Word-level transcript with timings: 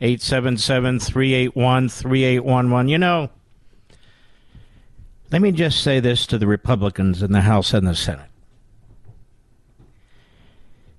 877-381-3811. 0.00 2.88
You 2.88 2.96
know, 2.96 3.28
let 5.30 5.42
me 5.42 5.52
just 5.52 5.82
say 5.82 6.00
this 6.00 6.26
to 6.28 6.38
the 6.38 6.46
Republicans 6.46 7.22
in 7.22 7.32
the 7.32 7.42
House 7.42 7.74
and 7.74 7.86
the 7.86 7.94
Senate. 7.94 8.30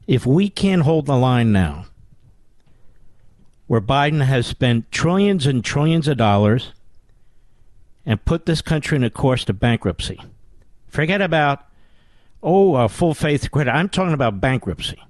If 0.06 0.28
we 0.28 0.48
can't 0.48 0.84
hold 0.84 1.08
the 1.08 1.18
line 1.18 1.52
now, 1.52 1.86
where 3.66 3.82
Biden 3.82 4.24
has 4.24 4.46
spent 4.46 4.92
trillions 4.92 5.48
and 5.48 5.66
trillions 5.66 6.08
of 6.08 6.18
dollars 6.18 6.72
and 8.06 8.24
put 8.24 8.46
this 8.46 8.62
country 8.62 8.96
in 8.96 9.04
a 9.04 9.10
course 9.10 9.44
to 9.46 9.54
bankruptcy, 9.54 10.22
forget 10.88 11.20
about 11.20 11.66
Oh, 12.44 12.74
uh, 12.74 12.88
full 12.88 13.14
faith 13.14 13.52
credit. 13.52 13.72
I'm 13.72 13.90
talking 13.90 14.14
about 14.14 14.42
bankruptcy. 14.42 15.02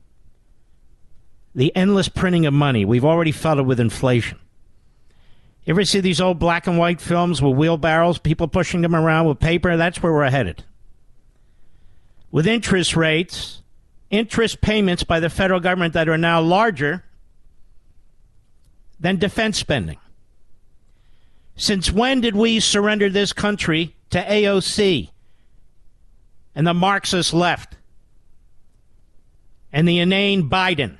The 1.55 1.75
endless 1.75 2.09
printing 2.09 2.45
of 2.45 2.53
money. 2.53 2.85
We've 2.85 3.05
already 3.05 3.31
felt 3.31 3.59
it 3.59 3.63
with 3.63 3.79
inflation. 3.79 4.39
You 5.65 5.73
ever 5.73 5.85
see 5.85 5.99
these 5.99 6.19
old 6.19 6.39
black 6.39 6.65
and 6.65 6.77
white 6.77 6.99
films 6.99 7.41
with 7.41 7.55
wheelbarrows, 7.55 8.17
people 8.17 8.47
pushing 8.47 8.81
them 8.81 8.95
around 8.95 9.27
with 9.27 9.39
paper? 9.39 9.77
That's 9.77 10.01
where 10.01 10.11
we're 10.11 10.29
headed. 10.29 10.63
With 12.31 12.47
interest 12.47 12.95
rates, 12.95 13.61
interest 14.09 14.61
payments 14.61 15.03
by 15.03 15.19
the 15.19 15.29
federal 15.29 15.59
government 15.59 15.93
that 15.93 16.09
are 16.09 16.17
now 16.17 16.41
larger 16.41 17.03
than 18.99 19.17
defense 19.17 19.57
spending. 19.57 19.97
Since 21.55 21.91
when 21.91 22.21
did 22.21 22.35
we 22.35 22.59
surrender 22.59 23.09
this 23.09 23.33
country 23.33 23.95
to 24.09 24.23
AOC? 24.23 25.10
And 26.55 26.67
the 26.67 26.73
Marxist 26.73 27.33
left 27.33 27.77
and 29.71 29.87
the 29.87 29.99
inane 29.99 30.49
Biden, 30.49 30.97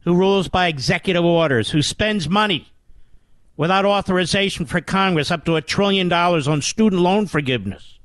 who 0.00 0.14
rules 0.14 0.48
by 0.48 0.66
executive 0.66 1.24
orders, 1.24 1.70
who 1.70 1.82
spends 1.82 2.28
money 2.28 2.68
without 3.56 3.84
authorization 3.84 4.66
for 4.66 4.80
Congress 4.80 5.30
up 5.30 5.44
to 5.44 5.56
a 5.56 5.62
trillion 5.62 6.08
dollars 6.08 6.48
on 6.48 6.62
student 6.62 7.02
loan 7.02 7.26
forgiveness. 7.26 7.98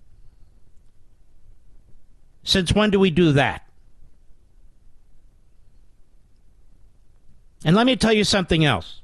Since 2.44 2.73
when 2.73 2.91
do 2.91 3.00
we 3.00 3.09
do 3.09 3.31
that? 3.31 3.67
And 7.63 7.75
let 7.75 7.88
me 7.88 7.95
tell 7.95 8.13
you 8.13 8.23
something 8.23 8.63
else. 8.63 9.01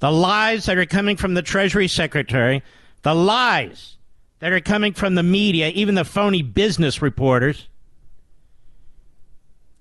The 0.00 0.10
lies 0.10 0.66
that 0.66 0.78
are 0.78 0.86
coming 0.86 1.16
from 1.16 1.34
the 1.34 1.42
Treasury 1.42 1.86
Secretary, 1.86 2.62
the 3.02 3.14
lies 3.14 3.96
that 4.40 4.52
are 4.52 4.60
coming 4.60 4.92
from 4.92 5.14
the 5.14 5.22
media, 5.22 5.68
even 5.68 5.94
the 5.94 6.04
phony 6.04 6.42
business 6.42 7.00
reporters. 7.00 7.68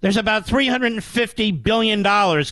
There's 0.02 0.18
about 0.18 0.46
$350 0.48 1.64
billion, 1.64 2.04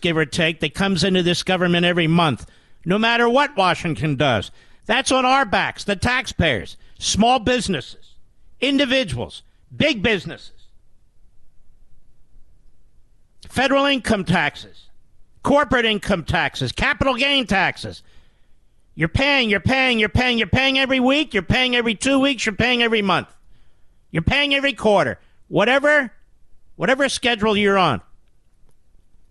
give 0.01 0.17
or 0.17 0.25
take, 0.25 0.59
that 0.61 0.73
comes 0.73 1.03
into 1.03 1.23
this 1.23 1.43
government 1.43 1.85
every 1.85 2.07
month, 2.07 2.45
no 2.85 2.97
matter 2.97 3.29
what 3.29 3.55
Washington 3.55 4.15
does. 4.15 4.51
That's 4.85 5.11
on 5.11 5.25
our 5.25 5.45
backs, 5.45 5.83
the 5.83 5.95
taxpayers, 5.95 6.77
small 6.97 7.39
businesses, 7.39 8.15
individuals, 8.59 9.43
big 9.75 10.01
businesses, 10.01 10.67
federal 13.49 13.85
income 13.85 14.23
taxes, 14.23 14.87
corporate 15.43 15.85
income 15.85 16.23
taxes, 16.23 16.71
capital 16.71 17.15
gain 17.15 17.45
taxes, 17.45 18.01
you're 18.97 19.09
paying, 19.09 19.51
you're 19.51 19.59
paying, 19.59 19.99
you're 19.99 20.09
paying, 20.09 20.39
you're 20.39 20.47
paying 20.47 20.79
every 20.79 20.99
week, 20.99 21.35
you're 21.35 21.43
paying 21.43 21.75
every 21.75 21.93
two 21.93 22.19
weeks, 22.19 22.47
you're 22.47 22.55
paying 22.55 22.81
every 22.81 23.03
month. 23.03 23.27
You're 24.09 24.23
paying 24.23 24.55
every 24.55 24.73
quarter. 24.73 25.19
Whatever 25.49 26.11
whatever 26.77 27.07
schedule 27.07 27.55
you're 27.55 27.77
on. 27.77 28.01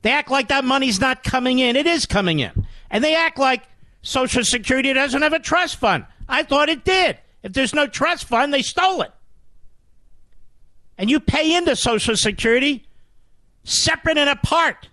They 0.02 0.12
act 0.12 0.30
like 0.30 0.48
that 0.48 0.64
money's 0.64 1.00
not 1.00 1.24
coming 1.24 1.58
in. 1.58 1.74
It 1.74 1.88
is 1.88 2.06
coming 2.06 2.38
in. 2.38 2.64
And 2.92 3.02
they 3.02 3.16
act 3.16 3.40
like 3.40 3.64
Social 4.02 4.44
Security 4.44 4.92
doesn't 4.92 5.20
have 5.20 5.32
a 5.32 5.40
trust 5.40 5.76
fund. 5.76 6.06
I 6.28 6.44
thought 6.44 6.68
it 6.68 6.84
did. 6.84 7.18
If 7.42 7.52
there's 7.52 7.74
no 7.74 7.88
trust 7.88 8.26
fund, 8.26 8.54
they 8.54 8.62
stole 8.62 9.02
it. 9.02 9.10
And 10.96 11.10
you 11.10 11.18
pay 11.18 11.56
into 11.56 11.74
Social 11.74 12.16
Security 12.16 12.86
separate 13.64 14.16
and 14.16 14.30
apart 14.30 14.90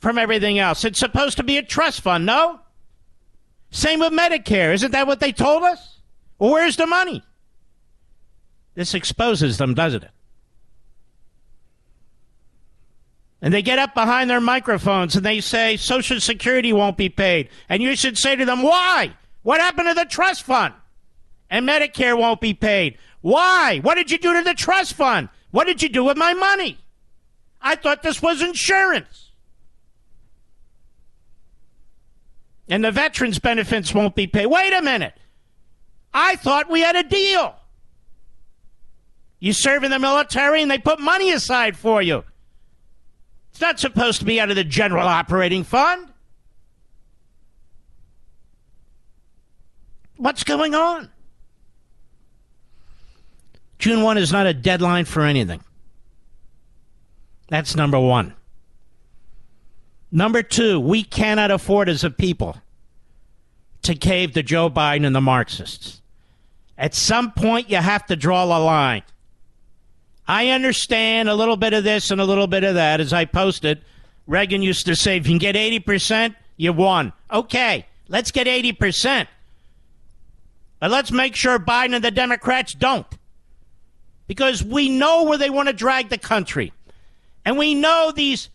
from 0.00 0.18
everything 0.18 0.58
else. 0.58 0.84
It's 0.84 0.98
supposed 0.98 1.38
to 1.38 1.42
be 1.42 1.56
a 1.56 1.62
trust 1.62 2.02
fund, 2.02 2.26
no? 2.26 2.60
Same 3.70 4.00
with 4.00 4.12
Medicare. 4.12 4.72
Isn't 4.72 4.92
that 4.92 5.06
what 5.06 5.20
they 5.20 5.32
told 5.32 5.62
us? 5.62 6.00
Well, 6.38 6.52
where's 6.52 6.76
the 6.76 6.86
money? 6.86 7.22
This 8.74 8.94
exposes 8.94 9.58
them, 9.58 9.74
doesn't 9.74 10.04
it? 10.04 10.10
And 13.40 13.54
they 13.54 13.62
get 13.62 13.78
up 13.78 13.94
behind 13.94 14.28
their 14.28 14.40
microphones 14.40 15.14
and 15.14 15.24
they 15.24 15.40
say 15.40 15.76
Social 15.76 16.20
Security 16.20 16.72
won't 16.72 16.96
be 16.96 17.08
paid. 17.08 17.50
And 17.68 17.82
you 17.82 17.94
should 17.94 18.18
say 18.18 18.34
to 18.34 18.44
them, 18.44 18.62
why? 18.62 19.14
What 19.42 19.60
happened 19.60 19.88
to 19.88 19.94
the 19.94 20.04
trust 20.04 20.42
fund? 20.42 20.74
And 21.50 21.68
Medicare 21.68 22.18
won't 22.18 22.40
be 22.40 22.54
paid. 22.54 22.98
Why? 23.20 23.78
What 23.82 23.94
did 23.94 24.10
you 24.10 24.18
do 24.18 24.34
to 24.34 24.42
the 24.42 24.54
trust 24.54 24.94
fund? 24.94 25.28
What 25.50 25.66
did 25.66 25.82
you 25.82 25.88
do 25.88 26.04
with 26.04 26.16
my 26.16 26.34
money? 26.34 26.78
I 27.60 27.76
thought 27.76 28.02
this 28.02 28.20
was 28.20 28.42
insurance. 28.42 29.27
And 32.68 32.84
the 32.84 32.92
veterans' 32.92 33.38
benefits 33.38 33.94
won't 33.94 34.14
be 34.14 34.26
paid. 34.26 34.46
Wait 34.46 34.72
a 34.72 34.82
minute. 34.82 35.14
I 36.12 36.36
thought 36.36 36.70
we 36.70 36.80
had 36.80 36.96
a 36.96 37.02
deal. 37.02 37.54
You 39.40 39.52
serve 39.52 39.84
in 39.84 39.90
the 39.90 39.98
military 39.98 40.62
and 40.62 40.70
they 40.70 40.78
put 40.78 41.00
money 41.00 41.30
aside 41.30 41.76
for 41.76 42.02
you. 42.02 42.24
It's 43.50 43.60
not 43.60 43.78
supposed 43.78 44.18
to 44.20 44.24
be 44.24 44.40
out 44.40 44.50
of 44.50 44.56
the 44.56 44.64
general 44.64 45.06
operating 45.06 45.64
fund. 45.64 46.12
What's 50.16 50.44
going 50.44 50.74
on? 50.74 51.10
June 53.78 54.02
1 54.02 54.18
is 54.18 54.32
not 54.32 54.46
a 54.46 54.54
deadline 54.54 55.04
for 55.04 55.22
anything. 55.22 55.62
That's 57.48 57.76
number 57.76 57.98
one. 57.98 58.34
Number 60.10 60.42
two, 60.42 60.80
we 60.80 61.02
cannot 61.02 61.50
afford 61.50 61.88
as 61.88 62.04
a 62.04 62.10
people 62.10 62.56
to 63.82 63.94
cave 63.94 64.32
to 64.32 64.42
Joe 64.42 64.70
Biden 64.70 65.06
and 65.06 65.14
the 65.14 65.20
Marxists. 65.20 66.00
At 66.76 66.94
some 66.94 67.32
point, 67.32 67.70
you 67.70 67.76
have 67.76 68.06
to 68.06 68.16
draw 68.16 68.44
a 68.44 68.58
line. 68.58 69.02
I 70.26 70.50
understand 70.50 71.28
a 71.28 71.34
little 71.34 71.56
bit 71.56 71.72
of 71.72 71.84
this 71.84 72.10
and 72.10 72.20
a 72.20 72.24
little 72.24 72.46
bit 72.46 72.64
of 72.64 72.74
that. 72.74 73.00
As 73.00 73.12
I 73.12 73.24
posted, 73.24 73.82
Reagan 74.26 74.62
used 74.62 74.86
to 74.86 74.94
say, 74.94 75.16
if 75.16 75.26
you 75.26 75.32
can 75.32 75.38
get 75.38 75.56
80%, 75.56 76.34
you 76.56 76.72
won. 76.72 77.12
Okay, 77.32 77.86
let's 78.08 78.30
get 78.30 78.46
80%. 78.46 79.26
But 80.80 80.90
let's 80.90 81.10
make 81.10 81.34
sure 81.34 81.58
Biden 81.58 81.94
and 81.94 82.04
the 82.04 82.10
Democrats 82.10 82.74
don't. 82.74 83.06
Because 84.26 84.62
we 84.62 84.90
know 84.90 85.24
where 85.24 85.38
they 85.38 85.50
want 85.50 85.68
to 85.68 85.72
drag 85.72 86.10
the 86.10 86.18
country. 86.18 86.72
And 87.44 87.56
we 87.56 87.74
know 87.74 88.12
these 88.14 88.50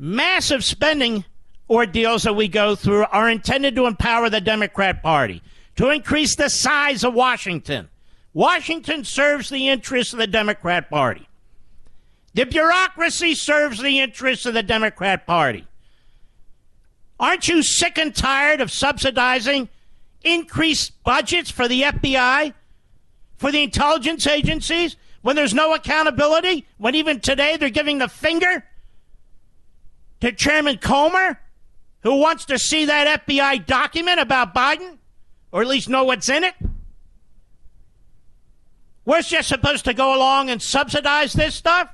massive 0.00 0.64
spending 0.64 1.26
ordeals 1.68 2.22
that 2.22 2.34
we 2.34 2.48
go 2.48 2.74
through 2.74 3.04
are 3.12 3.28
intended 3.28 3.76
to 3.76 3.86
empower 3.86 4.30
the 4.30 4.40
Democrat 4.40 5.02
Party, 5.02 5.42
to 5.76 5.90
increase 5.90 6.34
the 6.34 6.48
size 6.48 7.04
of 7.04 7.12
Washington. 7.12 7.88
Washington 8.32 9.04
serves 9.04 9.50
the 9.50 9.68
interests 9.68 10.14
of 10.14 10.18
the 10.18 10.26
Democrat 10.26 10.88
Party. 10.88 11.28
The 12.32 12.46
bureaucracy 12.46 13.34
serves 13.34 13.80
the 13.80 13.98
interests 14.00 14.46
of 14.46 14.54
the 14.54 14.62
Democrat 14.62 15.26
Party. 15.26 15.66
Aren't 17.18 17.48
you 17.48 17.62
sick 17.62 17.98
and 17.98 18.14
tired 18.14 18.62
of 18.62 18.70
subsidizing 18.70 19.68
increased 20.22 21.02
budgets 21.04 21.50
for 21.50 21.68
the 21.68 21.82
FBI, 21.82 22.54
for 23.36 23.52
the 23.52 23.62
intelligence 23.62 24.26
agencies, 24.26 24.96
when 25.20 25.36
there's 25.36 25.52
no 25.52 25.74
accountability, 25.74 26.66
when 26.78 26.94
even 26.94 27.20
today 27.20 27.58
they're 27.58 27.68
giving 27.68 27.98
the 27.98 28.08
finger 28.08 28.64
to 30.20 30.32
Chairman 30.32 30.78
Comer, 30.78 31.40
who 32.02 32.16
wants 32.16 32.44
to 32.46 32.58
see 32.58 32.86
that 32.86 33.26
FBI 33.26 33.66
document 33.66 34.20
about 34.20 34.54
Biden, 34.54 34.98
or 35.52 35.62
at 35.62 35.68
least 35.68 35.88
know 35.88 36.04
what's 36.04 36.28
in 36.28 36.44
it? 36.44 36.54
We're 39.04 39.22
just 39.22 39.48
supposed 39.48 39.84
to 39.86 39.94
go 39.94 40.14
along 40.14 40.50
and 40.50 40.60
subsidize 40.60 41.32
this 41.32 41.54
stuff? 41.54 41.88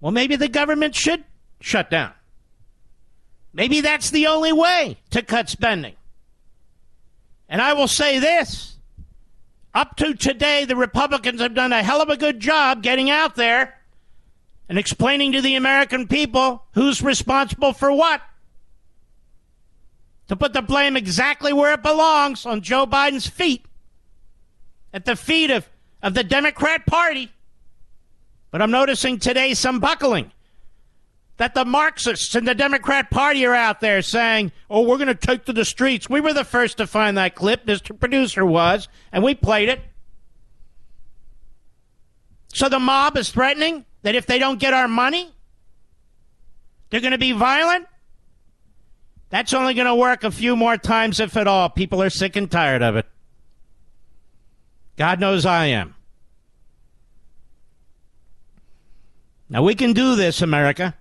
Well, 0.00 0.12
maybe 0.12 0.36
the 0.36 0.48
government 0.48 0.94
should 0.94 1.24
shut 1.60 1.90
down. 1.90 2.12
Maybe 3.52 3.80
that's 3.80 4.10
the 4.10 4.26
only 4.26 4.52
way 4.52 4.98
to 5.10 5.22
cut 5.22 5.48
spending. 5.48 5.94
And 7.48 7.60
I 7.60 7.72
will 7.72 7.88
say 7.88 8.18
this 8.18 8.76
up 9.74 9.96
to 9.96 10.14
today, 10.14 10.64
the 10.64 10.76
Republicans 10.76 11.40
have 11.40 11.54
done 11.54 11.72
a 11.72 11.82
hell 11.82 12.02
of 12.02 12.08
a 12.08 12.16
good 12.16 12.40
job 12.40 12.82
getting 12.82 13.10
out 13.10 13.36
there 13.36 13.79
and 14.70 14.78
explaining 14.78 15.32
to 15.32 15.40
the 15.40 15.56
American 15.56 16.06
people 16.06 16.62
who's 16.74 17.02
responsible 17.02 17.72
for 17.72 17.90
what. 17.92 18.22
To 20.28 20.36
put 20.36 20.52
the 20.52 20.62
blame 20.62 20.96
exactly 20.96 21.52
where 21.52 21.74
it 21.74 21.82
belongs 21.82 22.46
on 22.46 22.60
Joe 22.60 22.86
Biden's 22.86 23.26
feet, 23.26 23.66
at 24.94 25.04
the 25.04 25.16
feet 25.16 25.50
of, 25.50 25.68
of 26.04 26.14
the 26.14 26.22
Democrat 26.22 26.86
Party. 26.86 27.32
But 28.52 28.62
I'm 28.62 28.70
noticing 28.70 29.18
today 29.18 29.54
some 29.54 29.80
buckling 29.80 30.30
that 31.38 31.54
the 31.54 31.64
Marxists 31.64 32.36
and 32.36 32.46
the 32.46 32.54
Democrat 32.54 33.10
Party 33.10 33.44
are 33.46 33.54
out 33.54 33.80
there 33.80 34.02
saying, 34.02 34.52
oh, 34.70 34.82
we're 34.82 34.98
going 34.98 35.08
to 35.08 35.16
take 35.16 35.46
to 35.46 35.52
the 35.52 35.64
streets. 35.64 36.08
We 36.08 36.20
were 36.20 36.32
the 36.32 36.44
first 36.44 36.76
to 36.76 36.86
find 36.86 37.18
that 37.18 37.34
clip. 37.34 37.66
Mr. 37.66 37.98
Producer 37.98 38.46
was, 38.46 38.86
and 39.10 39.24
we 39.24 39.34
played 39.34 39.68
it. 39.68 39.80
So 42.52 42.68
the 42.68 42.78
mob 42.78 43.16
is 43.16 43.30
threatening 43.30 43.84
that 44.02 44.14
if 44.14 44.26
they 44.26 44.38
don't 44.38 44.58
get 44.58 44.74
our 44.74 44.88
money, 44.88 45.32
they're 46.90 47.00
going 47.00 47.12
to 47.12 47.18
be 47.18 47.32
violent. 47.32 47.86
That's 49.30 49.52
only 49.52 49.74
going 49.74 49.86
to 49.86 49.94
work 49.94 50.24
a 50.24 50.30
few 50.30 50.56
more 50.56 50.76
times, 50.76 51.20
if 51.20 51.36
at 51.36 51.46
all. 51.46 51.68
People 51.68 52.02
are 52.02 52.10
sick 52.10 52.34
and 52.34 52.50
tired 52.50 52.82
of 52.82 52.96
it. 52.96 53.06
God 54.96 55.20
knows 55.20 55.46
I 55.46 55.66
am. 55.66 55.94
Now, 59.48 59.62
we 59.62 59.74
can 59.74 59.92
do 59.92 60.16
this, 60.16 60.42
America. 60.42 60.96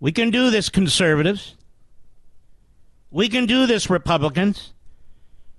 We 0.00 0.12
can 0.12 0.30
do 0.30 0.50
this, 0.50 0.68
conservatives. 0.68 1.54
We 3.10 3.28
can 3.28 3.46
do 3.46 3.66
this, 3.66 3.88
Republicans. 3.88 4.72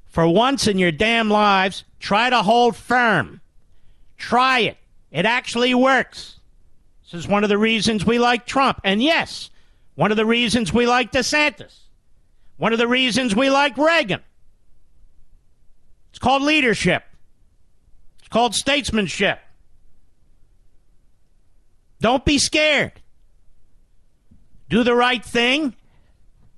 For 0.06 0.28
once 0.28 0.68
in 0.68 0.78
your 0.78 0.92
damn 0.92 1.30
lives, 1.30 1.84
try 2.00 2.30
to 2.30 2.44
hold 2.44 2.76
firm. 2.76 3.42
Try 4.18 4.60
it. 4.60 4.78
It 5.18 5.26
actually 5.26 5.74
works. 5.74 6.40
This 7.02 7.16
is 7.22 7.28
one 7.28 7.44
of 7.44 7.50
the 7.50 7.58
reasons 7.58 8.06
we 8.06 8.20
like 8.20 8.46
Trump. 8.46 8.80
And 8.84 9.02
yes, 9.02 9.50
one 9.96 10.12
of 10.12 10.18
the 10.18 10.28
reasons 10.28 10.72
we 10.72 10.86
like 10.86 11.12
DeSantis. 11.12 11.76
One 12.58 12.72
of 12.72 12.78
the 12.78 12.88
reasons 12.88 13.36
we 13.36 13.50
like 13.50 13.76
Reagan. 13.80 14.22
It's 16.12 16.20
called 16.20 16.44
leadership. 16.44 17.04
It's 18.20 18.28
called 18.28 18.54
statesmanship. 18.54 19.40
Don't 22.00 22.24
be 22.24 22.38
scared. 22.38 23.02
Do 24.70 24.84
the 24.84 24.94
right 24.94 25.26
thing, 25.26 25.74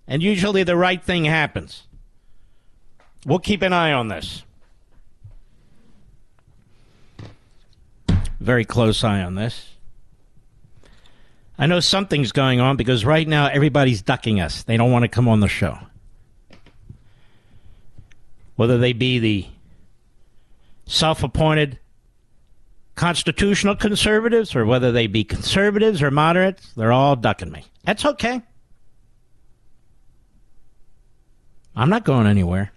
and 0.06 0.22
usually 0.22 0.64
the 0.64 0.76
right 0.76 1.02
thing 1.02 1.24
happens. 1.24 1.88
We'll 3.26 3.40
keep 3.40 3.62
an 3.62 3.72
eye 3.72 3.94
on 3.94 4.10
this. 4.10 4.44
Very 8.40 8.66
close 8.66 9.04
eye 9.04 9.22
on 9.22 9.36
this. 9.36 9.74
I 11.58 11.66
know 11.66 11.82
something's 11.82 12.32
going 12.32 12.62
on 12.62 12.78
because 12.78 13.04
right 13.04 13.28
now 13.28 13.48
everybody's 13.48 14.02
ducking 14.02 14.40
us. 14.40 14.64
They 14.64 14.78
don't 14.78 14.92
want 14.92 15.04
to 15.04 15.10
come 15.10 15.28
on 15.28 15.42
the 15.42 15.50
show. 15.50 15.78
Whether 18.56 18.78
they 18.78 18.94
be 18.94 19.20
the 19.20 19.48
self 20.86 21.22
appointed 21.22 21.80
constitutional 22.96 23.76
conservatives 23.76 24.56
or 24.56 24.66
whether 24.66 24.92
they 24.92 25.08
be 25.08 25.24
conservatives 25.24 26.02
or 26.02 26.12
moderates, 26.12 26.74
they're 26.74 26.92
all 26.92 27.16
ducking 27.16 27.52
me. 27.52 27.66
That's 27.84 28.06
okay. 28.06 28.42
I'm 31.76 31.90
not 31.90 32.04
going 32.04 32.28
anywhere. 32.28 32.72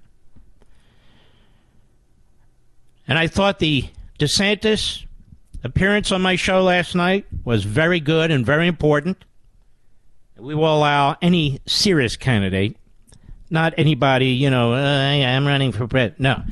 And 3.08 3.18
I 3.18 3.26
thought 3.26 3.58
the 3.58 3.88
DeSantis 4.18 5.04
appearance 5.64 6.12
on 6.12 6.22
my 6.22 6.36
show 6.36 6.62
last 6.62 6.94
night 6.94 7.26
was 7.44 7.64
very 7.64 8.00
good 8.00 8.30
and 8.30 8.44
very 8.44 8.66
important. 8.66 9.24
We 10.36 10.54
will 10.54 10.76
allow 10.76 11.16
any 11.22 11.60
serious 11.66 12.16
candidate, 12.16 12.76
not 13.50 13.74
anybody, 13.76 14.28
you 14.28 14.50
know, 14.50 14.72
uh, 14.72 14.76
I'm 14.76 15.46
running 15.46 15.72
for 15.72 15.86
president. 15.86 16.20
No, 16.20 16.42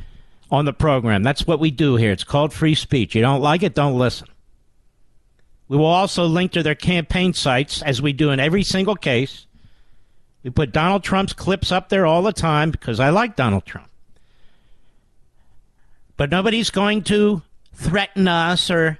on 0.50 0.64
the 0.64 0.72
program. 0.72 1.22
That's 1.22 1.46
what 1.46 1.60
we 1.60 1.70
do 1.70 1.96
here. 1.96 2.12
It's 2.12 2.24
called 2.24 2.52
free 2.52 2.74
speech. 2.74 3.14
You 3.14 3.22
don't 3.22 3.40
like 3.40 3.62
it, 3.62 3.74
don't 3.74 3.98
listen. 3.98 4.28
We 5.68 5.76
will 5.76 5.86
also 5.86 6.26
link 6.26 6.52
to 6.52 6.62
their 6.62 6.74
campaign 6.74 7.32
sites, 7.32 7.80
as 7.82 8.02
we 8.02 8.12
do 8.12 8.30
in 8.30 8.40
every 8.40 8.64
single 8.64 8.96
case. 8.96 9.46
We 10.42 10.50
put 10.50 10.72
Donald 10.72 11.04
Trump's 11.04 11.32
clips 11.32 11.70
up 11.70 11.88
there 11.88 12.06
all 12.06 12.22
the 12.22 12.32
time 12.32 12.70
because 12.70 12.98
I 12.98 13.10
like 13.10 13.36
Donald 13.36 13.66
Trump. 13.66 13.88
But 16.16 16.30
nobody's 16.30 16.70
going 16.70 17.02
to 17.04 17.42
threaten 17.72 18.28
us 18.28 18.70
or 18.70 18.98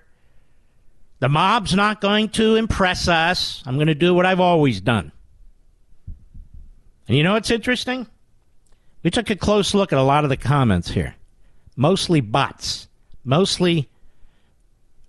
the 1.21 1.29
mob's 1.29 1.75
not 1.75 2.01
going 2.01 2.31
to 2.31 2.57
impress 2.57 3.07
us. 3.09 3.63
I'm 3.67 3.77
going 3.77 3.87
to 3.87 3.95
do 3.95 4.15
what 4.15 4.27
I've 4.27 4.41
always 4.41 4.81
done. 4.81 5.13
And 7.07 7.17
you 7.17 7.23
know 7.23 7.35
what's 7.35 7.51
interesting? 7.51 8.07
We 9.03 9.11
took 9.11 9.31
a 9.31 9.37
close 9.37 9.75
look 9.75 9.93
at 9.93 9.99
a 9.99 10.03
lot 10.03 10.25
of 10.25 10.31
the 10.31 10.37
comments 10.37 10.91
here 10.91 11.15
mostly 11.77 12.21
bots, 12.21 12.89
mostly 13.25 13.89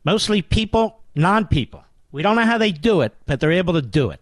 mostly 0.03 0.41
people, 0.41 1.01
non-people. 1.15 1.83
We 2.11 2.23
don't 2.23 2.35
know 2.35 2.45
how 2.45 2.57
they 2.57 2.71
do 2.71 3.01
it, 3.01 3.13
but 3.25 3.39
they're 3.39 3.51
able 3.51 3.73
to 3.73 3.81
do 3.81 4.09
it. 4.09 4.21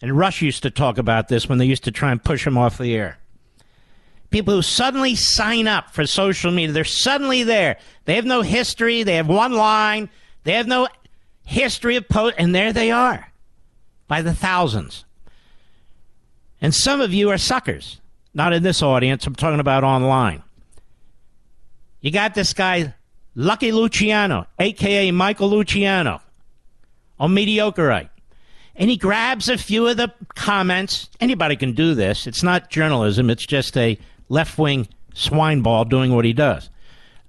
And 0.00 0.16
Rush 0.16 0.42
used 0.42 0.62
to 0.62 0.70
talk 0.70 0.96
about 0.96 1.28
this 1.28 1.48
when 1.48 1.58
they 1.58 1.66
used 1.66 1.84
to 1.84 1.90
try 1.90 2.12
and 2.12 2.22
push 2.22 2.46
him 2.46 2.56
off 2.56 2.78
the 2.78 2.94
air. 2.94 3.18
People 4.30 4.54
who 4.54 4.62
suddenly 4.62 5.14
sign 5.14 5.66
up 5.68 5.90
for 5.90 6.06
social 6.06 6.50
media, 6.50 6.72
they're 6.72 6.84
suddenly 6.84 7.42
there. 7.42 7.78
They 8.04 8.14
have 8.14 8.24
no 8.24 8.42
history, 8.42 9.02
they 9.02 9.16
have 9.16 9.28
one 9.28 9.52
line, 9.52 10.08
they 10.46 10.52
have 10.52 10.68
no 10.68 10.86
history 11.44 11.96
of 11.96 12.08
post, 12.08 12.36
and 12.38 12.54
there 12.54 12.72
they 12.72 12.92
are 12.92 13.32
by 14.06 14.22
the 14.22 14.32
thousands. 14.32 15.04
And 16.60 16.72
some 16.72 17.00
of 17.00 17.12
you 17.12 17.30
are 17.30 17.36
suckers. 17.36 18.00
Not 18.32 18.52
in 18.52 18.62
this 18.62 18.80
audience, 18.80 19.26
I'm 19.26 19.34
talking 19.34 19.58
about 19.58 19.82
online. 19.82 20.44
You 22.00 22.12
got 22.12 22.34
this 22.34 22.52
guy, 22.52 22.94
Lucky 23.34 23.72
Luciano, 23.72 24.46
aka 24.60 25.10
Michael 25.10 25.50
Luciano, 25.50 26.22
on 27.18 27.34
Mediocreite. 27.34 28.10
And 28.76 28.88
he 28.88 28.96
grabs 28.96 29.48
a 29.48 29.58
few 29.58 29.88
of 29.88 29.96
the 29.96 30.12
comments. 30.36 31.10
Anybody 31.18 31.56
can 31.56 31.72
do 31.72 31.96
this. 31.96 32.28
It's 32.28 32.44
not 32.44 32.70
journalism, 32.70 33.30
it's 33.30 33.46
just 33.46 33.76
a 33.76 33.98
left 34.28 34.56
wing 34.58 34.86
swineball 35.12 35.88
doing 35.88 36.14
what 36.14 36.24
he 36.24 36.32
does. 36.32 36.70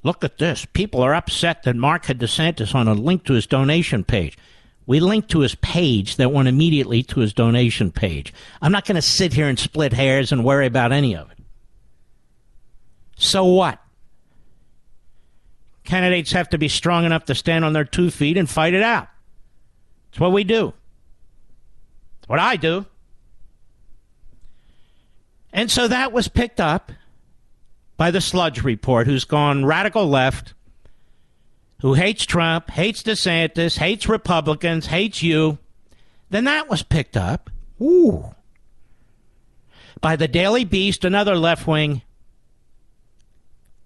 Look 0.08 0.24
at 0.24 0.38
this. 0.38 0.66
People 0.72 1.02
are 1.02 1.14
upset 1.14 1.64
that 1.64 1.76
Mark 1.76 2.06
had 2.06 2.18
DeSantis 2.18 2.74
on 2.74 2.88
a 2.88 2.94
link 2.94 3.26
to 3.26 3.34
his 3.34 3.46
donation 3.46 4.06
page. 4.06 4.38
We 4.86 5.02
linked 5.02 5.30
to 5.32 5.42
his 5.42 5.56
page 5.56 6.16
that 6.16 6.32
went 6.32 6.48
immediately 6.48 7.04
to 7.04 7.20
his 7.20 7.34
donation 7.34 7.92
page. 7.92 8.34
I'm 8.62 8.72
not 8.72 8.86
going 8.86 8.96
to 8.96 9.02
sit 9.02 9.34
here 9.34 9.50
and 9.50 9.60
split 9.60 9.92
hairs 9.92 10.32
and 10.32 10.46
worry 10.46 10.66
about 10.66 10.94
any 10.94 11.14
of 11.14 11.30
it. 11.30 11.38
So 13.18 13.44
what? 13.44 13.82
Candidates 15.84 16.32
have 16.32 16.52
to 16.52 16.58
be 16.58 16.70
strong 16.70 17.04
enough 17.04 17.26
to 17.26 17.36
stand 17.36 17.66
on 17.66 17.74
their 17.74 17.84
two 17.84 18.10
feet 18.10 18.38
and 18.38 18.50
fight 18.50 18.74
it 18.74 18.84
out. 18.84 19.10
It's 20.12 20.22
what 20.22 20.32
we 20.32 20.46
do. 20.46 20.74
It's 22.20 22.30
what 22.30 22.40
I 22.40 22.56
do. 22.56 22.86
And 25.52 25.70
so 25.70 25.90
that 25.90 26.14
was 26.14 26.30
picked 26.30 26.62
up 26.62 26.94
by 27.98 28.12
the 28.12 28.22
Sludge 28.22 28.64
Report, 28.64 29.08
who's 29.08 29.26
gone 29.26 29.66
radical 29.66 30.08
left, 30.08 30.54
who 31.82 31.96
hates 31.96 32.26
Trump, 32.26 32.70
hates 32.70 33.04
DeSantis, 33.04 33.78
hates 33.78 34.08
Republicans, 34.08 34.88
hates 34.88 35.22
you. 35.22 35.58
Then 36.30 36.46
that 36.46 36.70
was 36.70 36.84
picked 36.84 37.18
up. 37.18 37.50
Ooh. 37.82 38.34
By 40.00 40.16
the 40.16 40.28
Daily 40.28 40.64
Beast, 40.64 41.04
another 41.04 41.36
left 41.36 41.68
wing 41.68 42.04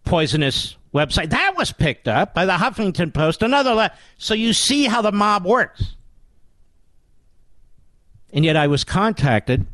poisonous 0.04 0.76
website. 0.94 1.30
That 1.30 1.56
was 1.58 1.72
picked 1.72 2.08
up 2.08 2.34
by 2.34 2.46
the 2.46 2.54
Huffington 2.54 3.14
Post, 3.14 3.42
another 3.42 3.74
left. 3.74 3.98
So 4.18 4.34
you 4.34 4.52
see 4.54 4.86
how 4.86 5.02
the 5.02 5.12
mob 5.12 5.46
works. 5.46 5.96
And 8.34 8.44
yet 8.44 8.58
I 8.58 8.68
was 8.68 8.84
contacted 8.84 9.68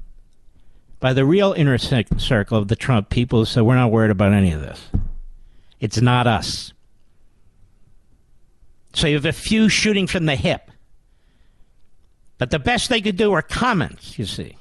by 1.07 1.13
the 1.13 1.23
real 1.23 1.53
inner 1.53 1.77
circle 1.77 2.57
of 2.57 2.67
the 2.67 2.75
Trump 2.75 3.09
people 3.09 3.45
said, 3.45 3.63
we're 3.63 3.77
not 3.77 3.93
worried 3.93 4.11
about 4.11 4.33
any 4.33 4.51
of 4.51 4.59
this. 4.59 4.89
It's 5.79 6.01
not 6.01 6.27
us. 6.27 6.73
So 8.93 9.07
you 9.07 9.15
have 9.15 9.25
a 9.25 9.31
few 9.31 9.69
shooting 9.69 10.05
from 10.05 10.25
the 10.25 10.35
hip. 10.35 10.69
But 12.37 12.51
the 12.51 12.59
best 12.59 12.89
they 12.89 12.99
could 12.99 13.15
do 13.15 13.31
are 13.31 13.41
comments, 13.41 14.19
you 14.19 14.25
see. 14.25 14.57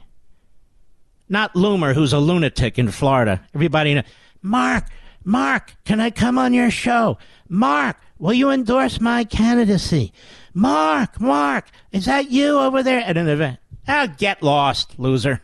Not 1.29 1.55
Loomer, 1.55 1.93
who's 1.93 2.13
a 2.13 2.21
lunatic 2.21 2.79
in 2.79 2.93
Florida. 2.93 3.45
Everybody 3.53 3.95
know. 3.95 4.03
Mark, 4.41 4.85
Mark, 5.25 5.75
can 5.85 5.99
I 5.99 6.11
come 6.11 6.39
on 6.39 6.55
your 6.55 6.71
show? 6.71 7.19
Mark, 7.49 7.97
will 8.21 8.35
you 8.35 8.53
endorse 8.53 9.01
my 9.01 9.25
candidacy? 9.25 10.13
Mark, 10.55 11.21
Mark, 11.21 11.65
is 11.91 12.05
that 12.05 12.31
you 12.31 12.61
over 12.61 12.85
there 12.85 13.01
at 13.01 13.17
an 13.17 13.29
event? 13.29 13.59
Ah, 13.89 14.07
get 14.17 14.45
lost, 14.45 14.97
loser. 14.97 15.43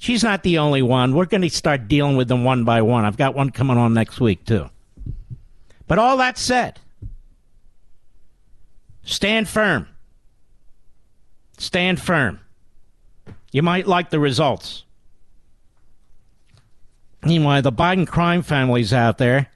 She's 0.00 0.24
not 0.24 0.42
the 0.42 0.56
only 0.56 0.80
one. 0.80 1.14
We're 1.14 1.26
going 1.26 1.42
to 1.42 1.50
start 1.50 1.86
dealing 1.86 2.16
with 2.16 2.28
them 2.28 2.42
one 2.42 2.64
by 2.64 2.80
one. 2.80 3.04
I've 3.04 3.18
got 3.18 3.34
one 3.34 3.50
coming 3.50 3.76
on 3.76 3.92
next 3.92 4.18
week, 4.18 4.46
too. 4.46 4.70
But 5.86 5.98
all 5.98 6.16
that 6.16 6.38
said, 6.38 6.80
stand 9.02 9.46
firm. 9.46 9.88
Stand 11.58 12.00
firm. 12.00 12.40
You 13.52 13.62
might 13.62 13.86
like 13.86 14.08
the 14.08 14.18
results. 14.18 14.84
Meanwhile, 17.22 17.60
the 17.60 17.70
Biden 17.70 18.06
crime 18.06 18.40
family's 18.40 18.94
out 18.94 19.18
there, 19.18 19.50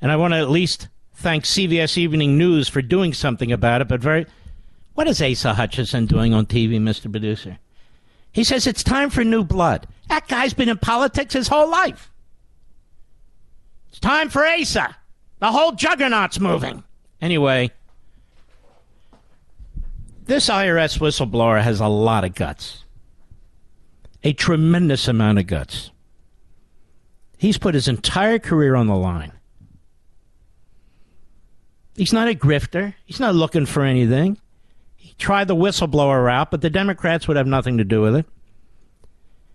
and 0.00 0.12
I 0.12 0.16
want 0.16 0.32
to 0.32 0.38
at 0.38 0.48
least 0.48 0.86
thank 1.14 1.42
CBS 1.42 1.98
Evening 1.98 2.38
News 2.38 2.68
for 2.68 2.82
doing 2.82 3.12
something 3.12 3.50
about 3.50 3.80
it, 3.80 3.88
but 3.88 4.00
very. 4.00 4.26
What 4.94 5.08
is 5.08 5.20
Asa 5.20 5.54
Hutchinson 5.54 6.06
doing 6.06 6.34
on 6.34 6.46
TV, 6.46 6.78
Mr. 6.78 7.10
Producer? 7.10 7.58
He 8.32 8.44
says 8.44 8.66
it's 8.66 8.82
time 8.82 9.10
for 9.10 9.24
new 9.24 9.44
blood. 9.44 9.86
That 10.08 10.28
guy's 10.28 10.54
been 10.54 10.68
in 10.68 10.78
politics 10.78 11.34
his 11.34 11.48
whole 11.48 11.70
life. 11.70 12.10
It's 13.88 14.00
time 14.00 14.28
for 14.28 14.46
Asa. 14.46 14.96
The 15.40 15.50
whole 15.52 15.72
juggernaut's 15.72 16.38
moving. 16.38 16.84
Anyway, 17.20 17.70
this 20.24 20.48
IRS 20.48 20.98
whistleblower 20.98 21.60
has 21.62 21.80
a 21.80 21.88
lot 21.88 22.24
of 22.24 22.34
guts. 22.34 22.84
A 24.22 24.32
tremendous 24.32 25.08
amount 25.08 25.38
of 25.38 25.46
guts. 25.46 25.90
He's 27.38 27.58
put 27.58 27.74
his 27.74 27.88
entire 27.88 28.38
career 28.38 28.76
on 28.76 28.86
the 28.86 28.94
line. 28.94 29.32
He's 31.96 32.12
not 32.12 32.28
a 32.28 32.34
grifter. 32.34 32.94
He's 33.06 33.18
not 33.18 33.34
looking 33.34 33.66
for 33.66 33.82
anything 33.82 34.38
try 35.20 35.44
the 35.44 35.54
whistleblower 35.54 36.24
route, 36.24 36.50
but 36.50 36.60
the 36.60 36.70
Democrats 36.70 37.28
would 37.28 37.36
have 37.36 37.46
nothing 37.46 37.78
to 37.78 37.84
do 37.84 38.00
with 38.00 38.16
it. 38.16 38.26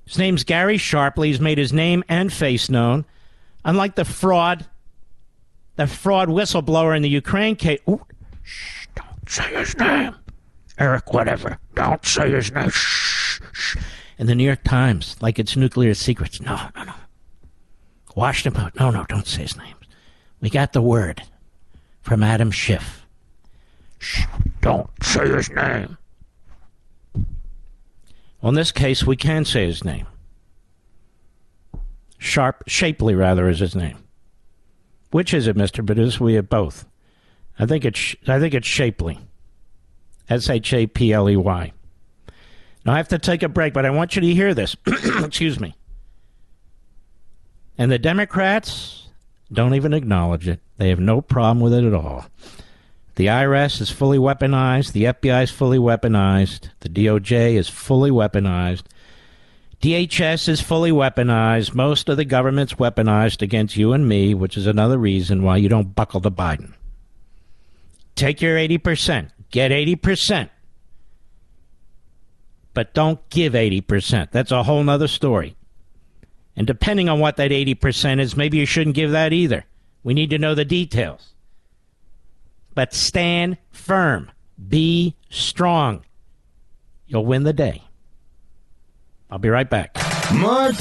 His 0.05 0.17
name's 0.17 0.43
Gary 0.43 0.77
Sharpley. 0.77 1.27
He's 1.27 1.39
made 1.39 1.57
his 1.57 1.73
name 1.73 2.03
and 2.07 2.31
face 2.31 2.69
known. 2.69 3.05
Unlike 3.65 3.95
the 3.95 4.05
fraud, 4.05 4.65
the 5.75 5.87
fraud 5.87 6.29
whistleblower 6.29 6.95
in 6.95 7.01
the 7.01 7.09
Ukraine 7.09 7.55
case. 7.55 7.79
Ooh, 7.89 8.05
shh, 8.43 8.87
don't 8.95 9.29
say 9.29 9.55
his 9.55 9.75
name. 9.77 10.15
Eric, 10.77 11.11
whatever. 11.13 11.57
Don't 11.73 12.05
say 12.05 12.29
his 12.29 12.51
name. 12.51 12.69
Shh, 12.69 13.41
shh. 13.51 13.77
The 14.17 14.35
New 14.35 14.45
York 14.45 14.63
Times, 14.63 15.17
like 15.19 15.39
it's 15.39 15.57
nuclear 15.57 15.93
secrets. 15.93 16.39
No, 16.39 16.59
no, 16.75 16.83
no. 16.83 16.93
Washington 18.15 18.61
Post. 18.61 18.79
No, 18.79 18.89
no, 18.91 19.03
don't 19.09 19.27
say 19.27 19.41
his 19.41 19.57
name. 19.57 19.75
We 20.39 20.49
got 20.49 20.73
the 20.73 20.81
word 20.81 21.23
from 22.01 22.23
Adam 22.23 22.51
Schiff. 22.51 23.04
Shh, 23.99 24.25
don't 24.61 24.89
say 25.03 25.27
his 25.27 25.49
name. 25.49 25.97
Well, 28.41 28.49
in 28.49 28.55
this 28.55 28.71
case, 28.71 29.03
we 29.03 29.15
can 29.15 29.45
say 29.45 29.65
his 29.65 29.83
name. 29.83 30.05
Sharp, 32.17 32.63
Shapley, 32.67 33.15
rather, 33.15 33.47
is 33.49 33.59
his 33.59 33.75
name. 33.75 33.97
Which 35.11 35.33
is 35.33 35.47
it, 35.47 35.55
Mister 35.55 35.81
Producer? 35.81 36.23
We 36.23 36.33
have 36.33 36.49
both. 36.49 36.85
I 37.57 37.65
think 37.65 37.85
it's 37.85 38.15
I 38.27 38.39
think 38.39 38.53
it's 38.53 38.67
Shapley. 38.67 39.19
S 40.29 40.49
H 40.49 40.73
A 40.73 40.87
P 40.87 41.13
L 41.13 41.29
E 41.29 41.35
Y. 41.35 41.71
Now 42.85 42.93
I 42.93 42.97
have 42.97 43.07
to 43.09 43.19
take 43.19 43.43
a 43.43 43.49
break, 43.49 43.73
but 43.73 43.85
I 43.85 43.89
want 43.91 44.15
you 44.15 44.21
to 44.21 44.33
hear 44.33 44.53
this. 44.53 44.75
Excuse 44.87 45.59
me. 45.59 45.75
And 47.77 47.91
the 47.91 47.99
Democrats 47.99 49.09
don't 49.51 49.73
even 49.73 49.93
acknowledge 49.93 50.47
it. 50.47 50.59
They 50.77 50.89
have 50.89 50.99
no 50.99 51.21
problem 51.21 51.59
with 51.59 51.73
it 51.73 51.83
at 51.83 51.93
all. 51.93 52.25
The 53.15 53.27
IRS 53.27 53.79
is 53.79 53.89
fully 53.89 54.17
weaponized. 54.17 54.91
The 54.91 55.05
FBI 55.05 55.43
is 55.43 55.51
fully 55.51 55.77
weaponized. 55.77 56.69
The 56.81 56.89
DOJ 56.89 57.53
is 57.53 57.69
fully 57.69 58.11
weaponized. 58.11 58.83
DHS 59.81 60.49
is 60.49 60.59
fully 60.59 60.91
weaponized. 60.91 61.73
Most 61.73 62.09
of 62.09 62.17
the 62.17 62.25
government's 62.25 62.73
weaponized 62.73 63.41
against 63.41 63.77
you 63.77 63.93
and 63.93 64.07
me, 64.07 64.33
which 64.33 64.57
is 64.57 64.67
another 64.67 64.97
reason 64.97 65.43
why 65.43 65.55
you 65.57 65.69
don't 65.69 65.95
buckle 65.95 66.19
to 66.21 66.31
Biden. 66.31 66.73
Take 68.15 68.41
your 68.41 68.57
80%. 68.57 69.29
Get 69.49 69.71
80%. 69.71 70.49
But 72.73 72.93
don't 72.93 73.29
give 73.29 73.53
80%. 73.53 74.31
That's 74.31 74.51
a 74.51 74.63
whole 74.63 74.83
nother 74.83 75.07
story. 75.07 75.55
And 76.57 76.67
depending 76.67 77.07
on 77.07 77.21
what 77.21 77.37
that 77.37 77.51
80% 77.51 78.19
is, 78.19 78.35
maybe 78.35 78.57
you 78.57 78.65
shouldn't 78.65 78.95
give 78.95 79.11
that 79.11 79.31
either. 79.31 79.63
We 80.03 80.13
need 80.13 80.31
to 80.31 80.37
know 80.37 80.53
the 80.55 80.65
details 80.65 81.34
but 82.75 82.93
stand 82.93 83.57
firm. 83.71 84.31
Be 84.67 85.15
strong. 85.29 86.05
You'll 87.07 87.25
win 87.25 87.43
the 87.43 87.53
day. 87.53 87.83
I'll 89.31 89.39
be 89.39 89.49
right 89.49 89.69
back. 89.69 89.97
Mark 90.33 90.75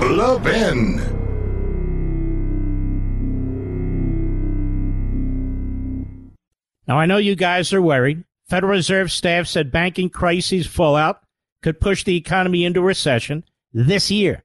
Levin. 0.00 0.96
Now, 6.86 6.98
I 6.98 7.06
know 7.06 7.18
you 7.18 7.36
guys 7.36 7.72
are 7.72 7.82
worried. 7.82 8.24
Federal 8.48 8.72
Reserve 8.72 9.12
staff 9.12 9.46
said 9.46 9.70
banking 9.70 10.10
crises 10.10 10.66
fallout 10.66 11.22
could 11.62 11.80
push 11.80 12.02
the 12.02 12.16
economy 12.16 12.64
into 12.64 12.80
recession 12.80 13.44
this 13.72 14.10
year. 14.10 14.42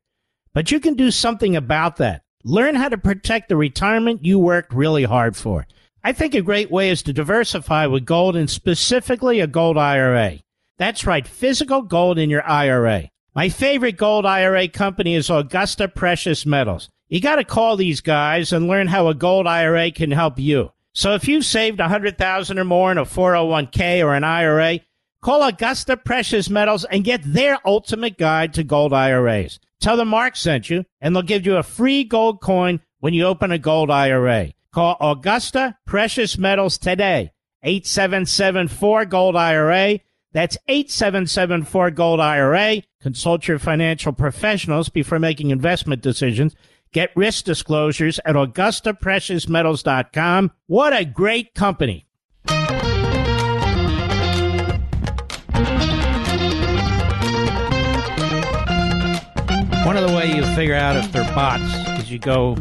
But 0.54 0.70
you 0.70 0.80
can 0.80 0.94
do 0.94 1.10
something 1.10 1.56
about 1.56 1.98
that. 1.98 2.22
Learn 2.44 2.75
how 2.75 2.90
to 2.90 2.98
protect 3.00 3.50
the 3.50 3.56
retirement 3.56 4.24
you 4.24 4.38
worked 4.38 4.74
really 4.74 5.06
hard 5.06 5.36
for. 5.36 5.66
I 6.05 6.13
think 6.13 6.35
a 6.35 6.43
great 6.43 6.69
way 6.69 6.91
is 6.91 7.01
to 7.01 7.13
diversify 7.13 7.88
with 7.88 8.05
gold 8.05 8.35
and 8.35 8.47
specifically 8.47 9.39
a 9.39 9.47
gold 9.47 9.75
IRA. 9.75 10.38
That's 10.77 11.07
right, 11.07 11.27
physical 11.27 11.81
gold 11.81 12.19
in 12.19 12.29
your 12.29 12.47
IRA. 12.47 13.09
My 13.33 13.50
favorite 13.50 13.97
gold 13.97 14.24
IRA 14.24 14.67
company 14.67 15.15
is 15.15 15.31
Augusta 15.31 15.88
Precious 15.88 16.45
Metals. 16.45 16.89
You 17.07 17.21
got 17.21 17.38
to 17.38 17.43
call 17.43 17.75
these 17.75 18.01
guys 18.01 18.53
and 18.53 18.67
learn 18.67 18.85
how 18.85 19.07
a 19.07 19.15
gold 19.15 19.47
IRA 19.47 19.89
can 19.89 20.12
help 20.12 20.38
you. 20.38 20.74
So 20.93 21.15
if 21.15 21.27
you've 21.27 21.43
saved 21.43 21.79
100,000 21.79 22.59
or 22.59 22.63
more 22.63 22.91
in 22.91 23.00
a 23.00 23.05
401k 23.05 24.05
or 24.05 24.13
an 24.13 24.24
IRA, 24.24 24.81
call 25.21 25.41
Augusta 25.41 25.97
Precious 25.97 26.51
Metals 26.51 26.85
and 26.85 27.03
get 27.03 27.21
their 27.25 27.57
ultimate 27.65 28.19
guide 28.19 28.53
to 28.53 28.63
gold 28.63 28.93
IRAs. 28.93 29.59
Tell 29.81 29.97
them 29.97 30.09
Mark 30.09 30.35
sent 30.35 30.69
you 30.69 30.85
and 31.01 31.15
they'll 31.15 31.24
give 31.24 31.47
you 31.47 31.55
a 31.55 31.63
free 31.63 32.03
gold 32.03 32.41
coin 32.41 32.79
when 33.00 33.15
you 33.15 33.25
open 33.25 33.51
a 33.51 33.57
gold 33.57 33.89
IRA. 33.89 34.51
Call 34.75 34.98
Augusta 35.00 35.77
Precious 35.86 36.38
Metals 36.38 36.77
today. 36.77 37.32
8774 37.63 39.05
Gold 39.05 39.38
IRA. 39.38 40.01
That's 40.34 40.58
8774 40.67 41.91
Gold 41.91 42.20
IRA. 42.20 42.82
Consult 43.00 43.48
your 43.48 43.58
financial 43.58 44.12
professionals 44.12 44.89
before 44.89 45.17
making 45.17 45.51
investment 45.51 46.01
decisions. 46.01 46.58
Get 46.91 47.15
risk 47.15 47.46
disclosures 47.46 48.20
at 48.25 48.36
AugustaPreciousMetals.com. 48.36 50.51
What 50.67 50.91
a 50.91 51.05
great 51.05 51.53
company. 51.53 52.05
One 59.86 59.96
of 59.96 60.05
the 60.05 60.13
way 60.13 60.36
you 60.36 60.44
figure 60.53 60.75
out 60.75 60.98
if 60.98 61.10
they're 61.13 61.24
bots 61.34 62.01
is 62.01 62.12
you 62.12 62.20
go, 62.20 62.58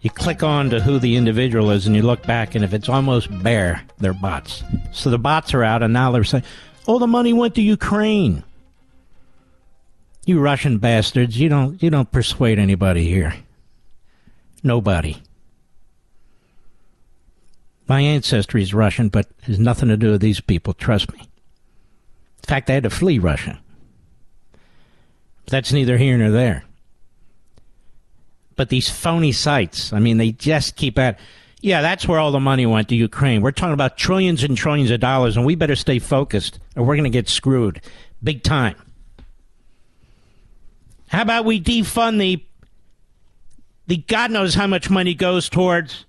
you 0.00 0.10
click 0.10 0.42
on 0.42 0.70
to 0.70 0.80
who 0.80 0.98
the 0.98 1.16
individual 1.16 1.70
is, 1.70 1.86
and 1.86 1.94
you 1.94 2.02
look 2.02 2.22
back, 2.22 2.54
and 2.54 2.64
if 2.64 2.72
it's 2.72 2.88
almost 2.88 3.28
bare, 3.42 3.82
they're 3.98 4.14
bots. 4.14 4.62
So 4.92 5.10
the 5.10 5.18
bots 5.18 5.52
are 5.52 5.62
out, 5.62 5.82
and 5.82 5.92
now 5.92 6.10
they're 6.10 6.24
saying, 6.24 6.44
"Oh, 6.88 6.98
the 6.98 7.06
money 7.06 7.32
went 7.32 7.54
to 7.56 7.62
Ukraine." 7.62 8.42
You 10.24 10.40
Russian 10.40 10.78
bastards! 10.78 11.38
You 11.38 11.48
don't 11.48 11.82
you 11.82 11.90
don't 11.90 12.10
persuade 12.10 12.58
anybody 12.58 13.08
here. 13.08 13.34
Nobody. 14.62 15.22
My 17.86 18.00
ancestry 18.00 18.62
is 18.62 18.72
Russian, 18.72 19.08
but 19.08 19.26
has 19.42 19.58
nothing 19.58 19.88
to 19.88 19.96
do 19.96 20.12
with 20.12 20.20
these 20.20 20.40
people. 20.40 20.74
Trust 20.74 21.12
me. 21.12 21.20
In 21.20 22.46
fact, 22.46 22.70
I 22.70 22.74
had 22.74 22.84
to 22.84 22.90
flee 22.90 23.18
Russia. 23.18 23.58
That's 25.46 25.72
neither 25.72 25.98
here 25.98 26.16
nor 26.16 26.30
there. 26.30 26.64
But 28.60 28.68
these 28.68 28.90
phony 28.90 29.32
sites, 29.32 29.90
I 29.90 30.00
mean, 30.00 30.18
they 30.18 30.32
just 30.32 30.76
keep 30.76 30.98
at. 30.98 31.18
Yeah, 31.62 31.80
that's 31.80 32.06
where 32.06 32.18
all 32.18 32.30
the 32.30 32.40
money 32.40 32.66
went 32.66 32.90
to 32.90 32.94
Ukraine. 32.94 33.40
We're 33.40 33.52
talking 33.52 33.72
about 33.72 33.96
trillions 33.96 34.44
and 34.44 34.54
trillions 34.54 34.90
of 34.90 35.00
dollars, 35.00 35.38
and 35.38 35.46
we 35.46 35.54
better 35.54 35.74
stay 35.74 35.98
focused, 35.98 36.58
or 36.76 36.84
we're 36.84 36.96
going 36.96 37.04
to 37.04 37.08
get 37.08 37.26
screwed 37.26 37.80
big 38.22 38.42
time. 38.42 38.76
How 41.08 41.22
about 41.22 41.46
we 41.46 41.58
defund 41.58 42.18
the 42.18 42.44
the 43.86 43.96
God 43.96 44.30
knows 44.30 44.54
how 44.54 44.66
much 44.66 44.90
money 44.90 45.14
goes 45.14 45.48
towards 45.48 46.04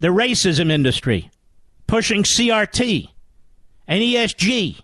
the 0.00 0.08
racism 0.08 0.68
industry, 0.68 1.30
pushing 1.86 2.24
CRT 2.24 3.08
and 3.86 4.02
ESG 4.02 4.80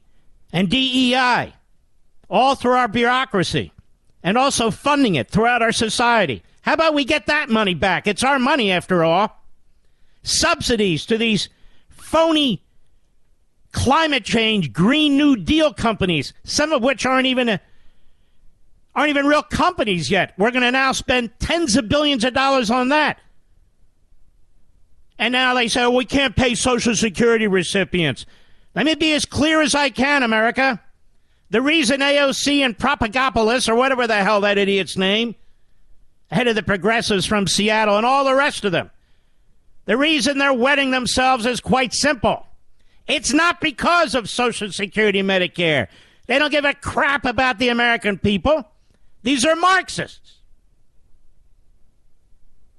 and 0.53 0.71
DEI 0.71 1.55
all 2.31 2.55
through 2.55 2.75
our 2.75 2.87
bureaucracy 2.87 3.73
and 4.27 4.37
also 4.37 4.73
funding 4.73 5.15
it 5.15 5.31
throughout 5.31 5.63
our 5.63 5.71
society. 5.71 6.43
How 6.63 6.75
about 6.75 6.95
we 6.95 7.05
get 7.05 7.27
that 7.27 7.49
money 7.49 7.75
back? 7.75 8.09
It's 8.09 8.25
our 8.25 8.41
money 8.41 8.73
after 8.73 9.05
all. 9.05 9.41
Subsidies 10.25 11.07
to 11.07 11.17
these 11.17 11.49
phony 11.89 12.61
climate 13.71 14.25
change 14.25 14.73
green 14.73 15.17
new 15.17 15.37
deal 15.37 15.73
companies, 15.73 16.33
some 16.43 16.73
of 16.73 16.83
which 16.83 17.07
aren't 17.07 17.27
even 17.27 17.61
aren't 18.97 19.11
even 19.11 19.27
real 19.27 19.45
companies 19.45 20.11
yet. 20.11 20.35
We're 20.37 20.51
going 20.51 20.63
to 20.63 20.73
now 20.73 20.91
spend 20.91 21.31
tens 21.39 21.77
of 21.77 21.89
billions 21.89 22.25
of 22.25 22.35
dollars 22.35 22.69
on 22.69 22.89
that. 22.89 23.21
And 25.21 25.31
now 25.31 25.55
they 25.55 25.69
say, 25.69 25.85
oh, 25.85 25.91
we 25.91 26.05
can't 26.05 26.35
pay 26.35 26.57
Social 26.57 26.97
Security 26.97 27.47
recipients. 27.47 28.27
Let 28.75 28.87
me 28.87 28.97
be 28.97 29.13
as 29.13 29.25
clear 29.25 29.63
as 29.63 29.75
I 29.77 29.91
can, 29.91 30.25
America. 30.25 30.83
The 31.51 31.63
reason 31.63 32.01
AOC 32.01 32.65
and 32.65 32.77
Propagopoulos, 32.77 33.69
or 33.69 33.75
whatever 33.75 34.07
the 34.07 34.23
hell 34.23 34.41
that 34.41 34.59
idiot's 34.59 34.97
name, 34.97 35.35
head 36.31 36.49
of 36.49 36.57
the 36.57 36.63
progressives 36.63 37.25
from 37.25 37.47
Seattle, 37.47 37.97
and 37.97 38.05
all 38.05 38.25
the 38.25 38.35
rest 38.35 38.65
of 38.65 38.73
them, 38.73 38.91
the 39.85 39.97
reason 39.97 40.39
they're 40.39 40.53
wetting 40.53 40.91
themselves 40.91 41.47
is 41.47 41.61
quite 41.61 41.95
simple. 41.95 42.47
It's 43.07 43.33
not 43.33 43.61
because 43.61 44.17
of 44.17 44.29
Social 44.29 44.73
Security 44.73 45.23
Medicare. 45.23 45.87
They 46.27 46.39
don't 46.39 46.51
give 46.51 46.65
a 46.65 46.75
crap 46.75 47.25
about 47.25 47.59
the 47.59 47.69
American 47.69 48.19
people. 48.19 48.69
These 49.23 49.45
are 49.45 49.55
Marxists. 49.55 50.39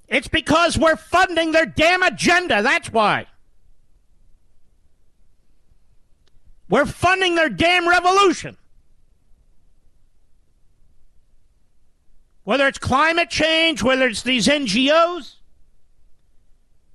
It's 0.08 0.28
because 0.28 0.78
we're 0.78 0.96
funding 0.96 1.52
their 1.52 1.66
damn 1.66 2.02
agenda. 2.02 2.62
That's 2.62 2.92
why. 2.92 3.26
We're 6.68 6.86
funding 6.86 7.34
their 7.34 7.48
damn 7.48 7.88
revolution. 7.88 8.56
Whether 12.44 12.66
it's 12.66 12.78
climate 12.78 13.30
change, 13.30 13.82
whether 13.82 14.06
it's 14.06 14.22
these 14.22 14.46
NGOs, 14.46 15.34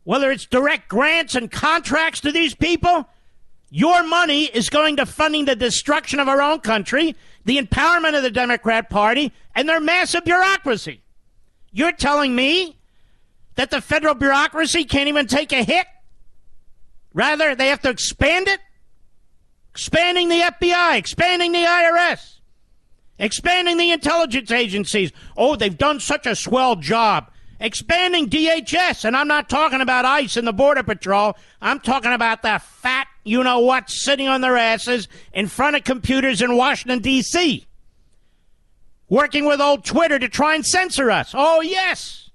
whether 0.04 0.32
it's 0.32 0.46
direct 0.46 0.90
grants 0.90 1.36
and 1.36 1.50
contracts 1.50 2.22
to 2.22 2.32
these 2.32 2.56
people, 2.56 3.08
your 3.70 4.04
money 4.04 4.44
is 4.44 4.70
going 4.70 4.98
to 4.98 5.06
funding 5.06 5.46
the 5.46 5.56
destruction 5.56 6.20
of 6.20 6.28
our 6.28 6.42
own 6.42 6.60
country, 6.60 7.16
the 7.46 7.58
empowerment 7.58 8.16
of 8.16 8.24
the 8.24 8.32
Democrat 8.32 8.90
Party, 8.90 9.32
and 9.56 9.68
their 9.68 9.80
massive 9.80 10.26
bureaucracy. 10.26 11.02
You're 11.72 11.92
telling 11.92 12.36
me 12.36 12.78
that 13.56 13.72
the 13.72 13.82
federal 13.82 14.14
bureaucracy 14.16 14.86
can't 14.86 15.08
even 15.08 15.28
take 15.28 15.52
a 15.52 15.64
hit? 15.64 15.88
Rather, 17.14 17.56
they 17.56 17.68
have 17.68 17.82
to 17.82 17.90
expand 17.90 18.48
it? 18.48 18.60
Expanding 19.74 20.30
the 20.30 20.40
FBI, 20.40 20.98
expanding 20.98 21.52
the 21.52 21.64
IRS, 21.64 22.38
expanding 23.18 23.78
the 23.78 23.90
intelligence 23.90 24.52
agencies. 24.52 25.12
Oh, 25.36 25.56
they've 25.56 25.76
done 25.76 26.00
such 26.00 26.28
a 26.28 26.36
swell 26.36 26.76
job. 26.76 27.32
Expanding 27.60 28.30
DHS, 28.30 29.04
and 29.04 29.16
I'm 29.16 29.28
not 29.28 29.50
talking 29.50 29.82
about 29.82 30.06
ICE 30.06 30.38
and 30.38 30.46
the 30.46 30.54
Border 30.54 30.84
Patrol. 30.84 31.36
I'm 31.60 31.80
talking 31.80 32.12
about 32.12 32.44
the 32.44 32.60
fat, 32.60 33.08
you 33.24 33.42
know 33.44 33.60
what, 33.60 33.90
sitting 33.90 34.28
on 34.28 34.42
their 34.42 34.58
asses 34.58 35.08
in 35.34 35.48
front 35.48 35.76
of 35.76 35.84
computers 35.84 36.42
in 36.42 36.56
Washington, 36.56 37.00
D.C., 37.00 37.66
working 39.10 39.46
with 39.46 39.62
old 39.62 39.86
Twitter 39.86 40.20
to 40.20 40.28
try 40.30 40.54
and 40.56 40.66
censor 40.66 41.10
us. 41.10 41.32
Oh, 41.34 41.62
yes. 41.62 42.30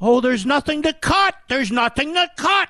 Oh, 0.00 0.20
there's 0.20 0.46
nothing 0.46 0.82
to 0.82 0.92
cut. 0.92 1.34
There's 1.48 1.72
nothing 1.72 2.14
to 2.14 2.30
cut. 2.36 2.68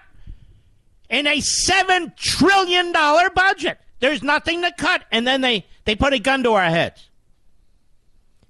In 1.12 1.26
a 1.26 1.36
$7 1.36 2.16
trillion 2.16 2.90
budget, 2.90 3.78
there's 4.00 4.22
nothing 4.22 4.62
to 4.62 4.72
cut. 4.78 5.04
And 5.12 5.26
then 5.26 5.42
they, 5.42 5.66
they 5.84 5.94
put 5.94 6.14
a 6.14 6.18
gun 6.18 6.42
to 6.42 6.54
our 6.54 6.64
heads. 6.64 7.10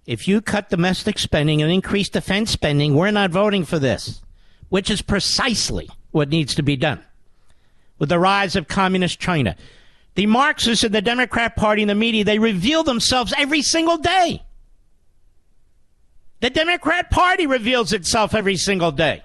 If 0.07 0.29
you 0.29 0.41
cut 0.41 0.71
domestic 0.71 1.19
spending 1.19 1.61
and 1.61 1.71
increase 1.71 2.09
defense 2.09 2.53
spending, 2.53 2.95
we're 2.95 3.11
not 3.11 3.33
voting 3.33 3.65
for 3.65 3.81
this, 3.81 4.23
which 4.69 4.91
is 4.91 5.03
precisely 5.03 5.91
what 6.13 6.29
needs 6.29 6.55
to 6.55 6.63
be 6.63 6.77
done. 6.77 7.03
With 7.99 8.09
the 8.09 8.21
rise 8.21 8.55
of 8.55 8.69
communist 8.69 9.19
China, 9.19 9.57
the 10.15 10.27
Marxists 10.27 10.85
and 10.85 10.95
the 10.95 11.03
Democrat 11.03 11.57
Party 11.57 11.83
and 11.83 11.91
the 11.91 11.97
media, 11.97 12.25
they 12.25 12.39
reveal 12.39 12.85
themselves 12.85 13.35
every 13.37 13.63
single 13.63 13.99
day. 13.99 14.45
The 16.41 16.51
Democrat 16.51 17.11
Party 17.11 17.47
reveals 17.47 17.93
itself 17.93 18.35
every 18.35 18.57
single 18.57 18.93
day. 18.93 19.23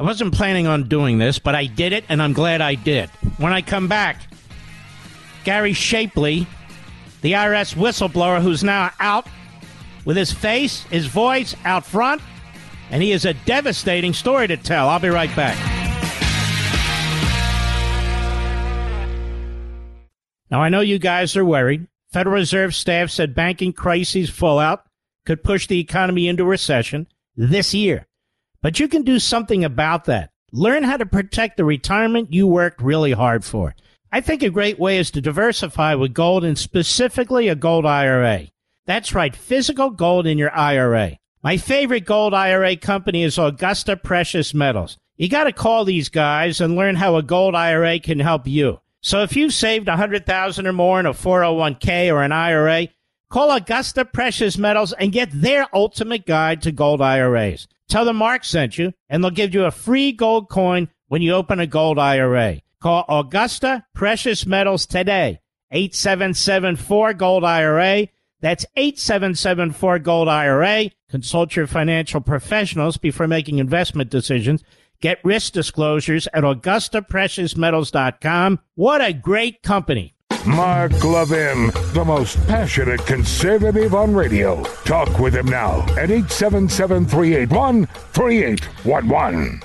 I 0.00 0.02
wasn't 0.02 0.32
planning 0.32 0.66
on 0.66 0.88
doing 0.88 1.18
this, 1.18 1.38
but 1.38 1.54
I 1.54 1.66
did 1.66 1.92
it, 1.92 2.06
and 2.08 2.22
I'm 2.22 2.32
glad 2.32 2.62
I 2.62 2.74
did. 2.74 3.10
When 3.36 3.52
I 3.52 3.60
come 3.60 3.86
back, 3.86 4.22
Gary 5.44 5.74
Shapley, 5.74 6.46
the 7.20 7.32
IRS 7.32 7.74
whistleblower 7.74 8.40
who's 8.40 8.64
now 8.64 8.92
out 8.98 9.26
with 10.06 10.16
his 10.16 10.32
face, 10.32 10.84
his 10.84 11.04
voice 11.04 11.54
out 11.66 11.84
front, 11.84 12.22
and 12.90 13.02
he 13.02 13.10
has 13.10 13.26
a 13.26 13.34
devastating 13.34 14.14
story 14.14 14.48
to 14.48 14.56
tell. 14.56 14.88
I'll 14.88 15.00
be 15.00 15.10
right 15.10 15.36
back. 15.36 15.58
Now, 20.50 20.62
I 20.62 20.70
know 20.70 20.80
you 20.80 20.98
guys 20.98 21.36
are 21.36 21.44
worried. 21.44 21.88
Federal 22.10 22.36
Reserve 22.36 22.74
staff 22.74 23.10
said 23.10 23.34
banking 23.34 23.74
crises 23.74 24.30
fallout 24.30 24.82
could 25.26 25.44
push 25.44 25.66
the 25.66 25.78
economy 25.78 26.26
into 26.26 26.46
recession 26.46 27.06
this 27.36 27.74
year. 27.74 28.06
But 28.62 28.78
you 28.78 28.88
can 28.88 29.02
do 29.02 29.18
something 29.18 29.64
about 29.64 30.04
that. 30.04 30.30
Learn 30.52 30.82
how 30.82 30.96
to 30.96 31.06
protect 31.06 31.56
the 31.56 31.64
retirement 31.64 32.32
you 32.32 32.46
worked 32.46 32.82
really 32.82 33.12
hard 33.12 33.44
for. 33.44 33.74
I 34.12 34.20
think 34.20 34.42
a 34.42 34.50
great 34.50 34.78
way 34.78 34.98
is 34.98 35.10
to 35.12 35.20
diversify 35.20 35.94
with 35.94 36.12
gold 36.12 36.44
and 36.44 36.58
specifically 36.58 37.48
a 37.48 37.54
gold 37.54 37.86
IRA. 37.86 38.48
That's 38.86 39.14
right, 39.14 39.34
physical 39.34 39.90
gold 39.90 40.26
in 40.26 40.36
your 40.36 40.52
IRA. 40.52 41.16
My 41.42 41.56
favorite 41.56 42.04
gold 42.04 42.34
IRA 42.34 42.76
company 42.76 43.22
is 43.22 43.38
Augusta 43.38 43.96
Precious 43.96 44.52
Metals. 44.52 44.98
You 45.16 45.28
got 45.28 45.44
to 45.44 45.52
call 45.52 45.84
these 45.84 46.08
guys 46.08 46.60
and 46.60 46.76
learn 46.76 46.96
how 46.96 47.16
a 47.16 47.22
gold 47.22 47.54
IRA 47.54 48.00
can 48.00 48.18
help 48.18 48.46
you. 48.46 48.80
So 49.00 49.22
if 49.22 49.36
you've 49.36 49.54
saved 49.54 49.86
100,000 49.86 50.66
or 50.66 50.72
more 50.72 51.00
in 51.00 51.06
a 51.06 51.14
401k 51.14 52.12
or 52.12 52.22
an 52.22 52.32
IRA, 52.32 52.88
call 53.30 53.52
Augusta 53.52 54.04
Precious 54.04 54.58
Metals 54.58 54.92
and 54.92 55.12
get 55.12 55.30
their 55.32 55.66
ultimate 55.72 56.26
guide 56.26 56.60
to 56.62 56.72
gold 56.72 57.00
IRAs. 57.00 57.68
Tell 57.90 58.04
them 58.04 58.16
Mark 58.16 58.44
sent 58.44 58.78
you 58.78 58.94
and 59.08 59.22
they'll 59.22 59.30
give 59.32 59.52
you 59.52 59.64
a 59.64 59.72
free 59.72 60.12
gold 60.12 60.48
coin 60.48 60.88
when 61.08 61.22
you 61.22 61.34
open 61.34 61.58
a 61.58 61.66
gold 61.66 61.98
IRA. 61.98 62.60
Call 62.80 63.04
Augusta 63.08 63.84
Precious 63.94 64.46
Metals 64.46 64.86
today. 64.86 65.40
8774 65.72 67.14
Gold 67.14 67.44
IRA. 67.44 68.06
That's 68.40 68.64
8774 68.76 69.98
Gold 69.98 70.28
IRA. 70.28 70.90
Consult 71.10 71.56
your 71.56 71.66
financial 71.66 72.20
professionals 72.20 72.96
before 72.96 73.26
making 73.26 73.58
investment 73.58 74.08
decisions. 74.08 74.62
Get 75.00 75.18
risk 75.24 75.52
disclosures 75.52 76.28
at 76.32 76.44
AugustaPreciousMetals.com. 76.44 78.60
What 78.76 79.04
a 79.04 79.12
great 79.12 79.62
company. 79.62 80.14
Mark 80.46 81.04
Levin, 81.04 81.70
the 81.92 82.04
most 82.04 82.36
passionate 82.46 83.04
conservative 83.04 83.94
on 83.94 84.14
radio. 84.14 84.62
Talk 84.84 85.18
with 85.18 85.34
him 85.34 85.46
now 85.46 85.82
at 85.98 86.10
877 86.10 87.06
381 87.06 87.86
3811. 87.86 89.62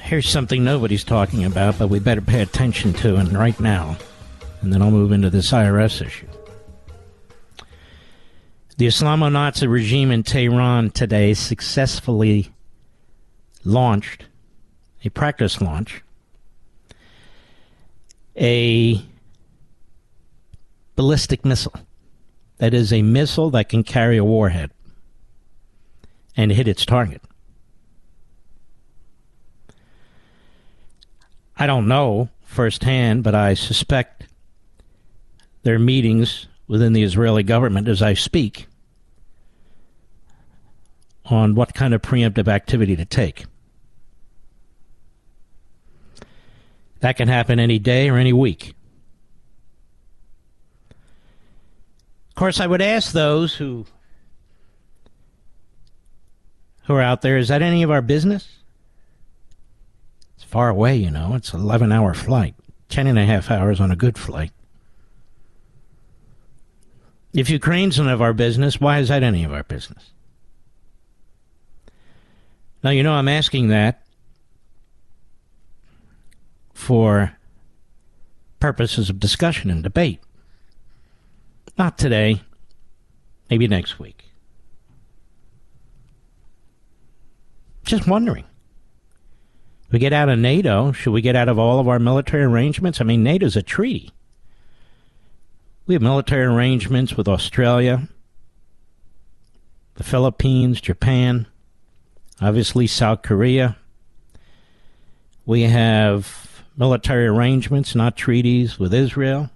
Here's 0.00 0.28
something 0.28 0.62
nobody's 0.62 1.02
talking 1.02 1.44
about, 1.44 1.78
but 1.78 1.88
we 1.88 1.98
better 1.98 2.20
pay 2.20 2.42
attention 2.42 2.92
to, 2.94 3.16
and 3.16 3.36
right 3.36 3.58
now. 3.58 3.96
And 4.60 4.72
then 4.72 4.82
I'll 4.82 4.90
move 4.92 5.10
into 5.10 5.30
this 5.30 5.50
IRS 5.50 6.06
issue. 6.06 6.28
The 8.76 8.86
Islamo 8.86 9.32
Nazi 9.32 9.66
regime 9.66 10.10
in 10.12 10.22
Tehran 10.22 10.90
today 10.90 11.34
successfully 11.34 12.52
launched 13.64 14.26
a 15.04 15.08
practice 15.08 15.60
launch, 15.60 16.02
a 18.36 19.04
ballistic 20.96 21.44
missile. 21.44 21.74
That 22.58 22.74
is 22.74 22.92
a 22.92 23.02
missile 23.02 23.50
that 23.50 23.68
can 23.68 23.82
carry 23.82 24.16
a 24.16 24.24
warhead 24.24 24.70
and 26.36 26.52
hit 26.52 26.68
its 26.68 26.84
target. 26.84 27.22
I 31.56 31.66
don't 31.66 31.88
know 31.88 32.28
firsthand, 32.44 33.22
but 33.22 33.34
I 33.34 33.54
suspect 33.54 34.26
there 35.62 35.74
are 35.74 35.78
meetings 35.78 36.46
within 36.66 36.92
the 36.92 37.02
Israeli 37.02 37.42
government 37.42 37.88
as 37.88 38.02
I 38.02 38.14
speak 38.14 38.66
on 41.26 41.54
what 41.54 41.74
kind 41.74 41.94
of 41.94 42.02
preemptive 42.02 42.48
activity 42.48 42.96
to 42.96 43.04
take. 43.04 43.44
That 47.00 47.16
can 47.16 47.28
happen 47.28 47.58
any 47.58 47.78
day 47.78 48.08
or 48.08 48.16
any 48.16 48.32
week. 48.32 48.74
Course, 52.42 52.58
I 52.58 52.66
would 52.66 52.82
ask 52.82 53.12
those 53.12 53.54
who 53.54 53.86
who 56.86 56.94
are 56.94 57.00
out 57.00 57.22
there, 57.22 57.38
is 57.38 57.46
that 57.46 57.62
any 57.62 57.84
of 57.84 57.90
our 57.92 58.02
business? 58.02 58.58
It's 60.34 60.42
far 60.42 60.68
away, 60.68 60.96
you 60.96 61.08
know. 61.08 61.36
It's 61.36 61.54
an 61.54 61.60
11 61.60 61.92
hour 61.92 62.14
flight, 62.14 62.56
10 62.88 63.06
and 63.06 63.16
a 63.16 63.24
half 63.24 63.48
hours 63.48 63.80
on 63.80 63.92
a 63.92 63.96
good 63.96 64.18
flight. 64.18 64.50
If 67.32 67.48
Ukraine's 67.48 67.98
none 67.98 68.08
of 68.08 68.20
our 68.20 68.32
business, 68.32 68.80
why 68.80 68.98
is 68.98 69.06
that 69.06 69.22
any 69.22 69.44
of 69.44 69.52
our 69.52 69.62
business? 69.62 70.10
Now, 72.82 72.90
you 72.90 73.04
know, 73.04 73.12
I'm 73.12 73.28
asking 73.28 73.68
that 73.68 74.04
for 76.74 77.36
purposes 78.58 79.10
of 79.10 79.20
discussion 79.20 79.70
and 79.70 79.84
debate. 79.84 80.18
Not 81.78 81.96
today, 81.96 82.42
maybe 83.48 83.66
next 83.66 83.98
week. 83.98 84.24
Just 87.84 88.06
wondering. 88.06 88.44
We 89.90 89.98
get 89.98 90.12
out 90.12 90.28
of 90.28 90.38
NATO. 90.38 90.92
Should 90.92 91.12
we 91.12 91.20
get 91.20 91.36
out 91.36 91.48
of 91.48 91.58
all 91.58 91.78
of 91.78 91.88
our 91.88 91.98
military 91.98 92.44
arrangements? 92.44 93.00
I 93.00 93.04
mean, 93.04 93.22
NATO's 93.22 93.56
a 93.56 93.62
treaty. 93.62 94.10
We 95.86 95.94
have 95.94 96.02
military 96.02 96.44
arrangements 96.44 97.16
with 97.16 97.28
Australia, 97.28 98.08
the 99.94 100.04
Philippines, 100.04 100.80
Japan, 100.80 101.46
obviously 102.40 102.86
South 102.86 103.22
Korea. 103.22 103.76
We 105.44 105.62
have 105.62 106.64
military 106.76 107.26
arrangements, 107.26 107.94
not 107.94 108.16
treaties, 108.16 108.78
with 108.78 108.94
Israel 108.94 109.50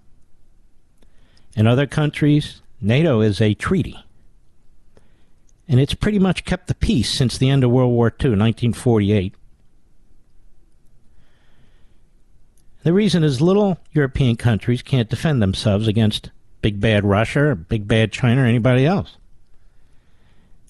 and 1.57 1.67
other 1.67 1.87
countries. 1.87 2.61
NATO 2.81 3.21
is 3.23 3.41
a 3.41 3.55
treaty. 3.55 3.99
And 5.67 5.81
it's 5.81 5.95
pretty 5.95 6.21
much 6.21 6.45
kept 6.45 6.69
the 6.69 6.75
peace 6.75 7.11
since 7.11 7.37
the 7.37 7.51
end 7.51 7.65
of 7.65 7.71
World 7.71 7.91
War 7.91 8.09
II, 8.09 8.31
1948. 8.31 9.35
The 12.85 12.93
reason 12.93 13.25
is 13.25 13.41
little 13.41 13.79
European 13.91 14.37
countries 14.37 14.83
can't 14.83 15.11
defend 15.11 15.43
themselves 15.43 15.89
against 15.89 16.31
big 16.63 16.81
bad 16.81 17.05
Russia, 17.05 17.41
or 17.41 17.55
big 17.57 17.89
bad 17.89 18.13
China, 18.13 18.43
or 18.43 18.47
anybody 18.47 18.87
else. 18.87 19.17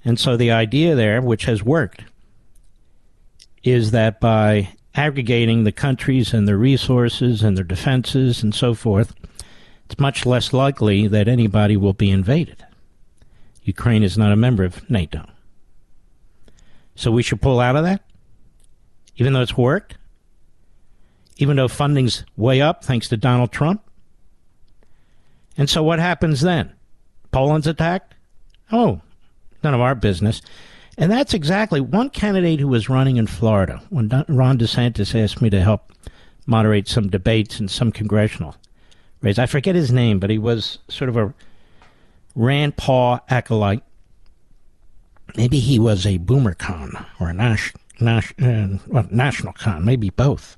And 0.03 0.18
so 0.18 0.37
the 0.37 0.51
idea 0.51 0.94
there, 0.94 1.20
which 1.20 1.44
has 1.44 1.62
worked, 1.62 2.05
is 3.62 3.90
that 3.90 4.20
by 4.20 4.70
aggregating 4.94 5.64
the 5.64 5.72
countries 5.72 6.33
and 6.33 6.49
their 6.49 6.57
resources 6.57 7.42
and 7.42 7.57
their 7.57 7.64
defenses 7.64 8.42
and 8.42 8.55
so 8.55 8.72
forth, 8.72 9.14
it's 9.88 10.01
much 10.01 10.27
less 10.27 10.53
likely 10.53 11.07
that 11.07 11.29
anybody 11.29 11.77
will 11.77 11.92
be 11.92 12.11
invaded. 12.11 12.64
Ukraine 13.62 14.03
is 14.03 14.18
not 14.18 14.33
a 14.33 14.37
member 14.37 14.64
of 14.64 14.88
NATO. 14.90 15.27
So 16.96 17.11
we 17.11 17.22
should 17.22 17.40
pull 17.40 17.61
out 17.61 17.77
of 17.77 17.85
that, 17.85 18.03
even 19.16 19.33
though 19.33 19.42
it's 19.42 19.57
worked, 19.57 19.96
even 21.37 21.57
though 21.57 21.68
funding's 21.68 22.25
way 22.37 22.61
up 22.61 22.83
thanks 22.83 23.09
to 23.09 23.16
Donald 23.16 23.53
Trump. 23.53 23.83
And 25.57 25.70
so 25.70 25.83
what 25.83 25.99
happens 25.99 26.40
then? 26.40 26.72
Poland's 27.31 27.66
attacked? 27.66 28.14
Oh, 28.72 29.01
none 29.62 29.75
of 29.75 29.81
our 29.81 29.94
business. 29.94 30.42
And 30.99 31.12
that's 31.12 31.35
exactly 31.35 31.81
one 31.81 32.11
candidate 32.11 32.59
who 32.59 32.68
was 32.68 32.88
running 32.88 33.18
in 33.18 33.27
Florida 33.27 33.83
when 33.90 34.09
Ron 34.29 34.59
DeSantis 34.59 35.14
asked 35.14 35.42
me 35.42 35.51
to 35.51 35.61
help 35.61 35.92
moderate 36.46 36.88
some 36.88 37.09
debates 37.09 37.61
in 37.61 37.68
some 37.68 37.92
congressional 37.92 38.57
race. 39.22 39.38
I 39.38 39.46
forget 39.46 39.74
his 39.74 39.92
name, 39.92 40.18
but 40.18 40.31
he 40.31 40.38
was 40.38 40.79
sort 40.88 41.09
of 41.09 41.16
a 41.16 41.35
Rand 42.35 42.76
Paul 42.76 43.20
acolyte. 43.29 43.83
Maybe 45.37 45.59
he 45.59 45.79
was 45.79 46.07
a 46.07 46.18
boomer 46.18 46.55
con 46.55 47.05
or 47.20 47.29
a 47.29 47.33
Nash, 47.33 47.72
Nash, 48.00 48.33
uh, 48.40 48.79
well, 48.87 49.07
national 49.11 49.52
con, 49.55 49.85
maybe 49.85 50.11
both. 50.11 50.57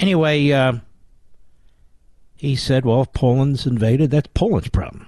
Anyway, 0.00 0.50
uh, 0.50 0.74
he 2.36 2.56
said, 2.56 2.84
well, 2.84 3.02
if 3.02 3.12
Poland's 3.12 3.66
invaded, 3.66 4.10
that's 4.10 4.28
Poland's 4.34 4.68
problem. 4.68 5.06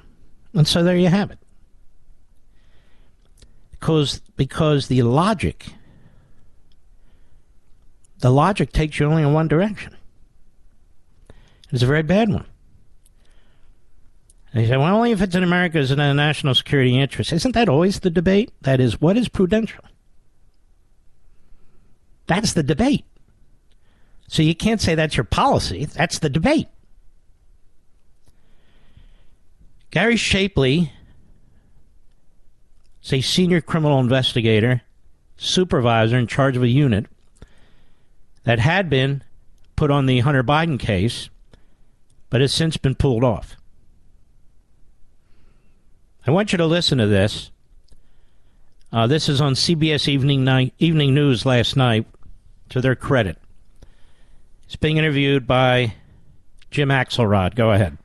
And 0.55 0.66
so 0.66 0.83
there 0.83 0.96
you 0.96 1.09
have 1.09 1.31
it 1.31 1.38
because 3.87 4.20
because 4.37 4.88
the 4.88 5.02
logic 5.02 5.66
the 8.20 8.31
logic 8.31 8.72
takes 8.72 8.98
you 8.98 9.07
only 9.07 9.22
in 9.22 9.33
one 9.33 9.46
direction. 9.46 9.94
It's 11.70 11.83
a 11.83 11.87
very 11.87 12.02
bad 12.02 12.31
one. 12.31 12.46
And 14.56 14.64
he 14.64 14.70
said, 14.70 14.78
well, 14.78 14.96
only 14.96 15.10
if 15.12 15.20
it's 15.20 15.34
in 15.34 15.42
America's 15.42 15.90
in 15.90 16.00
a 16.00 16.14
national 16.14 16.54
security 16.54 16.98
interest. 16.98 17.30
Isn't 17.30 17.52
that 17.52 17.68
always 17.68 18.00
the 18.00 18.08
debate? 18.08 18.50
That 18.62 18.80
is, 18.80 18.98
what 19.02 19.18
is 19.18 19.28
prudential? 19.28 19.84
That's 22.26 22.54
the 22.54 22.62
debate. 22.62 23.04
So 24.28 24.42
you 24.42 24.54
can't 24.54 24.80
say 24.80 24.94
that's 24.94 25.14
your 25.14 25.24
policy. 25.24 25.84
That's 25.84 26.20
the 26.20 26.30
debate. 26.30 26.68
Gary 29.90 30.16
Shapley 30.16 30.90
is 33.02 33.12
a 33.12 33.20
senior 33.20 33.60
criminal 33.60 34.00
investigator, 34.00 34.80
supervisor 35.36 36.16
in 36.16 36.26
charge 36.26 36.56
of 36.56 36.62
a 36.62 36.68
unit 36.68 37.04
that 38.44 38.58
had 38.58 38.88
been 38.88 39.22
put 39.76 39.90
on 39.90 40.06
the 40.06 40.20
Hunter 40.20 40.42
Biden 40.42 40.80
case, 40.80 41.28
but 42.30 42.40
has 42.40 42.54
since 42.54 42.78
been 42.78 42.94
pulled 42.94 43.22
off. 43.22 43.55
I 46.26 46.32
want 46.32 46.50
you 46.50 46.58
to 46.58 46.66
listen 46.66 46.98
to 46.98 47.06
this. 47.06 47.52
Uh, 48.92 49.06
this 49.06 49.28
is 49.28 49.40
on 49.40 49.54
CBS 49.54 50.08
Evening 50.08 50.42
Night 50.42 50.74
Evening 50.78 51.14
News 51.14 51.46
last 51.46 51.76
night. 51.76 52.06
To 52.70 52.80
their 52.80 52.96
credit, 52.96 53.38
it's 54.64 54.74
being 54.74 54.96
interviewed 54.96 55.46
by 55.46 55.94
Jim 56.72 56.88
Axelrod. 56.88 57.54
Go 57.54 57.70
ahead. 57.70 57.96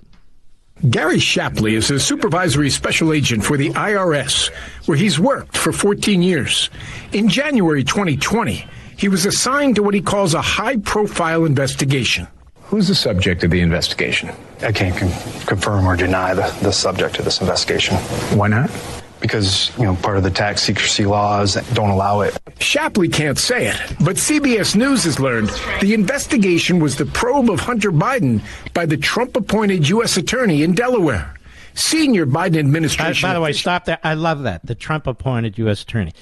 Gary 0.87 1.17
Shapley 1.17 1.73
is 1.73 1.89
a 1.89 1.99
supervisory 1.99 2.69
special 2.69 3.11
agent 3.11 3.43
for 3.43 3.57
the 3.57 3.69
IRS, 3.71 4.51
where 4.85 4.97
he's 4.97 5.19
worked 5.19 5.57
for 5.57 5.71
14 5.71 6.21
years. 6.21 6.69
In 7.11 7.27
January 7.27 7.83
2020, 7.83 8.67
he 8.97 9.07
was 9.07 9.25
assigned 9.25 9.75
to 9.77 9.83
what 9.83 9.95
he 9.95 10.01
calls 10.01 10.35
a 10.35 10.41
high 10.41 10.77
profile 10.77 11.43
investigation. 11.45 12.27
Who's 12.71 12.87
the 12.87 12.95
subject 12.95 13.43
of 13.43 13.51
the 13.51 13.59
investigation? 13.59 14.31
I 14.61 14.71
can't 14.71 14.95
con- 14.95 15.11
confirm 15.45 15.85
or 15.85 15.97
deny 15.97 16.33
the, 16.33 16.49
the 16.61 16.71
subject 16.71 17.19
of 17.19 17.25
this 17.25 17.41
investigation. 17.41 17.97
Why 18.37 18.47
not? 18.47 18.71
because 19.19 19.71
you 19.77 19.83
know 19.83 19.95
part 19.97 20.17
of 20.17 20.23
the 20.23 20.31
tax 20.31 20.63
secrecy 20.63 21.05
laws 21.05 21.55
don't 21.73 21.89
allow 21.89 22.21
it. 22.21 22.35
Shapley 22.59 23.07
can't 23.07 23.37
say 23.37 23.67
it, 23.67 23.77
but 23.99 24.15
CBS 24.15 24.75
News 24.75 25.03
has 25.03 25.19
learned 25.19 25.51
the 25.81 25.93
investigation 25.93 26.79
was 26.79 26.95
the 26.95 27.05
probe 27.05 27.51
of 27.51 27.59
Hunter 27.59 27.91
Biden 27.91 28.41
by 28.73 28.87
the 28.87 28.97
Trump-appointed 28.97 29.87
U.S. 29.89 30.17
attorney 30.17 30.63
in 30.63 30.73
Delaware. 30.73 31.35
Senior 31.75 32.25
Biden 32.25 32.57
administration. 32.57 33.27
By, 33.27 33.29
by 33.31 33.33
the 33.35 33.41
way, 33.41 33.53
stop 33.53 33.85
that. 33.85 33.99
I 34.03 34.15
love 34.15 34.41
that 34.43 34.65
the 34.65 34.75
Trump-appointed 34.75 35.57
U.S. 35.59 35.83
attorney. 35.83 36.13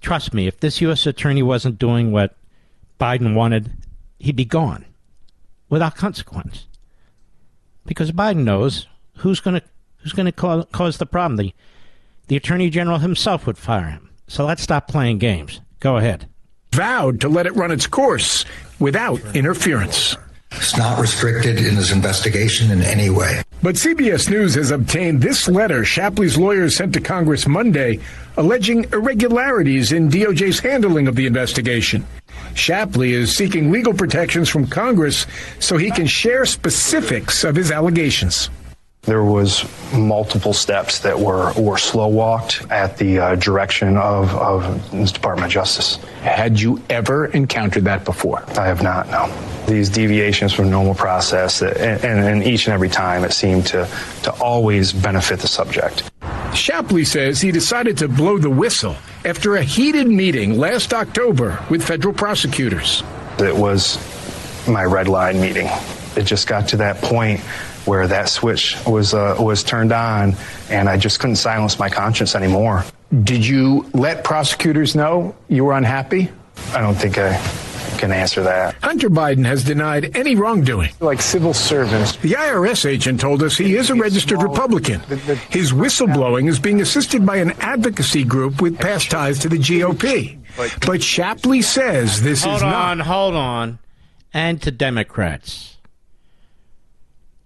Trust 0.00 0.34
me, 0.34 0.48
if 0.48 0.58
this 0.58 0.80
U.S. 0.80 1.06
attorney 1.06 1.44
wasn't 1.44 1.78
doing 1.78 2.10
what 2.10 2.34
Biden 2.98 3.34
wanted, 3.34 3.70
he'd 4.18 4.34
be 4.34 4.46
gone 4.46 4.84
without 5.72 5.96
consequence. 5.96 6.66
Because 7.86 8.12
Biden 8.12 8.44
knows 8.44 8.86
who's 9.16 9.40
going 9.40 9.58
to 9.58 9.66
who's 9.96 10.12
going 10.12 10.26
to 10.26 10.32
cause, 10.32 10.66
cause 10.70 10.98
the 10.98 11.06
problem. 11.06 11.38
The 11.38 11.54
the 12.28 12.36
Attorney 12.36 12.68
General 12.68 12.98
himself 12.98 13.46
would 13.46 13.56
fire 13.56 13.88
him. 13.88 14.10
So 14.28 14.44
let's 14.44 14.62
stop 14.62 14.86
playing 14.86 15.18
games. 15.18 15.60
Go 15.80 15.96
ahead. 15.96 16.28
vowed 16.72 17.20
to 17.22 17.28
let 17.28 17.46
it 17.46 17.56
run 17.56 17.70
its 17.70 17.86
course 17.86 18.44
without 18.78 19.20
interference. 19.34 20.16
It's 20.56 20.76
not 20.76 21.00
restricted 21.00 21.58
in 21.58 21.76
his 21.76 21.92
investigation 21.92 22.70
in 22.70 22.82
any 22.82 23.10
way. 23.10 23.42
But 23.62 23.76
CBS 23.76 24.28
News 24.28 24.54
has 24.56 24.70
obtained 24.70 25.20
this 25.20 25.48
letter 25.48 25.84
Shapley's 25.84 26.36
lawyers 26.36 26.76
sent 26.76 26.92
to 26.94 27.00
Congress 27.00 27.46
Monday 27.46 28.00
alleging 28.36 28.84
irregularities 28.92 29.92
in 29.92 30.10
DOJ's 30.10 30.60
handling 30.60 31.06
of 31.06 31.16
the 31.16 31.26
investigation. 31.26 32.04
Shapley 32.54 33.12
is 33.12 33.36
seeking 33.36 33.70
legal 33.70 33.94
protections 33.94 34.48
from 34.48 34.66
Congress 34.66 35.26
so 35.58 35.76
he 35.76 35.90
can 35.90 36.06
share 36.06 36.44
specifics 36.46 37.44
of 37.44 37.54
his 37.54 37.70
allegations. 37.70 38.50
There 39.04 39.24
was 39.24 39.68
multiple 39.92 40.52
steps 40.52 41.00
that 41.00 41.18
were, 41.18 41.52
were 41.54 41.76
slow 41.76 42.06
walked 42.06 42.64
at 42.70 42.98
the 42.98 43.18
uh, 43.18 43.34
direction 43.34 43.96
of, 43.96 44.32
of 44.36 44.92
the 44.92 45.04
Department 45.06 45.46
of 45.46 45.52
Justice. 45.52 45.96
Had 46.20 46.60
you 46.60 46.80
ever 46.88 47.26
encountered 47.26 47.82
that 47.86 48.04
before? 48.04 48.44
I 48.50 48.68
have 48.68 48.80
not, 48.80 49.08
no. 49.08 49.26
These 49.66 49.88
deviations 49.88 50.52
from 50.52 50.70
normal 50.70 50.94
process, 50.94 51.58
that, 51.58 51.78
and, 51.78 52.24
and 52.24 52.44
each 52.44 52.68
and 52.68 52.74
every 52.74 52.88
time 52.88 53.24
it 53.24 53.32
seemed 53.32 53.66
to, 53.66 53.88
to 54.22 54.30
always 54.34 54.92
benefit 54.92 55.40
the 55.40 55.48
subject. 55.48 56.08
Shapley 56.54 57.04
says 57.04 57.40
he 57.40 57.50
decided 57.50 57.98
to 57.98 58.06
blow 58.06 58.38
the 58.38 58.50
whistle 58.50 58.94
after 59.24 59.56
a 59.56 59.64
heated 59.64 60.06
meeting 60.06 60.60
last 60.60 60.94
October 60.94 61.60
with 61.68 61.82
federal 61.82 62.14
prosecutors. 62.14 63.02
It 63.40 63.56
was 63.56 63.98
my 64.68 64.84
red 64.84 65.08
line 65.08 65.40
meeting. 65.40 65.66
It 66.14 66.22
just 66.22 66.46
got 66.46 66.68
to 66.68 66.76
that 66.76 66.98
point 66.98 67.40
where 67.86 68.06
that 68.06 68.28
switch 68.28 68.76
was 68.86 69.14
uh, 69.14 69.36
was 69.38 69.62
turned 69.62 69.92
on, 69.92 70.34
and 70.70 70.88
I 70.88 70.96
just 70.96 71.20
couldn't 71.20 71.36
silence 71.36 71.78
my 71.78 71.88
conscience 71.88 72.34
anymore. 72.34 72.84
Did 73.24 73.46
you 73.46 73.88
let 73.92 74.24
prosecutors 74.24 74.94
know 74.94 75.34
you 75.48 75.64
were 75.64 75.74
unhappy? 75.74 76.30
I 76.74 76.80
don't 76.80 76.94
think 76.94 77.18
I 77.18 77.36
can 77.98 78.10
answer 78.10 78.42
that. 78.42 78.74
Hunter 78.82 79.10
Biden 79.10 79.44
has 79.44 79.62
denied 79.64 80.16
any 80.16 80.34
wrongdoing. 80.34 80.92
Like 81.00 81.20
civil 81.20 81.54
servants. 81.54 82.16
The 82.16 82.32
IRS 82.32 82.84
agent 82.84 83.20
told 83.20 83.42
us 83.42 83.56
he 83.56 83.76
is 83.76 83.90
a 83.90 83.94
registered 83.94 84.42
Republican. 84.42 85.00
His 85.50 85.72
whistleblowing 85.72 86.48
is 86.48 86.58
being 86.58 86.80
assisted 86.80 87.24
by 87.24 87.36
an 87.36 87.52
advocacy 87.60 88.24
group 88.24 88.60
with 88.60 88.78
past 88.78 89.10
ties 89.10 89.38
to 89.40 89.48
the 89.48 89.58
GOP. 89.58 90.38
But 90.84 91.02
Shapley 91.02 91.62
says 91.62 92.22
this 92.22 92.42
Hold 92.44 92.56
is 92.56 92.62
on, 92.62 92.98
not. 92.98 93.06
hold 93.06 93.34
on. 93.34 93.78
And 94.34 94.60
to 94.62 94.70
Democrats. 94.70 95.76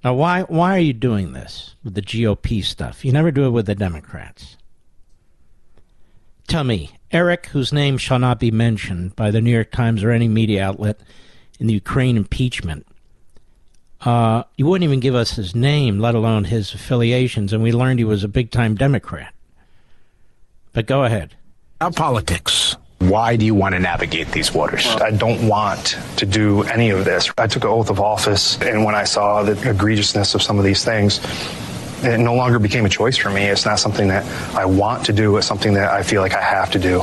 Now, 0.04 0.14
why 0.14 0.42
why 0.42 0.76
are 0.76 0.80
you 0.80 0.92
doing 0.92 1.32
this 1.32 1.74
with 1.82 1.94
the 1.94 2.02
GOP 2.02 2.64
stuff? 2.64 3.04
You 3.04 3.12
never 3.12 3.30
do 3.30 3.46
it 3.46 3.50
with 3.50 3.66
the 3.66 3.74
Democrats. 3.74 4.56
Tell 6.46 6.64
me, 6.64 6.92
Eric, 7.10 7.46
whose 7.46 7.72
name 7.72 7.98
shall 7.98 8.18
not 8.18 8.38
be 8.38 8.50
mentioned 8.50 9.16
by 9.16 9.30
the 9.30 9.40
New 9.40 9.50
York 9.50 9.72
Times 9.72 10.04
or 10.04 10.12
any 10.12 10.28
media 10.28 10.64
outlet 10.64 11.00
in 11.58 11.66
the 11.66 11.74
Ukraine 11.74 12.16
impeachment, 12.16 12.86
uh, 14.02 14.44
you 14.56 14.66
wouldn't 14.66 14.84
even 14.84 15.00
give 15.00 15.14
us 15.14 15.32
his 15.32 15.54
name, 15.54 15.98
let 15.98 16.14
alone 16.14 16.44
his 16.44 16.72
affiliations, 16.72 17.52
and 17.52 17.62
we 17.62 17.72
learned 17.72 17.98
he 17.98 18.04
was 18.04 18.22
a 18.22 18.28
big 18.28 18.50
time 18.50 18.76
Democrat. 18.76 19.34
But 20.72 20.86
go 20.86 21.04
ahead. 21.04 21.34
Our 21.80 21.90
politics. 21.90 22.76
Why 22.98 23.36
do 23.36 23.44
you 23.44 23.54
want 23.54 23.74
to 23.74 23.78
navigate 23.78 24.32
these 24.32 24.54
waters? 24.54 24.86
I 24.86 25.10
don't 25.10 25.46
want 25.46 25.98
to 26.16 26.26
do 26.26 26.62
any 26.64 26.90
of 26.90 27.04
this. 27.04 27.30
I 27.36 27.46
took 27.46 27.64
an 27.64 27.70
oath 27.70 27.90
of 27.90 28.00
office, 28.00 28.60
and 28.62 28.84
when 28.84 28.94
I 28.94 29.04
saw 29.04 29.42
the 29.42 29.52
egregiousness 29.52 30.34
of 30.34 30.42
some 30.42 30.58
of 30.58 30.64
these 30.64 30.82
things, 30.82 31.20
it 32.02 32.18
no 32.18 32.34
longer 32.34 32.58
became 32.58 32.86
a 32.86 32.88
choice 32.88 33.16
for 33.16 33.30
me. 33.30 33.44
It's 33.44 33.66
not 33.66 33.78
something 33.78 34.08
that 34.08 34.24
I 34.54 34.64
want 34.64 35.04
to 35.06 35.12
do, 35.12 35.36
it's 35.36 35.46
something 35.46 35.74
that 35.74 35.92
I 35.92 36.02
feel 36.02 36.22
like 36.22 36.32
I 36.34 36.42
have 36.42 36.70
to 36.72 36.78
do. 36.78 37.02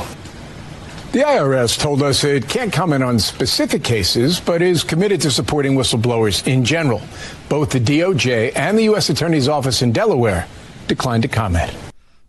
The 1.12 1.20
IRS 1.20 1.78
told 1.78 2.02
us 2.02 2.24
it 2.24 2.48
can't 2.48 2.72
comment 2.72 3.04
on 3.04 3.20
specific 3.20 3.84
cases, 3.84 4.40
but 4.40 4.62
is 4.62 4.82
committed 4.82 5.20
to 5.20 5.30
supporting 5.30 5.76
whistleblowers 5.76 6.44
in 6.44 6.64
general. 6.64 7.02
Both 7.48 7.70
the 7.70 7.78
DOJ 7.78 8.50
and 8.56 8.76
the 8.76 8.84
U.S. 8.84 9.10
Attorney's 9.10 9.46
Office 9.46 9.80
in 9.80 9.92
Delaware 9.92 10.48
declined 10.88 11.22
to 11.22 11.28
comment. 11.28 11.72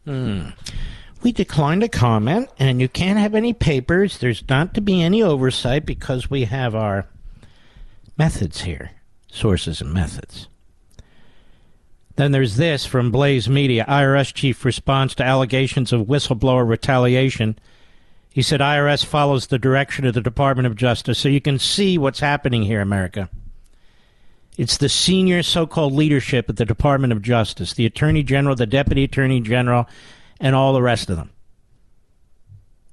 Hmm. 0.05 0.49
We 1.25 1.31
declined 1.31 1.81
to 1.81 1.87
comment, 1.87 2.49
and 2.59 2.79
you 2.79 2.87
can't 2.87 3.17
have 3.17 3.33
any 3.33 3.51
papers. 3.51 4.19
There's 4.19 4.47
not 4.47 4.75
to 4.75 4.79
be 4.79 5.01
any 5.01 5.23
oversight 5.23 5.83
because 5.83 6.29
we 6.29 6.43
have 6.43 6.75
our 6.75 7.07
methods 8.15 8.61
here 8.61 8.91
sources 9.31 9.81
and 9.81 9.91
methods. 9.91 10.47
Then 12.15 12.31
there's 12.31 12.57
this 12.57 12.85
from 12.85 13.09
Blaze 13.09 13.49
Media 13.49 13.85
IRS 13.89 14.35
chief 14.35 14.63
responds 14.63 15.15
to 15.15 15.23
allegations 15.23 15.91
of 15.91 16.05
whistleblower 16.05 16.69
retaliation. 16.69 17.57
He 18.29 18.43
said 18.43 18.59
IRS 18.59 19.03
follows 19.03 19.47
the 19.47 19.57
direction 19.57 20.05
of 20.05 20.13
the 20.13 20.21
Department 20.21 20.67
of 20.67 20.75
Justice. 20.75 21.17
So 21.17 21.27
you 21.27 21.41
can 21.41 21.57
see 21.57 21.97
what's 21.97 22.19
happening 22.19 22.61
here, 22.61 22.81
America. 22.81 23.31
It's 24.59 24.77
the 24.77 24.89
senior 24.89 25.41
so 25.41 25.65
called 25.65 25.93
leadership 25.93 26.51
at 26.51 26.57
the 26.57 26.65
Department 26.65 27.13
of 27.13 27.23
Justice, 27.23 27.73
the 27.73 27.87
Attorney 27.87 28.21
General, 28.21 28.55
the 28.55 28.67
Deputy 28.67 29.05
Attorney 29.05 29.41
General, 29.41 29.89
and 30.39 30.55
all 30.55 30.73
the 30.73 30.81
rest 30.81 31.09
of 31.09 31.17
them. 31.17 31.31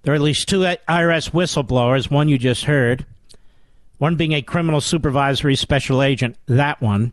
There 0.02 0.12
are 0.12 0.16
at 0.16 0.22
least 0.22 0.48
two 0.48 0.61
IRS 0.61 1.31
whistleblowers, 1.31 2.11
one 2.11 2.28
you 2.28 2.38
just 2.38 2.64
heard, 2.64 3.07
one 3.98 4.16
being 4.16 4.33
a 4.33 4.42
criminal 4.42 4.81
supervisory 4.81 5.55
special 5.55 6.02
agent, 6.02 6.37
that 6.46 6.81
one. 6.81 7.12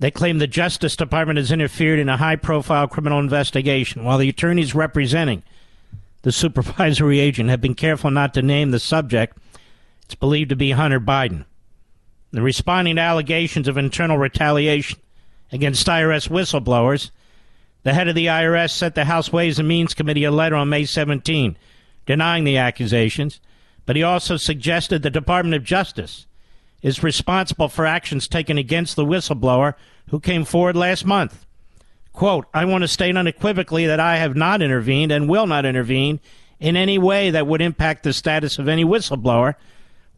They 0.00 0.10
claim 0.10 0.38
the 0.38 0.46
Justice 0.46 0.96
Department 0.96 1.38
has 1.38 1.52
interfered 1.52 1.98
in 1.98 2.08
a 2.08 2.16
high 2.16 2.36
profile 2.36 2.86
criminal 2.86 3.18
investigation, 3.18 4.04
while 4.04 4.16
the 4.16 4.28
attorneys 4.28 4.74
representing 4.74 5.42
the 6.22 6.32
supervisory 6.32 7.20
agent 7.20 7.50
have 7.50 7.60
been 7.60 7.74
careful 7.74 8.10
not 8.10 8.32
to 8.34 8.42
name 8.42 8.70
the 8.70 8.80
subject. 8.80 9.36
It's 10.04 10.14
believed 10.14 10.50
to 10.50 10.56
be 10.56 10.70
Hunter 10.70 11.00
Biden. 11.00 11.44
The 12.30 12.42
responding 12.42 12.96
to 12.96 13.02
allegations 13.02 13.68
of 13.68 13.76
internal 13.76 14.18
retaliation 14.18 14.98
against 15.52 15.86
IRS 15.86 16.28
whistleblowers, 16.28 17.10
the 17.82 17.94
head 17.94 18.08
of 18.08 18.14
the 18.14 18.26
IRS 18.26 18.70
sent 18.70 18.94
the 18.94 19.04
House 19.04 19.32
Ways 19.32 19.58
and 19.58 19.68
Means 19.68 19.94
Committee 19.94 20.24
a 20.24 20.30
letter 20.30 20.56
on 20.56 20.68
May 20.68 20.84
17 20.84 21.56
denying 22.06 22.44
the 22.44 22.56
accusations, 22.56 23.40
but 23.86 23.96
he 23.96 24.02
also 24.02 24.36
suggested 24.36 25.02
the 25.02 25.10
Department 25.10 25.54
of 25.54 25.64
Justice 25.64 26.26
is 26.82 27.02
responsible 27.02 27.68
for 27.68 27.86
actions 27.86 28.28
taken 28.28 28.56
against 28.56 28.96
the 28.96 29.04
whistleblower 29.04 29.74
who 30.10 30.20
came 30.20 30.44
forward 30.44 30.76
last 30.76 31.04
month. 31.04 31.44
Quote, 32.12 32.46
I 32.52 32.64
want 32.64 32.82
to 32.82 32.88
state 32.88 33.16
unequivocally 33.16 33.86
that 33.86 34.00
I 34.00 34.16
have 34.16 34.36
not 34.36 34.62
intervened 34.62 35.12
and 35.12 35.28
will 35.28 35.46
not 35.46 35.66
intervene 35.66 36.20
in 36.58 36.76
any 36.76 36.98
way 36.98 37.30
that 37.30 37.46
would 37.46 37.62
impact 37.62 38.02
the 38.02 38.12
status 38.12 38.58
of 38.58 38.68
any 38.68 38.84
whistleblower, 38.84 39.54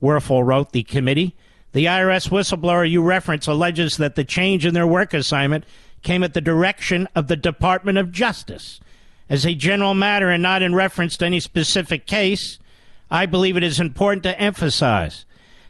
Werfel 0.03 0.45
wrote 0.45 0.73
the 0.73 0.83
committee. 0.83 1.37
The 1.73 1.85
IRS 1.85 2.31
whistleblower 2.31 2.89
you 2.89 3.03
reference 3.03 3.47
alleges 3.47 3.99
that 3.99 4.15
the 4.15 4.25
change 4.25 4.65
in 4.65 4.75
their 4.75 4.87
work 4.87 5.13
assignment 5.13 5.65
came 6.03 6.23
at 6.23 6.35
the 6.35 6.41
direction 6.41 7.09
of 7.15 7.29
the 7.29 7.37
Department 7.37 7.99
of 7.99 8.13
Justice. 8.13 8.81
As 9.29 9.47
a 9.47 9.55
general 9.55 9.95
matter 9.95 10.29
and 10.29 10.43
not 10.43 10.63
in 10.63 10.75
reference 10.75 11.17
to 11.19 11.27
any 11.27 11.41
specific 11.41 12.07
case, 12.07 12.59
I 13.11 13.27
believe 13.27 13.57
it 13.57 13.63
is 13.63 13.81
important 13.81 14.23
to 14.25 14.41
emphasize 14.41 15.25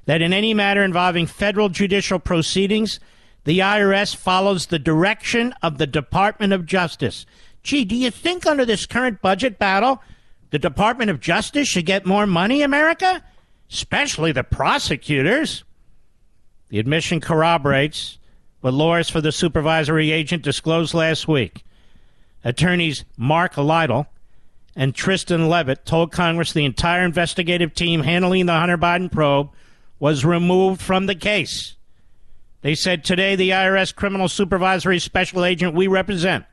that 0.06 0.22
in 0.22 0.32
any 0.32 0.54
matter 0.54 0.82
involving 0.82 1.26
federal 1.26 1.68
judicial 1.68 2.18
proceedings, 2.18 3.00
the 3.44 3.58
IRS 3.58 4.14
follows 4.14 4.66
the 4.66 4.78
direction 4.78 5.54
of 5.62 5.78
the 5.78 5.86
Department 5.86 6.52
of 6.52 6.66
Justice. 6.66 7.26
Gee, 7.62 7.84
do 7.84 7.94
you 7.94 8.10
think 8.10 8.46
under 8.46 8.64
this 8.64 8.86
current 8.86 9.20
budget 9.22 9.58
battle, 9.58 10.02
the 10.50 10.58
Department 10.58 11.10
of 11.10 11.20
Justice 11.20 11.68
should 11.68 11.86
get 11.86 12.06
more 12.06 12.26
money, 12.26 12.62
America? 12.62 13.22
Especially 13.70 14.32
the 14.32 14.44
prosecutors. 14.44 15.64
The 16.68 16.78
admission 16.78 17.20
corroborates 17.20 18.18
what 18.60 18.74
lawyers 18.74 19.10
for 19.10 19.20
the 19.20 19.32
supervisory 19.32 20.10
agent 20.10 20.42
disclosed 20.42 20.94
last 20.94 21.26
week. 21.26 21.64
Attorneys 22.44 23.04
Mark 23.16 23.56
Lytle 23.56 24.06
and 24.76 24.94
Tristan 24.94 25.48
Leavitt 25.48 25.84
told 25.84 26.12
Congress 26.12 26.52
the 26.52 26.64
entire 26.64 27.04
investigative 27.04 27.74
team 27.74 28.02
handling 28.02 28.46
the 28.46 28.52
Hunter 28.52 28.78
Biden 28.78 29.10
probe 29.10 29.50
was 29.98 30.24
removed 30.24 30.80
from 30.80 31.06
the 31.06 31.14
case. 31.14 31.76
They 32.62 32.74
said 32.74 33.04
today 33.04 33.36
the 33.36 33.50
IRS 33.50 33.94
criminal 33.94 34.28
supervisory 34.28 34.98
special 34.98 35.44
agent 35.44 35.74
we 35.74 35.86
represent 35.86 36.44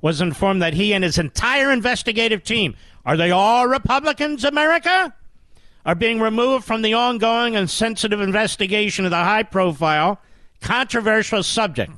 was 0.00 0.20
informed 0.20 0.62
that 0.62 0.74
he 0.74 0.92
and 0.92 1.02
his 1.02 1.18
entire 1.18 1.72
investigative 1.72 2.42
team 2.44 2.76
are 3.04 3.16
they 3.16 3.30
all 3.30 3.66
Republicans, 3.66 4.44
America? 4.44 5.14
Are 5.86 5.94
being 5.94 6.20
removed 6.20 6.66
from 6.66 6.82
the 6.82 6.92
ongoing 6.92 7.56
and 7.56 7.70
sensitive 7.70 8.20
investigation 8.20 9.06
of 9.06 9.10
the 9.10 9.16
high 9.16 9.44
profile, 9.44 10.20
controversial 10.60 11.42
subject 11.42 11.92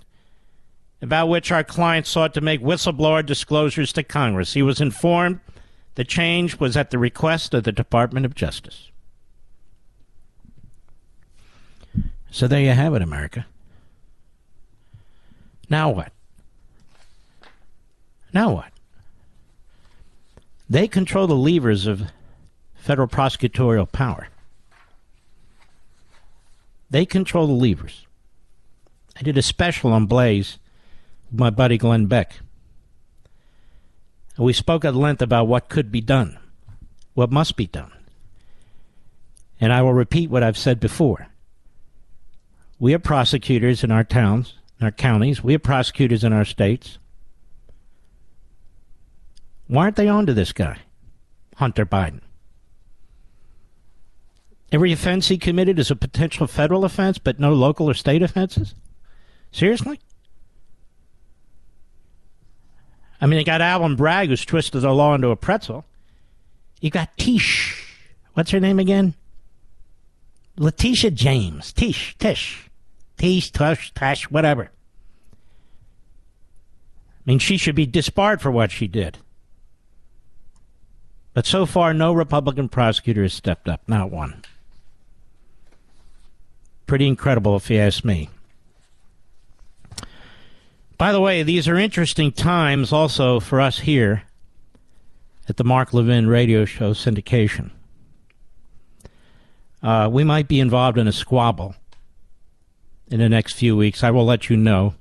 about 1.02 1.28
which 1.28 1.50
our 1.50 1.64
client 1.64 2.06
sought 2.06 2.34
to 2.34 2.40
make 2.40 2.60
whistleblower 2.60 3.24
disclosures 3.24 3.92
to 3.94 4.02
Congress. 4.02 4.52
He 4.52 4.62
was 4.62 4.80
informed 4.80 5.40
the 5.94 6.04
change 6.04 6.58
was 6.58 6.76
at 6.76 6.90
the 6.90 6.98
request 6.98 7.52
of 7.54 7.64
the 7.64 7.72
Department 7.72 8.24
of 8.24 8.34
Justice. 8.34 8.90
So 12.30 12.46
there 12.46 12.60
you 12.60 12.70
have 12.70 12.94
it, 12.94 13.02
America. 13.02 13.46
Now 15.68 15.90
what? 15.90 16.12
Now 18.32 18.54
what? 18.54 18.72
They 20.68 20.86
control 20.86 21.26
the 21.26 21.34
levers 21.34 21.86
of 21.86 22.02
federal 22.76 23.08
prosecutorial 23.08 23.90
power. 23.90 24.28
They 26.88 27.04
control 27.04 27.46
the 27.46 27.52
levers. 27.52 28.06
I 29.20 29.22
did 29.22 29.36
a 29.36 29.42
special 29.42 29.92
on 29.92 30.06
Blaze 30.06 30.58
with 31.30 31.38
my 31.38 31.50
buddy 31.50 31.76
Glenn 31.76 32.06
Beck. 32.06 32.36
And 34.36 34.46
we 34.46 34.54
spoke 34.54 34.82
at 34.84 34.94
length 34.94 35.20
about 35.20 35.46
what 35.46 35.68
could 35.68 35.92
be 35.92 36.00
done, 36.00 36.38
what 37.12 37.30
must 37.30 37.54
be 37.54 37.66
done. 37.66 37.92
And 39.60 39.74
I 39.74 39.82
will 39.82 39.92
repeat 39.92 40.30
what 40.30 40.42
I've 40.42 40.56
said 40.56 40.80
before. 40.80 41.28
We 42.78 42.92
have 42.92 43.02
prosecutors 43.02 43.84
in 43.84 43.90
our 43.90 44.04
towns, 44.04 44.54
in 44.80 44.86
our 44.86 44.90
counties. 44.90 45.44
We 45.44 45.52
have 45.52 45.62
prosecutors 45.62 46.24
in 46.24 46.32
our 46.32 46.46
states. 46.46 46.96
Why 49.66 49.84
aren't 49.84 49.96
they 49.96 50.08
on 50.08 50.24
to 50.24 50.32
this 50.32 50.52
guy, 50.52 50.78
Hunter 51.56 51.84
Biden? 51.84 52.22
Every 54.72 54.92
offense 54.92 55.28
he 55.28 55.36
committed 55.36 55.78
is 55.78 55.90
a 55.90 55.96
potential 55.96 56.46
federal 56.46 56.86
offense, 56.86 57.18
but 57.18 57.38
no 57.38 57.52
local 57.52 57.90
or 57.90 57.94
state 57.94 58.22
offenses? 58.22 58.74
Seriously? 59.52 60.00
I 63.20 63.26
mean, 63.26 63.38
you 63.38 63.44
got 63.44 63.60
Alvin 63.60 63.96
Bragg, 63.96 64.28
who's 64.28 64.44
twisted 64.44 64.82
the 64.82 64.92
law 64.92 65.14
into 65.14 65.28
a 65.28 65.36
pretzel. 65.36 65.84
You 66.80 66.90
got 66.90 67.16
Tish. 67.18 67.86
What's 68.34 68.50
her 68.52 68.60
name 68.60 68.78
again? 68.78 69.14
Letitia 70.56 71.10
James. 71.10 71.72
Tish. 71.72 72.16
Tish. 72.18 72.70
Tish, 73.18 73.50
Tush, 73.50 73.92
Tash, 73.92 74.30
whatever. 74.30 74.70
I 77.18 77.22
mean, 77.26 77.38
she 77.38 77.58
should 77.58 77.74
be 77.74 77.84
disbarred 77.84 78.40
for 78.40 78.50
what 78.50 78.70
she 78.70 78.88
did. 78.88 79.18
But 81.34 81.44
so 81.44 81.66
far, 81.66 81.92
no 81.92 82.14
Republican 82.14 82.70
prosecutor 82.70 83.22
has 83.22 83.34
stepped 83.34 83.68
up. 83.68 83.82
Not 83.86 84.10
one. 84.10 84.42
Pretty 86.86 87.06
incredible, 87.06 87.56
if 87.56 87.70
you 87.70 87.78
ask 87.78 88.04
me. 88.04 88.30
By 91.00 91.12
the 91.12 91.20
way, 91.22 91.42
these 91.42 91.66
are 91.66 91.78
interesting 91.78 92.30
times 92.30 92.92
also 92.92 93.40
for 93.40 93.58
us 93.58 93.78
here 93.78 94.24
at 95.48 95.56
the 95.56 95.64
Mark 95.64 95.94
Levin 95.94 96.26
radio 96.26 96.66
show 96.66 96.92
syndication. 96.92 97.70
Uh, 99.82 100.10
we 100.12 100.24
might 100.24 100.46
be 100.46 100.60
involved 100.60 100.98
in 100.98 101.08
a 101.08 101.12
squabble 101.12 101.74
in 103.08 103.18
the 103.18 103.30
next 103.30 103.54
few 103.54 103.78
weeks. 103.78 104.04
I 104.04 104.10
will 104.10 104.26
let 104.26 104.50
you 104.50 104.58
know. 104.58 104.92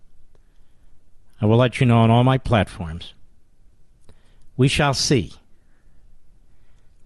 I 1.42 1.46
will 1.48 1.58
let 1.58 1.82
you 1.82 1.86
know 1.86 1.98
on 1.98 2.10
all 2.10 2.24
my 2.24 2.38
platforms. 2.38 3.14
We 4.56 4.70
shall 4.70 4.94
see. 4.94 5.34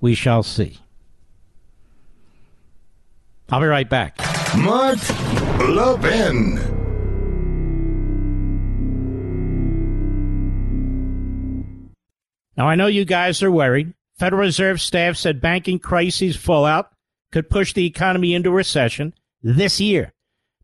We 0.01 0.13
shall 0.13 0.43
see. 0.43 0.77
I'll 3.49 3.59
be 3.59 3.65
right 3.65 3.89
back. 3.89 4.19
Mark 4.55 4.99
Levin. 5.67 6.82
Now, 12.55 12.67
I 12.67 12.75
know 12.75 12.87
you 12.87 13.05
guys 13.05 13.41
are 13.41 13.51
worried. 13.51 13.93
Federal 14.17 14.41
Reserve 14.41 14.79
staff 14.79 15.17
said 15.17 15.41
banking 15.41 15.79
crises 15.79 16.35
fallout 16.35 16.91
could 17.31 17.49
push 17.49 17.73
the 17.73 17.85
economy 17.85 18.33
into 18.33 18.51
recession 18.51 19.13
this 19.41 19.81
year. 19.81 20.13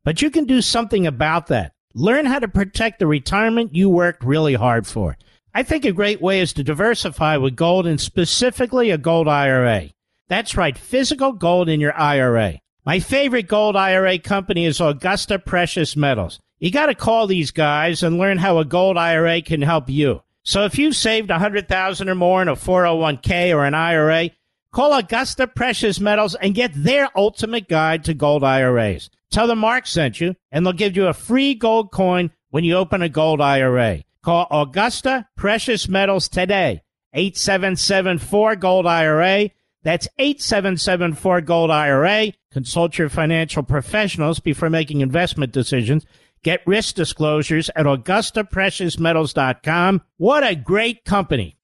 But 0.04 0.22
you 0.22 0.30
can 0.30 0.46
do 0.46 0.62
something 0.62 1.08
about 1.08 1.48
that. 1.48 1.74
Learn 1.96 2.26
how 2.26 2.40
to 2.40 2.48
protect 2.48 3.00
the 3.00 3.08
retirement 3.08 3.76
you 3.76 3.90
worked 3.90 4.24
really 4.24 4.54
hard 4.54 4.86
for. 4.86 5.18
I 5.54 5.64
think 5.64 5.84
a 5.84 5.92
great 5.92 6.22
way 6.22 6.42
is 6.42 6.54
to 6.54 6.64
diversify 6.64 7.38
with 7.38 7.56
gold 7.56 7.88
and 7.88 8.00
specifically 8.00 8.92
a 8.92 8.98
gold 9.00 9.28
IRA. 9.28 9.90
That's 10.28 10.56
right, 10.56 10.78
physical 10.78 11.34
gold 11.34 11.70
in 11.70 11.80
your 11.80 11.98
IRA. 11.98 12.60
My 12.86 13.00
favorite 13.00 13.48
gold 13.48 13.76
IRA 13.76 14.20
company 14.20 14.66
is 14.66 14.80
Augusta 14.80 15.40
Precious 15.40 15.96
Metals. 15.96 16.40
You 16.60 16.72
got 16.72 16.86
to 16.86 16.96
call 16.96 17.26
these 17.26 17.52
guys 17.52 18.04
and 18.04 18.20
learn 18.20 18.38
how 18.38 18.60
a 18.60 18.66
gold 18.66 18.98
IRA 18.98 19.42
can 19.42 19.62
help 19.64 19.90
you. 19.90 20.22
So 20.50 20.66
if 20.66 20.80
you've 20.80 20.96
saved 20.96 21.30
100,000 21.30 22.10
or 22.10 22.16
more 22.16 22.42
in 22.42 22.48
a 22.48 22.56
401k 22.56 23.56
or 23.56 23.66
an 23.66 23.76
IRA, 23.76 24.32
call 24.74 24.98
Augusta 24.98 25.46
Precious 25.46 26.00
Metals 26.00 26.34
and 26.34 26.56
get 26.56 26.72
their 26.74 27.08
ultimate 27.16 27.68
guide 27.68 28.04
to 28.06 28.16
gold 28.16 28.44
IRAs. 28.44 29.12
Tell 29.30 29.46
them 29.46 29.60
Mark 29.60 29.86
sent 29.86 30.20
you 30.20 30.36
and 30.52 30.66
they'll 30.66 30.74
give 30.74 30.96
you 30.96 31.06
a 31.06 31.14
free 31.14 31.54
gold 31.54 31.92
coin 31.92 32.32
when 32.50 32.64
you 32.64 32.74
open 32.74 33.04
a 33.04 33.10
gold 33.10 33.42
IRA. 33.42 34.04
Call 34.24 34.48
Augusta 34.50 35.28
Precious 35.38 35.88
Metals 35.88 36.28
today. 36.28 36.82
8774 37.14 38.56
Gold 38.56 38.88
IRA. 38.88 39.52
That's 39.84 40.08
8774 40.18 41.42
Gold 41.42 41.70
IRA. 41.70 42.34
Consult 42.52 42.98
your 42.98 43.10
financial 43.10 43.62
professionals 43.62 44.40
before 44.40 44.72
making 44.72 45.02
investment 45.02 45.52
decisions. 45.52 46.08
Get 46.42 46.66
risk 46.66 46.96
disclosures 46.96 47.70
at 47.76 47.86
AugustaPreciousMetals.com. 47.86 50.02
What 50.18 50.48
a 50.48 50.56
great 50.56 51.04
company. 51.04 51.58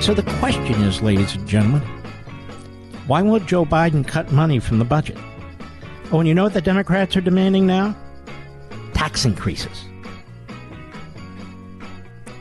So 0.00 0.14
the 0.14 0.22
question 0.38 0.82
is, 0.84 1.02
ladies 1.02 1.34
and 1.34 1.46
gentlemen, 1.46 1.82
why 3.06 3.20
won't 3.20 3.46
Joe 3.46 3.66
Biden 3.66 4.08
cut 4.08 4.32
money 4.32 4.58
from 4.58 4.78
the 4.78 4.86
budget? 4.86 5.18
Oh, 6.10 6.20
and 6.20 6.26
you 6.26 6.34
know 6.34 6.44
what 6.44 6.54
the 6.54 6.62
Democrats 6.62 7.14
are 7.14 7.20
demanding 7.20 7.66
now? 7.66 7.94
Tax 8.94 9.26
increases. 9.26 9.84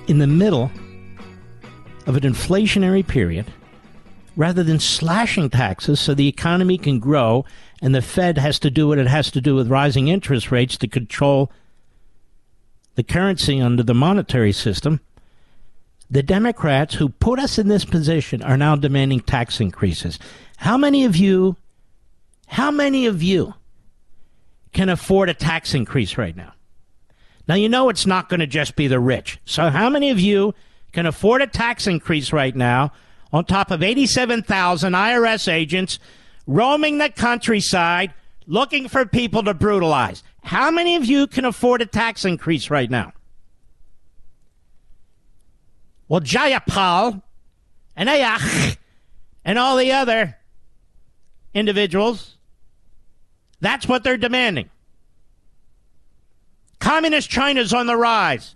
In 0.08 0.20
the 0.20 0.28
middle 0.28 0.72
of 2.06 2.16
an 2.16 2.24
inflationary 2.24 3.06
period, 3.06 3.52
rather 4.38 4.64
than 4.64 4.80
slashing 4.80 5.50
taxes 5.50 6.00
so 6.00 6.14
the 6.14 6.28
economy 6.28 6.78
can 6.78 7.00
grow 7.00 7.44
and 7.82 7.94
the 7.94 8.02
Fed 8.04 8.38
has 8.38 8.60
to 8.60 8.70
do 8.70 8.88
what 8.88 9.00
it 9.00 9.08
has 9.08 9.32
to 9.32 9.42
do 9.42 9.56
with 9.56 9.68
rising 9.68 10.08
interest 10.08 10.52
rates 10.52 10.78
to 10.78 10.88
control 10.88 11.52
the 12.94 13.04
currency 13.04 13.60
under 13.60 13.82
the 13.82 13.96
monetary 13.96 14.52
system, 14.52 15.02
the 16.10 16.24
Democrats 16.24 16.96
who 16.96 17.10
put 17.10 17.40
us 17.40 17.58
in 17.58 17.68
this 17.68 17.84
position 17.84 18.44
are 18.44 18.58
now 18.58 18.76
demanding 18.76 19.20
tax 19.20 19.60
increases. 19.60 20.20
How 20.58 20.78
many 20.78 21.04
of 21.04 21.16
you, 21.16 21.58
how 22.46 22.70
many 22.70 23.08
of 23.08 23.24
you 23.24 23.56
can 24.72 24.88
afford 24.88 25.30
a 25.30 25.34
tax 25.34 25.74
increase 25.74 26.16
right 26.16 26.36
now? 26.36 26.54
Now, 27.48 27.56
you 27.56 27.70
know 27.70 27.90
it's 27.90 28.06
not 28.06 28.30
going 28.30 28.42
to 28.42 28.48
just 28.48 28.76
be 28.76 28.88
the 28.88 29.00
rich. 29.00 29.40
So, 29.46 29.70
how 29.70 29.90
many 29.90 30.12
of 30.12 30.20
you 30.20 30.54
can 30.92 31.06
afford 31.06 31.42
a 31.42 31.48
tax 31.48 31.88
increase 31.88 32.32
right 32.32 32.56
now 32.56 32.92
on 33.32 33.46
top 33.46 33.72
of 33.72 33.84
87,000 33.84 34.94
IRS 34.94 35.52
agents 35.52 36.00
roaming 36.46 36.98
the 36.98 37.10
countryside 37.10 38.14
looking 38.46 38.88
for 38.88 39.06
people 39.06 39.44
to 39.44 39.54
brutalize? 39.54 40.24
How 40.44 40.72
many 40.72 40.96
of 40.96 41.06
you 41.06 41.28
can 41.28 41.46
afford 41.46 41.82
a 41.82 41.86
tax 41.86 42.26
increase 42.26 42.70
right 42.70 42.90
now? 42.90 43.14
Well, 46.08 46.22
Jayapal 46.22 47.22
and 47.96 48.08
Ayach 48.08 48.78
and 49.44 49.60
all 49.60 49.76
the 49.76 49.92
other 49.92 50.38
individuals, 51.54 52.38
that's 53.60 53.88
what 53.88 54.04
they're 54.04 54.18
demanding. 54.18 54.70
Communist 56.80 57.30
China's 57.30 57.74
on 57.74 57.88
the 57.88 57.98
rise. 57.98 58.56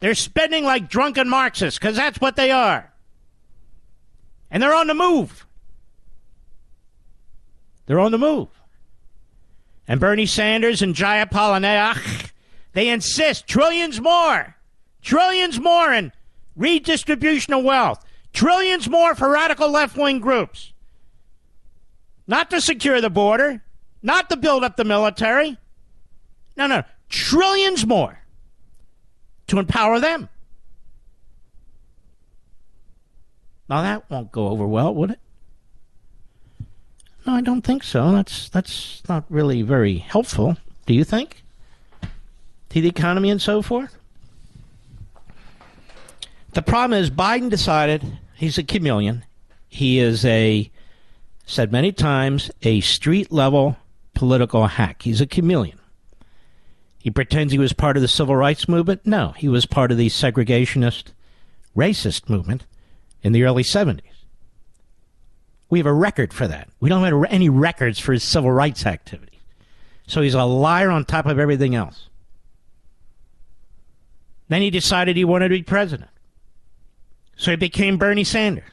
They're 0.00 0.14
spending 0.14 0.64
like 0.64 0.88
drunken 0.88 1.28
Marxists 1.28 1.78
because 1.78 1.96
that's 1.96 2.20
what 2.20 2.36
they 2.36 2.50
are. 2.50 2.92
And 4.50 4.62
they're 4.62 4.74
on 4.74 4.86
the 4.86 4.94
move. 4.94 5.46
They're 7.86 8.00
on 8.00 8.12
the 8.12 8.18
move. 8.18 8.48
And 9.86 9.98
Bernie 9.98 10.26
Sanders 10.26 10.82
and 10.82 10.94
Jayapal 10.94 11.56
and 11.56 11.64
they 12.72 12.88
insist 12.88 13.46
trillions 13.48 14.00
more, 14.00 14.54
trillions 15.02 15.58
more 15.58 15.92
in 15.92 16.12
redistribution 16.54 17.54
of 17.54 17.64
wealth, 17.64 18.04
trillions 18.32 18.88
more 18.88 19.14
for 19.14 19.30
radical 19.30 19.70
left 19.70 19.96
wing 19.96 20.20
groups. 20.20 20.72
Not 22.26 22.50
to 22.50 22.60
secure 22.60 23.00
the 23.00 23.08
border, 23.08 23.62
not 24.02 24.28
to 24.28 24.36
build 24.36 24.62
up 24.62 24.76
the 24.76 24.84
military. 24.84 25.56
No, 26.56 26.66
no, 26.66 26.82
trillions 27.08 27.86
more 27.86 28.20
to 29.46 29.58
empower 29.58 29.98
them. 29.98 30.28
Now 33.68 33.82
that 33.82 34.10
won't 34.10 34.32
go 34.32 34.48
over 34.48 34.66
well, 34.66 34.94
would 34.94 35.10
it? 35.10 35.20
No, 37.26 37.34
I 37.34 37.40
don't 37.42 37.62
think 37.62 37.82
so. 37.82 38.12
That's 38.12 38.48
that's 38.48 39.02
not 39.08 39.24
really 39.28 39.62
very 39.62 39.98
helpful. 39.98 40.56
Do 40.86 40.94
you 40.94 41.04
think? 41.04 41.44
To 42.70 42.80
the 42.80 42.88
economy 42.88 43.30
and 43.30 43.40
so 43.40 43.60
forth? 43.60 43.96
The 46.52 46.62
problem 46.62 46.98
is 46.98 47.10
Biden 47.10 47.50
decided 47.50 48.18
he's 48.34 48.56
a 48.56 48.62
chameleon. 48.62 49.24
He 49.68 49.98
is 49.98 50.24
a 50.24 50.70
said 51.44 51.72
many 51.72 51.92
times 51.92 52.50
a 52.62 52.80
street 52.80 53.30
level 53.30 53.76
political 54.14 54.66
hack. 54.66 55.02
He's 55.02 55.20
a 55.20 55.26
chameleon. 55.26 55.78
He 56.98 57.10
pretends 57.10 57.52
he 57.52 57.58
was 57.58 57.72
part 57.72 57.96
of 57.96 58.02
the 58.02 58.08
civil 58.08 58.36
rights 58.36 58.68
movement. 58.68 59.02
No, 59.04 59.32
he 59.36 59.48
was 59.48 59.66
part 59.66 59.92
of 59.92 59.98
the 59.98 60.08
segregationist, 60.08 61.12
racist 61.76 62.28
movement 62.28 62.64
in 63.22 63.32
the 63.32 63.44
early 63.44 63.62
70s. 63.62 64.02
We 65.70 65.78
have 65.78 65.86
a 65.86 65.92
record 65.92 66.32
for 66.32 66.48
that. 66.48 66.68
We 66.80 66.88
don't 66.88 67.04
have 67.04 67.30
any 67.30 67.48
records 67.48 67.98
for 67.98 68.12
his 68.12 68.24
civil 68.24 68.50
rights 68.50 68.86
activities. 68.86 69.40
So 70.06 70.22
he's 70.22 70.34
a 70.34 70.44
liar 70.44 70.90
on 70.90 71.04
top 71.04 71.26
of 71.26 71.38
everything 71.38 71.74
else. 71.74 72.08
Then 74.48 74.62
he 74.62 74.70
decided 74.70 75.16
he 75.16 75.24
wanted 75.24 75.48
to 75.48 75.56
be 75.56 75.62
president. 75.62 76.10
So 77.36 77.50
he 77.50 77.56
became 77.56 77.98
Bernie 77.98 78.24
Sanders. 78.24 78.64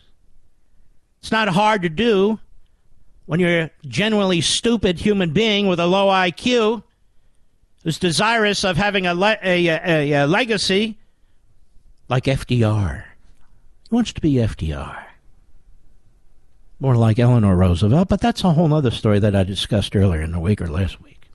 It's 1.20 1.32
not 1.32 1.50
hard 1.50 1.82
to 1.82 1.90
do 1.90 2.40
when 3.26 3.40
you're 3.40 3.62
a 3.62 3.72
genuinely 3.88 4.42
stupid 4.42 5.00
human 5.00 5.32
being 5.32 5.68
with 5.68 5.80
a 5.80 5.88
low 5.88 6.08
IQ 6.08 6.84
who's 7.84 8.00
desirous 8.00 8.64
of 8.64 8.78
having 8.78 9.06
a, 9.06 9.14
le- 9.14 9.38
a, 9.44 9.68
a, 9.68 10.12
a 10.24 10.28
legacy 10.28 10.98
like 12.08 12.26
FDR. 12.26 13.04
He 13.90 13.96
wants 13.96 14.14
to 14.14 14.22
be 14.22 14.34
FDR. 14.34 15.04
More 16.80 16.96
like 16.96 17.20
Eleanor 17.20 17.56
Roosevelt, 17.56 18.10
but 18.10 18.20
that's 18.20 18.44
a 18.44 18.52
whole 18.52 18.74
other 18.74 18.92
story 18.92 19.20
that 19.20 19.36
I 19.36 19.44
discussed 19.44 19.96
earlier 19.96 20.22
in 20.22 20.32
the 20.32 20.40
week 20.40 20.62
or 20.62 20.68
last 20.68 21.02
week. 21.02 21.30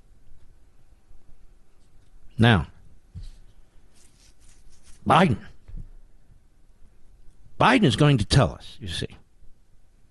Now, 2.38 2.66
Biden. 5.06 5.38
Biden 7.58 7.84
is 7.84 7.96
going 7.96 8.18
to 8.18 8.24
tell 8.24 8.52
us, 8.52 8.76
you 8.80 8.88
see. 8.88 9.08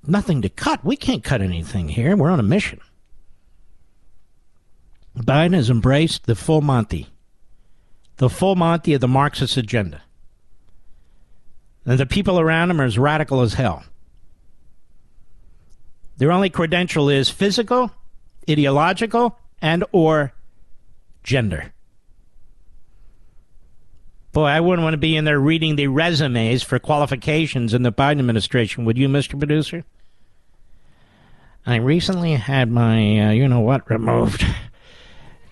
Nothing 0.06 0.42
to 0.44 0.50
cut. 0.50 0.84
We 0.86 0.96
can't 0.96 1.24
cut 1.24 1.42
anything 1.42 1.90
here. 1.90 2.16
We're 2.16 2.30
on 2.30 2.40
a 2.40 2.44
mission. 2.44 2.80
Biden 5.18 5.54
has 5.54 5.70
embraced 5.70 6.26
the 6.26 6.36
full 6.36 6.62
Monty, 6.62 7.08
the 8.18 8.30
full 8.30 8.56
Monty 8.56 8.94
of 8.94 9.02
the 9.02 9.08
Marxist 9.08 9.58
agenda. 9.58 10.04
And 11.90 11.98
the 11.98 12.06
people 12.06 12.40
around 12.40 12.70
him 12.70 12.80
are 12.80 12.86
as 12.86 13.00
radical 13.00 13.42
as 13.42 13.56
hell. 13.56 13.84
Their 16.18 16.32
only 16.32 16.52
credential 16.52 17.10
is 17.10 17.32
physical, 17.32 17.90
ideological, 18.48 19.40
and 19.60 19.84
or 19.92 20.32
gender. 21.24 21.74
Boy, 24.34 24.46
I 24.46 24.60
wouldn't 24.60 24.84
want 24.84 24.94
to 24.94 25.00
be 25.00 25.16
in 25.16 25.26
there 25.26 25.40
reading 25.40 25.78
the 25.78 25.88
resumes 25.88 26.62
for 26.62 26.78
qualifications 26.78 27.74
in 27.74 27.82
the 27.82 27.92
Biden 27.92 28.20
administration, 28.20 28.86
would 28.86 29.00
you, 29.00 29.10
Mr. 29.10 29.40
Producer? 29.40 29.84
I 31.66 31.78
recently 31.78 32.34
had 32.34 32.70
my, 32.70 33.30
uh, 33.30 33.32
you 33.32 33.48
know 33.48 33.62
what, 33.62 33.90
removed. 33.90 34.46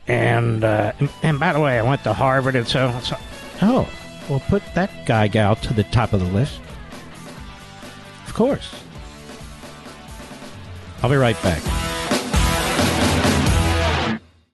And, 0.05 0.63
uh, 0.63 0.93
and 1.23 1.39
by 1.39 1.51
the 1.51 1.59
way, 1.59 1.79
I 1.79 1.81
went 1.81 2.03
to 2.03 2.13
Harvard 2.13 2.55
and 2.55 2.67
so, 2.67 2.97
so 3.01 3.17
oh, 3.63 3.89
well, 4.29 4.41
put 4.47 4.63
that 4.75 5.05
guy 5.05 5.27
gal 5.27 5.55
to 5.57 5.73
the 5.73 5.83
top 5.85 6.13
of 6.13 6.19
the 6.19 6.27
list. 6.27 6.59
Of 8.25 8.33
course. 8.33 8.83
I'll 11.01 11.09
be 11.09 11.15
right 11.15 11.41
back. 11.43 11.61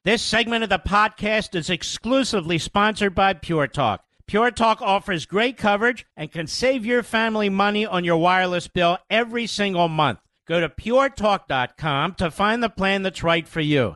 This 0.06 0.22
segment 0.22 0.64
of 0.64 0.70
the 0.70 0.80
podcast 0.80 1.56
is 1.56 1.70
exclusively 1.70 2.58
sponsored 2.58 3.16
by 3.16 3.34
Pure 3.34 3.68
Talk. 3.68 4.04
Pure 4.28 4.52
Talk 4.52 4.82
offers 4.82 5.26
great 5.26 5.58
coverage 5.58 6.06
and 6.18 6.32
can 6.32 6.48
save 6.48 6.86
your 6.86 7.04
family 7.04 7.50
money 7.50 7.86
on 7.86 8.04
your 8.04 8.18
wireless 8.18 8.68
bill 8.68 8.98
every 9.10 9.48
single 9.48 9.88
month. 9.88 10.20
Go 10.46 10.60
to 10.60 10.68
puretalk.com 10.68 12.16
to 12.16 12.32
find 12.32 12.62
the 12.62 12.70
plan 12.70 13.04
that's 13.04 13.24
right 13.24 13.48
for 13.48 13.62
you. 13.62 13.96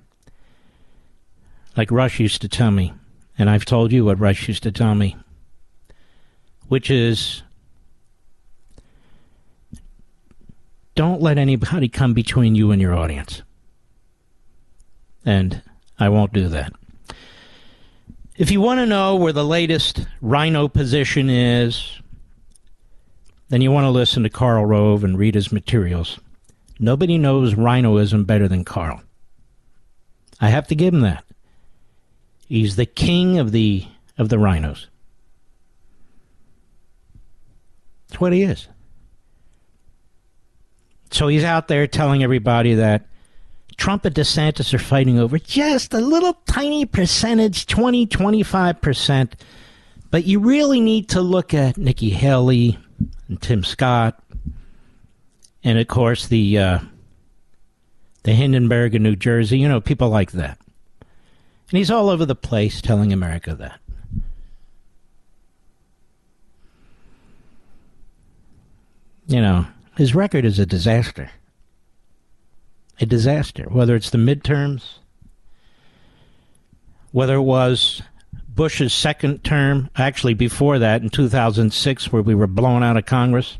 Like 1.75 1.91
Rush 1.91 2.19
used 2.19 2.41
to 2.41 2.47
tell 2.47 2.71
me, 2.71 2.93
and 3.37 3.49
I've 3.49 3.65
told 3.65 3.91
you 3.91 4.05
what 4.05 4.19
Rush 4.19 4.47
used 4.47 4.63
to 4.63 4.71
tell 4.71 4.95
me, 4.95 5.15
which 6.67 6.89
is 6.89 7.43
don't 10.95 11.21
let 11.21 11.37
anybody 11.37 11.89
come 11.89 12.13
between 12.13 12.55
you 12.55 12.71
and 12.71 12.81
your 12.81 12.95
audience. 12.95 13.41
And 15.25 15.61
I 15.99 16.09
won't 16.09 16.33
do 16.33 16.47
that. 16.49 16.73
If 18.35 18.51
you 18.51 18.61
want 18.61 18.79
to 18.79 18.85
know 18.85 19.15
where 19.15 19.33
the 19.33 19.45
latest 19.45 20.05
rhino 20.21 20.67
position 20.67 21.29
is, 21.29 22.01
then 23.49 23.61
you 23.61 23.71
want 23.71 23.85
to 23.85 23.89
listen 23.89 24.23
to 24.23 24.29
Karl 24.29 24.65
Rove 24.65 25.03
and 25.03 25.17
read 25.17 25.35
his 25.35 25.51
materials. 25.51 26.19
Nobody 26.79 27.17
knows 27.17 27.53
rhinoism 27.53 28.25
better 28.25 28.47
than 28.47 28.65
Karl. 28.65 29.01
I 30.41 30.49
have 30.49 30.67
to 30.67 30.75
give 30.75 30.93
him 30.93 31.01
that. 31.01 31.23
He's 32.47 32.75
the 32.75 32.85
king 32.85 33.37
of 33.39 33.51
the 33.51 33.85
of 34.17 34.29
the 34.29 34.39
rhinos. 34.39 34.87
That's 38.07 38.19
what 38.19 38.33
he 38.33 38.43
is. 38.43 38.67
So 41.13 41.27
he's 41.27 41.43
out 41.43 41.67
there 41.67 41.85
telling 41.85 42.23
everybody 42.23 42.73
that 42.73 43.05
Trump 43.77 44.03
and 44.05 44.15
DeSantis 44.15 44.73
are 44.73 44.79
fighting 44.79 45.19
over 45.19 45.37
just 45.37 45.93
a 45.93 45.99
little 45.99 46.33
tiny 46.47 46.85
percentage, 46.85 47.67
20, 47.67 48.07
25%. 48.07 49.33
But 50.09 50.25
you 50.25 50.39
really 50.39 50.81
need 50.81 51.09
to 51.09 51.21
look 51.21 51.53
at 51.53 51.77
Nikki 51.77 52.09
Haley 52.09 52.79
and 53.27 53.39
Tim 53.41 53.63
Scott, 53.63 54.21
and 55.63 55.79
of 55.79 55.87
course 55.87 56.27
the 56.27 56.57
uh, 56.57 56.79
the 58.23 58.33
Hindenburg 58.33 58.93
in 58.95 59.03
New 59.03 59.15
Jersey. 59.15 59.57
You 59.57 59.67
know, 59.67 59.81
people 59.81 60.09
like 60.09 60.31
that. 60.33 60.59
And 61.01 61.77
he's 61.77 61.89
all 61.89 62.09
over 62.09 62.25
the 62.25 62.35
place 62.35 62.81
telling 62.81 63.11
America 63.11 63.55
that. 63.55 63.79
You 69.25 69.41
know, 69.41 69.65
his 69.97 70.15
record 70.15 70.45
is 70.45 70.59
a 70.59 70.65
disaster. 70.65 71.29
a 72.99 73.05
disaster, 73.05 73.65
whether 73.69 73.95
it's 73.95 74.11
the 74.11 74.17
midterms, 74.19 74.99
whether 77.11 77.35
it 77.35 77.41
was 77.41 78.01
Bush's 78.47 78.93
second 78.93 79.43
term, 79.43 79.89
actually 79.95 80.35
before 80.35 80.79
that 80.79 81.01
in 81.01 81.09
2006, 81.09 82.11
where 82.11 82.21
we 82.21 82.35
were 82.35 82.47
blown 82.47 82.83
out 82.83 82.97
of 82.97 83.05
Congress. 83.05 83.57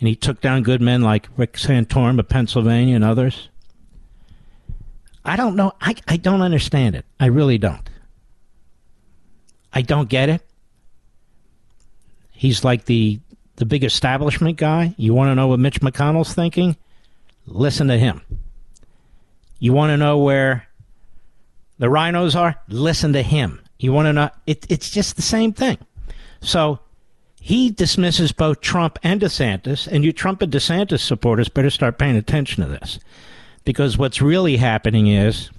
And 0.00 0.08
he 0.08 0.16
took 0.16 0.40
down 0.40 0.62
good 0.62 0.80
men 0.80 1.02
like 1.02 1.28
Rick 1.36 1.54
Santorum 1.54 2.18
of 2.18 2.28
Pennsylvania 2.28 2.94
and 2.96 3.04
others. 3.04 3.48
I 5.24 5.36
don't 5.36 5.56
know. 5.56 5.72
I, 5.80 5.94
I 6.06 6.16
don't 6.16 6.42
understand 6.42 6.94
it. 6.94 7.04
I 7.18 7.26
really 7.26 7.58
don't. 7.58 7.88
I 9.72 9.82
don't 9.82 10.08
get 10.08 10.28
it. 10.28 10.42
He's 12.32 12.64
like 12.64 12.84
the 12.86 13.20
the 13.58 13.66
big 13.66 13.84
establishment 13.84 14.56
guy. 14.56 14.94
You 14.96 15.14
want 15.14 15.30
to 15.30 15.34
know 15.34 15.48
what 15.48 15.58
Mitch 15.58 15.80
McConnell's 15.80 16.32
thinking? 16.32 16.76
Listen 17.44 17.88
to 17.88 17.98
him. 17.98 18.22
You 19.58 19.72
want 19.72 19.90
to 19.90 19.96
know 19.96 20.18
where 20.18 20.68
the 21.78 21.90
rhinos 21.90 22.36
are? 22.36 22.60
Listen 22.68 23.12
to 23.14 23.22
him. 23.22 23.60
You 23.78 23.92
want 23.92 24.06
to 24.06 24.12
know? 24.12 24.30
It, 24.46 24.64
it's 24.68 24.90
just 24.90 25.16
the 25.16 25.22
same 25.22 25.52
thing. 25.52 25.78
So 26.40 26.78
he 27.40 27.70
dismisses 27.70 28.30
both 28.30 28.60
Trump 28.60 28.98
and 29.02 29.20
DeSantis, 29.20 29.88
and 29.88 30.04
you 30.04 30.12
Trump 30.12 30.40
and 30.40 30.52
DeSantis 30.52 31.00
supporters 31.00 31.48
better 31.48 31.70
start 31.70 31.98
paying 31.98 32.16
attention 32.16 32.62
to 32.62 32.70
this. 32.70 33.00
Because 33.64 33.98
what's 33.98 34.22
really 34.22 34.56
happening 34.56 35.08
is 35.08 35.50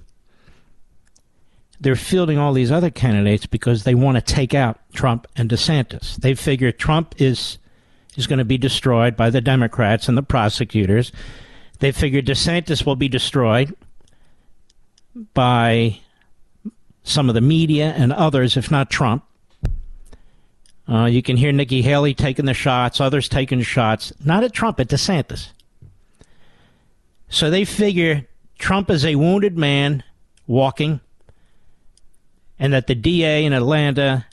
they're 1.78 1.96
fielding 1.96 2.38
all 2.38 2.54
these 2.54 2.72
other 2.72 2.90
candidates 2.90 3.44
because 3.44 3.84
they 3.84 3.94
want 3.94 4.16
to 4.16 4.22
take 4.22 4.54
out 4.54 4.78
Trump 4.94 5.26
and 5.36 5.50
DeSantis. 5.50 6.16
They 6.16 6.34
figure 6.34 6.72
Trump 6.72 7.14
is 7.18 7.58
is 8.16 8.26
going 8.26 8.38
to 8.38 8.44
be 8.44 8.58
destroyed 8.58 9.16
by 9.16 9.30
the 9.30 9.40
Democrats 9.40 10.08
and 10.08 10.16
the 10.16 10.22
prosecutors. 10.22 11.12
They 11.78 11.92
figure 11.92 12.22
DeSantis 12.22 12.84
will 12.84 12.96
be 12.96 13.08
destroyed 13.08 13.74
by 15.34 16.00
some 17.02 17.28
of 17.28 17.34
the 17.34 17.40
media 17.40 17.94
and 17.96 18.12
others, 18.12 18.56
if 18.56 18.70
not 18.70 18.90
Trump. 18.90 19.24
Uh, 20.88 21.06
you 21.06 21.22
can 21.22 21.36
hear 21.36 21.52
Nikki 21.52 21.82
Haley 21.82 22.14
taking 22.14 22.46
the 22.46 22.54
shots, 22.54 23.00
others 23.00 23.28
taking 23.28 23.62
shots, 23.62 24.12
not 24.24 24.42
at 24.42 24.52
Trump, 24.52 24.80
at 24.80 24.88
DeSantis. 24.88 25.50
So 27.28 27.48
they 27.48 27.64
figure 27.64 28.26
Trump 28.58 28.90
is 28.90 29.04
a 29.04 29.14
wounded 29.14 29.56
man 29.56 30.02
walking, 30.48 31.00
and 32.58 32.72
that 32.72 32.88
the 32.88 32.94
DA 32.96 33.44
in 33.44 33.52
Atlanta 33.52 34.26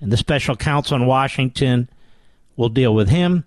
and 0.00 0.12
the 0.12 0.16
special 0.16 0.54
counsel 0.54 0.96
in 0.96 1.06
Washington 1.06 1.88
will 2.56 2.68
deal 2.68 2.94
with 2.94 3.08
him. 3.08 3.44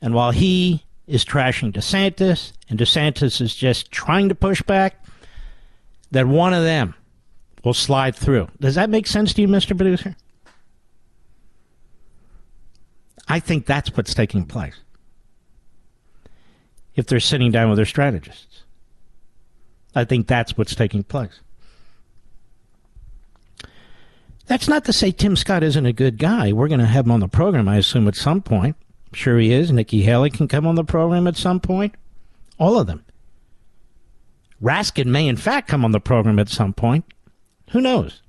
And 0.00 0.14
while 0.14 0.30
he 0.30 0.84
is 1.06 1.24
trashing 1.24 1.72
DeSantis, 1.72 2.52
and 2.68 2.78
DeSantis 2.78 3.40
is 3.40 3.54
just 3.54 3.90
trying 3.90 4.28
to 4.28 4.34
push 4.34 4.62
back, 4.62 5.04
that 6.10 6.26
one 6.26 6.54
of 6.54 6.62
them 6.62 6.94
will 7.64 7.74
slide 7.74 8.14
through. 8.14 8.48
Does 8.60 8.74
that 8.76 8.90
make 8.90 9.06
sense 9.06 9.32
to 9.34 9.42
you, 9.42 9.48
Mr. 9.48 9.76
Producer? 9.76 10.16
I 13.28 13.40
think 13.40 13.66
that's 13.66 13.94
what's 13.96 14.14
taking 14.14 14.44
place. 14.46 14.80
If 16.94 17.06
they're 17.06 17.20
sitting 17.20 17.52
down 17.52 17.68
with 17.68 17.76
their 17.76 17.86
strategists, 17.86 18.64
I 19.94 20.04
think 20.04 20.26
that's 20.26 20.56
what's 20.56 20.74
taking 20.74 21.04
place. 21.04 21.40
That's 24.48 24.66
not 24.66 24.86
to 24.86 24.92
say 24.94 25.12
Tim 25.12 25.36
Scott 25.36 25.62
isn't 25.62 25.86
a 25.86 25.92
good 25.92 26.18
guy. 26.18 26.52
We're 26.52 26.68
going 26.68 26.80
to 26.80 26.86
have 26.86 27.04
him 27.04 27.12
on 27.12 27.20
the 27.20 27.28
program, 27.28 27.68
I 27.68 27.76
assume, 27.76 28.08
at 28.08 28.16
some 28.16 28.40
point. 28.40 28.76
I'm 29.08 29.14
sure 29.14 29.38
he 29.38 29.52
is. 29.52 29.70
Nikki 29.70 30.02
Haley 30.02 30.30
can 30.30 30.48
come 30.48 30.66
on 30.66 30.74
the 30.74 30.84
program 30.84 31.26
at 31.26 31.36
some 31.36 31.60
point. 31.60 31.94
All 32.58 32.78
of 32.78 32.86
them. 32.86 33.04
Raskin 34.62 35.06
may, 35.06 35.28
in 35.28 35.36
fact, 35.36 35.68
come 35.68 35.84
on 35.84 35.92
the 35.92 36.00
program 36.00 36.38
at 36.38 36.48
some 36.48 36.72
point. 36.72 37.04
Who 37.70 37.80
knows? 37.80 38.22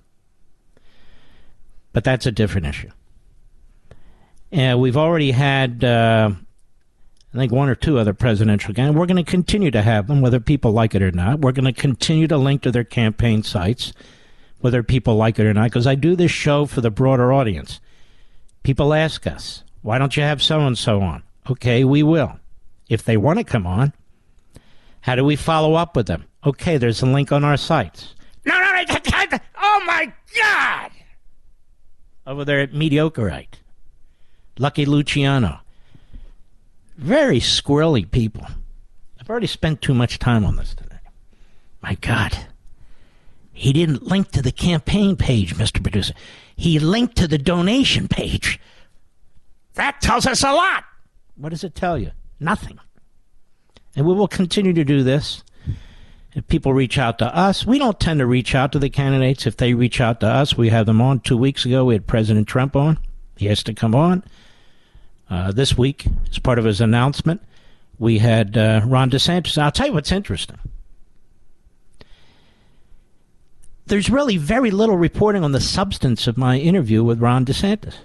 But 1.94 2.04
that's 2.04 2.26
a 2.26 2.32
different 2.32 2.68
issue. 2.68 2.92
And 4.52 4.80
we've 4.80 4.98
already 4.98 5.32
had, 5.32 5.84
uh, 5.84 6.32
I 7.34 7.38
think, 7.38 7.52
one 7.52 7.70
or 7.70 7.76
two 7.76 7.98
other 7.98 8.14
presidential 8.14 8.74
candidates. 8.74 9.00
We're 9.00 9.06
going 9.06 9.24
to 9.24 9.32
continue 9.32 9.72
to 9.72 9.82
have 9.82 10.08
them, 10.08 10.22
whether 10.22 10.40
people 10.40 10.72
like 10.72 10.96
it 10.96 11.02
or 11.02 11.12
not. 11.12 11.40
We're 11.40 11.54
going 11.54 11.74
to 11.74 11.82
continue 11.82 12.28
to 12.28 12.38
link 12.38 12.64
to 12.64 12.72
their 12.72 12.84
campaign 12.84 13.42
sites, 13.42 13.94
whether 14.60 14.84
people 14.84 15.16
like 15.16 15.39
it 15.39 15.45
or 15.45 15.53
not, 15.53 15.66
because 15.66 15.88
I 15.88 15.95
do 15.95 16.16
this 16.16 16.32
show 16.32 16.66
for 16.66 16.82
the 16.82 16.91
broader 16.91 17.32
audience. 17.32 17.80
People 18.64 18.93
ask 18.93 19.26
us, 19.26 19.64
why 19.82 19.97
don't 19.97 20.18
you 20.18 20.24
have 20.24 20.41
so 20.41 20.62
and 20.62 20.78
so 20.78 21.01
on? 21.01 21.24
Okay, 21.49 21.84
we 21.84 22.03
will. 22.03 22.39
If 22.89 23.03
they 23.03 23.18
want 23.18 23.39
to 23.39 23.45
come 23.45 23.66
on, 23.66 23.93
how 25.01 25.16
do 25.16 25.24
we 25.24 25.36
follow 25.36 25.76
up 25.76 25.95
with 25.95 26.07
them? 26.07 26.26
Okay, 26.45 26.78
there's 26.78 27.01
a 27.01 27.05
link 27.05 27.32
on 27.32 27.43
our 27.43 27.57
sites. 27.57 28.16
No, 28.45 28.60
no, 28.60 28.72
no, 28.72 29.39
oh 29.62 29.84
my 29.86 30.12
God! 30.38 30.91
Over 32.26 32.45
there 32.45 32.62
at 32.62 32.74
Mediocrite, 32.74 33.60
Lucky 34.57 34.86
Luciano. 34.86 35.60
Very 36.97 37.39
squirrely 37.39 38.10
people. 38.10 38.45
I've 39.20 39.30
already 39.30 39.47
spent 39.47 39.82
too 39.82 39.93
much 39.93 40.20
time 40.20 40.43
on 40.43 40.57
this 40.57 40.74
today. 40.74 40.97
My 41.82 41.95
God. 41.95 42.38
He 43.60 43.74
didn't 43.74 44.03
link 44.03 44.32
to 44.32 44.41
the 44.41 44.53
campaign 44.53 45.18
page, 45.18 45.53
Mr. 45.55 45.84
Producer. 45.84 46.14
He 46.55 46.80
linked 46.80 47.18
to 47.18 47.28
the 47.28 47.38
donation 47.38 48.07
page. 48.07 48.57
That 49.74 49.99
tells 49.99 50.26
us 50.26 50.43
a 50.43 50.53
lot. 50.53 50.86
What 51.36 51.49
does 51.49 51.66
it 51.66 51.76
tell 51.76 51.97
you? 51.97 52.12
Nothing. 52.39 52.80
And 53.97 54.05
we 54.05 54.14
will 54.14 54.30
continue 54.30 54.72
to 54.72 54.86
do 54.86 55.03
this. 55.03 55.43
If 56.34 56.47
people 56.47 56.74
reach 56.74 56.97
out 56.97 57.20
to 57.20 57.36
us, 57.36 57.66
we 57.66 57.80
don't 57.80 57.99
tend 57.99 58.22
to 58.22 58.26
reach 58.26 58.55
out 58.55 58.72
to 58.72 58.80
the 58.80 58.89
candidates. 58.89 59.45
If 59.45 59.57
they 59.57 59.74
reach 59.74 59.99
out 59.99 60.22
to 60.22 60.28
us, 60.28 60.55
we 60.55 60.70
have 60.70 60.86
them 60.86 61.01
on. 61.01 61.20
Two 61.20 61.36
weeks 61.36 61.66
ago, 61.66 61.84
we 61.84 61.95
had 61.95 62.07
President 62.07 62.47
Trump 62.47 62.78
on. 62.78 62.97
He 63.36 63.47
has 63.47 63.62
to 63.64 63.74
come 63.74 63.93
on. 63.93 64.24
Uh, 65.30 65.51
this 65.51 65.78
week, 65.78 66.05
as 66.32 66.39
part 66.39 66.60
of 66.60 66.66
his 66.66 66.80
announcement, 66.80 67.41
we 67.97 68.20
had 68.20 68.57
uh, 68.57 68.80
Ron 68.86 69.10
DeSantis. 69.10 69.57
I'll 69.57 69.70
tell 69.70 69.88
you 69.88 69.93
what's 69.93 70.14
interesting. 70.14 70.60
There's 73.90 74.12
really 74.12 74.38
very 74.38 74.70
little 74.70 74.98
reporting 74.98 75.44
on 75.44 75.52
the 75.52 75.60
substance 75.60 76.28
of 76.28 76.38
my 76.38 76.60
interview 76.60 77.04
with 77.04 77.20
Ron 77.20 77.44
DeSantis 77.44 77.96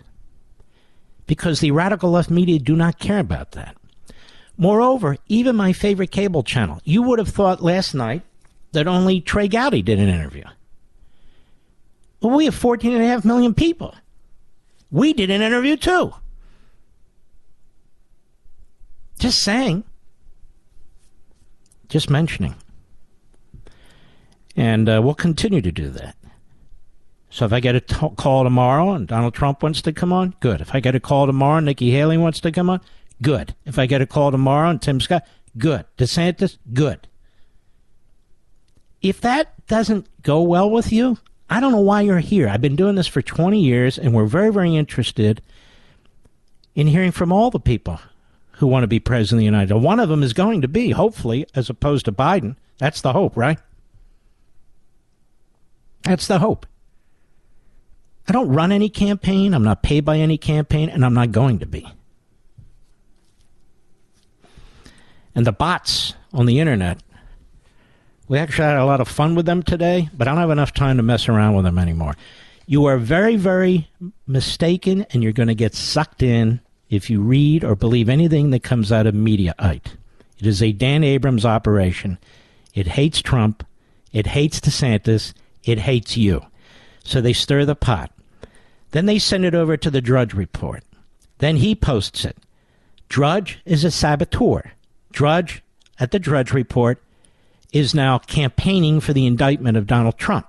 because 1.26 1.60
the 1.60 1.72
radical 1.72 2.10
left 2.10 2.30
media 2.30 2.58
do 2.58 2.74
not 2.74 2.98
care 2.98 3.18
about 3.18 3.52
that. 3.52 3.76
Moreover, 4.56 5.18
even 5.28 5.56
my 5.56 5.74
favorite 5.74 6.10
cable 6.10 6.42
channel, 6.42 6.80
you 6.84 7.02
would 7.02 7.18
have 7.18 7.28
thought 7.28 7.62
last 7.62 7.92
night 7.92 8.22
that 8.72 8.88
only 8.88 9.20
Trey 9.20 9.46
Gowdy 9.46 9.82
did 9.82 9.98
an 9.98 10.08
interview. 10.08 10.44
Well, 12.22 12.34
we 12.34 12.46
have 12.46 12.58
14.5 12.58 13.26
million 13.26 13.52
people. 13.52 13.94
We 14.90 15.12
did 15.12 15.28
an 15.28 15.42
interview 15.42 15.76
too. 15.76 16.14
Just 19.18 19.42
saying. 19.42 19.84
Just 21.90 22.08
mentioning. 22.08 22.54
And 24.56 24.88
uh, 24.88 25.00
we'll 25.02 25.14
continue 25.14 25.60
to 25.60 25.72
do 25.72 25.90
that. 25.90 26.16
So 27.30 27.44
if 27.44 27.52
I 27.52 27.58
get 27.58 27.74
a 27.74 27.80
t- 27.80 28.08
call 28.16 28.44
tomorrow 28.44 28.92
and 28.92 29.08
Donald 29.08 29.34
Trump 29.34 29.62
wants 29.62 29.82
to 29.82 29.92
come 29.92 30.12
on, 30.12 30.36
good. 30.38 30.60
If 30.60 30.74
I 30.74 30.80
get 30.80 30.94
a 30.94 31.00
call 31.00 31.26
tomorrow 31.26 31.56
and 31.56 31.66
Nikki 31.66 31.90
Haley 31.90 32.16
wants 32.16 32.38
to 32.40 32.52
come 32.52 32.70
on, 32.70 32.80
good. 33.20 33.56
If 33.64 33.78
I 33.78 33.86
get 33.86 34.00
a 34.00 34.06
call 34.06 34.30
tomorrow 34.30 34.70
and 34.70 34.80
Tim 34.80 35.00
Scott, 35.00 35.26
good. 35.58 35.84
DeSantis, 35.98 36.58
good. 36.72 37.08
If 39.02 39.20
that 39.22 39.66
doesn't 39.66 40.06
go 40.22 40.42
well 40.42 40.70
with 40.70 40.92
you, 40.92 41.18
I 41.50 41.60
don't 41.60 41.72
know 41.72 41.80
why 41.80 42.02
you're 42.02 42.20
here. 42.20 42.48
I've 42.48 42.62
been 42.62 42.76
doing 42.76 42.94
this 42.94 43.06
for 43.06 43.20
20 43.20 43.60
years, 43.60 43.98
and 43.98 44.14
we're 44.14 44.26
very, 44.26 44.52
very 44.52 44.76
interested 44.76 45.42
in 46.74 46.86
hearing 46.86 47.12
from 47.12 47.32
all 47.32 47.50
the 47.50 47.60
people 47.60 48.00
who 48.52 48.66
want 48.66 48.84
to 48.84 48.88
be 48.88 49.00
president 49.00 49.38
of 49.38 49.40
the 49.40 49.44
United 49.44 49.68
States. 49.68 49.84
One 49.84 50.00
of 50.00 50.08
them 50.08 50.22
is 50.22 50.32
going 50.32 50.62
to 50.62 50.68
be, 50.68 50.90
hopefully, 50.90 51.46
as 51.54 51.68
opposed 51.68 52.04
to 52.06 52.12
Biden. 52.12 52.56
That's 52.78 53.00
the 53.00 53.12
hope, 53.12 53.36
right? 53.36 53.58
That's 56.04 56.26
the 56.26 56.38
hope. 56.38 56.66
I 58.28 58.32
don't 58.32 58.48
run 58.48 58.72
any 58.72 58.88
campaign. 58.88 59.52
I'm 59.52 59.64
not 59.64 59.82
paid 59.82 60.04
by 60.04 60.18
any 60.18 60.38
campaign, 60.38 60.88
and 60.88 61.04
I'm 61.04 61.14
not 61.14 61.32
going 61.32 61.58
to 61.58 61.66
be. 61.66 61.86
And 65.34 65.46
the 65.46 65.52
bots 65.52 66.14
on 66.32 66.46
the 66.46 66.60
internet, 66.60 67.02
we 68.28 68.38
actually 68.38 68.64
had 68.64 68.76
a 68.76 68.84
lot 68.84 69.00
of 69.00 69.08
fun 69.08 69.34
with 69.34 69.46
them 69.46 69.62
today, 69.62 70.08
but 70.16 70.28
I 70.28 70.30
don't 70.30 70.40
have 70.40 70.50
enough 70.50 70.72
time 70.72 70.96
to 70.96 71.02
mess 71.02 71.28
around 71.28 71.54
with 71.54 71.64
them 71.64 71.78
anymore. 71.78 72.14
You 72.66 72.86
are 72.86 72.96
very, 72.96 73.36
very 73.36 73.90
mistaken, 74.26 75.06
and 75.10 75.22
you're 75.22 75.32
going 75.32 75.48
to 75.48 75.54
get 75.54 75.74
sucked 75.74 76.22
in 76.22 76.60
if 76.88 77.10
you 77.10 77.20
read 77.20 77.64
or 77.64 77.74
believe 77.74 78.08
anything 78.08 78.50
that 78.50 78.62
comes 78.62 78.90
out 78.90 79.06
of 79.06 79.14
Mediaite. 79.14 79.96
It 80.38 80.46
is 80.46 80.62
a 80.62 80.72
Dan 80.72 81.04
Abrams 81.04 81.44
operation. 81.44 82.18
It 82.72 82.86
hates 82.86 83.20
Trump. 83.20 83.66
It 84.12 84.28
hates 84.28 84.60
DeSantis. 84.60 85.34
It 85.64 85.80
hates 85.80 86.16
you. 86.16 86.44
So 87.04 87.20
they 87.20 87.32
stir 87.32 87.64
the 87.64 87.74
pot. 87.74 88.10
Then 88.92 89.06
they 89.06 89.18
send 89.18 89.44
it 89.44 89.54
over 89.54 89.76
to 89.76 89.90
the 89.90 90.00
Drudge 90.00 90.34
Report. 90.34 90.84
Then 91.38 91.56
he 91.56 91.74
posts 91.74 92.24
it. 92.24 92.36
Drudge 93.08 93.60
is 93.64 93.84
a 93.84 93.90
saboteur. 93.90 94.72
Drudge 95.12 95.62
at 95.98 96.10
the 96.10 96.18
Drudge 96.18 96.52
Report 96.52 97.02
is 97.72 97.94
now 97.94 98.18
campaigning 98.18 99.00
for 99.00 99.12
the 99.12 99.26
indictment 99.26 99.76
of 99.76 99.86
Donald 99.86 100.16
Trump. 100.16 100.46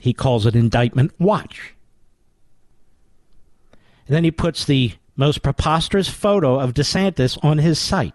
He 0.00 0.12
calls 0.12 0.46
it 0.46 0.54
Indictment 0.54 1.12
Watch. 1.18 1.74
And 4.06 4.14
then 4.14 4.24
he 4.24 4.30
puts 4.30 4.64
the 4.64 4.92
most 5.16 5.42
preposterous 5.42 6.08
photo 6.08 6.60
of 6.60 6.74
DeSantis 6.74 7.42
on 7.42 7.58
his 7.58 7.78
site. 7.78 8.14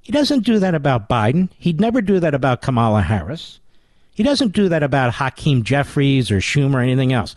He 0.00 0.10
doesn't 0.10 0.44
do 0.44 0.58
that 0.58 0.74
about 0.74 1.08
Biden. 1.08 1.50
He'd 1.58 1.80
never 1.80 2.00
do 2.00 2.18
that 2.20 2.34
about 2.34 2.62
Kamala 2.62 3.02
Harris. 3.02 3.60
He 4.14 4.22
doesn't 4.22 4.52
do 4.52 4.68
that 4.68 4.82
about 4.82 5.14
Hakeem 5.14 5.62
Jeffries 5.62 6.30
or 6.30 6.38
Schumer 6.38 6.74
or 6.74 6.80
anything 6.80 7.12
else. 7.12 7.34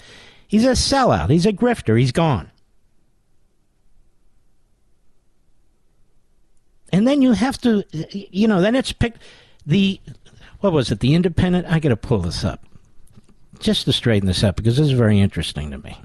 He's 0.47 0.65
a 0.65 0.71
sellout. 0.71 1.29
He's 1.29 1.45
a 1.45 1.53
grifter. 1.53 1.99
He's 1.99 2.11
gone. 2.11 2.51
And 6.91 7.07
then 7.07 7.21
you 7.21 7.33
have 7.33 7.57
to, 7.61 7.83
you 8.13 8.47
know, 8.47 8.61
then 8.61 8.75
it's 8.75 8.91
picked 8.91 9.21
the, 9.65 9.99
what 10.59 10.73
was 10.73 10.91
it, 10.91 10.99
the 10.99 11.13
Independent? 11.13 11.67
I 11.67 11.79
got 11.79 11.89
to 11.89 11.97
pull 11.97 12.19
this 12.19 12.43
up 12.43 12.63
just 13.59 13.85
to 13.85 13.93
straighten 13.93 14.27
this 14.27 14.43
up 14.43 14.55
because 14.55 14.77
this 14.77 14.87
is 14.87 14.93
very 14.93 15.19
interesting 15.19 15.71
to 15.71 15.77
me. 15.77 15.99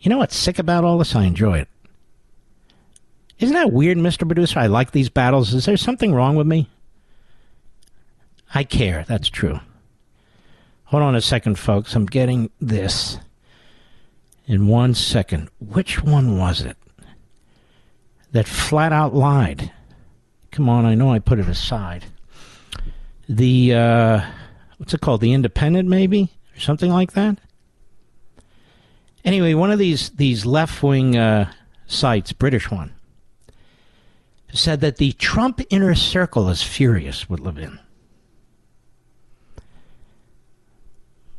You 0.00 0.10
know 0.10 0.18
what's 0.18 0.36
sick 0.36 0.58
about 0.58 0.84
all 0.84 0.98
this? 0.98 1.14
I 1.14 1.24
enjoy 1.24 1.58
it. 1.58 1.68
Isn't 3.38 3.54
that 3.54 3.72
weird, 3.72 3.96
Mr. 3.98 4.26
Producer? 4.26 4.58
I 4.58 4.66
like 4.66 4.90
these 4.90 5.08
battles. 5.08 5.54
Is 5.54 5.64
there 5.64 5.76
something 5.76 6.14
wrong 6.14 6.36
with 6.36 6.46
me? 6.46 6.68
I 8.54 8.64
care. 8.64 9.04
That's 9.06 9.28
true. 9.28 9.60
Hold 10.84 11.02
on 11.02 11.14
a 11.14 11.20
second, 11.20 11.58
folks. 11.58 11.94
I'm 11.94 12.06
getting 12.06 12.50
this 12.60 13.18
in 14.46 14.66
one 14.66 14.94
second. 14.94 15.48
Which 15.60 16.02
one 16.02 16.36
was 16.36 16.60
it 16.62 16.76
that 18.32 18.48
flat 18.48 18.92
out 18.92 19.14
lied? 19.14 19.70
Come 20.50 20.68
on, 20.68 20.84
I 20.84 20.96
know 20.96 21.12
I 21.12 21.20
put 21.20 21.38
it 21.38 21.48
aside. 21.48 22.06
The, 23.28 23.74
uh, 23.74 24.20
what's 24.78 24.92
it 24.92 25.00
called? 25.00 25.20
The 25.20 25.32
Independent, 25.32 25.88
maybe? 25.88 26.32
Or 26.56 26.60
something 26.60 26.90
like 26.90 27.12
that? 27.12 27.38
Anyway, 29.24 29.54
one 29.54 29.70
of 29.70 29.78
these, 29.78 30.10
these 30.10 30.44
left 30.44 30.82
wing 30.82 31.16
uh, 31.16 31.52
sites, 31.86 32.32
British 32.32 32.68
one, 32.68 32.92
said 34.52 34.80
that 34.80 34.96
the 34.96 35.12
Trump 35.12 35.60
inner 35.70 35.94
circle 35.94 36.48
is 36.48 36.62
furious 36.64 37.30
with 37.30 37.38
Levin. 37.38 37.78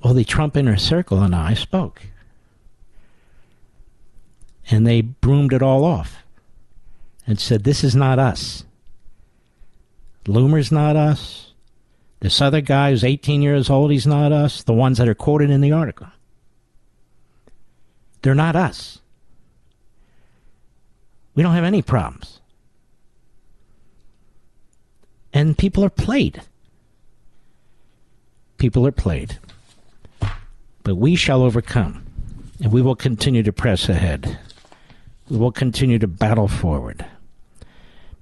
Well, 0.03 0.13
the 0.13 0.23
Trump 0.23 0.57
inner 0.57 0.77
circle 0.77 1.21
and 1.21 1.35
I 1.35 1.53
spoke. 1.53 2.01
And 4.69 4.87
they 4.87 5.01
broomed 5.01 5.53
it 5.53 5.61
all 5.61 5.83
off 5.83 6.23
and 7.27 7.39
said, 7.39 7.63
This 7.63 7.83
is 7.83 7.95
not 7.95 8.19
us. 8.19 8.63
Loomer's 10.25 10.71
not 10.71 10.95
us. 10.95 11.53
This 12.19 12.41
other 12.41 12.61
guy 12.61 12.91
who's 12.91 13.03
18 13.03 13.41
years 13.41 13.69
old, 13.69 13.91
he's 13.91 14.07
not 14.07 14.31
us. 14.31 14.63
The 14.63 14.73
ones 14.73 14.97
that 14.97 15.09
are 15.09 15.15
quoted 15.15 15.49
in 15.49 15.61
the 15.61 15.71
article. 15.71 16.07
They're 18.21 18.35
not 18.35 18.55
us. 18.55 18.99
We 21.33 21.43
don't 21.43 21.55
have 21.55 21.63
any 21.63 21.81
problems. 21.81 22.39
And 25.33 25.57
people 25.57 25.83
are 25.83 25.89
played. 25.89 26.41
People 28.57 28.85
are 28.85 28.91
played. 28.91 29.39
But 30.83 30.95
we 30.95 31.15
shall 31.15 31.43
overcome, 31.43 32.05
and 32.61 32.71
we 32.71 32.81
will 32.81 32.95
continue 32.95 33.43
to 33.43 33.53
press 33.53 33.89
ahead. 33.89 34.39
We 35.29 35.37
will 35.37 35.51
continue 35.51 35.99
to 35.99 36.07
battle 36.07 36.47
forward. 36.47 37.05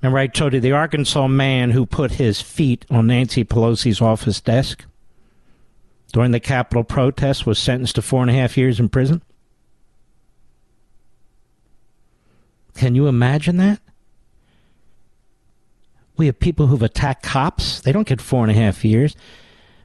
Remember, 0.01 0.19
I 0.19 0.27
told 0.27 0.53
you 0.53 0.59
the 0.59 0.71
Arkansas 0.71 1.27
man 1.27 1.71
who 1.71 1.85
put 1.85 2.11
his 2.11 2.41
feet 2.41 2.85
on 2.89 3.07
Nancy 3.07 3.43
Pelosi's 3.43 4.01
office 4.01 4.39
desk 4.39 4.85
during 6.13 6.31
the 6.31 6.39
Capitol 6.39 6.83
protest 6.83 7.45
was 7.45 7.59
sentenced 7.59 7.95
to 7.95 8.01
four 8.01 8.21
and 8.21 8.31
a 8.31 8.33
half 8.33 8.57
years 8.57 8.79
in 8.79 8.89
prison? 8.89 9.21
Can 12.75 12.95
you 12.95 13.07
imagine 13.07 13.57
that? 13.57 13.79
We 16.15 16.25
have 16.25 16.39
people 16.39 16.67
who've 16.67 16.81
attacked 16.83 17.23
cops. 17.23 17.81
They 17.81 17.91
don't 17.91 18.07
get 18.07 18.21
four 18.21 18.43
and 18.43 18.51
a 18.51 18.59
half 18.59 18.83
years. 18.83 19.15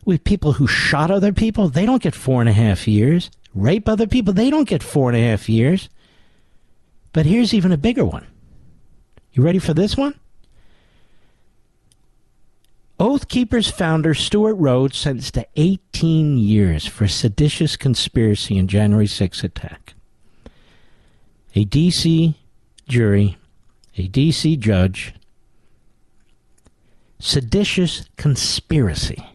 Have 0.07 0.25
people 0.25 0.53
who 0.53 0.67
shot 0.67 1.11
other 1.11 1.33
people. 1.33 1.69
They 1.69 1.87
don't 1.87 2.03
get 2.03 2.15
four 2.15 2.41
and 2.41 2.49
a 2.49 2.53
half 2.53 2.87
years. 2.87 3.31
Rape 3.55 3.89
other 3.89 4.07
people. 4.07 4.35
They 4.35 4.51
don't 4.51 4.69
get 4.69 4.83
four 4.83 5.09
and 5.09 5.17
a 5.17 5.31
half 5.31 5.49
years. 5.49 5.89
But 7.13 7.27
here's 7.27 7.55
even 7.55 7.73
a 7.73 7.79
bigger 7.79 8.05
one. 8.05 8.27
You 9.33 9.43
ready 9.43 9.59
for 9.59 9.75
this 9.75 9.97
one? 9.97 10.15
Oath 13.01 13.29
Keepers 13.29 13.71
founder 13.71 14.15
Stewart 14.15 14.57
Rhodes 14.57 14.97
sentenced 14.97 15.35
to 15.35 15.47
18 15.57 16.39
years 16.39 16.87
for 16.87 17.09
seditious 17.09 17.77
conspiracy 17.77 18.57
in 18.57 18.69
January 18.69 19.09
6 19.09 19.43
attack. 19.43 19.95
A 21.57 21.65
D.C. 21.65 22.37
jury, 22.89 23.37
a 23.97 24.07
D.C. 24.07 24.57
judge, 24.57 25.15
seditious 27.19 28.09
conspiracy. 28.17 29.34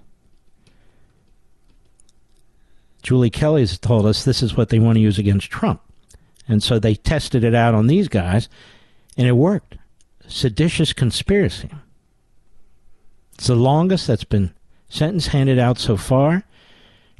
Julie 3.01 3.29
Kelly 3.29 3.61
has 3.61 3.77
told 3.77 4.05
us 4.05 4.23
this 4.23 4.43
is 4.43 4.55
what 4.55 4.69
they 4.69 4.79
want 4.79 4.95
to 4.95 5.01
use 5.01 5.17
against 5.17 5.49
Trump. 5.49 5.81
And 6.47 6.63
so 6.63 6.79
they 6.79 6.95
tested 6.95 7.43
it 7.43 7.53
out 7.53 7.75
on 7.75 7.87
these 7.87 8.07
guys, 8.07 8.49
and 9.15 9.27
it 9.27 9.33
worked. 9.33 9.75
Seditious 10.27 10.93
conspiracy. 10.93 11.69
It's 13.33 13.47
the 13.47 13.55
longest 13.55 14.07
that's 14.07 14.23
been 14.23 14.51
sentence 14.89 15.27
handed 15.27 15.59
out 15.59 15.77
so 15.77 15.95
far. 15.95 16.43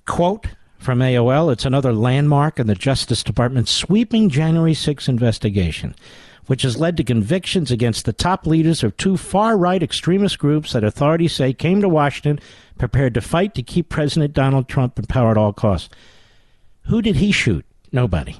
Quote 0.05 0.47
from 0.79 0.99
AOL 0.99 1.51
It's 1.51 1.65
another 1.65 1.93
landmark 1.93 2.59
in 2.59 2.67
the 2.67 2.75
Justice 2.75 3.23
Department's 3.23 3.71
sweeping 3.71 4.29
January 4.29 4.73
6 4.73 5.07
investigation, 5.07 5.95
which 6.47 6.63
has 6.63 6.79
led 6.79 6.97
to 6.97 7.03
convictions 7.03 7.69
against 7.69 8.05
the 8.05 8.13
top 8.13 8.47
leaders 8.47 8.83
of 8.83 8.97
two 8.97 9.17
far 9.17 9.57
right 9.57 9.83
extremist 9.83 10.39
groups 10.39 10.73
that 10.73 10.83
authorities 10.83 11.33
say 11.33 11.53
came 11.53 11.81
to 11.81 11.89
Washington 11.89 12.39
prepared 12.79 13.13
to 13.13 13.21
fight 13.21 13.53
to 13.53 13.61
keep 13.61 13.89
President 13.89 14.33
Donald 14.33 14.67
Trump 14.67 14.97
in 14.97 15.05
power 15.05 15.29
at 15.29 15.37
all 15.37 15.53
costs. 15.53 15.89
Who 16.85 17.01
did 17.03 17.17
he 17.17 17.31
shoot? 17.31 17.65
Nobody. 17.91 18.37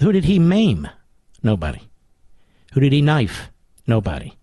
Who 0.00 0.12
did 0.12 0.24
he 0.24 0.38
maim? 0.38 0.88
Nobody. 1.42 1.80
Who 2.72 2.80
did 2.80 2.92
he 2.92 3.02
knife? 3.02 3.50
Nobody. 3.86 4.34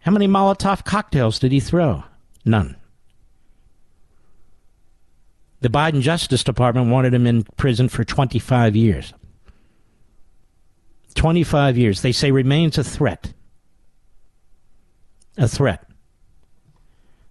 How 0.00 0.12
many 0.12 0.28
Molotov 0.28 0.84
cocktails 0.84 1.38
did 1.38 1.52
he 1.52 1.60
throw? 1.60 2.04
None. 2.44 2.76
The 5.60 5.68
Biden 5.68 6.00
Justice 6.00 6.42
Department 6.42 6.90
wanted 6.90 7.14
him 7.14 7.26
in 7.26 7.44
prison 7.56 7.88
for 7.88 8.04
25 8.04 8.74
years. 8.74 9.14
25 11.14 11.78
years. 11.78 12.02
They 12.02 12.10
say 12.10 12.32
remains 12.32 12.78
a 12.78 12.84
threat. 12.84 13.32
A 15.36 15.46
threat. 15.46 15.88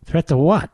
Threat 0.05 0.27
to 0.27 0.37
what? 0.37 0.69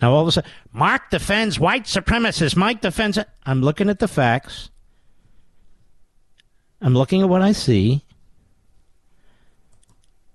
Now 0.00 0.12
all 0.12 0.22
of 0.22 0.28
a 0.28 0.32
sudden, 0.32 0.50
Mark 0.72 1.10
defends 1.10 1.60
white 1.60 1.84
supremacists. 1.84 2.56
Mike 2.56 2.80
defends 2.80 3.16
it. 3.16 3.28
I'm 3.46 3.62
looking 3.62 3.88
at 3.88 4.00
the 4.00 4.08
facts. 4.08 4.70
I'm 6.80 6.94
looking 6.94 7.22
at 7.22 7.28
what 7.28 7.42
I 7.42 7.52
see, 7.52 8.04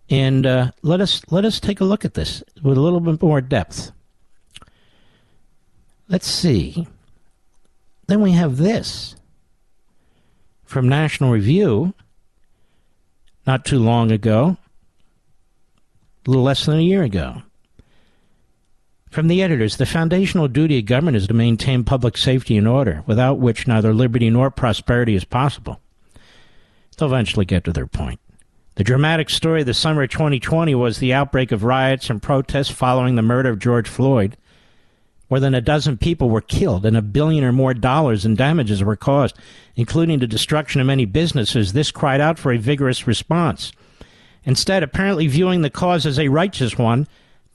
and 0.10 0.46
uh, 0.46 0.72
let 0.82 1.02
us 1.02 1.22
let 1.30 1.44
us 1.44 1.60
take 1.60 1.82
a 1.82 1.86
look 1.86 2.06
at 2.06 2.14
this 2.14 2.42
with 2.64 2.78
a 2.78 2.82
little 2.82 3.02
bit 3.02 3.22
more 3.22 3.42
depth. 3.42 3.92
Let's 6.08 6.28
see. 6.28 6.88
Then 8.08 8.22
we 8.22 8.32
have 8.32 8.56
this 8.56 9.18
from 10.64 10.88
National 10.88 11.32
Review 11.32 11.94
not 13.46 13.66
too 13.66 13.80
long 13.80 14.12
ago, 14.12 14.56
a 16.28 16.30
little 16.30 16.44
less 16.44 16.66
than 16.66 16.78
a 16.78 16.82
year 16.82 17.04
ago. 17.04 17.42
From 19.10 19.30
the 19.30 19.42
editors, 19.42 19.78
the 19.78 19.86
foundational 19.86 20.48
duty 20.48 20.80
of 20.80 20.86
government 20.86 21.18
is 21.18 21.28
to 21.28 21.34
maintain 21.34 21.86
public 21.86 22.18
safety 22.18 22.58
and 22.58 22.68
order, 22.68 23.04
without 23.08 23.40
which 23.40 23.68
neither 23.68 23.94
liberty 23.94 24.30
nor 24.30 24.52
prosperity 24.52 25.16
is 25.16 25.24
possible. 25.24 25.80
They'll 26.98 27.08
eventually 27.08 27.46
get 27.46 27.64
to 27.64 27.72
their 27.72 27.88
point. 27.88 28.20
The 28.76 28.84
dramatic 28.84 29.30
story 29.30 29.62
of 29.62 29.68
the 29.68 29.74
summer 29.74 30.04
of 30.04 30.12
2020 30.12 30.76
was 30.76 31.00
the 31.00 31.14
outbreak 31.14 31.52
of 31.52 31.64
riots 31.64 32.10
and 32.10 32.22
protests 32.22 32.70
following 32.70 33.16
the 33.16 33.22
murder 33.22 33.50
of 33.50 33.60
George 33.60 33.88
Floyd. 33.88 34.38
More 35.30 35.40
than 35.40 35.56
a 35.56 35.62
dozen 35.62 35.98
people 35.98 36.30
were 36.30 36.42
killed 36.42 36.86
and 36.86 36.96
a 36.96 37.02
billion 37.02 37.44
or 37.44 37.52
more 37.52 37.74
dollars 37.74 38.26
in 38.26 38.36
damages 38.36 38.84
were 38.84 38.96
caused, 38.96 39.38
including 39.76 40.20
the 40.20 40.28
destruction 40.28 40.80
of 40.80 40.88
many 40.88 41.06
businesses. 41.06 41.74
This 41.74 41.92
cried 41.92 42.22
out 42.22 42.38
for 42.38 42.52
a 42.52 42.58
vigorous 42.58 43.08
response. 43.08 43.72
Instead, 44.48 44.82
apparently 44.82 45.28
viewing 45.28 45.62
the 45.62 45.70
cause 45.70 46.06
as 46.06 46.18
a 46.18 46.30
righteous 46.30 46.78
one, 46.78 47.06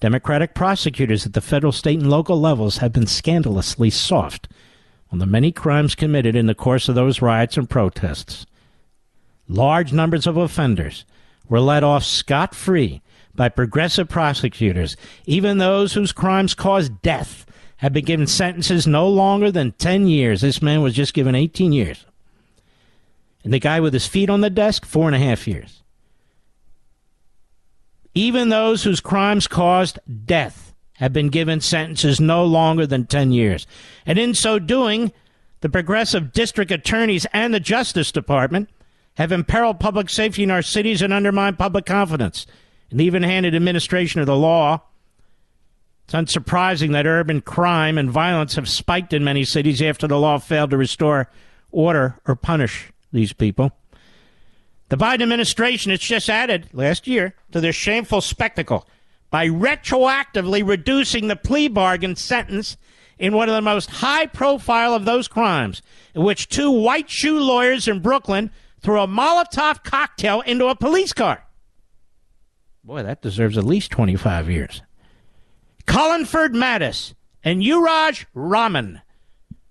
Democratic 0.01 0.55
prosecutors 0.55 1.25
at 1.25 1.33
the 1.33 1.41
federal, 1.41 1.73
state, 1.73 1.99
and 1.99 2.11
local 2.11 2.39
levels 2.39 2.77
have 2.79 2.93
been 2.93 3.07
scandalously 3.07 3.89
soft 3.89 4.47
on 5.11 5.19
the 5.19 5.25
many 5.25 5.51
crimes 5.51 5.95
committed 5.95 6.37
in 6.37 6.47
the 6.47 6.55
course 6.55 6.91
of 6.91 6.95
those 6.95 7.23
riots 7.23 7.57
and 7.57 7.71
protests. 7.71 8.45
Large 9.49 9.95
numbers 9.95 10.27
of 10.27 10.37
offenders 10.37 11.07
were 11.49 11.61
let 11.61 11.83
off 11.83 12.05
scot 12.05 12.55
free 12.55 13.01
by 13.35 13.49
progressive 13.49 14.11
prosecutors, 14.11 14.95
even 15.25 15.57
those 15.57 15.95
whose 15.95 16.13
crimes 16.13 16.55
caused 16.55 17.01
death 17.01 17.47
have 17.79 17.95
been 17.95 18.05
given 18.05 18.27
sentences 18.27 18.87
no 18.87 19.09
longer 19.09 19.51
than 19.51 19.73
10 19.73 20.09
years. 20.09 20.43
This 20.43 20.61
man 20.61 20.83
was 20.83 20.93
just 20.93 21.15
given 21.15 21.35
18 21.35 21.73
years. 21.73 22.05
And 23.45 23.53
the 23.53 23.59
guy 23.59 23.81
with 23.81 23.95
his 23.95 24.07
feet 24.07 24.29
on 24.29 24.43
the 24.43 24.51
desk, 24.51 24.85
four 24.85 25.07
and 25.07 25.17
a 25.17 25.19
half 25.19 25.49
years. 25.49 25.82
Even 28.15 28.49
those 28.49 28.85
whose 28.85 29.01
crimes 29.01 29.47
caused 29.47 29.99
death 30.25 30.75
have 30.95 31.13
been 31.13 31.29
given 31.29 31.61
sentences 31.61 32.21
no 32.21 32.45
longer 32.45 32.87
than 32.87 33.07
10 33.07 33.33
years. 33.33 33.67
And 34.07 34.19
in 34.19 34.35
so 34.35 34.59
doing, 34.59 35.13
the 35.61 35.69
progressive 35.69 36.33
district 36.33 36.71
attorneys 36.71 37.27
and 37.33 37.53
the 37.53 37.61
Justice 37.61 38.13
Department 38.13 38.69
have 39.15 39.33
imperiled 39.33 39.81
public 39.81 40.11
safety 40.11 40.43
in 40.43 40.51
our 40.51 40.63
cities 40.63 41.03
and 41.03 41.13
undermined 41.13 41.59
public 41.59 41.87
confidence 41.87 42.47
in 42.91 42.99
the 42.99 43.05
even 43.05 43.23
handed 43.23 43.55
administration 43.55 44.21
of 44.21 44.27
the 44.27 44.37
law 44.37 44.83
it's 46.05 46.15
unsurprising 46.15 46.93
that 46.93 47.07
urban 47.07 47.41
crime 47.41 47.97
and 47.97 48.11
violence 48.11 48.57
have 48.57 48.69
spiked 48.69 49.13
in 49.13 49.25
many 49.25 49.45
cities 49.45 49.81
after 49.81 50.07
the 50.07 50.19
law 50.19 50.39
failed 50.39 50.71
to 50.71 50.77
restore 50.77 51.31
order 51.71 52.21
or 52.27 52.37
punish 52.37 52.93
these 53.13 53.33
people. 53.33 53.73
The 54.93 54.99
Biden 54.99 55.23
administration 55.23 55.91
has 55.91 56.01
just 56.01 56.29
added 56.29 56.69
last 56.75 57.07
year 57.07 57.35
to 57.53 57.63
this 57.63 57.75
shameful 57.75 58.21
spectacle 58.21 58.87
by 59.31 59.49
retroactively 59.49 60.69
reducing 60.69 61.29
the 61.29 61.35
plea 61.35 61.69
bargain 61.69 62.15
sentence 62.15 62.77
in 63.19 63.33
one 63.33 63.49
of 63.49 63.55
the 63.55 63.63
most 63.63 63.89
high 63.89 64.27
profile 64.27 64.93
of 64.93 65.07
those 65.07 65.29
crimes, 65.29 65.81
in 66.15 66.25
which 66.25 66.51
two 66.51 66.71
white 66.71 67.09
shoe 67.09 67.41
lawyers 67.41 67.89
in 67.89 68.01
Brooklyn 68.01 68.51
threw 68.83 69.01
a 69.01 69.07
Molotov 69.07 69.83
cocktail 69.83 70.43
into 70.43 70.67
a 70.67 70.77
police 70.77 71.15
car. 71.15 71.43
Boy, 72.85 73.03
that 73.03 73.23
deserves 73.23 73.57
at 73.57 73.65
least 73.65 73.93
25 73.93 74.51
years. 74.51 74.83
Colinford 75.87 76.53
Mattis 76.53 77.15
and 77.43 77.63
Urooj 77.63 78.27
Rahman 78.35 79.01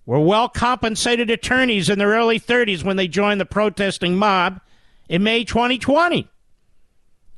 were 0.07 0.19
well 0.19 0.49
compensated 0.49 1.29
attorneys 1.29 1.91
in 1.91 1.99
their 1.99 2.09
early 2.09 2.39
30s 2.39 2.83
when 2.83 2.97
they 2.97 3.07
joined 3.07 3.39
the 3.39 3.45
protesting 3.45 4.15
mob 4.15 4.59
in 5.11 5.23
May 5.23 5.43
2020. 5.43 6.29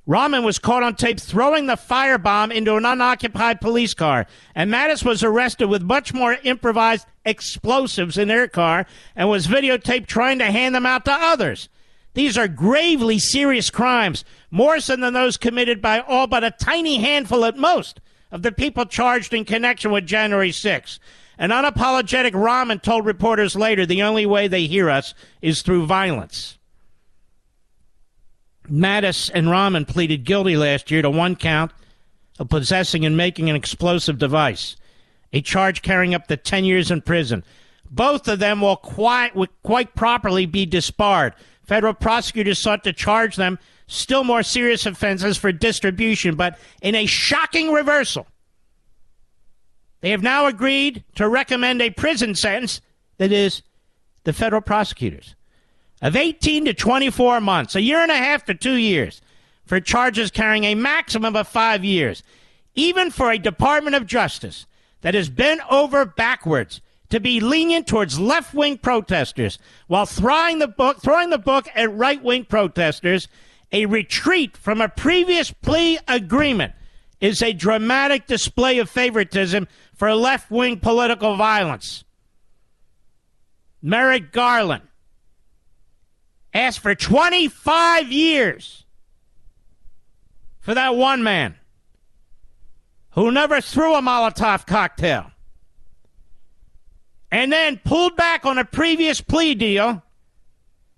Rahman 0.06 0.44
was 0.44 0.60
caught 0.60 0.84
on 0.84 0.96
tape 0.96 1.20
throwing 1.20 1.66
the 1.66 1.74
firebomb 1.74 2.54
into 2.54 2.76
an 2.76 2.86
unoccupied 2.86 3.62
police 3.62 3.96
car, 3.96 4.28
and 4.54 4.72
Mattis 4.72 5.04
was 5.04 5.24
arrested 5.24 5.70
with 5.70 5.82
much 5.82 6.14
more 6.14 6.38
improvised 6.44 7.08
explosives 7.26 8.16
in 8.16 8.28
their 8.28 8.48
car 8.48 8.86
and 9.16 9.28
was 9.28 9.48
videotaped 9.48 10.06
trying 10.06 10.38
to 10.38 10.52
hand 10.52 10.76
them 10.76 10.86
out 10.86 11.04
to 11.06 11.12
others. 11.12 11.68
These 12.14 12.38
are 12.38 12.48
gravely 12.48 13.18
serious 13.18 13.72
crimes, 13.72 14.24
more 14.52 14.80
so 14.80 14.96
than 14.96 15.14
those 15.14 15.38
committed 15.38 15.82
by 15.82 16.00
all 16.02 16.28
but 16.28 16.44
a 16.44 16.52
tiny 16.52 17.00
handful 17.00 17.44
at 17.44 17.58
most 17.58 18.00
of 18.32 18.44
the 18.44 18.52
people 18.52 18.86
charged 18.86 19.34
in 19.34 19.46
connection 19.46 19.90
with 19.90 20.06
January 20.06 20.52
6. 20.52 21.00
An 21.40 21.50
unapologetic 21.50 22.36
Rahman 22.36 22.82
told 22.82 23.08
reporters 23.08 23.56
later 23.56 23.88
the 23.88 24.04
only 24.04 24.28
way 24.28 24.48
they 24.48 24.68
hear 24.68 24.92
us 24.92 25.16
is 25.42 25.64
through 25.64 25.88
violence. 25.88 26.60
Mattis 28.70 29.30
and 29.34 29.50
Rahman 29.50 29.86
pleaded 29.86 30.24
guilty 30.24 30.56
last 30.56 30.90
year 30.90 31.02
to 31.02 31.10
one 31.10 31.36
count 31.36 31.72
of 32.40 32.50
possessing 32.50 33.06
and 33.06 33.16
making 33.18 33.50
an 33.50 33.56
explosive 33.56 34.18
device, 34.18 34.76
a 35.32 35.42
charge 35.42 35.82
carrying 35.82 36.14
up 36.14 36.28
to 36.28 36.38
10 36.38 36.66
years 36.66 36.90
in 36.90 37.02
prison. 37.02 37.44
Both 37.90 38.28
of 38.28 38.40
them 38.40 38.62
will 38.62 38.78
quite, 38.78 39.36
will 39.36 39.48
quite 39.64 39.94
properly 39.96 40.46
be 40.46 40.66
disbarred. 40.66 41.34
Federal 41.64 41.94
prosecutors 41.94 42.60
sought 42.60 42.84
to 42.84 42.94
charge 42.94 43.36
them 43.36 43.60
still 43.88 44.24
more 44.24 44.44
serious 44.44 44.86
offenses 44.86 45.38
for 45.38 45.52
distribution, 45.52 46.36
but 46.36 46.58
in 46.82 46.96
a 46.96 47.06
shocking 47.06 47.72
reversal, 47.72 48.28
they 50.02 50.10
have 50.10 50.24
now 50.24 50.48
agreed 50.48 51.04
to 51.16 51.30
recommend 51.30 51.82
a 51.82 51.90
prison 51.90 52.36
sentence 52.36 52.82
that 53.18 53.32
is 53.32 53.62
the 54.24 54.34
federal 54.34 54.62
prosecutors 54.62 55.36
of 56.04 56.18
18 56.18 56.66
to 56.66 56.74
24 56.74 57.40
months, 57.40 57.76
a 57.76 57.82
year 57.82 58.00
and 58.00 58.12
a 58.12 58.18
half 58.18 58.44
to 58.46 58.54
two 58.54 58.76
years, 58.76 59.22
for 59.66 59.80
charges 59.80 60.30
carrying 60.30 60.66
a 60.66 60.76
maximum 60.76 61.36
of 61.36 61.48
five 61.48 61.86
years, 61.86 62.22
even 62.76 63.10
for 63.10 63.32
a 63.32 63.40
Department 63.40 63.96
of 63.96 64.06
Justice 64.06 64.66
that 65.02 65.14
has 65.14 65.30
bent 65.30 65.62
over 65.72 66.06
backwards 66.06 66.82
to 67.10 67.22
be 67.22 67.40
lenient 67.40 67.88
towards 67.88 68.20
left 68.20 68.54
wing 68.54 68.78
protesters 68.78 69.58
while 69.88 70.06
throwing 70.06 70.60
the 70.60 70.68
book 70.68 71.02
throwing 71.02 71.30
the 71.30 71.38
book 71.38 71.68
at 71.76 71.94
right 71.94 72.24
wing 72.24 72.44
protesters 72.44 73.28
a 73.72 73.86
retreat 73.86 74.58
from 74.58 74.82
a 74.82 74.90
previous 74.90 75.52
plea 75.52 76.00
agreement 76.08 76.74
is 77.22 77.42
a 77.42 77.54
dramatic 77.54 78.26
display 78.26 78.80
of 78.80 78.90
favoritism 78.90 79.68
for 79.94 80.14
left 80.14 80.50
wing 80.50 80.80
political 80.80 81.38
violence. 81.38 82.04
Merrick 83.82 84.32
Garland 84.32 84.84
asked 86.54 86.80
for 86.80 86.96
25 86.96 88.12
years 88.12 88.86
for 90.60 90.74
that 90.74 90.96
one 90.96 91.24
man 91.24 91.56
who 93.12 93.32
never 93.32 93.62
threw 93.62 93.96
a 93.96 94.02
Molotov 94.02 94.66
cocktail 94.66 95.32
and 97.32 97.52
then 97.52 97.80
pulled 97.84 98.16
back 98.16 98.46
on 98.46 98.58
a 98.58 98.66
previous 98.66 99.20
plea 99.20 99.56
deal, 99.56 100.04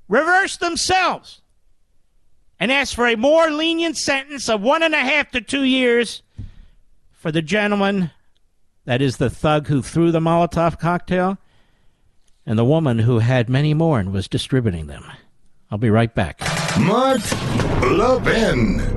reversed 0.09 0.59
themselves 0.59 1.41
and 2.59 2.71
asked 2.71 2.95
for 2.95 3.07
a 3.07 3.15
more 3.15 3.49
lenient 3.49 3.97
sentence 3.97 4.49
of 4.49 4.61
one 4.61 4.83
and 4.83 4.93
a 4.93 4.99
half 4.99 5.31
to 5.31 5.41
two 5.41 5.63
years 5.63 6.21
for 7.11 7.31
the 7.31 7.41
gentleman 7.41 8.11
that 8.85 9.01
is 9.01 9.17
the 9.17 9.29
thug 9.29 9.67
who 9.67 9.81
threw 9.81 10.11
the 10.11 10.19
Molotov 10.19 10.79
cocktail 10.79 11.37
and 12.45 12.57
the 12.57 12.65
woman 12.65 12.99
who 12.99 13.19
had 13.19 13.49
many 13.49 13.73
more 13.73 13.99
and 13.99 14.13
was 14.13 14.27
distributing 14.27 14.87
them. 14.87 15.03
I'll 15.71 15.77
be 15.77 15.89
right 15.89 16.13
back. 16.13 16.39
Mark 16.79 17.21
Levin. 17.81 18.95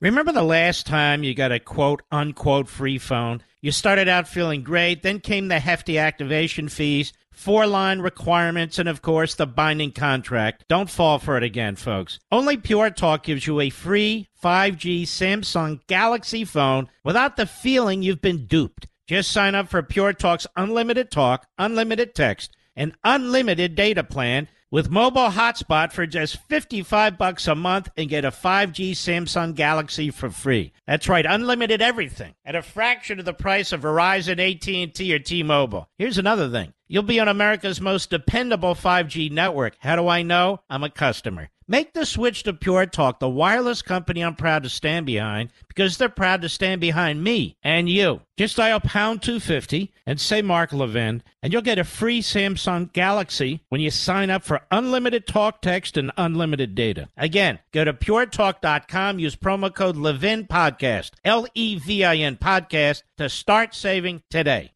Remember 0.00 0.32
the 0.32 0.42
last 0.42 0.86
time 0.86 1.24
you 1.24 1.34
got 1.34 1.52
a 1.52 1.60
quote 1.60 2.00
unquote 2.10 2.68
free 2.68 2.96
phone? 2.96 3.42
You 3.60 3.70
started 3.70 4.08
out 4.08 4.26
feeling 4.26 4.62
great, 4.62 5.02
then 5.02 5.20
came 5.20 5.48
the 5.48 5.60
hefty 5.60 5.98
activation 5.98 6.70
fees, 6.70 7.12
four 7.30 7.66
line 7.66 8.00
requirements, 8.00 8.78
and 8.78 8.88
of 8.88 9.02
course 9.02 9.34
the 9.34 9.46
binding 9.46 9.92
contract. 9.92 10.64
Don't 10.68 10.88
fall 10.88 11.18
for 11.18 11.36
it 11.36 11.42
again, 11.42 11.76
folks. 11.76 12.18
Only 12.32 12.56
Pure 12.56 12.90
Talk 12.92 13.24
gives 13.24 13.46
you 13.46 13.60
a 13.60 13.68
free 13.68 14.28
5G 14.42 15.02
Samsung 15.02 15.80
Galaxy 15.86 16.46
phone 16.46 16.88
without 17.04 17.36
the 17.36 17.44
feeling 17.44 18.02
you've 18.02 18.22
been 18.22 18.46
duped. 18.46 18.86
Just 19.10 19.32
sign 19.32 19.56
up 19.56 19.68
for 19.68 19.82
Pure 19.82 20.12
Talk's 20.12 20.46
unlimited 20.54 21.10
talk, 21.10 21.48
unlimited 21.58 22.14
text, 22.14 22.56
and 22.76 22.94
unlimited 23.02 23.74
data 23.74 24.04
plan 24.04 24.46
with 24.70 24.88
mobile 24.88 25.30
hotspot 25.30 25.90
for 25.90 26.06
just 26.06 26.36
55 26.48 27.18
bucks 27.18 27.48
a 27.48 27.56
month 27.56 27.88
and 27.96 28.08
get 28.08 28.24
a 28.24 28.30
5G 28.30 28.92
Samsung 28.92 29.56
Galaxy 29.56 30.12
for 30.12 30.30
free. 30.30 30.72
That's 30.86 31.08
right, 31.08 31.26
unlimited 31.26 31.82
everything 31.82 32.36
at 32.44 32.54
a 32.54 32.62
fraction 32.62 33.18
of 33.18 33.24
the 33.24 33.34
price 33.34 33.72
of 33.72 33.80
Verizon, 33.80 34.38
AT&T 34.38 35.12
or 35.12 35.18
T-Mobile. 35.18 35.88
Here's 35.98 36.18
another 36.18 36.48
thing. 36.48 36.72
You'll 36.86 37.02
be 37.02 37.18
on 37.18 37.26
America's 37.26 37.80
most 37.80 38.10
dependable 38.10 38.76
5G 38.76 39.32
network. 39.32 39.74
How 39.80 39.96
do 39.96 40.06
I 40.06 40.22
know? 40.22 40.60
I'm 40.70 40.84
a 40.84 40.90
customer. 40.90 41.50
Make 41.70 41.92
the 41.92 42.04
switch 42.04 42.42
to 42.42 42.52
Pure 42.52 42.86
Talk, 42.86 43.20
the 43.20 43.28
wireless 43.28 43.80
company 43.80 44.22
I'm 44.22 44.34
proud 44.34 44.64
to 44.64 44.68
stand 44.68 45.06
behind, 45.06 45.50
because 45.68 45.98
they're 45.98 46.08
proud 46.08 46.42
to 46.42 46.48
stand 46.48 46.80
behind 46.80 47.22
me 47.22 47.56
and 47.62 47.88
you. 47.88 48.22
Just 48.36 48.56
dial 48.56 48.80
pound 48.80 49.22
250 49.22 49.92
and 50.04 50.20
say 50.20 50.42
Mark 50.42 50.72
Levin, 50.72 51.22
and 51.44 51.52
you'll 51.52 51.62
get 51.62 51.78
a 51.78 51.84
free 51.84 52.22
Samsung 52.22 52.92
Galaxy 52.92 53.62
when 53.68 53.80
you 53.80 53.92
sign 53.92 54.30
up 54.30 54.42
for 54.42 54.62
unlimited 54.72 55.28
talk, 55.28 55.62
text, 55.62 55.96
and 55.96 56.10
unlimited 56.16 56.74
data. 56.74 57.08
Again, 57.16 57.60
go 57.70 57.84
to 57.84 57.92
puretalk.com, 57.92 59.20
use 59.20 59.36
promo 59.36 59.72
code 59.72 59.96
Levin 59.96 60.48
Podcast, 60.48 61.12
L 61.24 61.46
E 61.54 61.78
V 61.78 62.02
I 62.02 62.16
N 62.16 62.36
Podcast, 62.36 63.04
to 63.18 63.28
start 63.28 63.76
saving 63.76 64.24
today. 64.28 64.72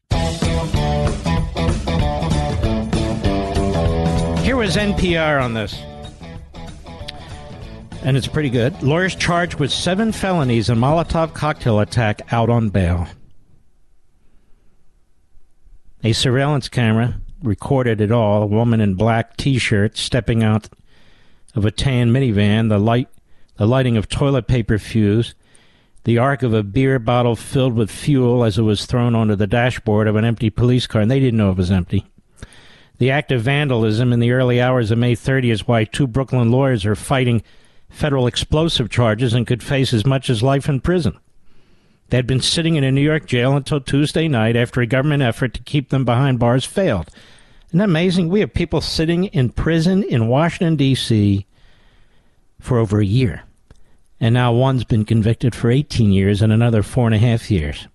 Here 4.45 4.55
was 4.55 4.77
NPR 4.77 5.43
on 5.43 5.55
this 5.55 5.75
and 8.05 8.15
it's 8.15 8.27
pretty 8.27 8.51
good. 8.51 8.83
Lawyers 8.83 9.15
charged 9.15 9.55
with 9.55 9.71
seven 9.71 10.11
felonies 10.11 10.69
and 10.69 10.79
Molotov 10.79 11.33
cocktail 11.33 11.79
attack 11.79 12.21
out 12.31 12.51
on 12.51 12.69
bail. 12.69 13.07
A 16.03 16.13
surveillance 16.13 16.69
camera 16.69 17.19
recorded 17.41 17.99
it 17.99 18.11
all. 18.11 18.43
A 18.43 18.45
woman 18.45 18.79
in 18.79 18.93
black 18.93 19.35
T-shirt 19.37 19.97
stepping 19.97 20.43
out 20.43 20.69
of 21.55 21.65
a 21.65 21.71
tan 21.71 22.11
minivan. 22.11 22.69
The 22.69 22.77
light, 22.77 23.09
the 23.57 23.65
lighting 23.65 23.97
of 23.97 24.07
toilet 24.07 24.47
paper 24.47 24.77
fuse. 24.77 25.33
the 26.03 26.19
arc 26.19 26.43
of 26.43 26.53
a 26.53 26.61
beer 26.61 26.99
bottle 26.99 27.35
filled 27.35 27.73
with 27.73 27.89
fuel 27.89 28.43
as 28.43 28.59
it 28.59 28.61
was 28.61 28.85
thrown 28.85 29.15
onto 29.15 29.35
the 29.35 29.47
dashboard 29.47 30.07
of 30.07 30.15
an 30.15 30.23
empty 30.23 30.51
police 30.51 30.85
car, 30.85 31.01
and 31.01 31.09
they 31.09 31.19
didn't 31.19 31.39
know 31.39 31.49
it 31.49 31.57
was 31.57 31.71
empty. 31.71 32.05
The 32.99 33.09
act 33.09 33.31
of 33.31 33.41
vandalism 33.41 34.13
in 34.13 34.19
the 34.19 34.29
early 34.29 34.61
hours 34.61 34.91
of 34.91 34.99
May 34.99 35.15
30 35.15 35.49
is 35.49 35.67
why 35.67 35.85
two 35.85 36.05
Brooklyn 36.05 36.51
lawyers 36.51 36.85
are 36.85 36.95
fighting 36.95 37.41
federal 37.95 38.27
explosive 38.27 38.89
charges 38.89 39.33
and 39.33 39.47
could 39.47 39.63
face 39.63 39.93
as 39.93 40.05
much 40.05 40.29
as 40.29 40.43
life 40.43 40.67
in 40.67 40.81
prison. 40.81 41.17
They 42.09 42.17
had 42.17 42.27
been 42.27 42.41
sitting 42.41 42.75
in 42.75 42.83
a 42.83 42.91
New 42.91 43.01
York 43.01 43.25
jail 43.25 43.55
until 43.55 43.79
Tuesday 43.79 44.27
night 44.27 44.57
after 44.57 44.81
a 44.81 44.85
government 44.85 45.23
effort 45.23 45.53
to 45.53 45.63
keep 45.63 45.89
them 45.89 46.03
behind 46.03 46.37
bars 46.37 46.65
failed. 46.65 47.09
Isn't 47.69 47.79
that 47.79 47.85
amazing? 47.85 48.27
We 48.27 48.41
have 48.41 48.53
people 48.53 48.81
sitting 48.81 49.25
in 49.25 49.49
prison 49.49 50.03
in 50.03 50.27
Washington, 50.27 50.75
D.C. 50.75 51.45
for 52.59 52.77
over 52.77 52.99
a 52.99 53.05
year. 53.05 53.43
And 54.19 54.33
now 54.33 54.51
one's 54.51 54.83
been 54.83 55.05
convicted 55.05 55.55
for 55.55 55.71
18 55.71 56.11
years 56.11 56.41
and 56.41 56.51
another 56.51 56.83
four 56.83 57.05
and 57.07 57.15
a 57.15 57.19
half 57.19 57.49
years. 57.49 57.87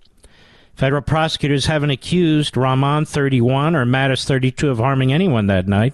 Federal 0.74 1.02
prosecutors 1.02 1.66
haven't 1.66 1.90
accused 1.90 2.56
Rahman 2.56 3.04
31 3.04 3.76
or 3.76 3.84
Mattis 3.84 4.24
32 4.24 4.70
of 4.70 4.78
harming 4.78 5.12
anyone 5.12 5.46
that 5.48 5.68
night, 5.68 5.92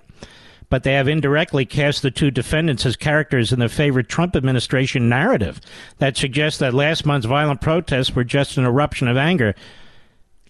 but 0.69 0.83
they 0.83 0.95
have 0.95 1.09
indirectly 1.09 1.65
cast 1.65 2.03
the 2.03 2.11
two 2.11 2.31
defendants 2.31 2.85
as 2.85 2.97
characters 2.97 3.53
in 3.53 3.61
the 3.61 3.69
favorite 3.69 4.09
Trump 4.09 4.35
administration 4.35 5.09
narrative 5.09 5.61
that 5.99 6.17
suggests 6.17 6.59
that 6.59 6.75
last 6.75 7.07
month's 7.07 7.27
violent 7.27 7.61
protests 7.61 8.15
were 8.15 8.25
just 8.25 8.57
an 8.57 8.65
eruption 8.65 9.09
of 9.09 9.17
anger. 9.17 9.55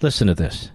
Listen 0.01 0.27
to 0.27 0.35
this. 0.35 0.71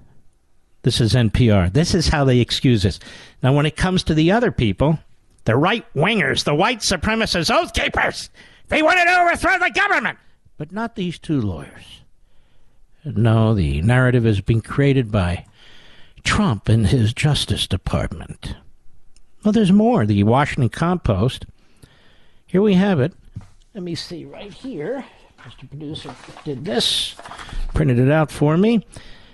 This 0.84 1.00
is 1.00 1.14
NPR. 1.14 1.72
This 1.72 1.94
is 1.94 2.08
how 2.08 2.24
they 2.24 2.40
excuse 2.40 2.86
us. 2.86 3.00
Now, 3.44 3.54
when 3.54 3.66
it 3.66 3.76
comes 3.76 4.04
to 4.04 4.14
the 4.14 4.32
other 4.32 4.52
people, 4.52 5.00
the 5.46 5.56
right 5.56 5.86
wingers, 5.96 6.44
the 6.44 6.56
white 6.56 6.80
supremacists, 6.80 7.54
oath 7.54 7.74
keepers, 7.74 8.30
they 8.70 8.82
wanted 8.82 9.06
to 9.06 9.20
overthrow 9.20 9.60
the 9.60 9.72
government, 9.72 10.18
but 10.58 10.72
not 10.72 10.96
these 10.96 11.20
two 11.20 11.42
lawyers. 11.42 12.02
No, 13.04 13.54
the 13.54 13.82
narrative 13.82 14.24
has 14.24 14.42
been 14.42 14.62
created 14.62 15.12
by 15.12 15.46
Trump 16.24 16.70
and 16.70 16.88
his 16.88 17.14
Justice 17.14 17.68
Department. 17.68 18.56
Well, 19.44 19.52
there's 19.52 19.72
more. 19.72 20.06
The 20.06 20.24
Washington 20.24 20.70
Compost. 20.70 21.46
Here 22.46 22.62
we 22.62 22.76
have 22.76 23.00
it. 23.00 23.14
Let 23.74 23.84
me 23.84 23.96
see 23.96 24.26
right 24.26 24.54
here. 24.54 25.06
Mr. 25.40 25.68
Producer 25.68 26.14
did 26.44 26.66
this, 26.66 27.16
printed 27.74 27.98
it 27.98 28.12
out 28.12 28.30
for 28.30 28.58
me. 28.58 28.86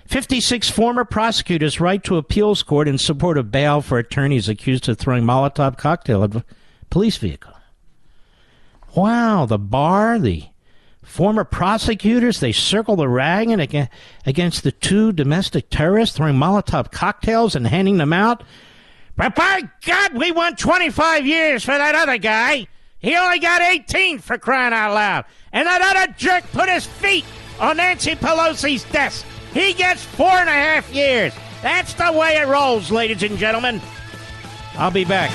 56 0.06 0.70
former 0.70 1.04
prosecutors 1.04 1.80
write 1.80 2.02
to 2.04 2.16
appeals 2.16 2.62
court 2.62 2.88
in 2.88 2.96
support 2.96 3.36
of 3.36 3.50
bail 3.50 3.82
for 3.82 3.98
attorneys 3.98 4.48
accused 4.48 4.88
of 4.88 4.96
throwing 4.96 5.24
Molotov 5.24 5.76
cocktail 5.76 6.24
at 6.24 6.42
police 6.88 7.18
vehicle. 7.18 7.52
Wow, 8.94 9.44
the 9.44 9.58
bar, 9.58 10.18
the 10.18 10.44
former 11.02 11.44
prosecutors, 11.44 12.40
they 12.40 12.52
circle 12.52 12.96
the 12.96 13.08
wagon 13.08 13.60
against 14.24 14.62
the 14.62 14.72
two 14.72 15.12
domestic 15.12 15.68
terrorists, 15.68 16.16
throwing 16.16 16.36
Molotov 16.36 16.90
cocktails 16.90 17.54
and 17.54 17.66
handing 17.66 17.98
them 17.98 18.14
out. 18.14 18.42
But 19.18 19.34
by 19.34 19.68
God, 19.84 20.14
we 20.14 20.30
want 20.30 20.58
25 20.58 21.26
years 21.26 21.64
for 21.64 21.76
that 21.76 21.96
other 21.96 22.18
guy. 22.18 22.68
He 23.00 23.16
only 23.16 23.40
got 23.40 23.60
18 23.60 24.20
for 24.20 24.38
crying 24.38 24.72
out 24.72 24.94
loud. 24.94 25.24
And 25.52 25.66
that 25.66 25.82
other 25.82 26.14
jerk 26.16 26.44
put 26.52 26.68
his 26.68 26.86
feet 26.86 27.24
on 27.58 27.78
Nancy 27.78 28.14
Pelosi's 28.14 28.84
desk. 28.84 29.26
He 29.52 29.72
gets 29.72 30.04
four 30.04 30.30
and 30.30 30.48
a 30.48 30.52
half 30.52 30.94
years. 30.94 31.34
That's 31.62 31.94
the 31.94 32.12
way 32.12 32.36
it 32.36 32.46
rolls, 32.46 32.92
ladies 32.92 33.24
and 33.24 33.36
gentlemen. 33.36 33.80
I'll 34.74 34.92
be 34.92 35.04
back. 35.04 35.32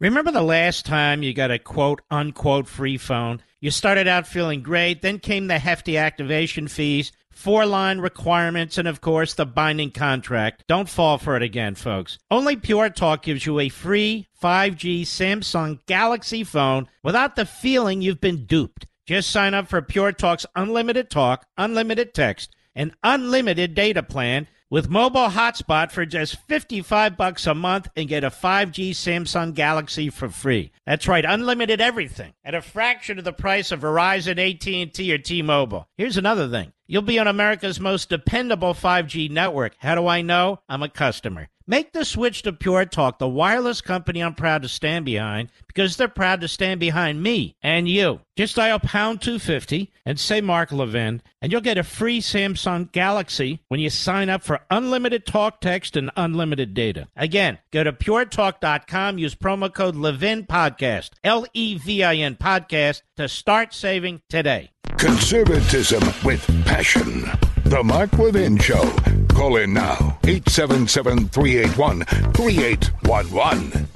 Remember 0.00 0.32
the 0.32 0.42
last 0.42 0.84
time 0.84 1.22
you 1.22 1.32
got 1.32 1.50
a 1.50 1.58
quote 1.58 2.02
unquote 2.10 2.68
free 2.68 2.98
phone? 2.98 3.40
You 3.58 3.70
started 3.70 4.06
out 4.06 4.26
feeling 4.26 4.62
great, 4.62 5.00
then 5.00 5.18
came 5.18 5.46
the 5.46 5.58
hefty 5.58 5.96
activation 5.96 6.68
fees, 6.68 7.12
four 7.40 7.64
line 7.64 8.00
requirements, 8.00 8.76
and 8.76 8.86
of 8.86 9.00
course 9.00 9.32
the 9.32 9.46
binding 9.46 9.90
contract. 9.90 10.62
Don't 10.68 10.88
fall 10.88 11.16
for 11.16 11.36
it 11.36 11.42
again, 11.42 11.74
folks. 11.74 12.18
Only 12.30 12.54
Pure 12.54 12.90
Talk 12.90 13.22
gives 13.22 13.46
you 13.46 13.58
a 13.58 13.70
free 13.70 14.28
5G 14.42 15.02
Samsung 15.02 15.78
Galaxy 15.86 16.44
phone 16.44 16.86
without 17.02 17.36
the 17.36 17.46
feeling 17.46 18.02
you've 18.02 18.20
been 18.20 18.44
duped. 18.44 18.86
Just 19.06 19.30
sign 19.30 19.54
up 19.54 19.68
for 19.68 19.80
Pure 19.80 20.12
Talk's 20.12 20.44
unlimited 20.54 21.10
talk, 21.10 21.46
unlimited 21.56 22.12
text, 22.12 22.54
and 22.74 22.92
unlimited 23.02 23.74
data 23.74 24.02
plan 24.02 24.46
with 24.70 24.88
mobile 24.88 25.28
hotspot 25.28 25.90
for 25.90 26.06
just 26.06 26.36
55 26.46 27.16
bucks 27.16 27.46
a 27.46 27.54
month 27.54 27.88
and 27.96 28.08
get 28.08 28.22
a 28.24 28.30
5G 28.30 28.90
Samsung 28.90 29.52
Galaxy 29.52 30.08
for 30.08 30.28
free. 30.28 30.70
That's 30.86 31.08
right, 31.08 31.24
unlimited 31.24 31.80
everything 31.80 32.34
at 32.44 32.54
a 32.54 32.62
fraction 32.62 33.18
of 33.18 33.24
the 33.24 33.32
price 33.32 33.72
of 33.72 33.80
Verizon, 33.80 34.38
AT&T 34.38 35.12
or 35.12 35.18
T-Mobile. 35.18 35.88
Here's 35.96 36.16
another 36.16 36.48
thing. 36.48 36.72
You'll 36.86 37.02
be 37.02 37.18
on 37.18 37.28
America's 37.28 37.80
most 37.80 38.08
dependable 38.08 38.74
5G 38.74 39.30
network. 39.30 39.74
How 39.78 39.94
do 39.94 40.06
I 40.06 40.22
know? 40.22 40.60
I'm 40.68 40.82
a 40.82 40.88
customer. 40.88 41.48
Make 41.70 41.92
the 41.92 42.04
switch 42.04 42.42
to 42.42 42.52
Pure 42.52 42.86
Talk, 42.86 43.20
the 43.20 43.28
wireless 43.28 43.80
company 43.80 44.24
I'm 44.24 44.34
proud 44.34 44.62
to 44.62 44.68
stand 44.68 45.04
behind, 45.04 45.50
because 45.68 45.96
they're 45.96 46.08
proud 46.08 46.40
to 46.40 46.48
stand 46.48 46.80
behind 46.80 47.22
me 47.22 47.54
and 47.62 47.88
you. 47.88 48.22
Just 48.36 48.56
dial 48.56 48.80
pound 48.80 49.20
250 49.20 49.92
and 50.04 50.18
say 50.18 50.40
Mark 50.40 50.72
Levin, 50.72 51.22
and 51.40 51.52
you'll 51.52 51.60
get 51.60 51.78
a 51.78 51.84
free 51.84 52.20
Samsung 52.20 52.90
Galaxy 52.90 53.60
when 53.68 53.78
you 53.78 53.88
sign 53.88 54.28
up 54.28 54.42
for 54.42 54.58
unlimited 54.68 55.24
talk, 55.24 55.60
text, 55.60 55.96
and 55.96 56.10
unlimited 56.16 56.74
data. 56.74 57.06
Again, 57.14 57.58
go 57.70 57.84
to 57.84 57.92
puretalk.com, 57.92 59.18
use 59.18 59.36
promo 59.36 59.72
code 59.72 59.94
Levin 59.94 60.46
Podcast, 60.46 61.10
L 61.22 61.46
E 61.54 61.78
V 61.78 62.02
I 62.02 62.16
N 62.16 62.34
Podcast, 62.34 63.02
to 63.16 63.28
start 63.28 63.72
saving 63.74 64.22
today. 64.28 64.72
Conservatism 64.98 66.02
with 66.24 66.44
passion. 66.64 67.30
The 67.62 67.84
Mark 67.84 68.18
Levin 68.18 68.58
Show. 68.58 68.92
Call 69.34 69.56
in 69.56 69.72
now. 69.72 70.18
877 70.24 71.28
381 71.28 72.04
3811. 72.34 73.88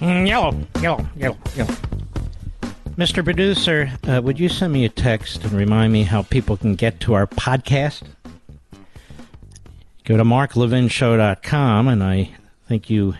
Mm, 0.00 0.28
yellow, 0.28 0.54
yellow, 0.80 1.08
yellow, 1.16 1.38
yellow. 1.56 1.74
Mr. 2.96 3.24
Producer, 3.24 3.90
uh, 4.08 4.20
would 4.22 4.38
you 4.38 4.48
send 4.48 4.72
me 4.72 4.84
a 4.84 4.88
text 4.88 5.44
and 5.44 5.52
remind 5.52 5.92
me 5.92 6.02
how 6.04 6.22
people 6.22 6.56
can 6.56 6.74
get 6.74 7.00
to 7.00 7.14
our 7.14 7.26
podcast? 7.26 8.02
Go 10.04 10.16
to 10.16 10.24
marklevinshow.com, 10.24 11.88
and 11.88 12.02
I 12.02 12.30
think 12.68 12.88
you 12.88 13.14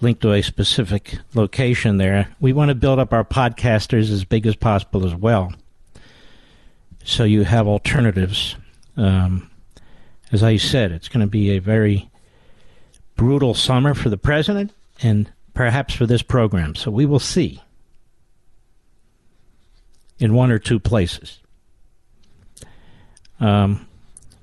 link 0.00 0.20
to 0.20 0.32
a 0.32 0.42
specific 0.42 1.18
location 1.34 1.96
there. 1.96 2.28
We 2.40 2.52
want 2.52 2.68
to 2.68 2.74
build 2.74 2.98
up 2.98 3.12
our 3.12 3.24
podcasters 3.24 4.10
as 4.10 4.24
big 4.24 4.46
as 4.46 4.54
possible 4.54 5.04
as 5.04 5.14
well. 5.14 5.52
So 7.04 7.24
you 7.24 7.44
have 7.44 7.66
alternatives. 7.66 8.56
Um, 8.96 9.50
as 10.32 10.42
I 10.42 10.56
said, 10.56 10.92
it's 10.92 11.08
going 11.08 11.20
to 11.20 11.30
be 11.30 11.50
a 11.50 11.58
very 11.58 12.10
brutal 13.16 13.54
summer 13.54 13.94
for 13.94 14.08
the 14.08 14.16
president 14.16 14.72
and 15.02 15.30
perhaps 15.54 15.94
for 15.94 16.06
this 16.06 16.22
program. 16.22 16.74
So 16.74 16.90
we 16.90 17.06
will 17.06 17.18
see 17.18 17.62
in 20.18 20.34
one 20.34 20.50
or 20.50 20.58
two 20.58 20.78
places. 20.78 21.40
Um, 23.40 23.86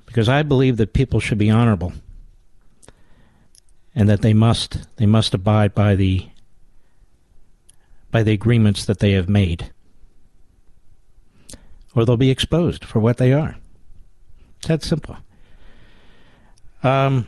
because 0.06 0.28
I 0.28 0.42
believe 0.42 0.78
that 0.78 0.94
people 0.94 1.20
should 1.20 1.38
be 1.38 1.50
honorable 1.50 1.92
and 3.94 4.08
that 4.08 4.22
they 4.22 4.32
must 4.32 4.86
they 4.96 5.06
must 5.06 5.34
abide 5.34 5.74
by 5.74 5.94
the 5.94 6.26
by 8.10 8.22
the 8.22 8.32
agreements 8.32 8.86
that 8.86 9.00
they 9.00 9.12
have 9.12 9.28
made 9.28 9.70
or 11.94 12.04
they'll 12.04 12.16
be 12.16 12.30
exposed 12.30 12.84
for 12.84 13.00
what 13.00 13.18
they 13.18 13.32
are. 13.32 13.56
It's 14.58 14.68
that 14.68 14.82
simple. 14.82 15.16
Um, 16.82 17.26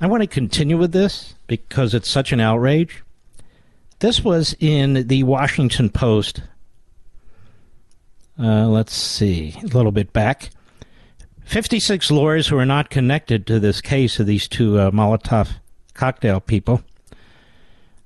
I 0.00 0.06
want 0.06 0.22
to 0.22 0.26
continue 0.26 0.76
with 0.76 0.92
this 0.92 1.34
because 1.46 1.94
it's 1.94 2.10
such 2.10 2.32
an 2.32 2.40
outrage. 2.40 3.02
This 4.00 4.24
was 4.24 4.56
in 4.58 5.06
the 5.06 5.22
Washington 5.22 5.88
Post. 5.90 6.42
Uh, 8.38 8.66
let's 8.66 8.94
see, 8.94 9.56
a 9.62 9.66
little 9.66 9.92
bit 9.92 10.12
back. 10.12 10.50
56 11.44 12.10
lawyers 12.10 12.48
who 12.48 12.58
are 12.58 12.66
not 12.66 12.90
connected 12.90 13.46
to 13.46 13.60
this 13.60 13.80
case 13.80 14.18
of 14.18 14.26
these 14.26 14.48
two 14.48 14.78
uh, 14.78 14.90
Molotov 14.90 15.50
cocktail 15.94 16.40
people 16.40 16.82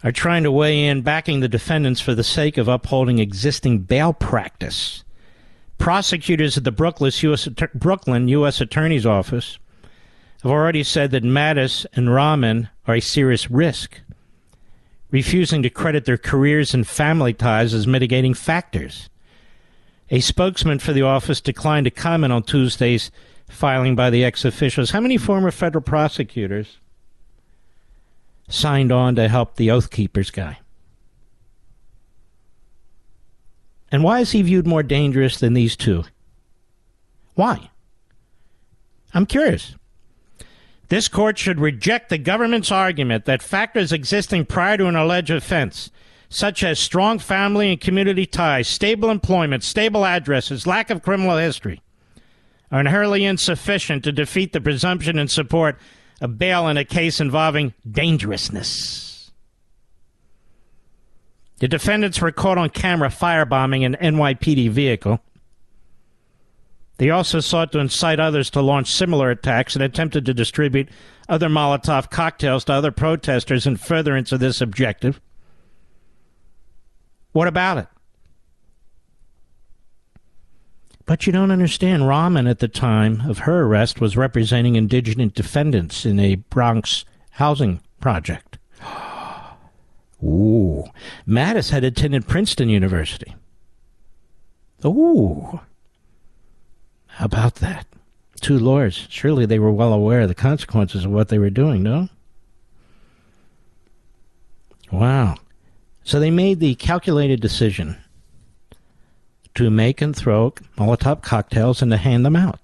are 0.05 0.13
trying 0.13 0.43
to 0.43 0.53
weigh 0.53 0.87
in 0.87 1.03
backing 1.03 1.41
the 1.41 1.49
defendants 1.49 2.01
for 2.01 2.15
the 2.15 2.25
sake 2.25 2.59
of 2.59 2.69
upholding 2.69 3.19
existing 3.19 3.79
bail 3.79 4.13
practice. 4.13 5.03
Prosecutors 5.79 6.57
at 6.57 6.65
the 6.65 6.73
Brooklyn 7.75 8.29
U.S. 8.29 8.61
Attorney's 8.61 9.07
Office 9.07 9.59
have 10.47 10.53
already 10.53 10.85
said 10.85 11.11
that 11.11 11.25
Mattis 11.25 11.87
and 11.95 12.15
Rahman 12.15 12.69
are 12.87 12.95
a 12.95 13.01
serious 13.01 13.51
risk, 13.51 14.01
refusing 15.11 15.61
to 15.65 15.71
credit 15.71 16.05
their 16.05 16.17
careers 16.17 16.73
and 16.73 16.87
family 16.87 17.35
ties 17.35 17.75
as 17.75 17.89
mitigating 17.89 18.33
factors. 18.33 19.11
A 20.09 20.21
spokesman 20.21 20.79
for 20.79 20.93
the 20.93 21.03
office 21.03 21.41
declined 21.41 21.87
to 21.87 21.91
comment 21.91 22.33
on 22.33 22.45
Tuesday's 22.45 23.11
filing 23.49 23.97
by 23.97 24.09
the 24.09 24.25
ex 24.25 24.45
officials. 24.45 24.93
How 24.93 25.01
many 25.01 25.17
former 25.17 25.51
federal 25.51 25.83
prosecutors 25.83 26.79
signed 28.49 28.93
on 28.93 29.17
to 29.17 29.29
help 29.29 29.57
the 29.57 29.73
Oath 29.73 29.91
Keepers 29.91 30.31
guy? 30.31 30.59
And 33.91 34.05
why 34.05 34.21
is 34.21 34.31
he 34.31 34.43
viewed 34.43 34.67
more 34.67 34.85
dangerous 34.85 35.41
than 35.41 35.55
these 35.55 35.75
two? 35.75 36.05
Why? 37.35 37.71
I'm 39.13 39.27
curious. 39.27 39.75
This 40.89 41.09
court 41.09 41.37
should 41.39 41.61
reject 41.61 42.09
the 42.09 42.19
government's 42.19 42.71
argument 42.71 43.25
that 43.25 43.43
factors 43.43 43.93
existing 43.93 44.47
prior 44.47 44.77
to 44.77 44.87
an 44.87 44.97
alleged 44.97 45.31
offense, 45.31 45.91
such 46.29 46.63
as 46.63 46.79
strong 46.79 47.19
family 47.19 47.71
and 47.73 47.81
community 47.81 48.27
ties, 48.27 48.69
stable 48.69 49.11
employment, 49.11 49.65
stable 49.65 50.05
addresses, 50.05 50.67
lack 50.67 50.91
of 50.91 51.03
criminal 51.03 51.37
history, 51.37 51.81
are 52.71 52.81
inherently 52.81 53.25
insufficient 53.25 54.05
to 54.05 54.13
defeat 54.13 54.53
the 54.53 54.61
presumption 54.61 55.19
in 55.19 55.29
support 55.29 55.79
of 56.21 56.39
bail 56.39 56.69
in 56.69 56.77
a 56.77 56.85
case 56.85 57.21
involving 57.21 57.75
dangerousness. 57.89 59.33
The 61.59 61.69
defendants 61.69 62.21
were 62.21 62.33
caught 62.33 62.59
on 62.59 62.71
camera 62.71 63.09
firebombing 63.09 63.85
an 63.85 63.97
NYPD 64.01 64.71
vehicle. 64.71 65.21
They 66.99 67.11
also 67.11 67.41
sought 67.41 67.73
to 67.73 67.79
incite 67.79 68.19
others 68.19 68.49
to 68.51 68.63
launch 68.63 68.91
similar 68.91 69.31
attacks 69.31 69.75
and 69.75 69.83
attempted 69.83 70.25
to 70.27 70.35
distribute 70.35 70.89
other 71.29 71.49
Molotov 71.49 72.11
cocktails 72.11 72.65
to 72.65 72.73
other 72.73 72.91
protesters 72.91 73.67
in 73.67 73.77
furtherance 73.77 74.33
of 74.33 74.41
this 74.41 74.61
objective. 74.61 75.21
What 77.33 77.49
about 77.49 77.79
it? 77.79 77.87
But 81.05 81.27
you 81.27 81.33
don't 81.33 81.51
understand. 81.53 82.09
Rahman, 82.09 82.47
at 82.47 82.59
the 82.59 82.69
time 82.69 83.23
of 83.29 83.41
her 83.41 83.63
arrest, 83.63 84.01
was 84.01 84.17
representing 84.17 84.75
indigenous 84.75 85.33
defendants 85.33 86.05
in 86.05 86.19
a 86.19 86.37
Bronx 86.37 87.05
housing 87.33 87.81
project. 88.01 88.59
Ooh. 90.23 90.85
Mattis 91.29 91.71
had 91.71 91.85
attended 91.85 92.27
Princeton 92.27 92.69
University. 92.69 93.37
Ooh. 94.85 95.61
About 97.19 97.57
that? 97.57 97.87
Two 98.41 98.59
lawyers. 98.59 99.07
Surely 99.09 99.47
they 99.47 99.59
were 99.59 99.73
well 99.73 99.93
aware 99.93 100.23
of 100.23 100.29
the 100.29 100.35
consequences 100.35 101.05
of 101.05 101.11
what 101.11 101.29
they 101.29 101.39
were 101.39 101.51
doing, 101.51 101.83
no? 101.83 102.09
Wow. 104.93 105.37
So 106.05 106.21
they 106.21 106.31
made 106.31 106.61
the 106.61 106.75
calculated 106.75 107.41
decision 107.41 107.97
to 109.55 109.71
make 109.71 110.01
and 110.03 110.15
throw 110.15 110.53
Molotov 110.77 111.23
cocktails 111.23 111.83
and 111.83 111.91
to 111.91 111.97
hand 111.97 112.25
them 112.25 112.37
out. 112.37 112.61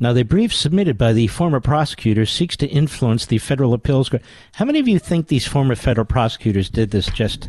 Now, 0.00 0.12
the 0.12 0.22
brief 0.22 0.54
submitted 0.54 0.96
by 0.96 1.12
the 1.12 1.26
former 1.26 1.58
prosecutor 1.58 2.24
seeks 2.24 2.56
to 2.58 2.68
influence 2.68 3.26
the 3.26 3.38
federal 3.38 3.74
appeals 3.74 4.08
court. 4.08 4.22
How 4.52 4.64
many 4.64 4.78
of 4.78 4.86
you 4.86 5.00
think 5.00 5.26
these 5.26 5.46
former 5.46 5.74
federal 5.74 6.04
prosecutors 6.04 6.70
did 6.70 6.92
this 6.92 7.06
just 7.06 7.48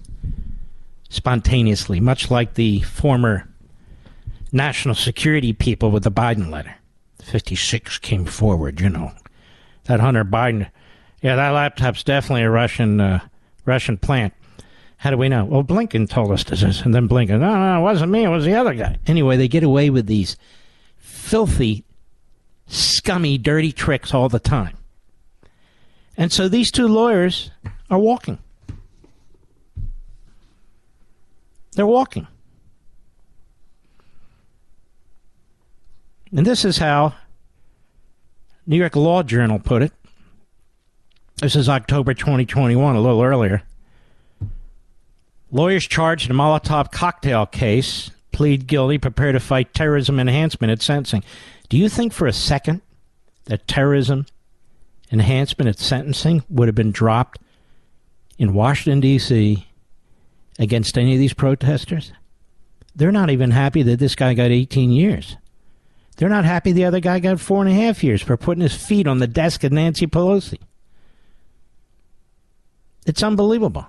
spontaneously, 1.09 1.99
much 1.99 2.31
like 2.31 2.55
the 2.55 2.81
former 2.81 3.48
national 4.51 4.95
security 4.95 5.53
people 5.53 5.91
with 5.91 6.03
the 6.03 6.11
Biden 6.11 6.49
letter. 6.49 6.75
56 7.23 7.97
came 7.99 8.25
forward, 8.25 8.81
you 8.81 8.89
know. 8.89 9.11
That 9.85 9.99
Hunter 9.99 10.25
Biden, 10.25 10.69
yeah, 11.21 11.35
that 11.35 11.49
laptop's 11.49 12.03
definitely 12.03 12.43
a 12.43 12.49
Russian 12.49 12.99
uh, 12.99 13.19
Russian 13.65 13.97
plant. 13.97 14.33
How 14.97 15.11
do 15.11 15.17
we 15.17 15.29
know? 15.29 15.45
Well, 15.45 15.63
Blinken 15.63 16.09
told 16.09 16.31
us 16.31 16.43
this, 16.43 16.81
and 16.81 16.93
then 16.93 17.07
Blinken, 17.07 17.39
no, 17.39 17.55
no, 17.55 17.79
it 17.79 17.81
wasn't 17.81 18.11
me, 18.11 18.25
it 18.25 18.29
was 18.29 18.45
the 18.45 18.55
other 18.55 18.73
guy. 18.73 18.99
Anyway, 19.07 19.37
they 19.37 19.47
get 19.47 19.63
away 19.63 19.89
with 19.89 20.07
these 20.07 20.35
filthy, 20.97 21.85
scummy, 22.67 23.37
dirty 23.37 23.71
tricks 23.71 24.13
all 24.13 24.27
the 24.27 24.39
time. 24.39 24.75
And 26.17 26.33
so 26.33 26.49
these 26.49 26.69
two 26.69 26.87
lawyers 26.87 27.49
are 27.89 27.97
walking. 27.97 28.39
They're 31.75 31.87
walking. 31.87 32.27
And 36.31 36.45
this 36.45 36.63
is 36.63 36.77
how 36.77 37.15
New 38.67 38.77
York 38.77 38.95
Law 38.95 39.23
Journal 39.23 39.59
put 39.59 39.81
it. 39.81 39.91
This 41.37 41.55
is 41.55 41.69
October 41.69 42.13
2021, 42.13 42.95
a 42.95 43.01
little 43.01 43.23
earlier. 43.23 43.63
Lawyers 45.51 45.87
charged 45.87 46.29
in 46.29 46.35
a 46.35 46.39
Molotov 46.39 46.91
cocktail 46.91 47.45
case 47.45 48.11
plead 48.31 48.67
guilty, 48.67 48.97
prepare 48.97 49.31
to 49.31 49.39
fight 49.39 49.73
terrorism 49.73 50.19
enhancement 50.19 50.71
at 50.71 50.81
sentencing. 50.81 51.23
Do 51.67 51.77
you 51.77 51.89
think 51.89 52.13
for 52.13 52.27
a 52.27 52.31
second 52.31 52.81
that 53.45 53.67
terrorism 53.67 54.27
enhancement 55.11 55.67
at 55.67 55.79
sentencing 55.79 56.43
would 56.49 56.67
have 56.67 56.75
been 56.75 56.91
dropped 56.91 57.41
in 58.37 58.53
Washington, 58.53 58.99
D.C. 59.01 59.67
against 60.57 60.97
any 60.97 61.13
of 61.13 61.19
these 61.19 61.33
protesters? 61.33 62.13
They're 62.95 63.11
not 63.11 63.29
even 63.29 63.51
happy 63.51 63.81
that 63.83 63.99
this 63.99 64.15
guy 64.15 64.33
got 64.33 64.51
18 64.51 64.91
years. 64.91 65.35
They're 66.19 66.27
not 66.27 66.43
happy 66.43 66.73
the 66.73 66.83
other 66.83 66.99
guy 66.99 67.19
got 67.19 67.39
four 67.39 67.65
and 67.65 67.71
a 67.71 67.81
half 67.81 68.03
years 68.03 68.21
for 68.21 68.35
putting 68.35 68.61
his 68.61 68.75
feet 68.75 69.07
on 69.07 69.19
the 69.19 69.27
desk 69.27 69.63
of 69.63 69.71
Nancy 69.71 70.05
Pelosi. 70.05 70.59
It's 73.05 73.23
unbelievable. 73.23 73.87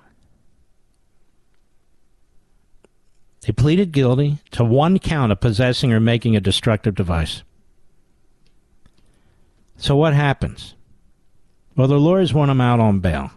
They 3.40 3.52
pleaded 3.52 3.90
guilty 3.90 4.38
to 4.52 4.62
one 4.62 5.00
count 5.00 5.32
of 5.32 5.40
possessing 5.40 5.92
or 5.92 5.98
making 5.98 6.36
a 6.36 6.40
destructive 6.40 6.94
device. 6.94 7.42
So 9.76 9.96
what 9.96 10.14
happens? 10.14 10.76
Well, 11.74 11.88
the 11.88 11.98
lawyers 11.98 12.32
want 12.32 12.52
him 12.52 12.60
out 12.60 12.78
on 12.78 13.00
bail. 13.00 13.32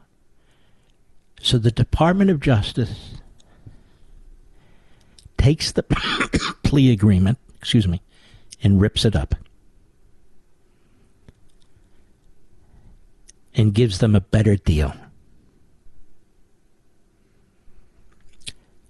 So 1.41 1.58
the 1.58 1.72
Department 1.72 2.30
of 2.30 2.39
Justice 2.39 3.16
takes 5.39 5.72
the 5.72 5.82
plea 6.64 6.91
agreement, 6.91 7.39
excuse 7.58 7.88
me, 7.88 8.00
and 8.64 8.82
rips 8.82 9.05
it 9.05 9.16
up 9.16 9.36
and 13.53 13.74
gives 13.74 13.99
them 13.99 14.16
a 14.16 14.22
better 14.22 14.55
deal. 14.55 14.93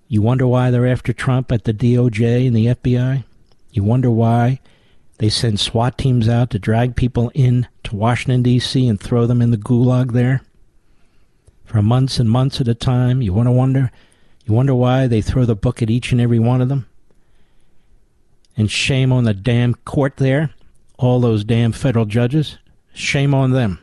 You 0.07 0.21
wonder 0.21 0.45
why 0.45 0.69
they're 0.69 0.87
after 0.87 1.11
Trump 1.11 1.51
at 1.51 1.63
the 1.63 1.73
DOJ 1.73 2.47
and 2.47 2.55
the 2.55 2.67
FBI? 2.67 3.23
You 3.71 3.83
wonder 3.83 4.11
why 4.11 4.59
they 5.17 5.29
send 5.29 5.59
SWAT 5.59 5.97
teams 5.97 6.29
out 6.29 6.51
to 6.51 6.59
drag 6.59 6.95
people 6.95 7.31
in 7.33 7.67
to 7.83 7.95
Washington, 7.95 8.43
D.C. 8.43 8.87
and 8.87 8.99
throw 8.99 9.25
them 9.25 9.41
in 9.41 9.51
the 9.51 9.57
gulag 9.57 10.11
there 10.11 10.41
for 11.65 11.81
months 11.81 12.19
and 12.19 12.29
months 12.29 12.61
at 12.61 12.67
a 12.67 12.75
time? 12.75 13.21
You 13.21 13.33
want 13.33 13.47
to 13.47 13.51
wonder? 13.51 13.91
You 14.45 14.53
wonder 14.53 14.75
why 14.75 15.07
they 15.07 15.21
throw 15.21 15.45
the 15.45 15.55
book 15.55 15.81
at 15.81 15.89
each 15.89 16.11
and 16.11 16.21
every 16.21 16.39
one 16.39 16.61
of 16.61 16.69
them? 16.69 16.85
And 18.55 18.69
shame 18.69 19.11
on 19.11 19.23
the 19.23 19.33
damn 19.33 19.73
court 19.73 20.17
there, 20.17 20.51
all 20.97 21.19
those 21.19 21.43
damn 21.43 21.71
federal 21.71 22.05
judges. 22.05 22.57
Shame 22.93 23.33
on 23.33 23.51
them. 23.51 23.79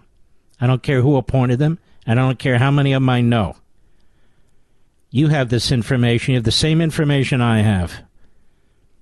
I 0.60 0.66
don't 0.66 0.82
care 0.82 1.02
who 1.02 1.16
appointed 1.16 1.58
them, 1.58 1.78
and 2.06 2.20
I 2.20 2.26
don't 2.26 2.38
care 2.38 2.58
how 2.58 2.70
many 2.70 2.92
of 2.92 3.02
them 3.02 3.08
I 3.08 3.20
know. 3.20 3.56
You 5.10 5.28
have 5.28 5.48
this 5.48 5.72
information. 5.72 6.32
You 6.32 6.38
have 6.38 6.44
the 6.44 6.52
same 6.52 6.80
information 6.80 7.40
I 7.40 7.62
have. 7.62 8.02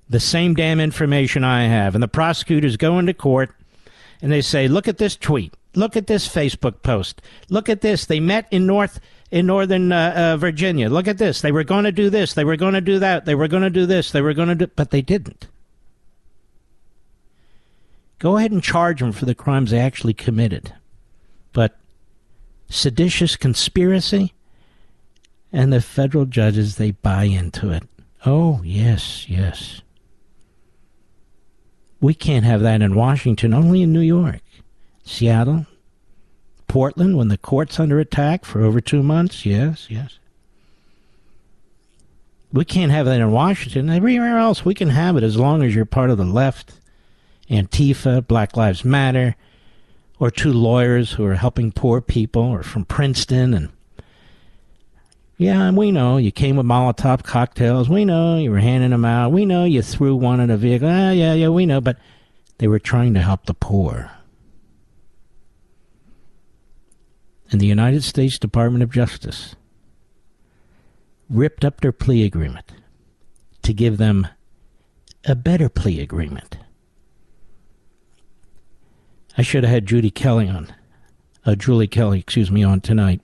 The 0.09 0.21
same 0.21 0.55
damn 0.55 0.81
information 0.81 1.45
I 1.45 1.65
have. 1.65 1.95
And 1.95 2.03
the 2.03 2.09
prosecutors 2.09 2.79
go 2.79 2.99
into 2.99 3.13
court 3.13 3.51
and 4.23 4.33
they 4.33 4.41
say, 4.41 4.69
look 4.69 4.89
at 4.89 4.97
this 4.97 5.17
tweet. 5.17 5.53
Look 5.75 5.97
at 5.97 6.07
this 6.07 6.27
Facebook 6.27 6.83
post. 6.83 7.21
Look 7.51 7.69
at 7.69 7.83
this. 7.83 8.07
They 8.07 8.21
met 8.21 8.47
in 8.51 8.67
North 8.67 9.01
in 9.31 9.45
Northern 9.47 9.93
uh, 9.93 10.15
uh, 10.17 10.37
Virginia. 10.39 10.89
Look 10.89 11.07
at 11.07 11.19
this. 11.19 11.43
They 11.43 11.53
were 11.53 11.65
going 11.65 11.85
to 11.85 11.93
do 11.93 12.09
this. 12.09 12.33
They 12.33 12.45
were 12.45 12.57
going 12.57 12.73
to 12.73 12.81
do 12.81 12.99
that. 12.99 13.27
They 13.27 13.35
were 13.35 13.49
going 13.49 13.63
to 13.63 13.71
do 13.71 13.85
this. 13.85 14.11
They 14.11 14.23
were 14.23 14.33
going 14.33 14.49
to 14.49 14.55
do, 14.55 14.67
but 14.75 14.91
they 14.91 15.03
didn't. 15.03 15.47
Go 18.19 18.37
ahead 18.37 18.51
and 18.51 18.63
charge 18.63 19.01
them 19.01 19.13
for 19.13 19.25
the 19.25 19.35
crimes 19.35 19.71
they 19.71 19.79
actually 19.79 20.15
committed. 20.15 20.75
But 21.53 21.79
seditious 22.69 23.37
conspiracy, 23.37 24.35
and 25.53 25.73
the 25.73 25.81
federal 25.81 26.27
judges, 26.27 26.77
they 26.77 26.91
buy 26.91 27.25
into 27.25 27.71
it. 27.71 27.85
Oh, 28.27 28.61
yes, 28.65 29.29
yes. 29.29 29.83
We 32.01 32.15
can't 32.15 32.45
have 32.45 32.61
that 32.61 32.83
in 32.83 32.95
Washington, 32.95 33.55
only 33.55 33.83
in 33.83 33.93
New 33.93 34.01
York. 34.01 34.43
Seattle, 35.05 35.67
Portland, 36.67 37.17
when 37.17 37.29
the 37.29 37.39
court's 37.39 37.81
under 37.81 37.99
attack 37.99 38.45
for 38.45 38.63
over 38.63 38.81
two 38.81 39.03
months, 39.03 39.47
yes, 39.47 39.87
yes. 39.89 40.19
We 42.53 42.65
can't 42.65 42.93
have 42.93 43.07
that 43.07 43.21
in 43.21 43.33
Washington. 43.33 43.91
Everywhere 43.91 44.39
else, 44.39 44.65
we 44.65 44.75
can 44.75 44.91
have 44.91 45.17
it 45.17 45.23
as 45.23 45.37
long 45.37 45.63
as 45.63 45.75
you're 45.75 45.85
part 45.85 46.11
of 46.11 46.19
the 46.19 46.25
left 46.25 46.78
Antifa, 47.51 48.27
Black 48.27 48.57
Lives 48.57 48.85
Matter, 48.85 49.37
or 50.19 50.31
two 50.31 50.53
lawyers 50.53 51.13
who 51.13 51.25
are 51.25 51.35
helping 51.35 51.73
poor 51.73 52.01
people, 52.01 52.43
or 52.43 52.63
from 52.63 52.85
Princeton. 52.85 53.55
And 53.55 53.69
yeah, 55.37 55.71
we 55.71 55.93
know 55.93 56.17
you 56.17 56.33
came 56.33 56.57
with 56.57 56.67
Molotov 56.67 57.23
cocktails. 57.23 57.89
We 57.89 58.05
know 58.05 58.37
you 58.39 58.51
were 58.51 58.59
handing 58.59 58.91
them 58.91 59.05
out. 59.05 59.33
We 59.33 59.47
know 59.47 59.65
you 59.65 59.83
threw 59.83 60.17
one 60.17 60.41
in 60.41 60.51
a 60.51 60.57
vehicle. 60.57 60.89
Ah, 60.89 61.11
yeah, 61.11 61.35
yeah, 61.35 61.49
we 61.49 61.65
know. 61.65 61.81
But 61.81 61.99
they 62.59 62.69
were 62.69 62.81
trying 62.81 63.15
to 63.15 63.23
help 63.23 63.47
the 63.47 63.55
poor. 63.55 64.11
And 67.51 67.61
the 67.61 67.67
United 67.67 68.05
States 68.05 68.39
Department 68.39 68.83
of 68.83 68.93
Justice 68.93 69.55
ripped 71.31 71.65
up 71.65 71.81
their 71.81 71.93
plea 71.93 72.25
agreement 72.25 72.73
to 73.63 73.73
give 73.73 73.97
them 73.97 74.27
a 75.25 75.35
better 75.35 75.69
plea 75.69 76.01
agreement. 76.01 76.59
I 79.39 79.43
should 79.43 79.63
have 79.63 79.73
had 79.73 79.87
Judy 79.87 80.11
Kelly 80.11 80.49
on, 80.49 80.75
uh, 81.47 81.55
Julie 81.55 81.87
Kelly, 81.87 82.19
excuse 82.19 82.51
me, 82.51 82.65
on 82.65 82.81
tonight. 82.81 83.21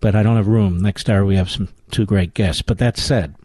But 0.00 0.16
I 0.16 0.24
don't 0.24 0.36
have 0.36 0.48
room. 0.48 0.82
Next 0.82 1.08
hour 1.08 1.24
we 1.24 1.36
have 1.36 1.48
some 1.48 1.68
two 1.92 2.04
great 2.04 2.34
guests. 2.34 2.62
But 2.62 2.78
that 2.78 2.96
said, 2.96 3.36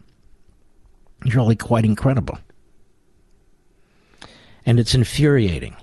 it's 1.24 1.36
really 1.36 1.54
quite 1.54 1.84
incredible. 1.84 2.40
And 4.64 4.80
it's 4.80 4.96
infuriating 4.96 5.76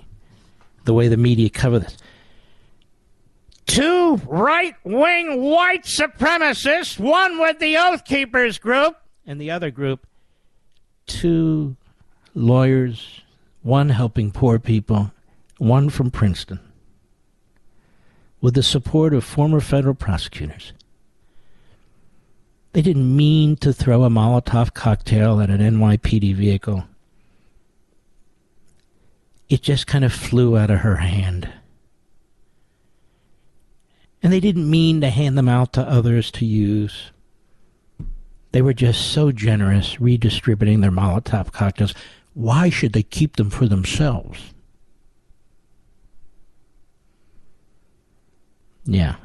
the 0.84 0.92
way 0.92 1.08
the 1.08 1.16
media 1.16 1.48
cover 1.48 1.78
this. 1.78 1.96
Two 3.66 4.16
right 4.26 4.74
wing 4.84 5.42
white 5.42 5.84
supremacists, 5.84 6.98
one 6.98 7.40
with 7.40 7.60
the 7.60 7.78
Oath 7.78 8.04
Keepers 8.04 8.58
group, 8.58 8.94
and 9.26 9.40
the 9.40 9.50
other 9.50 9.70
group, 9.70 10.06
two 11.06 11.76
lawyers, 12.34 13.22
one 13.64 13.88
helping 13.88 14.30
poor 14.30 14.58
people, 14.58 15.10
one 15.58 15.88
from 15.88 16.10
Princeton, 16.10 16.60
with 18.40 18.54
the 18.54 18.62
support 18.62 19.14
of 19.14 19.24
former 19.24 19.58
federal 19.58 19.94
prosecutors. 19.94 20.74
They 22.74 22.82
didn't 22.82 23.16
mean 23.16 23.56
to 23.56 23.72
throw 23.72 24.04
a 24.04 24.10
Molotov 24.10 24.74
cocktail 24.74 25.40
at 25.40 25.48
an 25.48 25.60
NYPD 25.60 26.34
vehicle. 26.34 26.84
It 29.48 29.62
just 29.62 29.86
kind 29.86 30.04
of 30.04 30.12
flew 30.12 30.58
out 30.58 30.70
of 30.70 30.80
her 30.80 30.96
hand. 30.96 31.48
And 34.22 34.30
they 34.30 34.40
didn't 34.40 34.68
mean 34.68 35.00
to 35.00 35.08
hand 35.08 35.38
them 35.38 35.48
out 35.48 35.72
to 35.74 35.88
others 35.88 36.30
to 36.32 36.44
use. 36.44 37.12
They 38.52 38.60
were 38.60 38.74
just 38.74 39.12
so 39.12 39.32
generous 39.32 40.00
redistributing 40.00 40.80
their 40.80 40.90
Molotov 40.90 41.52
cocktails. 41.52 41.94
Why 42.34 42.68
should 42.68 42.92
they 42.92 43.02
keep 43.02 43.36
them 43.36 43.48
for 43.48 43.66
themselves? 43.66 44.52
Yeah. 48.84 49.16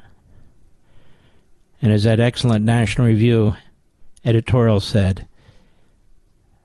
And 1.82 1.92
as 1.92 2.04
that 2.04 2.20
excellent 2.20 2.64
National 2.64 3.08
Review 3.08 3.56
editorial 4.24 4.80
said, 4.80 5.28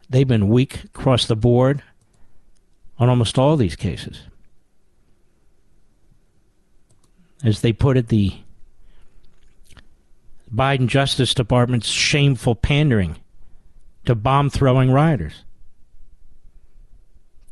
they've 0.09 0.29
been 0.29 0.49
weak 0.49 0.85
across 0.85 1.27
the 1.27 1.37
board 1.37 1.83
on 2.99 3.09
almost 3.09 3.39
all 3.39 3.57
these 3.57 3.77
cases. 3.77 4.21
As 7.43 7.61
they 7.61 7.73
put 7.73 7.97
it, 7.97 8.09
the 8.09 8.35
Biden 10.55 10.87
Justice 10.87 11.35
Department's 11.35 11.89
shameful 11.89 12.55
pandering 12.55 13.17
to 14.05 14.15
bomb 14.15 14.51
throwing 14.51 14.91
rioters. 14.91 15.45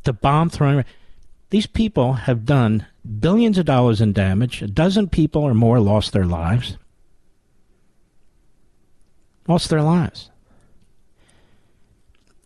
To 0.03 0.13
bomb 0.13 0.49
throwing. 0.49 0.85
These 1.49 1.67
people 1.67 2.13
have 2.13 2.45
done 2.45 2.85
billions 3.19 3.57
of 3.57 3.65
dollars 3.65 4.01
in 4.01 4.13
damage. 4.13 4.61
A 4.61 4.67
dozen 4.67 5.07
people 5.07 5.43
or 5.43 5.53
more 5.53 5.79
lost 5.79 6.13
their 6.13 6.25
lives. 6.25 6.77
Lost 9.47 9.69
their 9.69 9.81
lives. 9.81 10.29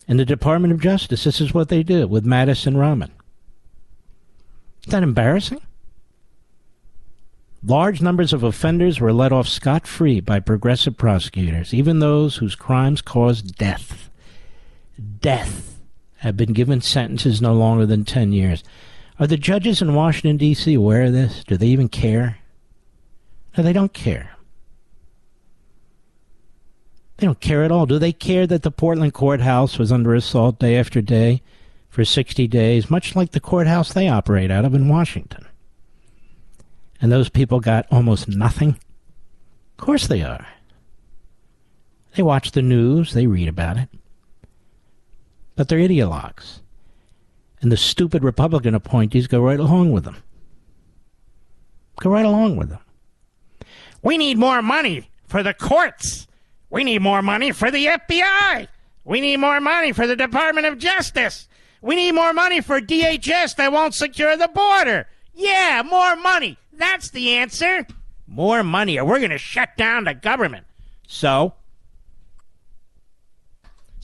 And 0.08 0.20
the 0.20 0.26
Department 0.26 0.74
of 0.74 0.80
Justice, 0.80 1.24
this 1.26 1.42
is 1.42 1.54
what 1.54 1.70
they 1.70 1.84
did 1.84 2.10
with 2.10 2.26
Mattis 2.26 2.66
and 2.66 2.80
Rahman. 2.80 3.12
Is 4.86 4.92
that 4.92 5.04
embarrassing? 5.04 5.62
Large 7.64 8.02
numbers 8.02 8.32
of 8.32 8.44
offenders 8.44 9.02
were 9.02 9.12
let 9.12 9.34
off 9.34 9.48
scot 9.48 9.86
free 9.86 10.22
by 10.22 10.40
progressive 10.40 10.96
prosecutors, 10.96 11.74
even 11.74 12.00
those 12.00 12.38
whose 12.38 12.56
crimes 12.56 13.02
caused 13.02 13.58
death. 13.58 14.10
Death 15.20 15.67
have 16.20 16.38
been 16.38 16.54
given 16.54 16.82
sentences 16.82 17.42
no 17.42 17.54
longer 17.54 17.86
than 17.86 18.06
10 18.06 18.32
years. 18.32 18.64
Are 19.20 19.28
the 19.28 19.38
judges 19.38 19.82
in 19.82 19.96
Washington, 19.96 20.38
D.C. 20.38 20.74
aware 20.74 21.04
of 21.04 21.14
this? 21.14 21.44
Do 21.44 21.58
they 21.58 21.68
even 21.68 21.90
care? 21.90 22.38
No, 23.58 23.64
they 23.64 23.74
don't 23.74 23.94
care. 23.94 24.32
They 27.18 27.26
don't 27.26 27.40
care 27.40 27.64
at 27.64 27.72
all. 27.72 27.88
Do 27.88 27.98
they 27.98 28.12
care 28.12 28.46
that 28.46 28.62
the 28.62 28.70
Portland 28.70 29.14
courthouse 29.14 29.80
was 29.80 29.92
under 29.92 30.14
assault 30.14 30.60
day 30.60 30.78
after 30.78 31.02
day 31.02 31.42
for 31.90 32.06
60 32.06 32.48
days, 32.48 32.92
much 32.92 33.16
like 33.16 33.32
the 33.32 33.40
courthouse 33.40 33.92
they 33.92 34.08
operate 34.08 34.52
out 34.52 34.66
of 34.66 34.76
in 34.76 34.88
Washington? 34.88 35.46
And 37.02 37.12
those 37.12 37.30
people 37.30 37.60
got 37.60 37.88
almost 37.92 38.28
nothing? 38.28 38.78
Of 39.80 39.86
course 39.86 40.06
they 40.06 40.22
are. 40.22 40.46
They 42.16 42.24
watch 42.24 42.52
the 42.52 42.62
news, 42.62 43.14
they 43.14 43.28
read 43.28 43.48
about 43.48 43.78
it. 43.78 43.90
But 45.58 45.68
they're 45.68 45.80
ideologues. 45.80 46.60
And 47.62 47.72
the 47.72 47.78
stupid 47.78 48.24
Republican 48.24 48.76
appointees 48.76 49.28
go 49.28 49.42
right 49.42 49.60
along 49.60 49.92
with 49.92 50.06
them. 50.06 50.18
Go 52.00 52.12
right 52.12 52.26
along 52.26 52.56
with 52.56 52.70
them. 52.70 52.80
We 54.04 54.18
need 54.20 54.38
more 54.38 54.62
money 54.62 55.10
for 55.26 55.42
the 55.42 55.56
courts. 55.56 56.28
We 56.70 56.84
need 56.84 57.02
more 57.02 57.24
money 57.24 57.52
for 57.52 57.72
the 57.72 57.88
FBI. 57.88 58.68
We 59.04 59.20
need 59.20 59.38
more 59.38 59.60
money 59.60 59.92
for 59.94 60.06
the 60.06 60.16
Department 60.16 60.68
of 60.68 60.78
Justice. 60.78 61.48
We 61.82 61.96
need 61.96 62.12
more 62.12 62.34
money 62.34 62.62
for 62.62 62.80
DHS 62.80 63.56
that 63.56 63.72
won't 63.72 63.96
secure 63.96 64.38
the 64.38 64.50
border. 64.50 65.08
Yeah, 65.34 65.82
more 65.84 66.16
money. 66.16 66.58
That's 66.74 67.10
the 67.10 67.34
answer. 67.36 67.88
More 68.28 68.64
money, 68.64 69.00
or 69.00 69.06
we're 69.06 69.20
going 69.20 69.32
to 69.32 69.38
shut 69.40 69.76
down 69.76 70.04
the 70.04 70.14
government. 70.14 70.68
So? 71.08 71.54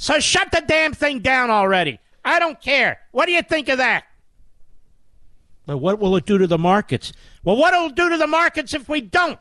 So 0.04 0.20
shut 0.20 0.51
the 0.51 0.62
damn 0.68 0.91
thing 0.91 1.20
down 1.20 1.49
already. 1.49 1.97
I 2.26 2.38
don't 2.38 2.60
care. 2.60 2.99
What 3.12 3.26
do 3.26 3.32
you 3.32 3.41
think 3.41 3.70
of 3.70 3.78
that? 3.78 4.04
But 5.66 5.78
what 5.78 5.97
will 5.97 6.18
it 6.18 6.26
do 6.26 6.38
to 6.38 6.45
the 6.45 6.58
markets? 6.58 7.14
Well, 7.45 7.56
what 7.56 7.74
will 7.74 7.88
it 7.88 7.95
do 7.95 8.10
to 8.10 8.18
the 8.18 8.28
markets 8.28 8.74
if 8.74 8.89
we 8.89 8.99
don't? 8.99 9.39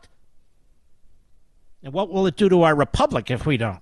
And 1.83 1.93
what 1.93 2.11
will 2.11 2.29
it 2.29 2.37
do 2.37 2.49
to 2.49 2.63
our 2.63 2.77
republic 2.77 3.29
if 3.29 3.45
we 3.45 3.57
don't? 3.57 3.81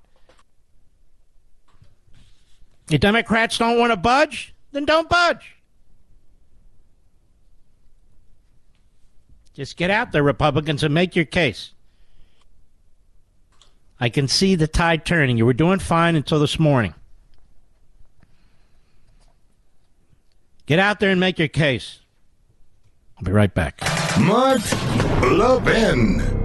The 2.86 2.96
Democrats 2.96 3.58
don't 3.58 3.78
want 3.78 3.92
to 3.92 3.98
budge? 3.98 4.54
Then 4.72 4.86
don't 4.86 5.06
budge. 5.06 5.56
Just 9.52 9.76
get 9.76 9.90
out 9.90 10.12
there, 10.12 10.22
Republicans, 10.22 10.82
and 10.82 10.94
make 10.94 11.14
your 11.14 11.26
case. 11.26 11.74
I 14.00 14.08
can 14.08 14.28
see 14.28 14.54
the 14.54 14.66
tide 14.66 15.04
turning. 15.04 15.36
You 15.36 15.44
were 15.44 15.52
doing 15.52 15.78
fine 15.78 16.16
until 16.16 16.40
this 16.40 16.58
morning. 16.58 16.94
Get 20.64 20.78
out 20.78 21.00
there 21.00 21.10
and 21.10 21.20
make 21.20 21.38
your 21.38 21.48
case. 21.48 22.00
I'll 23.18 23.24
be 23.24 23.32
right 23.32 23.52
back. 23.52 23.80
Mark 24.18 24.62
Levin. 25.22 26.40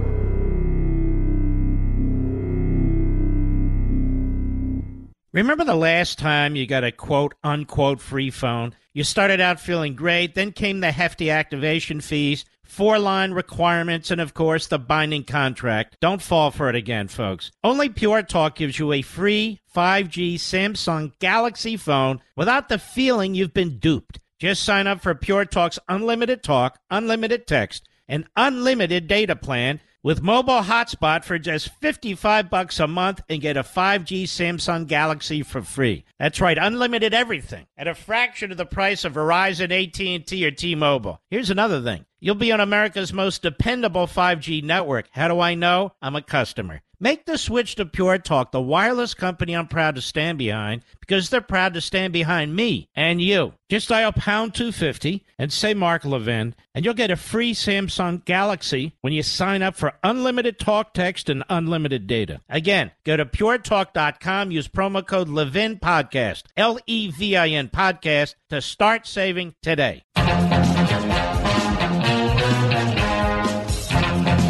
Remember 5.32 5.64
the 5.64 5.74
last 5.74 6.18
time 6.18 6.56
you 6.56 6.66
got 6.66 6.84
a 6.84 6.92
quote 6.92 7.34
unquote 7.44 8.00
free 8.00 8.30
phone? 8.30 8.74
You 8.94 9.04
started 9.04 9.40
out 9.40 9.60
feeling 9.60 9.94
great, 9.94 10.34
then 10.34 10.52
came 10.52 10.80
the 10.80 10.92
hefty 10.92 11.30
activation 11.30 12.00
fees, 12.00 12.44
four 12.66 12.98
line 12.98 13.32
requirements, 13.32 14.10
and 14.10 14.20
of 14.20 14.34
course 14.34 14.66
the 14.66 14.78
binding 14.78 15.24
contract. 15.24 15.96
Don't 16.00 16.22
fall 16.22 16.50
for 16.50 16.68
it 16.68 16.76
again, 16.76 17.08
folks. 17.08 17.50
Only 17.64 17.88
Pure 17.88 18.24
Talk 18.24 18.56
gives 18.56 18.78
you 18.78 18.92
a 18.92 19.02
free 19.02 19.60
5G 19.74 20.34
Samsung 20.34 21.12
Galaxy 21.18 21.76
phone 21.76 22.20
without 22.36 22.68
the 22.68 22.78
feeling 22.78 23.34
you've 23.34 23.54
been 23.54 23.78
duped. 23.78 24.20
Just 24.38 24.62
sign 24.62 24.86
up 24.86 25.00
for 25.00 25.14
Pure 25.14 25.46
Talk's 25.46 25.78
unlimited 25.88 26.42
talk, 26.42 26.78
unlimited 26.90 27.46
text, 27.46 27.88
and 28.06 28.26
unlimited 28.36 29.06
data 29.06 29.34
plan 29.34 29.80
with 30.02 30.22
mobile 30.22 30.62
hotspot 30.62 31.24
for 31.24 31.38
just 31.38 31.68
55 31.80 32.48
bucks 32.48 32.78
a 32.80 32.86
month 32.86 33.22
and 33.28 33.40
get 33.40 33.56
a 33.56 33.62
5G 33.62 34.24
Samsung 34.24 34.86
Galaxy 34.86 35.42
for 35.42 35.62
free. 35.62 36.04
That's 36.18 36.40
right, 36.40 36.58
unlimited 36.58 37.12
everything 37.14 37.66
at 37.76 37.88
a 37.88 37.94
fraction 37.94 38.50
of 38.50 38.56
the 38.56 38.66
price 38.66 39.04
of 39.04 39.14
Verizon, 39.14 39.72
AT&T 39.72 40.46
or 40.46 40.50
T-Mobile. 40.50 41.20
Here's 41.30 41.50
another 41.50 41.82
thing. 41.82 42.06
You'll 42.20 42.34
be 42.34 42.52
on 42.52 42.60
America's 42.60 43.12
most 43.12 43.42
dependable 43.42 44.06
5G 44.06 44.62
network. 44.64 45.08
How 45.10 45.28
do 45.28 45.40
I 45.40 45.54
know? 45.54 45.92
I'm 46.00 46.16
a 46.16 46.22
customer. 46.22 46.82
Make 46.98 47.26
the 47.26 47.36
switch 47.36 47.74
to 47.74 47.84
Pure 47.84 48.18
Talk, 48.18 48.52
the 48.52 48.60
wireless 48.60 49.12
company 49.12 49.54
I'm 49.54 49.66
proud 49.66 49.96
to 49.96 50.00
stand 50.00 50.38
behind, 50.38 50.82
because 51.00 51.28
they're 51.28 51.40
proud 51.40 51.74
to 51.74 51.80
stand 51.80 52.12
behind 52.12 52.56
me 52.56 52.88
and 52.94 53.20
you. 53.20 53.52
Just 53.68 53.88
dial 53.88 54.12
pound 54.12 54.54
250 54.54 55.24
and 55.38 55.52
say 55.52 55.74
Mark 55.74 56.04
Levin, 56.04 56.54
and 56.74 56.84
you'll 56.84 56.94
get 56.94 57.10
a 57.10 57.16
free 57.16 57.52
Samsung 57.52 58.24
Galaxy 58.24 58.94
when 59.02 59.12
you 59.12 59.22
sign 59.22 59.62
up 59.62 59.76
for 59.76 59.92
unlimited 60.02 60.58
talk, 60.58 60.94
text, 60.94 61.28
and 61.28 61.44
unlimited 61.50 62.06
data. 62.06 62.40
Again, 62.48 62.92
go 63.04 63.16
to 63.16 63.26
puretalk.com, 63.26 64.50
use 64.50 64.68
promo 64.68 65.06
code 65.06 65.28
Levin 65.28 65.78
Podcast, 65.78 66.44
L 66.56 66.78
E 66.86 67.10
V 67.10 67.36
I 67.36 67.48
N 67.48 67.68
Podcast, 67.68 68.36
to 68.50 68.62
start 68.62 69.06
saving 69.06 69.54
today. 69.62 70.04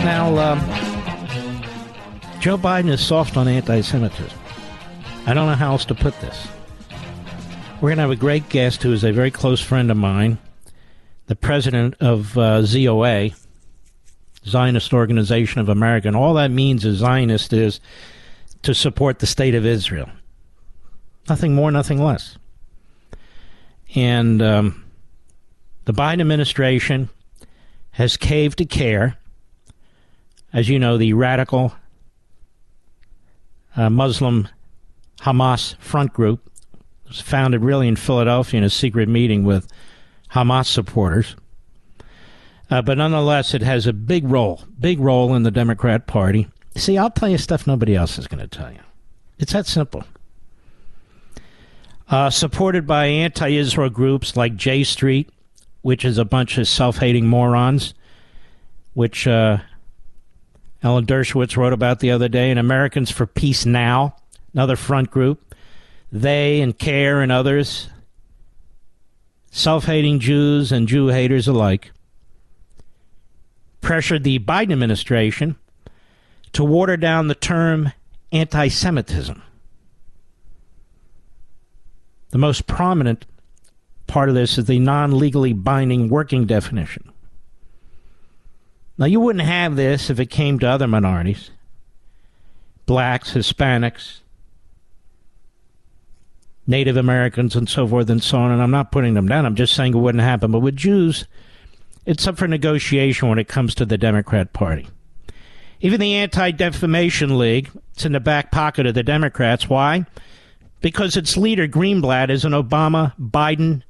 Now, 0.05 0.39
um, 0.39 0.96
Joe 2.47 2.57
Biden 2.57 2.91
is 2.91 3.05
soft 3.05 3.37
on 3.37 3.49
anti 3.49 3.81
Semitism. 3.81 4.39
I 5.27 5.35
don't 5.35 5.49
know 5.49 5.57
how 5.57 5.73
else 5.73 5.85
to 5.87 5.97
put 5.97 6.15
this. 6.21 6.47
We're 7.81 7.89
going 7.89 7.97
to 7.97 8.03
have 8.03 8.13
a 8.13 8.15
great 8.15 8.49
guest 8.51 8.85
who 8.85 8.93
is 8.93 9.03
a 9.03 9.11
very 9.11 9.33
close 9.33 9.61
friend 9.61 9.91
of 9.91 9.97
mine, 9.97 10.39
the 11.27 11.35
president 11.35 11.97
of 11.99 12.39
uh, 12.39 12.63
ZOA, 12.63 13.35
Zionist 14.47 14.93
Organization 14.93 15.61
of 15.61 15.69
America. 15.69 16.07
And 16.07 16.17
all 16.17 16.35
that 16.35 16.53
means 16.53 16.85
is 16.85 16.99
Zionist 16.99 17.53
is 17.53 17.81
to 18.63 18.77
support 18.77 19.19
the 19.19 19.27
state 19.27 19.57
of 19.57 19.67
Israel. 19.67 20.09
Nothing 21.29 21.53
more, 21.53 21.73
nothing 21.73 22.01
less. 22.01 22.39
And 23.97 24.41
um, 24.41 24.85
the 25.85 25.93
Biden 25.93 26.21
administration 26.21 27.09
has 27.91 28.17
caved 28.17 28.59
to 28.59 28.67
CAIR. 28.67 29.17
As 30.53 30.69
you 30.69 30.79
know, 30.79 30.97
the 30.97 31.13
radical 31.13 31.75
Muslim 33.77 34.49
Hamas 35.21 35.77
front 35.79 36.13
group 36.13 36.51
was 37.07 37.21
founded 37.21 37.63
really 37.63 37.89
in 37.89 37.97
Philadelphia 37.97 38.59
in 38.59 38.65
a 38.65 38.71
secret 38.71 39.09
meeting 39.09 39.45
with 39.45 39.69
Hamas 40.33 40.67
supporters. 40.67 41.37
Uh, 42.71 42.83
but 42.83 42.99
nonetheless, 42.99 43.55
it 43.55 43.63
has 43.63 43.87
a 43.87 43.93
big 43.93 44.29
role, 44.29 44.63
big 44.79 44.99
role 44.99 45.35
in 45.35 45.45
the 45.45 45.51
Democrat 45.51 46.07
Party. 46.07 46.49
See, 46.75 46.99
I'll 46.99 47.11
tell 47.11 47.29
you 47.29 47.39
stuff 47.39 47.67
nobody 47.67 47.95
else 47.95 48.19
is 48.19 48.27
going 48.27 48.47
to 48.47 48.49
tell 48.49 48.73
you. 48.73 48.81
It's 49.39 49.53
that 49.53 49.67
simple. 49.67 50.05
Uh, 52.09 52.31
supported 52.31 52.87
by 52.87 53.07
anti 53.07 53.49
Israel 53.57 53.91
groups 53.91 54.37
like 54.37 54.57
J 54.57 54.85
Street, 54.85 55.31
which 55.83 56.05
is 56.05 56.19
a 56.19 56.25
bunch 56.25 56.59
of 56.59 56.69
self 56.69 56.99
hating 56.99 57.27
morons, 57.27 57.95
which 58.95 59.27
uh, 59.27 59.59
Alan 60.87 61.05
Dershowitz 61.05 61.57
wrote 61.57 61.73
about 61.73 61.99
the 61.99 62.13
other 62.13 62.29
day, 62.29 62.49
and 62.49 62.61
Americans 62.61 63.11
for 63.11 63.27
Peace 63.27 63.67
Now, 63.67 64.15
another 64.55 64.77
front 64.77 65.11
group. 65.11 65.53
They 66.13 66.61
and 66.61 66.79
CAIR 66.79 67.23
and 67.23 67.33
others, 67.33 67.89
self 69.51 69.87
hating 69.87 70.21
Jews 70.21 70.71
and 70.71 70.87
Jew 70.87 71.09
haters 71.09 71.49
alike, 71.49 71.91
pressured 73.81 74.23
the 74.23 74.39
Biden 74.39 74.71
administration 74.71 75.57
to 76.53 76.63
water 76.63 76.97
down 76.97 77.27
the 77.27 77.35
term 77.35 77.91
anti 78.31 78.69
Semitism. 78.69 79.43
The 82.31 82.39
most 82.39 82.69
prominent 82.69 83.27
part 84.07 84.29
of 84.29 84.37
this 84.37 84.57
is 84.57 84.67
the 84.67 84.79
non 84.79 85.19
legally 85.19 85.53
binding 85.53 86.09
working 86.09 86.47
definition. 86.47 87.11
Now, 88.99 89.07
you 89.07 89.21
wouldn't 89.21 89.45
have 89.45 89.77
this 89.77 90.09
if 90.09 90.19
it 90.19 90.27
came 90.27 90.59
to 90.61 90.67
other 90.67 90.87
minorities 90.87 91.51
blacks, 92.87 93.33
Hispanics, 93.33 94.21
Native 96.69 96.97
Americans, 96.97 97.57
and 97.57 97.69
so 97.69 97.87
forth 97.87 98.09
and 98.09 98.23
so 98.23 98.39
on. 98.39 98.53
And 98.53 98.63
I'm 98.63 98.71
not 98.71 98.93
putting 98.93 99.15
them 99.15 99.29
down, 99.29 99.45
I'm 99.45 99.57
just 99.57 99.75
saying 99.75 99.95
it 99.95 99.99
wouldn't 99.99 100.23
happen. 100.23 100.53
But 100.53 100.61
with 100.61 100.77
Jews, 100.77 101.27
it's 102.07 102.27
up 102.27 102.39
for 102.39 102.47
negotiation 102.47 103.29
when 103.29 103.39
it 103.39 103.49
comes 103.49 103.75
to 103.75 103.85
the 103.85 103.99
Democrat 103.99 104.53
Party. 104.53 104.89
Even 105.81 106.01
the 106.01 106.15
Anti 106.15 106.53
Defamation 106.53 107.37
League, 107.37 107.71
it's 107.93 108.07
in 108.07 108.13
the 108.13 108.21
back 108.21 108.51
pocket 108.51 108.87
of 108.87 108.95
the 108.95 109.03
Democrats. 109.03 109.69
Why? 109.69 110.07
Because 110.81 111.17
its 111.17 111.37
leader, 111.37 111.67
Greenblatt, 111.67 112.31
is 112.31 112.45
an 112.45 112.53
Obama 112.53 113.15
Biden 113.19 113.83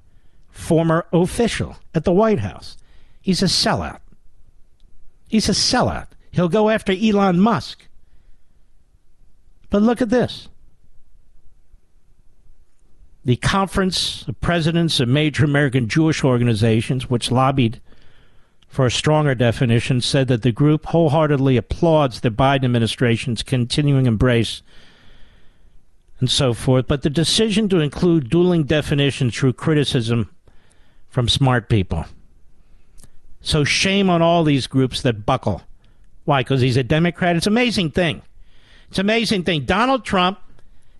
former 0.50 1.06
official 1.12 1.76
at 1.94 2.04
the 2.04 2.12
White 2.12 2.40
House. 2.40 2.76
He's 3.20 3.42
a 3.42 3.46
sellout. 3.46 4.00
He's 5.28 5.48
a 5.48 5.52
sellout. 5.52 6.08
He'll 6.30 6.48
go 6.48 6.68
after 6.68 6.92
Elon 6.92 7.40
Musk. 7.40 7.86
But 9.70 9.82
look 9.82 10.00
at 10.00 10.10
this. 10.10 10.48
The 13.24 13.36
Conference 13.36 14.24
of 14.28 14.40
Presidents 14.40 15.00
of 15.00 15.08
Major 15.08 15.44
American 15.44 15.88
Jewish 15.88 16.22
Organizations, 16.22 17.10
which 17.10 17.32
lobbied 17.32 17.80
for 18.68 18.86
a 18.86 18.90
stronger 18.90 19.34
definition, 19.34 20.00
said 20.00 20.28
that 20.28 20.42
the 20.42 20.52
group 20.52 20.86
wholeheartedly 20.86 21.56
applauds 21.56 22.20
the 22.20 22.30
Biden 22.30 22.64
administration's 22.64 23.42
continuing 23.42 24.06
embrace 24.06 24.62
and 26.20 26.30
so 26.30 26.54
forth, 26.54 26.86
but 26.86 27.02
the 27.02 27.10
decision 27.10 27.68
to 27.68 27.80
include 27.80 28.30
dueling 28.30 28.64
definitions 28.64 29.36
through 29.36 29.52
criticism 29.52 30.30
from 31.08 31.28
smart 31.28 31.68
people. 31.68 32.06
So 33.46 33.62
shame 33.62 34.10
on 34.10 34.22
all 34.22 34.42
these 34.42 34.66
groups 34.66 35.02
that 35.02 35.24
buckle. 35.24 35.62
Why? 36.24 36.40
Because 36.40 36.62
he's 36.62 36.76
a 36.76 36.82
Democrat? 36.82 37.36
It's 37.36 37.46
an 37.46 37.52
amazing 37.52 37.92
thing. 37.92 38.22
It's 38.88 38.98
an 38.98 39.06
amazing 39.06 39.44
thing. 39.44 39.64
Donald 39.64 40.04
Trump 40.04 40.40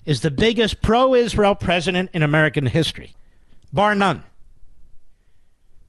is 0.04 0.20
the 0.20 0.30
biggest 0.30 0.80
pro 0.80 1.12
Israel 1.12 1.56
president 1.56 2.10
in 2.12 2.22
American 2.22 2.66
history, 2.66 3.16
bar 3.72 3.96
none. 3.96 4.22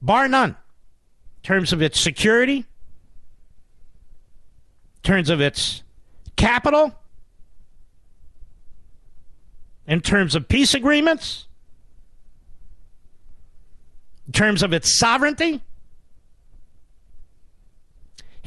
Bar 0.02 0.26
none. 0.26 0.50
In 0.50 1.42
terms 1.44 1.72
of 1.72 1.80
its 1.80 2.00
security, 2.00 2.56
in 2.56 2.64
terms 5.04 5.30
of 5.30 5.40
its 5.40 5.84
capital, 6.34 6.92
in 9.86 10.00
terms 10.00 10.34
of 10.34 10.48
peace 10.48 10.74
agreements, 10.74 11.46
in 14.26 14.32
terms 14.32 14.64
of 14.64 14.72
its 14.72 14.98
sovereignty. 14.98 15.62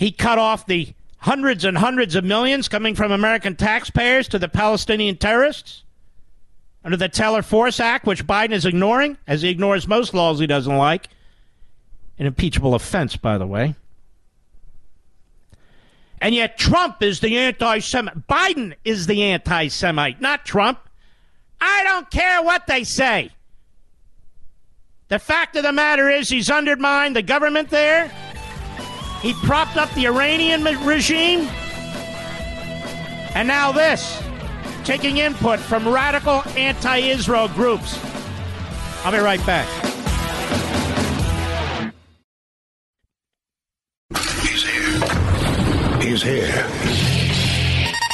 He 0.01 0.11
cut 0.11 0.39
off 0.39 0.65
the 0.65 0.95
hundreds 1.19 1.63
and 1.63 1.77
hundreds 1.77 2.15
of 2.15 2.23
millions 2.23 2.67
coming 2.67 2.95
from 2.95 3.11
American 3.11 3.55
taxpayers 3.55 4.27
to 4.29 4.39
the 4.39 4.49
Palestinian 4.49 5.15
terrorists 5.15 5.83
under 6.83 6.97
the 6.97 7.07
Taylor 7.07 7.43
Force 7.43 7.79
Act, 7.79 8.07
which 8.07 8.25
Biden 8.25 8.51
is 8.51 8.65
ignoring, 8.65 9.19
as 9.27 9.43
he 9.43 9.49
ignores 9.49 9.87
most 9.87 10.15
laws 10.15 10.39
he 10.39 10.47
doesn't 10.47 10.75
like. 10.75 11.09
An 12.17 12.25
impeachable 12.25 12.73
offense, 12.73 13.15
by 13.15 13.37
the 13.37 13.45
way. 13.45 13.75
And 16.19 16.33
yet 16.33 16.57
Trump 16.57 17.03
is 17.03 17.19
the 17.19 17.37
anti 17.37 17.77
Semite. 17.77 18.27
Biden 18.27 18.73
is 18.83 19.05
the 19.05 19.21
anti 19.21 19.67
Semite, 19.67 20.19
not 20.19 20.47
Trump. 20.47 20.79
I 21.61 21.83
don't 21.83 22.09
care 22.09 22.41
what 22.41 22.65
they 22.65 22.85
say. 22.85 23.29
The 25.09 25.19
fact 25.19 25.55
of 25.57 25.61
the 25.61 25.71
matter 25.71 26.09
is, 26.09 26.27
he's 26.27 26.49
undermined 26.49 27.15
the 27.15 27.21
government 27.21 27.69
there. 27.69 28.11
He 29.21 29.33
propped 29.33 29.77
up 29.77 29.93
the 29.93 30.07
Iranian 30.07 30.63
regime. 30.83 31.47
And 33.35 33.47
now 33.47 33.71
this, 33.71 34.21
taking 34.83 35.17
input 35.17 35.59
from 35.59 35.87
radical 35.87 36.43
anti 36.57 36.97
Israel 36.97 37.47
groups. 37.49 37.99
I'll 39.03 39.11
be 39.11 39.19
right 39.19 39.43
back. 39.45 39.67
He's 44.41 44.63
here. 44.63 46.01
He's 46.01 46.23
here. 46.23 47.10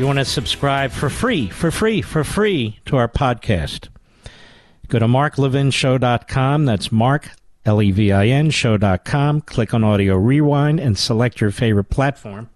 you 0.00 0.06
want 0.06 0.18
to 0.18 0.24
subscribe 0.24 0.90
for 0.92 1.10
free, 1.10 1.50
for 1.50 1.70
free, 1.70 2.00
for 2.00 2.24
free 2.24 2.80
to 2.86 2.96
our 2.96 3.06
podcast, 3.06 3.88
go 4.88 4.98
to 4.98 5.06
marklevinshow.com. 5.06 6.64
That's 6.64 6.90
Mark, 6.90 7.28
L 7.66 7.82
E 7.82 7.90
V 7.90 8.10
I 8.10 8.28
N, 8.28 8.48
show.com. 8.48 9.42
Click 9.42 9.74
on 9.74 9.84
Audio 9.84 10.16
Rewind 10.16 10.80
and 10.80 10.96
select 10.96 11.42
your 11.42 11.50
favorite 11.50 11.90
platform. 11.90 12.48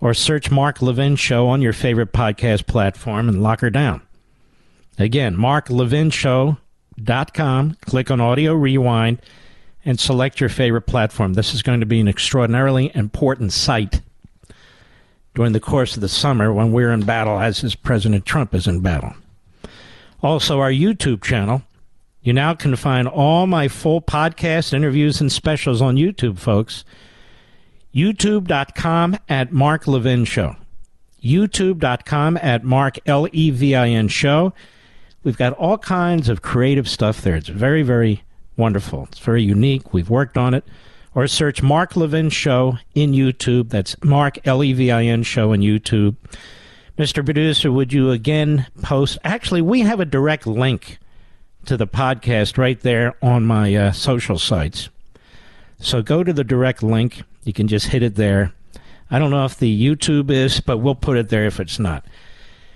Or 0.00 0.14
search 0.14 0.48
Mark 0.48 0.80
Levin 0.80 1.16
Show 1.16 1.48
on 1.48 1.60
your 1.60 1.72
favorite 1.72 2.12
podcast 2.12 2.66
platform 2.66 3.28
and 3.28 3.42
lock 3.42 3.58
her 3.60 3.70
down. 3.70 4.02
Again, 4.98 5.36
marklevinshow.com. 5.36 7.76
Click 7.80 8.10
on 8.12 8.20
Audio 8.20 8.54
Rewind 8.54 9.20
and 9.84 9.98
select 9.98 10.38
your 10.38 10.50
favorite 10.50 10.86
platform. 10.86 11.34
This 11.34 11.52
is 11.52 11.62
going 11.62 11.80
to 11.80 11.86
be 11.86 11.98
an 11.98 12.06
extraordinarily 12.06 12.92
important 12.94 13.52
site 13.52 14.02
during 15.36 15.52
the 15.52 15.60
course 15.60 15.94
of 15.94 16.00
the 16.00 16.08
summer 16.08 16.50
when 16.50 16.72
we're 16.72 16.90
in 16.90 17.04
battle, 17.04 17.38
as 17.38 17.62
is 17.62 17.74
President 17.74 18.24
Trump 18.24 18.54
is 18.54 18.66
in 18.66 18.80
battle. 18.80 19.12
Also, 20.22 20.60
our 20.60 20.70
YouTube 20.72 21.22
channel. 21.22 21.62
You 22.22 22.32
now 22.32 22.54
can 22.54 22.74
find 22.74 23.06
all 23.06 23.46
my 23.46 23.68
full 23.68 24.00
podcast 24.00 24.72
interviews 24.72 25.20
and 25.20 25.30
specials 25.30 25.82
on 25.82 25.96
YouTube, 25.96 26.38
folks. 26.38 26.84
YouTube.com 27.94 29.18
at 29.28 29.52
Mark 29.52 29.86
Levin 29.86 30.24
Show. 30.24 30.56
youtube.com 31.22 32.38
at 32.38 32.64
Mark 32.64 32.98
L 33.06 33.28
E 33.30 33.50
V 33.50 33.74
I 33.74 33.88
N 33.90 34.08
show. 34.08 34.54
We've 35.22 35.36
got 35.36 35.52
all 35.52 35.76
kinds 35.76 36.30
of 36.30 36.40
creative 36.40 36.88
stuff 36.88 37.20
there. 37.20 37.36
It's 37.36 37.48
very, 37.48 37.82
very 37.82 38.22
wonderful. 38.56 39.04
It's 39.10 39.18
very 39.18 39.42
unique. 39.42 39.92
We've 39.92 40.08
worked 40.08 40.38
on 40.38 40.54
it. 40.54 40.64
Or 41.16 41.26
search 41.26 41.62
Mark 41.62 41.96
Levin 41.96 42.28
Show 42.28 42.76
in 42.94 43.12
YouTube. 43.12 43.70
That's 43.70 43.96
Mark 44.04 44.38
L 44.46 44.62
E 44.62 44.74
V 44.74 44.90
I 44.90 45.04
N 45.04 45.22
Show 45.22 45.54
in 45.54 45.62
YouTube. 45.62 46.14
Mr. 46.98 47.24
Producer, 47.24 47.72
would 47.72 47.90
you 47.90 48.10
again 48.10 48.66
post? 48.82 49.16
Actually, 49.24 49.62
we 49.62 49.80
have 49.80 49.98
a 49.98 50.04
direct 50.04 50.46
link 50.46 50.98
to 51.64 51.78
the 51.78 51.86
podcast 51.86 52.58
right 52.58 52.78
there 52.80 53.14
on 53.22 53.46
my 53.46 53.74
uh, 53.74 53.92
social 53.92 54.38
sites. 54.38 54.90
So 55.78 56.02
go 56.02 56.22
to 56.22 56.34
the 56.34 56.44
direct 56.44 56.82
link. 56.82 57.22
You 57.44 57.54
can 57.54 57.66
just 57.66 57.86
hit 57.86 58.02
it 58.02 58.16
there. 58.16 58.52
I 59.10 59.18
don't 59.18 59.30
know 59.30 59.46
if 59.46 59.58
the 59.58 59.84
YouTube 59.84 60.30
is, 60.30 60.60
but 60.60 60.78
we'll 60.78 60.94
put 60.94 61.16
it 61.16 61.30
there 61.30 61.46
if 61.46 61.60
it's 61.60 61.78
not. 61.78 62.04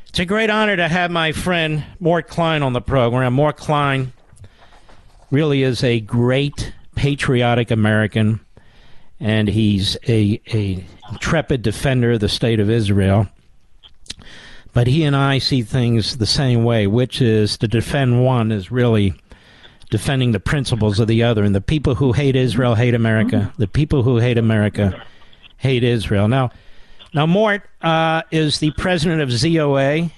It's 0.08 0.18
a 0.18 0.24
great 0.24 0.48
honor 0.48 0.76
to 0.76 0.88
have 0.88 1.10
my 1.10 1.32
friend 1.32 1.84
Mort 2.00 2.26
Klein 2.26 2.62
on 2.62 2.72
the 2.72 2.80
program. 2.80 3.34
Mort 3.34 3.58
Klein 3.58 4.14
really 5.30 5.62
is 5.62 5.84
a 5.84 6.00
great 6.00 6.72
patriotic 7.01 7.70
American, 7.70 8.39
and 9.18 9.48
he's 9.48 9.97
a, 10.06 10.39
a 10.52 10.85
intrepid 11.10 11.62
defender 11.62 12.12
of 12.12 12.20
the 12.20 12.28
state 12.28 12.60
of 12.60 12.68
Israel. 12.68 13.27
But 14.74 14.86
he 14.86 15.05
and 15.05 15.16
I 15.16 15.39
see 15.39 15.62
things 15.62 16.18
the 16.18 16.27
same 16.27 16.62
way, 16.62 16.86
which 16.86 17.22
is 17.22 17.56
to 17.56 17.66
defend 17.66 18.22
one 18.22 18.52
is 18.52 18.70
really 18.70 19.14
defending 19.89 20.32
the 20.32 20.40
principles 20.40 21.01
of 21.01 21.09
the 21.09 21.22
other. 21.22 21.43
And 21.43 21.55
the 21.55 21.62
people 21.62 21.94
who 21.94 22.12
hate 22.12 22.36
Israel 22.36 22.74
hate 22.74 22.93
America. 22.93 23.51
The 23.56 23.66
people 23.66 24.02
who 24.02 24.18
hate 24.18 24.36
America 24.36 25.02
hate 25.56 25.82
Israel. 25.82 26.28
Now, 26.28 26.51
now 27.14 27.24
Mort 27.24 27.62
uh, 27.81 28.24
is 28.31 28.59
the 28.59 28.72
president 28.72 29.22
of 29.22 29.31
ZOA, 29.31 30.10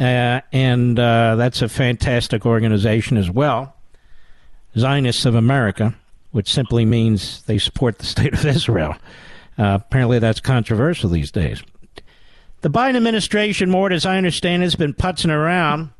uh, 0.00 0.40
and 0.52 0.98
uh, 0.98 1.36
that's 1.36 1.60
a 1.60 1.68
fantastic 1.68 2.46
organization 2.46 3.18
as 3.18 3.30
well. 3.30 3.76
Zionists 4.74 5.26
of 5.26 5.34
America, 5.34 5.94
which 6.34 6.52
simply 6.52 6.84
means 6.84 7.42
they 7.42 7.58
support 7.58 7.98
the 7.98 8.04
state 8.04 8.34
of 8.34 8.44
Israel. 8.56 8.96
Uh, 9.56 9.78
apparently, 9.80 10.18
that's 10.18 10.40
controversial 10.40 11.08
these 11.08 11.30
days. 11.30 11.62
The 12.62 12.70
Biden 12.70 12.96
administration, 12.96 13.70
Mort 13.70 13.92
as 13.92 14.04
I 14.04 14.16
understand, 14.16 14.64
has 14.64 14.74
been 14.74 14.94
putzing 14.94 15.30
around 15.30 15.90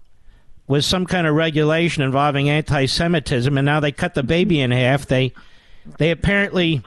with 0.66 0.84
some 0.84 1.06
kind 1.06 1.28
of 1.28 1.36
regulation 1.36 2.02
involving 2.02 2.50
anti-Semitism, 2.50 3.56
and 3.56 3.64
now 3.64 3.78
they 3.78 3.92
cut 3.92 4.14
the 4.14 4.24
baby 4.24 4.60
in 4.60 4.72
half. 4.72 5.06
They 5.06 5.32
they 5.98 6.10
apparently 6.10 6.82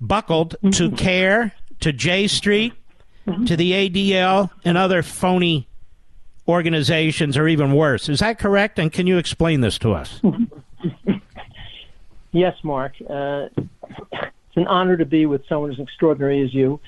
buckled 0.00 0.56
to 0.72 0.90
CAIR, 0.90 1.52
to 1.78 1.92
J 1.92 2.26
Street, 2.26 2.72
to 3.46 3.54
the 3.54 3.70
ADL, 3.70 4.50
and 4.64 4.76
other 4.76 5.04
phony 5.04 5.68
organizations, 6.48 7.36
or 7.36 7.46
even 7.46 7.72
worse. 7.72 8.08
Is 8.08 8.18
that 8.18 8.40
correct? 8.40 8.80
And 8.80 8.92
can 8.92 9.06
you 9.06 9.16
explain 9.16 9.60
this 9.60 9.78
to 9.78 9.92
us? 9.92 10.20
Yes, 12.32 12.56
Mark. 12.62 12.94
Uh, 13.00 13.48
it's 14.12 14.56
an 14.56 14.66
honor 14.66 14.96
to 14.96 15.04
be 15.04 15.26
with 15.26 15.46
someone 15.46 15.70
as 15.70 15.78
extraordinary 15.78 16.42
as 16.42 16.54
you. 16.54 16.80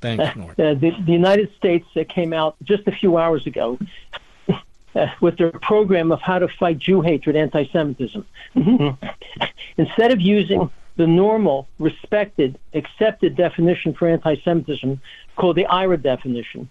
Thanks, 0.00 0.36
Mort. 0.36 0.58
Uh, 0.58 0.74
the, 0.74 0.92
the 1.04 1.12
United 1.12 1.54
States 1.56 1.86
uh, 1.96 2.04
came 2.08 2.32
out 2.32 2.56
just 2.62 2.86
a 2.86 2.92
few 2.92 3.16
hours 3.16 3.46
ago 3.46 3.78
uh, 4.94 5.06
with 5.20 5.38
their 5.38 5.52
program 5.52 6.12
of 6.12 6.20
how 6.20 6.38
to 6.38 6.48
fight 6.48 6.78
Jew 6.78 7.00
hatred, 7.00 7.36
anti 7.36 7.66
Semitism. 7.66 8.24
Instead 9.76 10.12
of 10.12 10.20
using 10.20 10.70
the 10.96 11.06
normal, 11.06 11.68
respected, 11.78 12.58
accepted 12.74 13.36
definition 13.36 13.92
for 13.92 14.08
anti 14.08 14.36
Semitism 14.42 15.00
called 15.36 15.56
the 15.56 15.64
IHRA 15.64 16.02
definition, 16.02 16.68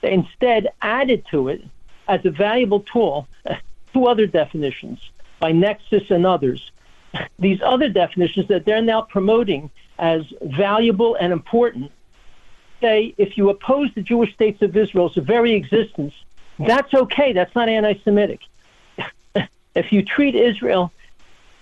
they 0.00 0.12
instead 0.12 0.68
added 0.82 1.24
to 1.30 1.48
it 1.48 1.62
as 2.08 2.24
a 2.24 2.30
valuable 2.30 2.80
tool 2.80 3.28
uh, 3.46 3.54
two 3.92 4.06
other 4.06 4.26
definitions 4.26 5.10
by 5.38 5.52
Nexus 5.52 6.10
and 6.10 6.26
others. 6.26 6.70
These 7.38 7.60
other 7.62 7.88
definitions 7.88 8.48
that 8.48 8.64
they're 8.64 8.82
now 8.82 9.02
promoting 9.02 9.70
as 9.98 10.22
valuable 10.42 11.14
and 11.16 11.32
important 11.32 11.92
say 12.80 13.14
if 13.18 13.36
you 13.36 13.50
oppose 13.50 13.90
the 13.94 14.02
Jewish 14.02 14.32
states 14.32 14.62
of 14.62 14.76
Israel's 14.76 15.14
very 15.14 15.52
existence, 15.52 16.14
that's 16.58 16.92
okay. 16.94 17.32
That's 17.32 17.54
not 17.54 17.68
anti 17.68 17.94
Semitic. 18.04 18.40
if 19.74 19.92
you 19.92 20.02
treat 20.02 20.34
Israel 20.34 20.92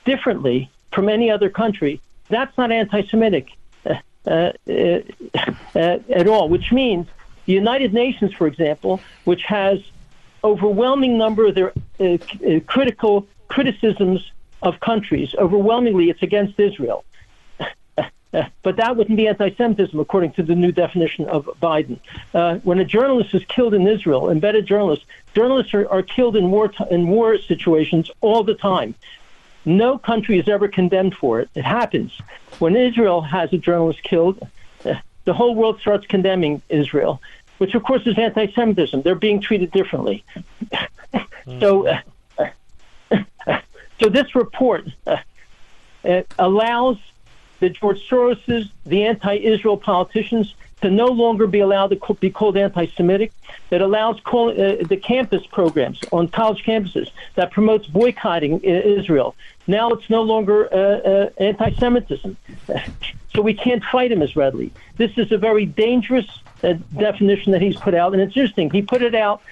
differently 0.05 0.71
from 0.93 1.09
any 1.09 1.31
other 1.31 1.51
country, 1.51 2.01
that's 2.29 2.57
not 2.57 2.71
anti 2.71 3.03
Semitic 3.07 3.51
uh, 3.87 3.95
uh, 4.27 4.53
uh, 4.67 5.01
at 5.75 6.27
all, 6.27 6.49
which 6.49 6.73
means 6.73 7.07
the 7.47 7.53
United 7.53 7.95
Nations, 7.95 8.33
for 8.35 8.47
example, 8.47 9.01
which 9.25 9.43
has 9.45 9.81
overwhelming 10.45 11.19
number 11.19 11.47
of 11.47 11.55
their 11.55 11.73
uh, 11.99 12.05
uh, 12.05 12.61
critical 12.67 13.27
criticisms 13.49 14.31
of 14.63 14.81
countries, 14.81 15.35
overwhelmingly 15.39 16.11
it's 16.11 16.23
against 16.23 16.59
Israel. 16.59 17.05
but 18.63 18.77
that 18.77 18.97
wouldn't 18.97 19.17
be 19.17 19.27
anti-Semitism, 19.27 19.99
according 19.99 20.33
to 20.33 20.43
the 20.43 20.55
new 20.55 20.73
definition 20.73 21.29
of 21.29 21.47
Biden. 21.63 21.99
Uh, 22.35 22.57
when 22.59 22.79
a 22.79 22.85
journalist 22.85 23.35
is 23.35 23.45
killed 23.47 23.75
in 23.75 23.87
Israel, 23.87 24.31
embedded 24.31 24.67
journalists, 24.67 25.05
journalists 25.35 25.73
are, 25.75 25.89
are 25.89 26.03
killed 26.03 26.37
in 26.37 26.51
war 26.51 26.69
t- 26.69 26.85
in 26.91 27.09
war 27.09 27.39
situations 27.39 28.11
all 28.21 28.45
the 28.45 28.55
time. 28.55 28.95
No 29.65 29.99
country 29.99 30.39
is 30.39 30.49
ever 30.49 30.69
condemned 30.69 31.15
for 31.15 31.41
it. 31.41 31.51
It 31.55 31.65
happens. 31.65 32.13
When 32.59 32.77
Israel 32.77 33.21
has 33.21 33.53
a 33.53 33.59
journalist 33.59 34.03
killed, 34.03 34.39
uh, 34.85 34.95
the 35.25 35.35
whole 35.35 35.55
world 35.55 35.81
starts 35.81 36.07
condemning 36.07 36.63
Israel, 36.69 37.21
which 37.59 37.75
of 37.75 37.83
course 37.83 38.07
is 38.07 38.19
anti-Semitism. 38.19 39.03
They're 39.03 39.15
being 39.15 39.41
treated 39.41 39.71
differently. 39.71 40.25
so, 41.61 41.87
uh, 41.87 42.01
so 44.01 44.09
this 44.09 44.35
report 44.35 44.89
uh, 45.07 46.23
allows 46.39 46.99
the 47.61 47.71
George 47.71 48.09
Soroses, 48.09 48.71
the 48.87 49.05
anti-Israel 49.05 49.77
politicians, 49.77 50.55
to 50.81 50.91
no 50.91 51.07
longer 51.07 51.47
be 51.47 51.59
allowed 51.59 51.89
to 51.89 52.15
be 52.15 52.31
called 52.31 52.57
anti-Semitic. 52.57 53.33
That 53.71 53.83
allows 53.83 54.21
call, 54.21 54.51
uh, 54.51 54.77
the 54.83 54.97
campus 54.97 55.45
programs 55.47 56.01
on 56.13 56.29
college 56.29 56.65
campuses 56.65 57.11
that 57.35 57.51
promotes 57.51 57.87
boycotting 57.87 58.61
Israel. 58.61 59.35
Now 59.67 59.91
it's 59.91 60.09
no 60.09 60.23
longer 60.23 60.73
uh, 60.73 60.77
uh, 60.77 61.31
anti-Semitism, 61.39 62.37
so 63.35 63.43
we 63.43 63.55
can't 63.55 63.85
fight 63.85 64.11
him 64.11 64.23
as 64.23 64.37
readily. 64.37 64.73
This 64.97 65.19
is 65.19 65.33
a 65.33 65.39
very 65.39 65.67
dangerous 65.67 66.27
uh, 66.63 66.75
definition 66.97 67.53
that 67.53 67.61
he's 67.61 67.77
put 67.77 67.95
out, 67.95 68.13
and 68.15 68.23
it's 68.23 68.37
interesting. 68.37 68.71
He 68.71 68.83
put 68.83 69.03
it 69.03 69.15
out 69.15 69.43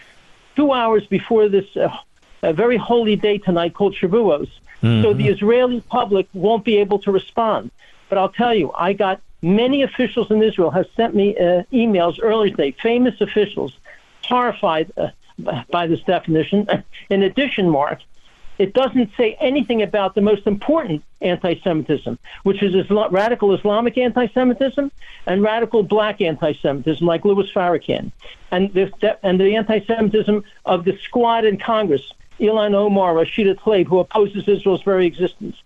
two 0.55 0.73
hours 0.73 1.07
before 1.07 1.49
this 1.49 1.67
uh, 2.43 2.53
very 2.53 2.77
holy 2.77 3.17
day 3.17 3.39
tonight 3.39 3.75
called 3.75 3.95
Shavuos. 3.95 4.51
Mm-hmm. 4.83 5.03
So 5.03 5.15
the 5.15 5.29
Israeli 5.29 5.81
public 5.81 6.29
won't 6.33 6.65
be 6.65 6.77
able 6.79 6.99
to 7.01 7.11
respond. 7.11 7.71
But 8.09 8.19
I'll 8.19 8.29
tell 8.29 8.55
you, 8.55 8.73
I 8.77 8.93
got 8.93 9.21
many 9.43 9.83
officials 9.83 10.31
in 10.31 10.43
Israel 10.43 10.71
have 10.71 10.87
sent 10.97 11.15
me 11.15 11.37
uh, 11.37 11.63
emails 11.73 12.19
earlier 12.23 12.51
today, 12.51 12.73
famous 12.83 13.21
officials, 13.21 13.73
horrified 14.25 14.93
uh, 14.97 15.09
by 15.71 15.87
this 15.87 16.01
definition. 16.03 16.67
In 17.11 17.23
addition, 17.23 17.69
Mark, 17.71 18.01
it 18.59 18.73
doesn't 18.73 19.11
say 19.17 19.37
anything 19.39 19.83
about 19.83 20.15
the 20.15 20.23
most 20.23 20.47
important 20.47 21.05
anti-Semitism, 21.21 22.19
which 22.43 22.63
is 22.63 22.75
Islam- 22.75 23.13
radical 23.13 23.55
Islamic 23.55 23.99
anti-Semitism 23.99 24.91
and 25.27 25.43
radical 25.43 25.83
black 25.83 26.21
anti-Semitism, 26.21 27.07
like 27.07 27.25
Louis 27.25 27.51
Farrakhan, 27.53 28.13
and 28.51 28.73
the 28.73 29.19
and 29.23 29.39
the 29.39 29.57
anti-Semitism 29.57 30.43
of 30.65 30.85
the 30.85 30.99
squad 31.03 31.45
in 31.45 31.59
Congress, 31.59 32.13
Ilhan 32.41 32.75
Omar, 32.75 33.15
Rashida 33.15 33.55
Tlaib, 33.57 33.87
who 33.87 33.99
opposes 33.99 34.47
Israel's 34.49 34.83
very 34.83 35.07
existence. 35.07 35.57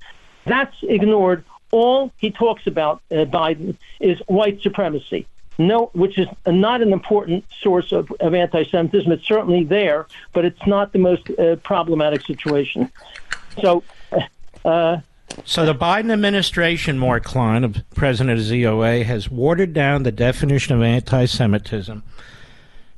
That's 0.45 0.77
ignored 0.83 1.45
all 1.71 2.13
he 2.17 2.31
talks 2.31 2.67
about, 2.67 3.03
uh, 3.11 3.25
Biden, 3.27 3.77
is 4.01 4.19
white 4.27 4.61
supremacy. 4.61 5.27
No, 5.59 5.91
which 5.93 6.19
is 6.19 6.27
not 6.47 6.81
an 6.81 6.93
important 6.93 7.45
source 7.61 7.93
of, 7.93 8.11
of 8.21 8.35
anti-Semitism. 8.35 9.13
It's 9.13 9.27
certainly 9.27 9.63
there, 9.63 10.07
but 10.33 10.45
it's 10.45 10.67
not 10.67 10.93
the 10.93 10.99
most 10.99 11.29
uh, 11.39 11.57
problematic 11.57 12.23
situation. 12.23 12.91
So, 13.61 13.83
uh, 14.65 14.99
so 15.45 15.67
the 15.67 15.75
Biden 15.75 16.11
administration, 16.11 16.99
Mark 16.99 17.25
Klein, 17.25 17.63
of 17.63 17.77
president 17.95 18.39
of 18.39 18.45
ZOA, 18.45 19.05
has 19.05 19.31
watered 19.31 19.75
down 19.75 20.03
the 20.03 20.13
definition 20.13 20.75
of 20.75 20.83
anti-Semitism 20.83 22.03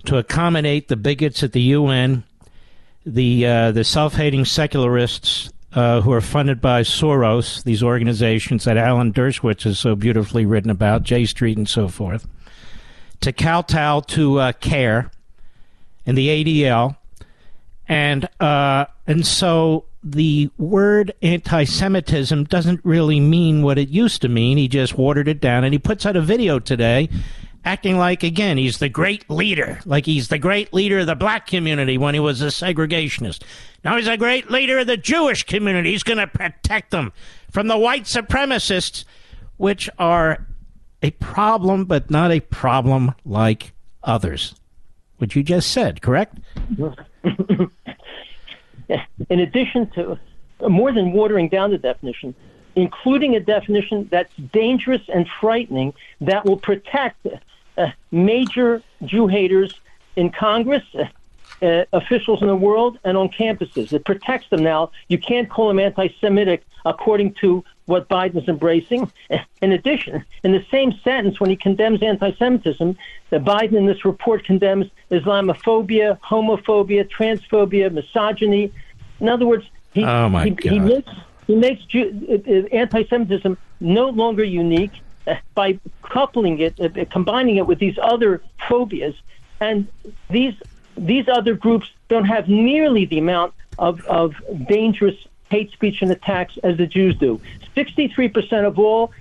to 0.05 0.19
accommodate 0.19 0.89
the 0.89 0.97
bigots 0.97 1.43
at 1.43 1.53
the 1.53 1.61
UN, 1.61 2.25
the 3.05 3.47
uh, 3.47 3.73
the 3.73 3.85
self-hating 3.85 4.45
secularists 4.45 5.51
uh, 5.75 6.01
who 6.01 6.13
are 6.13 6.21
funded 6.21 6.61
by 6.61 6.83
Soros, 6.83 7.65
these 7.65 7.83
organizations 7.83 8.65
that 8.65 8.77
Alan 8.77 9.13
Dershowitz 9.13 9.63
has 9.63 9.79
so 9.79 9.95
beautifully 9.95 10.45
written 10.45 10.71
about, 10.71 11.03
J 11.03 11.25
Street 11.25 11.57
and 11.57 11.69
so 11.69 11.89
forth, 11.89 12.27
to 13.21 13.33
Kowtow 13.33 14.01
to 14.09 14.39
uh, 14.39 14.53
CAIR 14.53 15.11
and 16.07 16.17
the 16.17 16.29
ADL. 16.29 16.97
And, 17.89 18.29
uh, 18.41 18.87
and 19.07 19.27
so 19.27 19.85
the 20.05 20.51
word 20.59 21.13
anti 21.23 21.65
Semitism 21.65 22.45
doesn't 22.45 22.81
really 22.85 23.21
mean 23.21 23.63
what 23.63 23.79
it 23.79 23.89
used 23.89 24.23
to 24.23 24.29
mean. 24.29 24.59
He 24.59 24.69
just 24.69 24.97
watered 24.97 25.29
it 25.29 25.41
down. 25.41 25.65
And 25.65 25.73
he 25.73 25.79
puts 25.79 26.07
out 26.07 26.17
a 26.17 26.21
video 26.21 26.59
today 26.59 27.09
acting 27.65 27.97
like, 27.97 28.23
again, 28.23 28.57
he's 28.57 28.79
the 28.79 28.89
great 28.89 29.29
leader, 29.31 29.81
like 29.85 30.07
he's 30.07 30.29
the 30.29 30.39
great 30.39 30.73
leader 30.73 31.01
of 31.01 31.07
the 31.07 31.15
black 31.15 31.47
community 31.47 31.99
when 31.99 32.15
he 32.15 32.21
was 32.21 32.43
a 32.43 32.47
segregationist. 32.47 33.43
Now 33.85 33.97
he's 33.97 34.09
a 34.09 34.17
great 34.17 34.51
leader 34.51 34.79
of 34.79 34.87
the 34.87 34.97
Jewish 34.97 35.45
community. 35.45 35.93
He's 35.93 36.03
going 36.03 36.19
to 36.19 36.27
protect 36.27 36.91
them 36.91 37.13
from 37.51 37.69
the 37.69 37.79
white 37.79 38.05
supremacists, 38.05 39.05
which 39.57 39.89
are 39.99 40.47
a 41.03 41.11
problem, 41.13 41.85
but 41.85 42.11
not 42.11 42.31
a 42.31 42.41
problem 42.41 43.15
like 43.25 43.73
others. 44.03 44.55
What 45.19 45.37
you 45.37 45.43
just 45.43 45.71
said, 45.71 46.03
correct? 46.03 46.39
In 49.31 49.41
addition 49.41 49.91
to 49.91 50.19
more 50.69 50.93
than 50.93 51.13
watering 51.13 51.49
down 51.49 51.71
the 51.71 51.79
definition, 51.79 52.35
including 52.75 53.37
a 53.37 53.41
definition 53.41 54.09
that's 54.11 54.35
dangerous 54.53 55.03
and 55.13 55.29
frightening 55.41 55.95
that 56.21 56.45
will 56.45 56.57
protect 56.57 57.27
uh, 57.77 57.91
major 58.11 58.83
Jew 59.05 59.27
haters 59.27 59.81
in 60.17 60.31
Congress, 60.31 60.83
uh, 60.95 61.05
uh, 61.65 61.85
officials 61.93 62.43
in 62.43 62.49
the 62.49 62.57
world, 62.57 62.99
and 63.05 63.17
on 63.17 63.29
campuses. 63.29 63.93
It 63.93 64.05
protects 64.05 64.49
them 64.51 64.63
now. 64.63 64.91
You 65.09 65.19
can't 65.19 65.49
call 65.49 65.69
them 65.69 65.79
anti 65.79 66.09
Semitic 66.21 66.65
according 66.85 67.35
to 67.35 67.65
what 67.87 68.09
Biden's 68.09 68.49
embracing. 68.49 69.11
In 69.61 69.73
addition, 69.73 70.25
in 70.43 70.53
the 70.53 70.65
same 70.71 70.93
sentence, 71.05 71.39
when 71.41 71.51
he 71.51 71.57
condemns 71.57 72.03
anti 72.03 72.33
Semitism, 72.33 72.97
that 73.31 73.45
Biden 73.45 73.75
in 73.75 73.87
this 73.87 74.05
report 74.05 74.45
condemns 74.45 74.87
Islamophobia, 75.11 76.19
homophobia, 76.21 77.09
transphobia, 77.09 77.93
misogyny. 77.93 78.73
In 79.21 79.29
other 79.29 79.47
words, 79.47 79.65
he, 79.93 80.05
oh 80.05 80.29
he, 80.39 80.57
he 80.63 80.79
makes, 80.79 81.13
he 81.47 81.55
makes 81.55 81.83
uh, 81.95 82.01
uh, 82.01 82.53
anti 82.73 83.05
Semitism 83.05 83.57
no 83.81 84.09
longer 84.09 84.45
unique 84.45 84.93
by 85.55 85.79
coupling 86.03 86.59
it, 86.59 86.79
uh, 86.81 87.05
combining 87.11 87.57
it 87.57 87.67
with 87.67 87.79
these 87.79 87.99
other 88.03 88.43
phobias. 88.69 89.15
And 89.61 89.87
these, 90.31 90.55
these 90.97 91.29
other 91.29 91.55
groups 91.55 91.91
don't 92.09 92.25
have 92.25 92.49
nearly 92.49 93.05
the 93.05 93.19
amount 93.19 93.55
of, 93.79 94.05
of 94.07 94.35
dangerous 94.69 95.17
hate 95.51 95.71
speech 95.73 96.03
and 96.03 96.11
attacks 96.11 96.59
as 96.63 96.77
the 96.77 96.87
Jews 96.87 97.17
do. 97.17 97.41
63% 97.77 98.67
of 98.67 98.79
all 98.79 99.13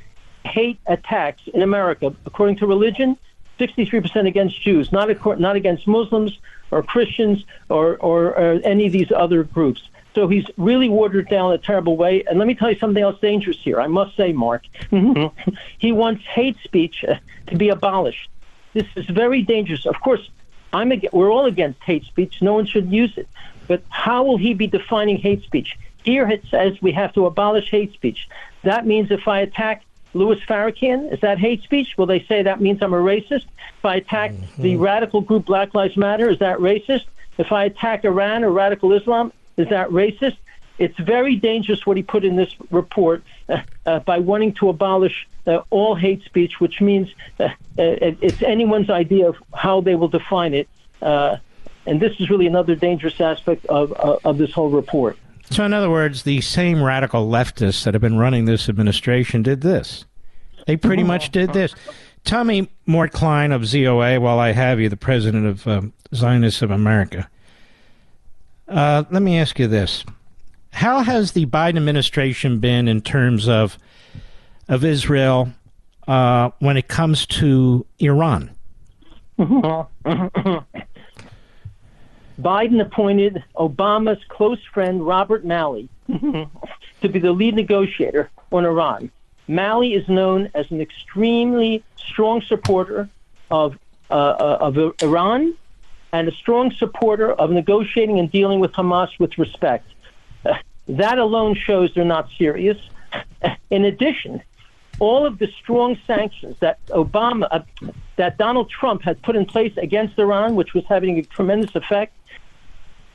hate 0.45 0.79
attacks 0.87 1.43
in 1.53 1.61
America, 1.61 2.13
according 2.25 2.55
to 2.57 2.65
religion, 2.65 3.17
63% 3.59 4.27
against 4.27 4.59
Jews, 4.61 4.91
not, 4.91 5.39
not 5.39 5.55
against 5.55 5.87
Muslims 5.87 6.39
or 6.71 6.81
Christians 6.81 7.43
or, 7.69 7.97
or, 7.97 8.27
or 8.29 8.59
any 8.63 8.87
of 8.87 8.93
these 8.93 9.11
other 9.11 9.43
groups. 9.43 9.81
So 10.13 10.27
he's 10.27 10.45
really 10.57 10.89
watered 10.89 11.29
down 11.29 11.53
a 11.53 11.57
terrible 11.57 11.95
way. 11.95 12.23
And 12.25 12.37
let 12.37 12.47
me 12.47 12.55
tell 12.55 12.69
you 12.69 12.77
something 12.77 13.01
else 13.01 13.19
dangerous 13.21 13.57
here. 13.57 13.79
I 13.79 13.87
must 13.87 14.15
say, 14.17 14.33
Mark, 14.33 14.63
he 15.77 15.91
wants 15.91 16.23
hate 16.25 16.57
speech 16.63 17.05
uh, 17.07 17.15
to 17.47 17.55
be 17.55 17.69
abolished. 17.69 18.29
This 18.73 18.87
is 18.95 19.05
very 19.05 19.41
dangerous. 19.41 19.85
Of 19.85 19.99
course, 20.01 20.29
I'm 20.73 20.91
ag- 20.91 21.09
we're 21.13 21.31
all 21.31 21.45
against 21.45 21.81
hate 21.83 22.05
speech. 22.05 22.41
No 22.41 22.53
one 22.53 22.65
should 22.65 22.91
use 22.91 23.17
it. 23.17 23.27
But 23.67 23.83
how 23.89 24.23
will 24.23 24.37
he 24.37 24.53
be 24.53 24.67
defining 24.67 25.17
hate 25.17 25.43
speech? 25.43 25.77
Here 26.03 26.27
it 26.27 26.43
says 26.49 26.81
we 26.81 26.91
have 26.93 27.13
to 27.13 27.25
abolish 27.25 27.69
hate 27.69 27.93
speech. 27.93 28.27
That 28.63 28.85
means 28.85 29.11
if 29.11 29.27
I 29.27 29.39
attack 29.41 29.83
Louis 30.13 30.39
Farrakhan, 30.41 31.13
is 31.13 31.21
that 31.21 31.39
hate 31.39 31.63
speech? 31.63 31.97
Will 31.97 32.05
they 32.05 32.23
say 32.23 32.43
that 32.43 32.59
means 32.59 32.81
I'm 32.81 32.93
a 32.93 32.97
racist? 32.97 33.45
If 33.77 33.85
I 33.85 33.95
attack 33.95 34.31
mm-hmm. 34.31 34.61
the 34.61 34.75
radical 34.75 35.21
group 35.21 35.45
Black 35.45 35.73
Lives 35.73 35.95
Matter, 35.95 36.29
is 36.29 36.39
that 36.39 36.57
racist? 36.57 37.05
If 37.37 37.51
I 37.51 37.65
attack 37.65 38.03
Iran 38.03 38.43
or 38.43 38.51
radical 38.51 38.91
Islam, 38.93 39.31
is 39.61 39.69
that 39.69 39.89
racist? 39.89 40.37
It's 40.77 40.97
very 40.97 41.35
dangerous 41.35 41.85
what 41.85 41.95
he 41.95 42.03
put 42.03 42.25
in 42.25 42.35
this 42.35 42.55
report 42.71 43.23
uh, 43.47 43.61
uh, 43.85 43.99
by 43.99 44.19
wanting 44.19 44.53
to 44.55 44.69
abolish 44.69 45.27
uh, 45.45 45.61
all 45.69 45.95
hate 45.95 46.23
speech, 46.23 46.59
which 46.59 46.81
means 46.81 47.09
uh, 47.39 47.43
uh, 47.43 47.49
it's 47.77 48.41
anyone's 48.41 48.89
idea 48.89 49.29
of 49.29 49.35
how 49.53 49.81
they 49.81 49.95
will 49.95 50.07
define 50.07 50.53
it. 50.53 50.67
Uh, 51.01 51.37
and 51.85 51.99
this 51.99 52.19
is 52.19 52.29
really 52.29 52.47
another 52.47 52.75
dangerous 52.75 53.19
aspect 53.21 53.65
of, 53.67 53.91
of 53.93 54.37
this 54.37 54.51
whole 54.51 54.69
report. 54.69 55.17
So, 55.49 55.65
in 55.65 55.73
other 55.73 55.89
words, 55.89 56.23
the 56.23 56.41
same 56.41 56.81
radical 56.81 57.29
leftists 57.29 57.83
that 57.83 57.93
have 57.93 58.01
been 58.01 58.17
running 58.17 58.45
this 58.45 58.69
administration 58.69 59.43
did 59.43 59.61
this. 59.61 60.05
They 60.65 60.77
pretty 60.77 61.03
much 61.03 61.31
did 61.31 61.53
this. 61.53 61.75
Me, 62.31 62.69
Mort 62.85 63.11
Klein 63.11 63.51
of 63.51 63.63
ZOA, 63.63 64.19
while 64.19 64.39
I 64.39 64.51
have 64.51 64.79
you, 64.79 64.89
the 64.89 64.97
president 64.97 65.47
of 65.47 65.67
um, 65.67 65.93
Zionists 66.13 66.61
of 66.61 66.71
America. 66.71 67.29
Uh, 68.71 69.03
let 69.11 69.21
me 69.21 69.37
ask 69.37 69.59
you 69.59 69.67
this: 69.67 70.05
How 70.71 71.01
has 71.01 71.33
the 71.33 71.45
Biden 71.45 71.75
administration 71.75 72.59
been 72.59 72.87
in 72.87 73.01
terms 73.01 73.49
of 73.49 73.77
of 74.69 74.85
Israel 74.85 75.51
uh, 76.07 76.51
when 76.59 76.77
it 76.77 76.87
comes 76.87 77.25
to 77.25 77.85
Iran? 77.99 78.51
Biden 82.41 82.81
appointed 82.81 83.43
Obama's 83.57 84.23
close 84.29 84.63
friend 84.73 85.05
Robert 85.05 85.43
Malley 85.43 85.89
to 86.07 87.09
be 87.09 87.19
the 87.19 87.33
lead 87.33 87.55
negotiator 87.55 88.29
on 88.53 88.65
Iran. 88.65 89.11
Malley 89.49 89.95
is 89.95 90.07
known 90.07 90.49
as 90.53 90.71
an 90.71 90.79
extremely 90.79 91.83
strong 91.97 92.41
supporter 92.41 93.09
of, 93.49 93.77
uh, 94.09 94.13
uh 94.13 94.57
of 94.61 94.77
Iran 95.01 95.55
and 96.13 96.27
a 96.27 96.31
strong 96.31 96.71
supporter 96.71 97.31
of 97.31 97.51
negotiating 97.51 98.19
and 98.19 98.31
dealing 98.31 98.59
with 98.59 98.71
Hamas 98.73 99.09
with 99.19 99.37
respect. 99.37 99.87
That 100.87 101.19
alone 101.19 101.55
shows 101.55 101.93
they're 101.93 102.03
not 102.03 102.27
serious. 102.37 102.77
In 103.69 103.85
addition, 103.85 104.41
all 104.99 105.25
of 105.25 105.39
the 105.39 105.47
strong 105.61 105.97
sanctions 106.05 106.57
that 106.59 106.85
Obama, 106.87 107.47
uh, 107.49 107.61
that 108.17 108.37
Donald 108.37 108.69
Trump 108.69 109.01
had 109.01 109.21
put 109.21 109.35
in 109.35 109.45
place 109.45 109.75
against 109.77 110.19
Iran, 110.19 110.55
which 110.55 110.73
was 110.73 110.83
having 110.89 111.17
a 111.17 111.23
tremendous 111.23 111.75
effect, 111.75 112.13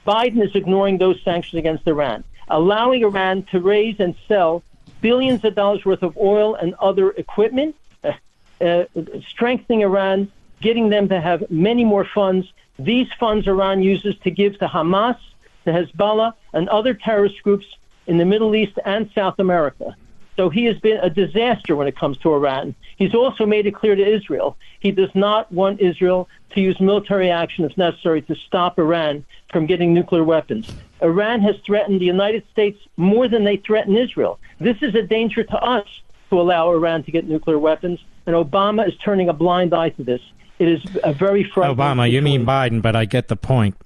Biden 0.06 0.42
is 0.42 0.54
ignoring 0.54 0.98
those 0.98 1.20
sanctions 1.22 1.58
against 1.58 1.86
Iran, 1.86 2.24
allowing 2.48 3.02
Iran 3.02 3.42
to 3.50 3.60
raise 3.60 4.00
and 4.00 4.14
sell 4.28 4.62
billions 5.00 5.44
of 5.44 5.54
dollars 5.54 5.84
worth 5.84 6.02
of 6.02 6.16
oil 6.16 6.54
and 6.54 6.74
other 6.74 7.10
equipment, 7.10 7.76
uh, 8.04 8.12
uh, 8.60 8.84
strengthening 9.28 9.82
Iran, 9.82 10.30
getting 10.60 10.88
them 10.88 11.08
to 11.08 11.20
have 11.20 11.50
many 11.50 11.84
more 11.84 12.04
funds. 12.04 12.52
These 12.78 13.08
funds 13.18 13.46
Iran 13.46 13.82
uses 13.82 14.16
to 14.24 14.30
give 14.30 14.58
to 14.58 14.66
Hamas, 14.66 15.18
to 15.64 15.72
Hezbollah, 15.72 16.34
and 16.52 16.68
other 16.68 16.94
terrorist 16.94 17.42
groups 17.42 17.66
in 18.06 18.18
the 18.18 18.24
Middle 18.24 18.54
East 18.54 18.78
and 18.84 19.10
South 19.14 19.38
America. 19.38 19.96
So 20.36 20.50
he 20.50 20.66
has 20.66 20.78
been 20.78 20.98
a 20.98 21.08
disaster 21.08 21.74
when 21.74 21.88
it 21.88 21.96
comes 21.96 22.18
to 22.18 22.32
Iran. 22.32 22.74
He's 22.98 23.14
also 23.14 23.46
made 23.46 23.66
it 23.66 23.74
clear 23.74 23.94
to 23.94 24.06
Israel 24.06 24.56
he 24.86 24.92
does 24.92 25.14
not 25.14 25.50
want 25.50 25.80
Israel 25.80 26.28
to 26.50 26.60
use 26.60 26.78
military 26.78 27.28
action 27.28 27.64
if 27.64 27.76
necessary 27.76 28.22
to 28.22 28.36
stop 28.36 28.78
Iran 28.78 29.24
from 29.50 29.66
getting 29.66 29.92
nuclear 29.92 30.22
weapons. 30.22 30.70
Iran 31.02 31.40
has 31.40 31.56
threatened 31.66 32.00
the 32.00 32.06
United 32.06 32.44
States 32.52 32.78
more 32.96 33.26
than 33.26 33.42
they 33.42 33.56
threaten 33.56 33.96
Israel. 33.96 34.38
This 34.60 34.76
is 34.82 34.94
a 34.94 35.02
danger 35.02 35.42
to 35.42 35.58
us 35.58 35.86
to 36.30 36.40
allow 36.40 36.70
Iran 36.70 37.02
to 37.02 37.10
get 37.10 37.28
nuclear 37.28 37.58
weapons, 37.58 37.98
and 38.26 38.36
Obama 38.36 38.86
is 38.86 38.96
turning 38.98 39.28
a 39.28 39.32
blind 39.32 39.74
eye 39.74 39.90
to 39.90 40.04
this. 40.04 40.20
It 40.58 40.68
is 40.68 40.82
a 41.04 41.12
very 41.12 41.44
frightening. 41.44 41.76
Obama, 41.76 42.04
situation. 42.06 42.14
you 42.14 42.22
mean 42.22 42.46
Biden, 42.46 42.82
but 42.82 42.96
I 42.96 43.04
get 43.04 43.28
the 43.28 43.36
point. 43.36 43.76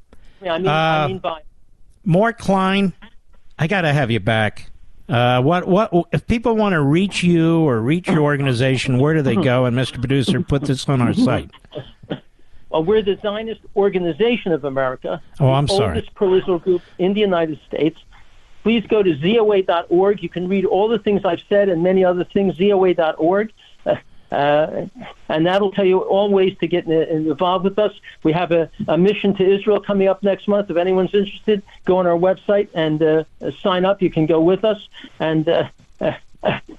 Yeah, 0.42 0.54
I 0.54 0.58
mean, 0.58 0.66
uh, 0.68 0.72
I 0.72 1.06
mean 1.08 1.20
Biden. 1.20 1.40
Mort 2.04 2.38
Klein, 2.38 2.92
I 3.58 3.66
got 3.66 3.82
to 3.82 3.92
have 3.92 4.10
you 4.10 4.20
back. 4.20 4.70
Uh, 5.08 5.42
what 5.42 5.66
what 5.66 5.90
if 6.12 6.26
people 6.28 6.54
want 6.54 6.72
to 6.72 6.80
reach 6.80 7.24
you 7.24 7.60
or 7.68 7.80
reach 7.80 8.06
your 8.06 8.20
organization? 8.20 8.98
Where 8.98 9.14
do 9.14 9.22
they 9.22 9.34
go? 9.34 9.64
And 9.64 9.76
Mr. 9.76 9.98
Producer, 9.98 10.40
put 10.40 10.62
this 10.62 10.88
on 10.88 11.02
our 11.02 11.12
site. 11.12 11.50
Well, 12.70 12.84
we're 12.84 13.02
the 13.02 13.18
Zionist 13.20 13.62
Organization 13.74 14.52
of 14.52 14.64
America. 14.64 15.20
Oh, 15.40 15.50
I'm 15.50 15.66
the 15.66 15.74
sorry. 15.74 15.96
Oldest 15.96 16.14
pro-Israel 16.14 16.60
group 16.60 16.82
in 16.98 17.14
the 17.14 17.20
United 17.20 17.58
States. 17.66 17.98
Please 18.62 18.86
go 18.86 19.02
to 19.02 19.16
zoa.org. 19.16 20.22
You 20.22 20.28
can 20.28 20.46
read 20.48 20.64
all 20.64 20.86
the 20.86 21.00
things 21.00 21.22
I've 21.24 21.42
said 21.48 21.68
and 21.68 21.82
many 21.82 22.04
other 22.04 22.24
things. 22.24 22.54
zoa.org. 22.56 23.52
Uh, 24.30 24.86
and 25.28 25.46
that'll 25.46 25.72
tell 25.72 25.84
you 25.84 25.98
all 25.98 26.30
ways 26.30 26.56
to 26.58 26.66
get 26.66 26.86
involved 26.86 27.64
with 27.64 27.78
us. 27.78 27.92
We 28.22 28.32
have 28.32 28.52
a, 28.52 28.70
a, 28.86 28.96
mission 28.96 29.34
to 29.36 29.44
Israel 29.44 29.80
coming 29.80 30.06
up 30.06 30.22
next 30.22 30.46
month. 30.46 30.70
If 30.70 30.76
anyone's 30.76 31.14
interested, 31.14 31.62
go 31.84 31.96
on 31.96 32.06
our 32.06 32.16
website 32.16 32.68
and 32.72 33.02
uh, 33.02 33.24
sign 33.60 33.84
up. 33.84 34.00
You 34.00 34.10
can 34.10 34.26
go 34.26 34.40
with 34.40 34.64
us. 34.64 34.88
And 35.18 35.48
uh, 35.48 35.68
uh, 36.00 36.12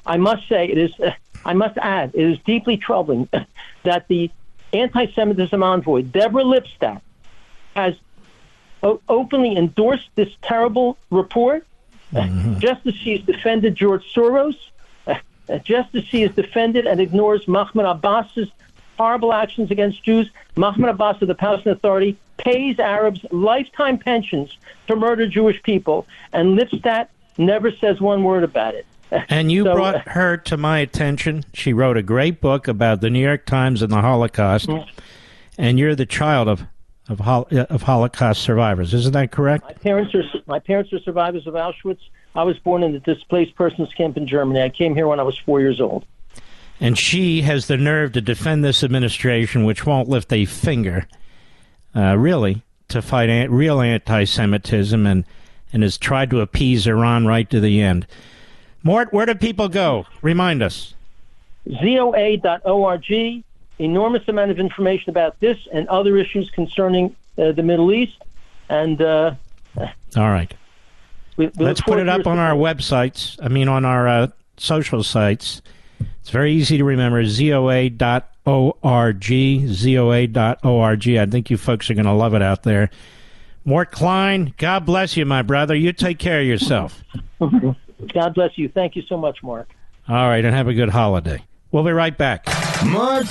I 0.05 0.17
must 0.17 0.47
say, 0.47 0.69
it 0.69 0.77
is. 0.77 0.91
Uh, 0.99 1.11
I 1.43 1.53
must 1.53 1.77
add, 1.77 2.11
it 2.13 2.23
is 2.23 2.39
deeply 2.45 2.77
troubling 2.77 3.27
that 3.83 4.07
the 4.07 4.29
anti-Semitism 4.73 5.61
envoy 5.61 6.03
Deborah 6.03 6.43
Lipstadt 6.43 7.01
has 7.75 7.95
o- 8.83 9.01
openly 9.09 9.57
endorsed 9.57 10.09
this 10.15 10.29
terrible 10.41 10.97
report, 11.09 11.65
mm-hmm. 12.13 12.59
just 12.59 12.85
as 12.85 12.95
she's 12.95 13.21
defended 13.21 13.75
George 13.75 14.03
Soros 14.13 14.55
uh, 15.51 15.59
just 15.59 15.93
as 15.95 16.03
she 16.05 16.23
is 16.23 16.31
defended 16.31 16.87
and 16.87 16.99
ignores 16.99 17.47
Mahmoud 17.47 17.85
Abbas's 17.85 18.49
horrible 18.97 19.33
actions 19.33 19.71
against 19.71 20.03
Jews, 20.03 20.29
Mahmoud 20.55 20.89
Abbas 20.89 21.21
of 21.21 21.27
the 21.27 21.35
Palestinian 21.35 21.77
Authority 21.77 22.17
pays 22.37 22.79
Arabs 22.79 23.25
lifetime 23.31 23.97
pensions 23.97 24.57
to 24.87 24.95
murder 24.95 25.27
Jewish 25.27 25.61
people, 25.63 26.07
and 26.33 26.57
Lipstadt 26.57 27.07
never 27.37 27.71
says 27.71 27.99
one 28.01 28.23
word 28.23 28.43
about 28.43 28.75
it. 28.75 28.85
And 29.29 29.51
you 29.51 29.65
So, 29.65 29.73
brought 29.73 29.95
uh, 29.95 30.11
her 30.11 30.37
to 30.37 30.55
my 30.55 30.79
attention. 30.79 31.43
She 31.53 31.73
wrote 31.73 31.97
a 31.97 32.03
great 32.03 32.39
book 32.39 32.69
about 32.69 33.01
the 33.01 33.09
New 33.09 33.19
York 33.19 33.45
Times 33.45 33.81
and 33.81 33.91
the 33.91 33.99
Holocaust. 33.99 34.69
Mm. 34.69 34.87
And 35.57 35.77
you're 35.77 35.95
the 35.95 36.05
child 36.05 36.47
of 36.47 36.65
of, 37.09 37.19
uh, 37.27 37.65
of 37.69 37.81
Holocaust 37.81 38.41
survivors. 38.41 38.93
Isn't 38.93 39.11
that 39.13 39.31
correct? 39.31 39.65
My 39.65 39.73
parents 39.73 40.15
are 40.15 40.23
my 40.47 40.59
parents 40.59 40.93
are 40.93 40.99
survivors 40.99 41.45
of 41.45 41.55
Auschwitz. 41.55 41.99
I 42.35 42.43
was 42.43 42.57
born 42.59 42.83
in 42.83 42.93
the 42.93 42.99
displaced 42.99 43.55
persons 43.55 43.93
camp 43.93 44.17
in 44.17 44.27
Germany. 44.27 44.61
I 44.61 44.69
came 44.69 44.95
here 44.95 45.07
when 45.07 45.19
I 45.19 45.23
was 45.23 45.37
four 45.37 45.59
years 45.59 45.81
old. 45.81 46.05
And 46.79 46.97
she 46.97 47.41
has 47.41 47.67
the 47.67 47.77
nerve 47.77 48.13
to 48.13 48.21
defend 48.21 48.63
this 48.63 48.83
administration, 48.83 49.65
which 49.65 49.85
won't 49.85 50.09
lift 50.09 50.33
a 50.33 50.45
finger, 50.45 51.07
uh, 51.95 52.17
really, 52.17 52.63
to 52.87 53.01
fight 53.01 53.29
an- 53.29 53.51
real 53.51 53.81
anti-Semitism, 53.81 55.05
and 55.05 55.25
and 55.73 55.83
has 55.83 55.97
tried 55.97 56.29
to 56.31 56.41
appease 56.41 56.85
Iran 56.85 57.25
right 57.25 57.49
to 57.49 57.59
the 57.59 57.81
end. 57.81 58.05
Mort, 58.83 59.13
where 59.13 59.25
do 59.25 59.35
people 59.35 59.69
go? 59.69 60.05
Remind 60.21 60.61
us. 60.61 60.95
ZOA.org. 61.67 63.43
Enormous 63.79 64.27
amount 64.27 64.51
of 64.51 64.59
information 64.59 65.09
about 65.09 65.39
this 65.39 65.57
and 65.71 65.87
other 65.87 66.17
issues 66.17 66.49
concerning 66.51 67.15
uh, 67.37 67.51
the 67.51 67.63
Middle 67.63 67.91
East. 67.91 68.21
And 68.69 69.01
uh, 69.01 69.35
All 69.77 70.29
right. 70.29 70.53
We, 71.41 71.51
we 71.57 71.65
Let's 71.65 71.81
put 71.81 71.99
it 71.99 72.07
up 72.07 72.27
on 72.27 72.37
our 72.37 72.53
websites. 72.53 73.37
I 73.41 73.47
mean, 73.47 73.67
on 73.67 73.83
our 73.85 74.07
uh, 74.07 74.27
social 74.57 75.03
sites. 75.03 75.61
It's 76.19 76.29
very 76.29 76.53
easy 76.53 76.77
to 76.77 76.83
remember. 76.83 77.23
ZOA.org. 77.23 78.01
ZOA.org. 79.65 81.07
I 81.09 81.25
think 81.25 81.49
you 81.49 81.57
folks 81.57 81.89
are 81.89 81.93
going 81.95 82.05
to 82.05 82.13
love 82.13 82.35
it 82.35 82.41
out 82.41 82.63
there. 82.63 82.89
Mort 83.63 83.91
Klein, 83.91 84.53
God 84.57 84.85
bless 84.85 85.15
you, 85.17 85.25
my 85.25 85.41
brother. 85.41 85.75
You 85.75 85.93
take 85.93 86.17
care 86.19 86.41
of 86.41 86.47
yourself. 86.47 87.03
God 87.39 88.33
bless 88.33 88.57
you. 88.57 88.69
Thank 88.69 88.95
you 88.95 89.03
so 89.03 89.17
much, 89.17 89.43
Mark. 89.43 89.69
All 90.09 90.27
right, 90.27 90.43
and 90.43 90.55
have 90.55 90.67
a 90.67 90.73
good 90.73 90.89
holiday. 90.89 91.43
We'll 91.71 91.83
be 91.83 91.91
right 91.91 92.17
back. 92.17 92.47
Mark 92.85 93.27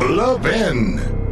Levin. 0.00 1.23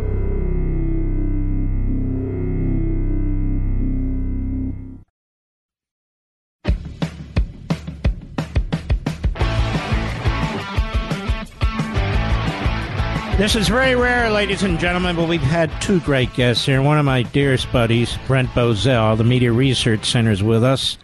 This 13.42 13.56
is 13.56 13.66
very 13.66 13.96
rare, 13.96 14.30
ladies 14.30 14.62
and 14.62 14.78
gentlemen, 14.78 15.16
but 15.16 15.28
we've 15.28 15.40
had 15.40 15.68
two 15.82 15.98
great 16.02 16.32
guests 16.32 16.64
here. 16.64 16.80
One 16.80 16.96
of 16.96 17.04
my 17.04 17.24
dearest 17.24 17.72
buddies, 17.72 18.16
Brent 18.28 18.48
Bozell, 18.50 19.18
the 19.18 19.24
Media 19.24 19.50
Research 19.50 20.08
Center, 20.08 20.30
is 20.30 20.44
with 20.44 20.62
us. 20.62 20.96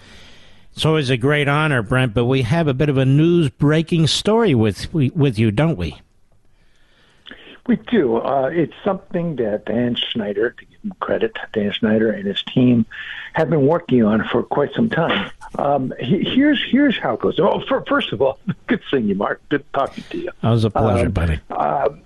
It's 0.73 0.87
always 0.87 1.11
a 1.11 1.17
great 1.17 1.49
honor, 1.49 1.83
Brent, 1.83 2.15
but 2.15 2.27
we 2.27 2.43
have 2.43 2.69
a 2.69 2.75
bit 2.75 2.91
of 2.91 2.97
a 2.97 3.05
news 3.05 3.51
breaking 3.51 4.07
story 4.07 4.55
with 4.55 4.95
with 4.95 5.37
you, 5.37 5.51
don't 5.51 5.77
we? 5.77 6.01
We 7.67 7.75
do. 7.75 8.19
Uh, 8.19 8.51
it's 8.53 8.73
something 8.85 9.35
that 9.35 9.65
Dan 9.65 9.97
Schneider, 9.97 10.51
to 10.51 10.65
give 10.65 10.81
him 10.85 10.93
credit, 11.01 11.37
Dan 11.53 11.73
Schneider 11.73 12.13
and 12.13 12.25
his 12.25 12.41
team 12.45 12.87
have 13.33 13.51
been 13.51 13.67
working 13.67 14.05
on 14.05 14.23
for 14.29 14.45
quite 14.45 14.73
some 14.75 14.91
time. 14.91 15.33
Um, 15.59 15.93
he, 15.99 16.23
here's 16.23 16.65
here's 16.71 16.97
how 16.97 17.15
it 17.15 17.21
goes. 17.21 17.41
Oh, 17.41 17.65
for, 17.67 17.85
first 17.89 18.13
of 18.13 18.23
all, 18.23 18.39
good 18.69 18.83
seeing 18.93 19.09
you, 19.09 19.17
Mark. 19.17 19.43
Good 19.49 19.65
talking 19.73 20.05
to 20.11 20.19
you. 20.19 20.31
That 20.41 20.51
was 20.51 20.63
a 20.63 20.71
pleasure, 20.71 21.07
Um, 21.07 21.13
buddy. 21.13 21.41
Oh, 21.51 21.99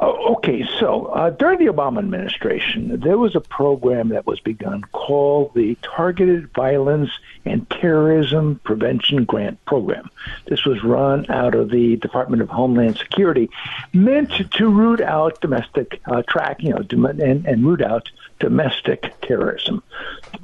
okay, 0.00 0.64
so 0.78 1.06
uh, 1.06 1.30
during 1.30 1.58
the 1.58 1.72
Obama 1.72 1.98
administration, 1.98 3.00
there 3.00 3.18
was 3.18 3.34
a 3.34 3.40
program 3.40 4.10
that 4.10 4.26
was 4.26 4.40
begun 4.40 4.82
called 4.92 5.54
the 5.54 5.76
Targeted 5.82 6.52
Violence 6.52 7.10
and 7.44 7.68
Terrorism 7.70 8.60
Prevention 8.64 9.24
Grant 9.24 9.64
Program. 9.64 10.10
This 10.46 10.64
was 10.64 10.82
run 10.82 11.30
out 11.30 11.54
of 11.54 11.70
the 11.70 11.96
Department 11.96 12.42
of 12.42 12.48
Homeland 12.48 12.98
Security, 12.98 13.48
meant 13.92 14.32
to, 14.32 14.44
to 14.44 14.68
root 14.68 15.00
out 15.00 15.40
domestic 15.40 16.00
uh, 16.06 16.22
track, 16.28 16.62
you 16.62 16.70
know, 16.70 16.84
and, 17.08 17.46
and 17.46 17.66
root 17.66 17.82
out 17.82 18.10
domestic 18.38 19.14
terrorism. 19.22 19.82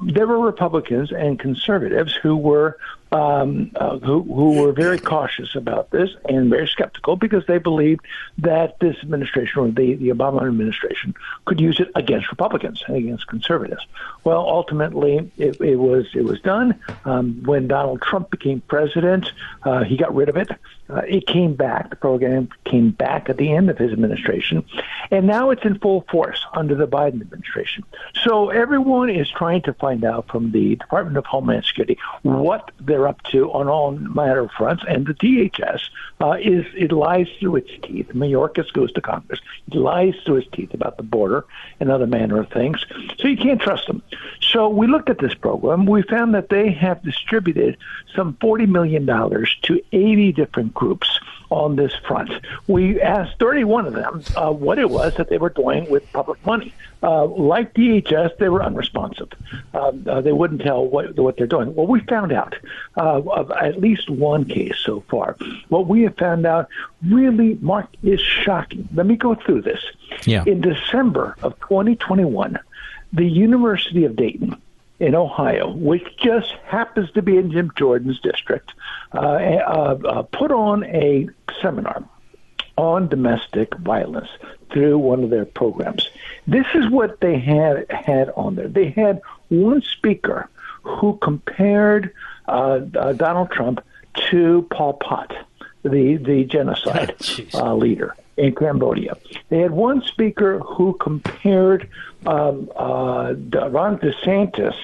There 0.01 0.27
were 0.27 0.39
Republicans 0.39 1.11
and 1.11 1.39
conservatives 1.39 2.13
who 2.15 2.35
were 2.35 2.77
um, 3.13 3.71
uh, 3.75 3.99
who, 3.99 4.23
who 4.23 4.61
were 4.61 4.71
very 4.71 4.97
cautious 4.97 5.55
about 5.55 5.91
this 5.91 6.09
and 6.27 6.49
very 6.49 6.67
skeptical 6.67 7.15
because 7.15 7.45
they 7.45 7.59
believed 7.59 8.01
that 8.39 8.79
this 8.79 8.95
administration 9.03 9.61
or 9.61 9.67
the, 9.69 9.93
the 9.95 10.09
Obama 10.09 10.45
administration 10.47 11.13
could 11.45 11.61
use 11.61 11.79
it 11.79 11.89
against 11.95 12.31
Republicans 12.31 12.83
and 12.87 12.97
against 12.97 13.27
conservatives. 13.27 13.85
Well, 14.23 14.39
ultimately, 14.39 15.31
it, 15.37 15.61
it 15.61 15.75
was 15.75 16.07
it 16.15 16.23
was 16.23 16.41
done 16.41 16.79
um, 17.05 17.43
when 17.45 17.67
Donald 17.67 18.01
Trump 18.01 18.31
became 18.31 18.61
president. 18.61 19.31
Uh, 19.61 19.83
he 19.83 19.95
got 19.95 20.13
rid 20.15 20.29
of 20.29 20.35
it. 20.37 20.49
Uh, 20.89 21.01
it 21.07 21.25
came 21.25 21.55
back. 21.55 21.89
The 21.89 21.95
program 21.95 22.49
came 22.65 22.91
back 22.91 23.29
at 23.29 23.37
the 23.37 23.53
end 23.53 23.69
of 23.69 23.77
his 23.77 23.91
administration, 23.91 24.65
and 25.11 25.25
now 25.25 25.49
it's 25.49 25.63
in 25.63 25.79
full 25.79 26.05
force 26.11 26.45
under 26.53 26.75
the 26.75 26.87
Biden 26.87 27.21
administration. 27.21 27.83
So 28.23 28.49
everyone 28.49 29.09
is 29.09 29.29
trying 29.29 29.61
to 29.63 29.73
find 29.73 30.03
out 30.03 30.27
from 30.27 30.51
the 30.51 30.75
Department 30.75 31.17
of 31.17 31.25
Homeland 31.25 31.65
Security 31.65 31.97
what 32.23 32.71
they're 32.79 33.07
up 33.07 33.23
to 33.23 33.51
on 33.51 33.67
all 33.67 33.91
matter 33.91 34.41
of 34.41 34.51
fronts, 34.51 34.83
and 34.87 35.07
the 35.07 35.13
DHS 35.13 35.81
uh, 36.21 36.37
is 36.39 36.65
it 36.75 36.91
lies 36.91 37.27
through 37.39 37.57
its 37.57 37.71
teeth. 37.81 38.09
Mayorkas 38.09 38.71
goes 38.73 38.91
to 38.93 39.01
Congress. 39.01 39.39
It 39.67 39.75
lies 39.75 40.15
through 40.25 40.37
its 40.37 40.49
teeth 40.51 40.73
about 40.73 40.97
the 40.97 41.03
border 41.03 41.45
and 41.79 41.89
other 41.89 42.07
manner 42.07 42.39
of 42.39 42.49
things. 42.49 42.85
So 43.19 43.27
you 43.27 43.37
can't 43.37 43.61
trust 43.61 43.87
them. 43.87 44.01
So 44.41 44.69
we 44.69 44.87
looked 44.87 45.09
at 45.09 45.19
this 45.19 45.33
program. 45.33 45.85
We 45.85 46.03
found 46.03 46.33
that 46.35 46.49
they 46.49 46.71
have 46.71 47.01
distributed 47.03 47.77
some 48.15 48.35
$40 48.35 48.67
million 48.67 49.05
to 49.05 49.81
80 49.91 50.31
different 50.33 50.72
groups 50.73 51.19
on 51.49 51.75
this 51.75 51.93
front. 52.07 52.31
We 52.67 52.99
asked 53.01 53.39
31 53.39 53.87
of 53.87 53.93
them 53.93 54.23
uh, 54.35 54.51
what 54.51 54.79
it 54.79 54.89
was 54.89 55.15
that 55.15 55.29
they 55.29 55.37
were 55.37 55.49
doing 55.49 55.89
with 55.89 56.11
public 56.11 56.43
money. 56.45 56.73
Uh, 57.01 57.25
like 57.25 57.73
DHS, 57.73 58.37
they 58.37 58.49
were 58.49 58.63
unresponsive. 58.63 59.29
Um, 59.73 60.05
uh, 60.09 60.21
they 60.21 60.31
wouldn't 60.31 60.61
tell 60.61 60.85
what, 60.85 61.17
what 61.17 61.37
they're 61.37 61.47
doing. 61.47 61.75
Well, 61.75 61.85
we 61.85 61.99
found 62.01 62.31
out 62.31 62.55
uh, 62.97 63.21
of 63.21 63.51
at 63.51 63.79
least 63.79 64.09
one 64.09 64.45
case 64.45 64.77
so 64.83 65.01
far. 65.09 65.35
What 65.69 65.87
we 65.87 66.03
have 66.03 66.17
found 66.17 66.45
out 66.45 66.69
really, 67.05 67.57
Mark, 67.61 67.89
is 68.03 68.19
shocking. 68.19 68.87
Let 68.93 69.05
me 69.05 69.15
go 69.15 69.35
through 69.35 69.61
this. 69.61 69.81
Yeah. 70.25 70.43
In 70.45 70.61
December 70.61 71.35
of 71.43 71.59
2021, 71.59 72.57
the 73.11 73.25
University 73.25 74.05
of 74.05 74.15
Dayton 74.15 74.59
in 74.99 75.15
Ohio, 75.15 75.71
which 75.71 76.05
just 76.17 76.53
happens 76.65 77.11
to 77.11 77.21
be 77.21 77.37
in 77.37 77.51
Jim 77.51 77.71
Jordan's 77.75 78.19
district, 78.19 78.73
uh, 79.13 79.17
uh, 79.19 79.99
uh, 80.07 80.21
put 80.23 80.51
on 80.51 80.83
a 80.85 81.27
seminar 81.61 82.03
on 82.77 83.07
domestic 83.07 83.75
violence 83.77 84.29
through 84.71 84.97
one 84.97 85.23
of 85.23 85.29
their 85.29 85.45
programs. 85.45 86.09
This 86.47 86.65
is 86.73 86.89
what 86.89 87.19
they 87.21 87.37
had 87.37 87.85
had 87.91 88.29
on 88.35 88.55
there. 88.55 88.67
They 88.67 88.89
had 88.89 89.21
one 89.49 89.81
speaker 89.81 90.49
who 90.81 91.17
compared 91.17 92.13
uh, 92.47 92.81
uh, 92.95 93.13
Donald 93.13 93.51
Trump 93.51 93.83
to 94.29 94.67
Pol 94.71 94.93
Pot, 94.93 95.33
the 95.83 96.17
the 96.17 96.43
genocide 96.45 97.15
uh, 97.53 97.73
leader 97.75 98.15
in 98.37 98.55
Cambodia. 98.55 99.15
They 99.49 99.59
had 99.59 99.71
one 99.71 100.01
speaker 100.03 100.59
who 100.59 100.93
compared 100.93 101.89
um, 102.25 102.69
uh, 102.75 103.33
Ron 103.69 103.97
DeSantis 103.99 104.75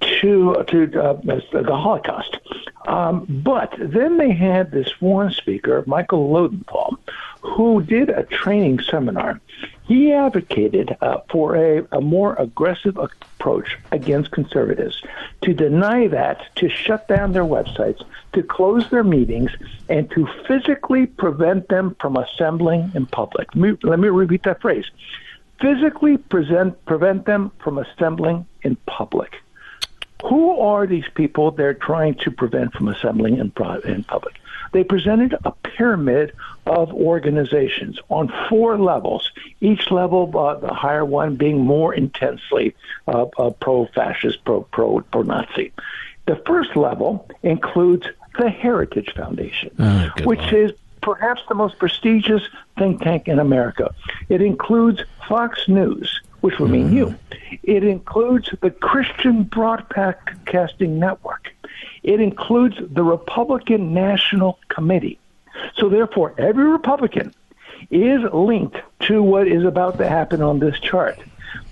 to 0.00 0.64
to 0.68 1.02
uh, 1.02 1.12
the 1.22 1.76
Holocaust. 1.76 2.38
Um, 2.86 3.26
but 3.28 3.74
then 3.78 4.16
they 4.18 4.32
had 4.32 4.72
this 4.72 5.00
one 5.00 5.30
speaker, 5.30 5.84
Michael 5.86 6.30
Loadenthal, 6.30 6.96
who 7.40 7.82
did 7.82 8.10
a 8.10 8.24
training 8.24 8.80
seminar. 8.80 9.40
He 9.84 10.12
advocated 10.12 10.96
uh, 11.00 11.18
for 11.30 11.56
a, 11.56 11.86
a 11.92 12.00
more 12.00 12.34
aggressive 12.34 12.98
approach 13.42 13.76
against 13.90 14.30
conservatives, 14.30 15.02
to 15.42 15.52
deny 15.52 16.06
that, 16.06 16.54
to 16.54 16.68
shut 16.68 17.08
down 17.08 17.32
their 17.32 17.44
websites, 17.44 18.00
to 18.32 18.42
close 18.42 18.88
their 18.90 19.02
meetings, 19.02 19.50
and 19.88 20.08
to 20.12 20.28
physically 20.46 21.06
prevent 21.06 21.68
them 21.68 21.96
from 22.00 22.16
assembling 22.16 22.92
in 22.94 23.04
public. 23.06 23.48
Let 23.54 23.98
me, 23.98 24.08
repeat 24.08 24.44
that 24.44 24.60
phrase 24.60 24.86
physically 25.60 26.16
present, 26.16 26.84
prevent 26.86 27.24
them 27.24 27.52
from 27.62 27.78
assembling 27.78 28.46
in 28.62 28.74
public. 28.86 29.36
Who 30.24 30.58
are 30.58 30.88
these 30.88 31.04
people 31.14 31.52
they're 31.52 31.74
trying 31.74 32.14
to 32.16 32.30
prevent 32.32 32.72
from 32.72 32.88
assembling 32.88 33.34
in, 33.34 33.52
in 33.84 34.04
public? 34.04 34.34
They 34.72 34.82
presented 34.82 35.36
a 35.44 35.52
pyramid 35.52 36.32
of 36.66 36.92
organizations 36.92 37.98
on 38.08 38.32
four 38.48 38.78
levels, 38.78 39.30
each 39.60 39.90
level, 39.90 40.30
uh, 40.38 40.54
the 40.54 40.72
higher 40.72 41.04
one 41.04 41.34
being 41.34 41.58
more 41.60 41.92
intensely 41.94 42.74
uh, 43.08 43.26
uh, 43.38 43.50
pro-fascist, 43.50 44.44
pro, 44.44 44.62
pro, 44.62 45.00
pro-Nazi. 45.00 45.72
The 46.26 46.36
first 46.46 46.76
level 46.76 47.28
includes 47.42 48.06
the 48.38 48.48
Heritage 48.48 49.12
Foundation, 49.14 49.70
Oh, 49.78 50.10
which 50.24 50.52
is 50.52 50.72
perhaps 51.00 51.42
the 51.48 51.54
most 51.54 51.78
prestigious 51.78 52.42
think 52.78 53.02
tank 53.02 53.26
in 53.26 53.38
America. 53.38 53.92
It 54.28 54.40
includes 54.40 55.02
Fox 55.28 55.68
News, 55.68 56.20
which 56.40 56.58
would 56.58 56.70
mean 56.70 56.92
you. 56.92 57.14
It 57.64 57.84
includes 57.84 58.50
the 58.60 58.70
Christian 58.70 59.42
Broadcasting 59.42 60.98
Network. 60.98 61.52
It 62.02 62.20
includes 62.20 62.76
the 62.80 63.02
Republican 63.02 63.92
National 63.92 64.58
Committee. 64.68 65.18
So, 65.76 65.88
therefore, 65.88 66.34
every 66.38 66.64
Republican 66.64 67.34
is 67.90 68.22
linked 68.32 68.78
to 69.00 69.22
what 69.22 69.48
is 69.48 69.64
about 69.64 69.98
to 69.98 70.08
happen 70.08 70.42
on 70.42 70.58
this 70.58 70.78
chart. 70.80 71.18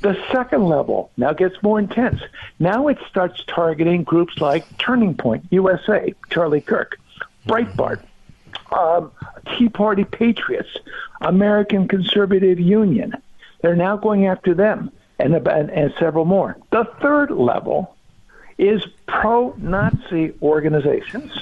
The 0.02 0.18
second 0.32 0.64
level 0.64 1.10
now 1.16 1.32
gets 1.32 1.62
more 1.62 1.78
intense. 1.78 2.20
Now 2.58 2.88
it 2.88 2.98
starts 3.08 3.42
targeting 3.46 4.02
groups 4.02 4.40
like 4.40 4.64
Turning 4.78 5.14
Point 5.14 5.46
USA, 5.50 6.14
Charlie 6.30 6.60
Kirk, 6.60 6.98
Breitbart, 7.46 8.02
um, 8.72 9.12
Tea 9.46 9.68
Party 9.68 10.04
Patriots, 10.04 10.70
American 11.20 11.88
Conservative 11.88 12.58
Union. 12.58 13.14
They're 13.62 13.76
now 13.76 13.96
going 13.96 14.26
after 14.26 14.54
them 14.54 14.90
and, 15.18 15.34
and, 15.34 15.70
and 15.70 15.92
several 15.98 16.24
more. 16.24 16.56
The 16.70 16.84
third 17.00 17.30
level 17.30 17.96
is 18.58 18.86
pro 19.06 19.54
Nazi 19.58 20.32
organizations, 20.42 21.32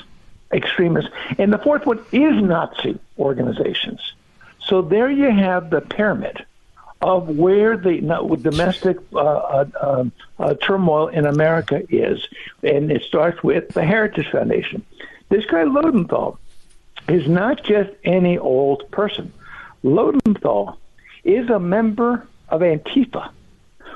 extremists. 0.52 1.10
And 1.38 1.52
the 1.52 1.58
fourth 1.58 1.86
one 1.86 2.04
is 2.12 2.42
Nazi 2.42 2.98
organizations. 3.18 4.00
So 4.64 4.82
there 4.82 5.10
you 5.10 5.30
have 5.30 5.70
the 5.70 5.80
pyramid 5.80 6.44
of 7.00 7.28
where 7.28 7.76
the 7.76 8.00
domestic 8.42 8.98
uh, 9.12 9.18
uh, 9.18 9.64
um, 9.80 10.12
uh, 10.38 10.54
turmoil 10.54 11.08
in 11.08 11.26
America 11.26 11.82
is. 11.88 12.26
And 12.62 12.90
it 12.90 13.02
starts 13.02 13.42
with 13.42 13.68
the 13.68 13.84
Heritage 13.84 14.30
Foundation. 14.30 14.84
This 15.28 15.44
guy 15.46 15.64
Loadenthal 15.64 16.38
is 17.08 17.28
not 17.28 17.62
just 17.62 17.90
any 18.04 18.36
old 18.38 18.90
person. 18.90 19.32
Loadenthal 19.84 20.76
is 21.24 21.48
a 21.50 21.58
member 21.58 22.26
of 22.48 22.62
Antifa 22.62 23.30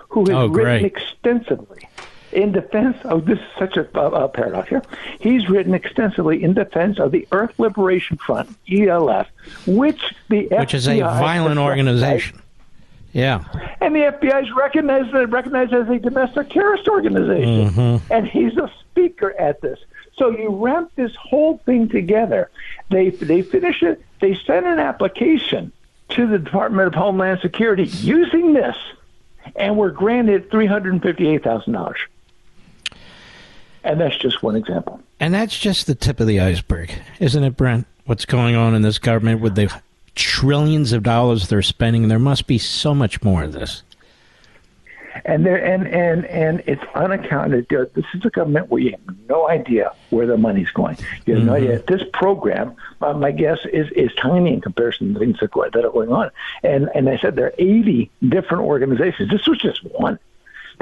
who 0.09 0.21
has 0.21 0.31
oh, 0.31 0.47
written 0.47 0.85
extensively 0.85 1.89
in 2.33 2.53
defense 2.53 2.97
of 3.05 3.27
this 3.27 3.39
is 3.39 3.45
such 3.59 3.77
a, 3.77 3.99
a, 3.99 4.29
paradox 4.29 4.69
here. 4.69 4.83
He's 5.21 5.49
written 5.49 5.75
extensively 5.75 6.43
in 6.43 6.55
defense 6.55 6.99
of 6.99 7.13
the 7.13 7.27
Earth 7.33 7.59
Liberation 7.59 8.17
Front 8.17 8.57
(ELF), 8.71 9.29
which 9.67 10.15
the 10.29 10.49
FBI 10.49 10.61
which 10.61 10.71
FBI 10.71 10.75
is 10.75 10.89
a 10.89 11.01
violent 11.01 11.59
organization. 11.59 12.41
Yeah, 13.13 13.45
and 13.81 13.95
the 13.95 14.01
FBI 14.01 14.43
is 14.43 14.53
recognized 14.53 15.13
recognized 15.31 15.73
as 15.75 15.89
a 15.89 15.99
domestic 15.99 16.51
terrorist 16.51 16.89
organization, 16.89 17.71
mm-hmm. 17.71 18.13
and 18.13 18.27
he's 18.27 18.57
a 18.57 18.73
speaker 18.81 19.35
at 19.39 19.61
this. 19.61 19.79
So 20.17 20.31
you 20.31 20.51
ramp 20.51 20.93
this 20.97 21.15
whole 21.17 21.59
thing 21.59 21.89
together. 21.89 22.51
They 22.91 23.11
they 23.11 23.43
finish 23.43 23.83
it. 23.83 24.03
They 24.21 24.35
send 24.47 24.67
an 24.67 24.79
application 24.79 25.73
to 26.11 26.27
the 26.27 26.39
Department 26.39 26.87
of 26.89 26.95
Homeland 26.95 27.41
Security 27.41 27.85
using 27.85 28.53
this, 28.53 28.77
and 29.57 29.77
were 29.77 29.91
granted 29.91 30.51
three 30.51 30.67
hundred 30.67 30.95
and 30.95 31.03
fifty-eight 31.03 31.43
thousand 31.43 31.73
dollars. 31.73 31.99
And 33.85 34.01
that's 34.01 34.17
just 34.17 34.43
one 34.43 34.57
example. 34.57 35.01
And 35.19 35.35
that's 35.35 35.59
just 35.59 35.87
the 35.87 35.95
tip 35.95 36.21
of 36.21 36.27
the 36.27 36.41
iceberg, 36.41 36.93
isn't 37.21 37.43
it, 37.43 37.57
Brent? 37.57 37.87
What's 38.07 38.25
going 38.25 38.57
on 38.57 38.75
in 38.75 38.83
this 38.83 38.99
government 38.99 39.41
with 39.41 39.55
the 39.55 39.73
trillions 40.15 40.93
of 40.93 41.03
dollars 41.03 41.49
they're 41.49 41.63
spending? 41.63 42.09
There 42.09 42.19
must 42.19 42.47
be 42.47 42.59
so 42.59 42.95
much 42.95 43.23
more 43.23 43.45
of 43.45 43.53
this. 43.53 43.83
And 45.25 45.45
there, 45.45 45.63
and 45.63 45.87
and 45.87 46.25
and 46.27 46.63
it's 46.67 46.83
unaccounted. 46.95 47.69
This 47.69 48.05
is 48.15 48.25
a 48.25 48.31
government 48.31 48.71
where 48.71 48.83
you 48.83 48.93
have 48.93 49.17
no 49.29 49.49
idea 49.49 49.93
where 50.11 50.27
the 50.27 50.39
money's 50.39 50.71
going. 50.71 50.97
You 51.27 51.35
have 51.35 51.43
mm-hmm. 51.43 51.47
no 51.47 51.55
idea. 51.55 51.83
This 51.87 52.03
program, 52.15 52.75
uh, 53.03 53.13
my 53.13 53.31
guess 53.31 53.59
is 53.73 53.91
is 53.93 54.11
tiny 54.15 54.55
in 54.55 54.61
comparison 54.63 55.09
to 55.09 55.15
the 55.15 55.21
things 55.21 55.39
that, 55.41 55.53
that 55.53 55.85
are 55.85 55.91
going 55.91 56.11
on. 56.11 56.31
And 56.65 56.89
and 56.95 57.09
I 57.11 57.19
said 57.19 57.37
there 57.37 57.47
are 57.47 57.55
80 57.59 58.11
different 58.29 58.65
organizations. 58.65 59.31
This 59.31 59.47
was 59.47 59.59
just 59.59 59.85
one. 59.85 60.19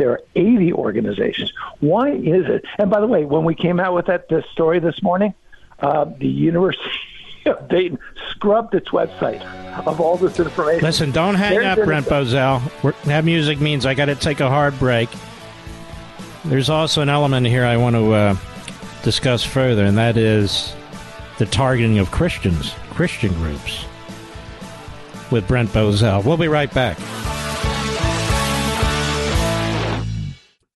There 0.01 0.12
are 0.12 0.22
80 0.35 0.72
organizations. 0.72 1.52
Why 1.81 2.12
is 2.12 2.47
it? 2.47 2.64
And 2.78 2.89
by 2.89 3.01
the 3.01 3.06
way, 3.06 3.27
when 3.27 3.44
we 3.44 3.55
came 3.55 3.78
out 3.78 3.94
with 3.94 4.06
that 4.06 4.31
this 4.31 4.47
story 4.51 4.78
this 4.78 5.02
morning, 5.02 5.35
uh, 5.81 6.06
the 6.06 6.27
University 6.27 6.90
of 7.47 7.68
Dayton 7.68 7.98
scrubbed 8.31 8.74
its 8.74 8.89
website 8.89 9.43
of 9.86 10.01
all 10.01 10.16
this 10.16 10.40
information. 10.40 10.82
Listen, 10.82 11.10
don't 11.10 11.35
hang 11.35 11.52
There's 11.52 11.78
up, 11.78 11.85
Brent 11.85 12.06
Bozell. 12.06 12.62
We're, 12.82 12.94
that 13.05 13.27
music 13.27 13.60
means 13.60 13.85
I 13.85 13.93
got 13.93 14.06
to 14.06 14.14
take 14.14 14.40
a 14.40 14.48
hard 14.48 14.78
break. 14.78 15.10
There's 16.47 16.70
also 16.70 17.02
an 17.02 17.10
element 17.10 17.47
here 17.47 17.66
I 17.66 17.77
want 17.77 17.94
to 17.94 18.12
uh, 18.14 18.36
discuss 19.02 19.44
further, 19.44 19.85
and 19.85 19.98
that 19.98 20.16
is 20.16 20.74
the 21.36 21.44
targeting 21.44 21.98
of 21.98 22.10
Christians, 22.10 22.72
Christian 22.93 23.35
groups, 23.35 23.85
with 25.31 25.47
Brent 25.47 25.68
Bozell. 25.68 26.24
We'll 26.24 26.39
be 26.39 26.48
right 26.48 26.72
back. 26.72 26.97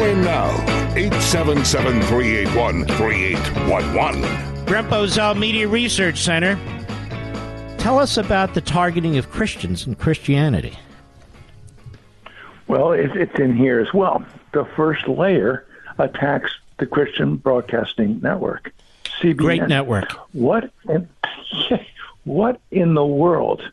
Call 0.00 0.08
in 0.08 0.22
now, 0.22 0.48
877 0.96 2.00
381 2.04 2.86
3811. 2.86 4.64
Brent 4.64 4.86
uh, 4.86 4.90
Bozell 4.90 5.38
Media 5.38 5.68
Research 5.68 6.22
Center. 6.22 6.58
Tell 7.76 7.98
us 7.98 8.16
about 8.16 8.54
the 8.54 8.62
targeting 8.62 9.18
of 9.18 9.30
Christians 9.30 9.84
and 9.84 9.98
Christianity. 9.98 10.78
Well, 12.66 12.92
it's 12.92 13.38
in 13.38 13.54
here 13.54 13.78
as 13.78 13.92
well. 13.92 14.24
The 14.52 14.64
first 14.74 15.06
layer 15.06 15.66
attacks 15.98 16.50
the 16.78 16.86
Christian 16.86 17.36
Broadcasting 17.36 18.20
Network, 18.22 18.72
CBN. 19.04 19.36
Great 19.36 19.68
network. 19.68 20.12
What 20.32 20.72
in, 20.88 21.10
what 22.24 22.58
in 22.70 22.94
the 22.94 23.04
world 23.04 23.70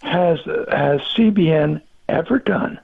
has 0.00 0.38
has 0.72 1.02
CBN 1.14 1.82
ever 2.08 2.38
done 2.38 2.80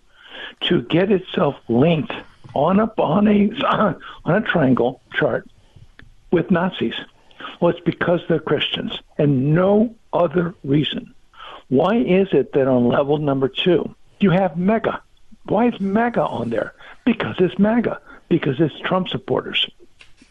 to 0.64 0.82
get 0.82 1.10
itself 1.10 1.56
linked 1.68 2.12
on 2.54 2.80
a 2.80 2.84
on 2.98 3.28
a 3.28 3.50
on 4.24 4.34
a 4.34 4.40
triangle 4.40 5.00
chart 5.12 5.48
with 6.30 6.50
Nazis. 6.50 6.94
Well, 7.60 7.70
it's 7.70 7.80
because 7.80 8.20
they're 8.28 8.40
Christians, 8.40 8.98
and 9.18 9.54
no 9.54 9.94
other 10.12 10.54
reason. 10.64 11.14
Why 11.68 11.96
is 11.96 12.28
it 12.32 12.52
that 12.52 12.68
on 12.68 12.88
level 12.88 13.18
number 13.18 13.48
two 13.48 13.94
you 14.20 14.30
have 14.30 14.56
MAGA? 14.56 15.02
Why 15.46 15.68
is 15.68 15.80
MAGA 15.80 16.22
on 16.22 16.50
there? 16.50 16.74
Because 17.04 17.36
it's 17.38 17.58
MAGA. 17.58 18.00
Because 18.28 18.58
it's 18.58 18.78
Trump 18.80 19.08
supporters. 19.08 19.68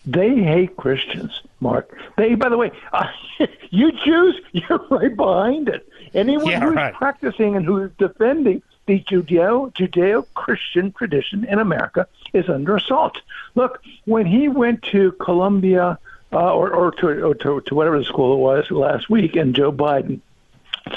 They 0.05 0.35
hate 0.35 0.75
Christians, 0.75 1.41
Mark. 1.59 1.95
They, 2.17 2.35
by 2.35 2.49
the 2.49 2.57
way, 2.57 2.71
uh, 2.91 3.07
you 3.69 3.91
Jews, 4.03 4.35
you're 4.51 4.85
right 4.89 5.15
behind 5.15 5.69
it. 5.69 5.87
Anyone 6.13 6.47
yeah, 6.47 6.59
who's 6.59 6.75
right. 6.75 6.93
practicing 6.93 7.55
and 7.55 7.65
who's 7.65 7.91
defending 7.97 8.61
the 8.85 8.99
Judeo 9.01 9.73
Judeo 9.73 10.25
Christian 10.33 10.91
tradition 10.91 11.45
in 11.45 11.59
America 11.59 12.07
is 12.33 12.49
under 12.49 12.75
assault. 12.75 13.17
Look, 13.55 13.81
when 14.05 14.25
he 14.25 14.47
went 14.47 14.83
to 14.83 15.11
Columbia 15.13 15.97
uh, 16.31 16.53
or, 16.53 16.71
or, 16.71 16.91
to, 16.91 17.27
or 17.27 17.35
to, 17.35 17.61
to 17.61 17.75
whatever 17.75 17.99
the 17.99 18.05
school 18.05 18.33
it 18.33 18.39
was 18.39 18.71
last 18.71 19.09
week, 19.09 19.35
and 19.35 19.55
Joe 19.55 19.71
Biden 19.71 20.19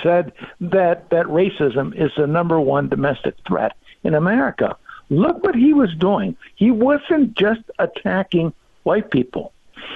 said 0.03 0.33
that 0.61 1.11
that 1.11 1.27
racism 1.27 1.95
is 1.95 2.11
the 2.17 2.27
number 2.27 2.59
one 2.59 2.89
domestic 2.89 3.35
threat 3.47 3.77
in 4.03 4.15
America. 4.15 4.77
Look 5.11 5.45
what 5.45 5.55
he 5.55 5.73
was 5.73 5.95
doing. 5.95 6.37
He 6.57 6.71
wasn't 6.71 7.37
just 7.37 7.61
attacking 7.79 8.53
white 8.83 9.11
people. 9.11 9.53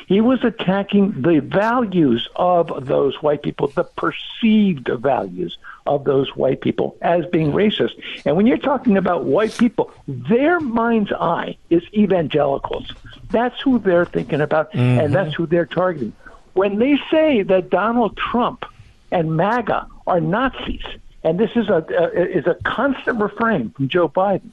He 0.06 0.20
was 0.20 0.42
attacking 0.44 1.22
the 1.22 1.40
values 1.40 2.28
of 2.36 2.86
those 2.86 3.22
white 3.22 3.42
people, 3.42 3.68
the 3.68 3.84
perceived 3.84 4.88
values 4.88 5.56
of 5.86 6.04
those 6.04 6.34
white 6.36 6.60
people 6.60 6.96
as 7.00 7.24
being 7.26 7.52
racist. 7.52 7.92
And 8.24 8.36
when 8.36 8.46
you're 8.46 8.58
talking 8.58 8.96
about 8.96 9.24
white 9.24 9.56
people, 9.56 9.92
their 10.06 10.60
mind's 10.60 11.12
eye 11.12 11.56
is 11.70 11.82
evangelicals. 11.94 12.92
That's 13.30 13.60
who 13.60 13.78
they're 13.78 14.04
thinking 14.04 14.40
about, 14.40 14.72
mm-hmm. 14.72 15.00
and 15.00 15.14
that's 15.14 15.34
who 15.34 15.46
they're 15.46 15.66
targeting. 15.66 16.12
When 16.54 16.78
they 16.78 16.98
say 17.10 17.42
that 17.42 17.70
Donald 17.70 18.16
Trump 18.16 18.64
and 19.10 19.36
MAGA 19.36 19.86
are 20.06 20.20
Nazis, 20.20 20.84
and 21.22 21.38
this 21.38 21.50
is 21.54 21.68
a, 21.68 21.84
a 21.88 22.38
is 22.38 22.46
a 22.46 22.54
constant 22.64 23.20
refrain 23.20 23.70
from 23.70 23.88
Joe 23.88 24.08
Biden, 24.08 24.50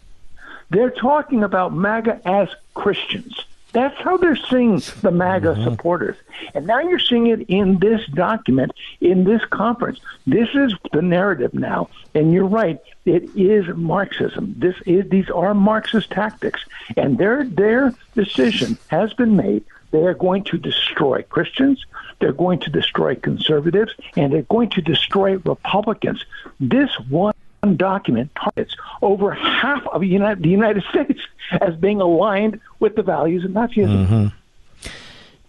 they're 0.70 0.92
talking 0.92 1.44
about 1.44 1.74
MAGA 1.74 2.22
as 2.26 2.50
Christians. 2.74 3.46
That's 3.78 4.02
how 4.02 4.18
they're 4.18 4.36
seeing 4.36 4.82
the 5.02 5.12
MAGA 5.12 5.50
mm-hmm. 5.50 5.64
supporters. 5.64 6.18
And 6.56 6.66
now 6.66 6.80
you're 6.80 6.98
seeing 6.98 7.28
it 7.28 7.42
in 7.42 7.78
this 7.78 8.02
document, 8.08 8.72
in 9.02 9.24
this 9.24 9.46
conference. 9.52 10.00
This 10.26 10.50
is 10.56 10.74
the 10.94 11.04
narrative 11.04 11.54
now. 11.54 11.92
And 12.16 12.34
you're 12.34 12.48
right, 12.48 12.80
it 13.06 13.30
is 13.36 13.68
Marxism. 13.76 14.56
This 14.58 14.74
is 14.88 15.08
these 15.12 15.30
are 15.30 15.54
Marxist 15.54 16.10
tactics. 16.10 16.66
And 16.98 17.20
their 17.20 17.46
their 17.46 17.94
decision 18.16 18.80
has 18.88 19.14
been 19.14 19.36
made. 19.36 19.64
They 19.92 20.04
are 20.08 20.16
going 20.16 20.44
to 20.46 20.58
destroy 20.58 21.22
Christians, 21.30 21.86
they're 22.20 22.34
going 22.34 22.58
to 22.62 22.72
destroy 22.72 23.14
conservatives, 23.14 23.94
and 24.16 24.34
they're 24.34 24.42
going 24.42 24.72
to 24.72 24.82
destroy 24.82 25.38
Republicans. 25.38 26.26
This 26.60 26.90
one 27.10 27.36
document 27.76 28.32
targets 28.36 28.76
over 29.02 29.32
half 29.34 29.86
of 29.88 30.02
the 30.02 30.08
United, 30.08 30.44
the 30.44 30.50
United 30.50 30.84
States 30.90 31.20
as 31.62 31.76
being 31.76 32.02
aligned 32.02 32.60
with 32.80 32.96
the 32.96 33.04
values 33.04 33.44
of 33.44 33.52
Nazism. 33.52 34.08
Mm-hmm. 34.08 34.28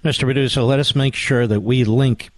Mr. 0.05 0.21
Producer, 0.21 0.63
let 0.63 0.79
us 0.79 0.95
make 0.95 1.15
sure 1.15 1.47
that 1.47 1.61
we 1.61 1.85
link 1.85 2.31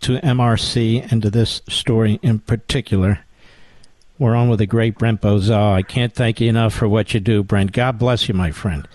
to 0.00 0.18
MRC 0.18 1.10
and 1.12 1.22
to 1.22 1.30
this 1.30 1.62
story 1.68 2.18
in 2.22 2.38
particular. 2.40 3.20
We're 4.18 4.34
on 4.34 4.48
with 4.48 4.60
the 4.60 4.66
great 4.66 4.96
Brent 4.98 5.20
Bozell. 5.20 5.72
I 5.72 5.82
can't 5.82 6.14
thank 6.14 6.40
you 6.40 6.48
enough 6.48 6.72
for 6.72 6.88
what 6.88 7.14
you 7.14 7.20
do, 7.20 7.42
Brent. 7.42 7.72
God 7.72 7.98
bless 7.98 8.28
you, 8.28 8.34
my 8.34 8.50
friend. 8.52 8.86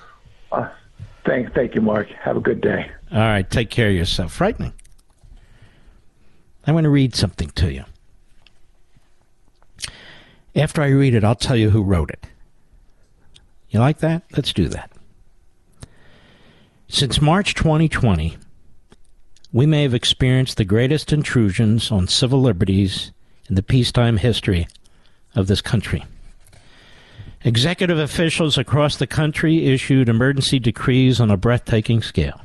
Uh, 0.52 0.70
thank, 1.26 1.54
thank 1.54 1.76
you, 1.76 1.82
Mark. 1.82 2.08
Have 2.10 2.38
a 2.38 2.42
good 2.42 2.62
day. 2.62 2.90
All 3.12 3.20
right, 3.20 3.50
take 3.50 3.70
care 3.70 3.90
of 3.90 3.96
yourself. 3.96 4.34
Frightening. 4.34 4.74
I 6.66 6.72
want 6.72 6.84
to 6.86 6.90
read 6.90 7.16
something 7.16 7.50
to 7.52 7.72
you. 7.72 7.86
After 10.56 10.82
I 10.82 10.88
read 10.88 11.14
it, 11.14 11.24
I'll 11.24 11.36
tell 11.36 11.56
you 11.56 11.70
who 11.70 11.84
wrote 11.84 12.10
it. 12.10 12.26
You 13.70 13.80
like 13.80 14.00
that? 14.00 14.24
Let's 14.36 14.54
do 14.54 14.68
that. 14.70 14.92
Since 16.88 17.22
March 17.22 17.54
2020, 17.54 18.38
we 19.52 19.66
may 19.66 19.84
have 19.84 19.94
experienced 19.94 20.58
the 20.58 20.66
greatest 20.66 21.14
intrusions 21.14 21.92
on 21.92 22.08
civil 22.08 22.42
liberties 22.42 23.12
in 23.48 23.56
the 23.56 23.64
peacetime 23.64 24.18
history 24.18 24.68
of 25.36 25.48
this 25.48 25.62
country. 25.62 26.06
Executive 27.44 28.00
officials 28.00 28.58
across 28.58 28.98
the 28.98 29.08
country 29.08 29.68
issued 29.68 30.10
emergency 30.10 30.60
decrees 30.60 31.22
on 31.22 31.32
a 31.32 31.38
breathtaking 31.38 32.02
scale. 32.02 32.42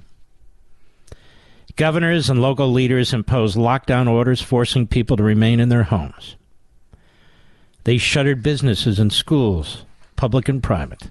Governors 1.76 2.30
and 2.30 2.40
local 2.40 2.70
leaders 2.70 3.12
imposed 3.12 3.56
lockdown 3.56 4.08
orders 4.08 4.40
forcing 4.40 4.86
people 4.86 5.16
to 5.16 5.22
remain 5.22 5.58
in 5.58 5.70
their 5.70 5.82
homes. 5.82 6.36
They 7.84 7.98
shuttered 7.98 8.42
businesses 8.42 8.98
and 8.98 9.12
schools, 9.12 9.84
public 10.16 10.48
and 10.48 10.62
private. 10.62 11.10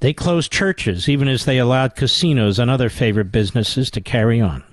They 0.00 0.12
closed 0.12 0.50
churches 0.50 1.08
even 1.08 1.28
as 1.28 1.44
they 1.44 1.58
allowed 1.58 1.94
casinos 1.94 2.58
and 2.58 2.70
other 2.70 2.88
favorite 2.88 3.30
businesses 3.30 3.90
to 3.92 4.00
carry 4.00 4.40
on. 4.40 4.64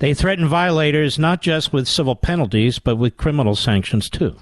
They 0.00 0.14
threatened 0.14 0.48
violators 0.48 1.18
not 1.18 1.42
just 1.42 1.72
with 1.72 1.86
civil 1.86 2.16
penalties, 2.16 2.80
but 2.80 2.96
with 2.96 3.16
criminal 3.16 3.54
sanctions 3.54 4.10
too. 4.10 4.36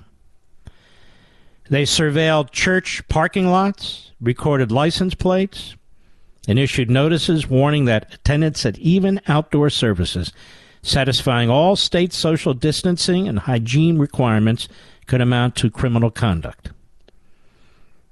They 1.69 1.83
surveilled 1.83 2.53
church 2.53 3.07
parking 3.09 3.49
lots, 3.49 4.13
recorded 4.21 4.73
license 4.73 5.15
plates, 5.15 5.77
and 6.49 6.59
issued 6.59 6.89
notices 6.89 7.47
warning 7.47 7.85
that 7.85 8.15
attendance 8.15 8.65
at 8.65 8.79
even 8.79 9.21
outdoor 9.29 9.71
services 9.71 10.33
satisfying 10.83 11.51
all 11.51 11.77
state 11.77 12.13
social 12.13 12.55
distancing 12.55 13.29
and 13.29 13.41
hygiene 13.41 13.99
requirements 13.99 14.69
could 15.11 15.21
amount 15.21 15.57
to 15.57 15.69
criminal 15.69 16.09
conduct. 16.09 16.71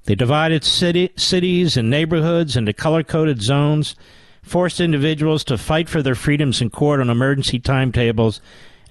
They 0.07 0.17
divided 0.17 0.65
city, 0.65 1.13
cities 1.15 1.77
and 1.77 1.89
neighborhoods 1.89 2.57
into 2.57 2.73
color 2.73 3.05
coded 3.05 3.41
zones, 3.41 3.95
forced 4.43 4.81
individuals 4.81 5.45
to 5.45 5.57
fight 5.57 5.89
for 5.89 6.03
their 6.03 6.17
freedoms 6.17 6.61
in 6.61 6.71
court 6.71 6.99
on 6.99 7.09
emergency 7.09 7.61
timetables, 7.61 8.41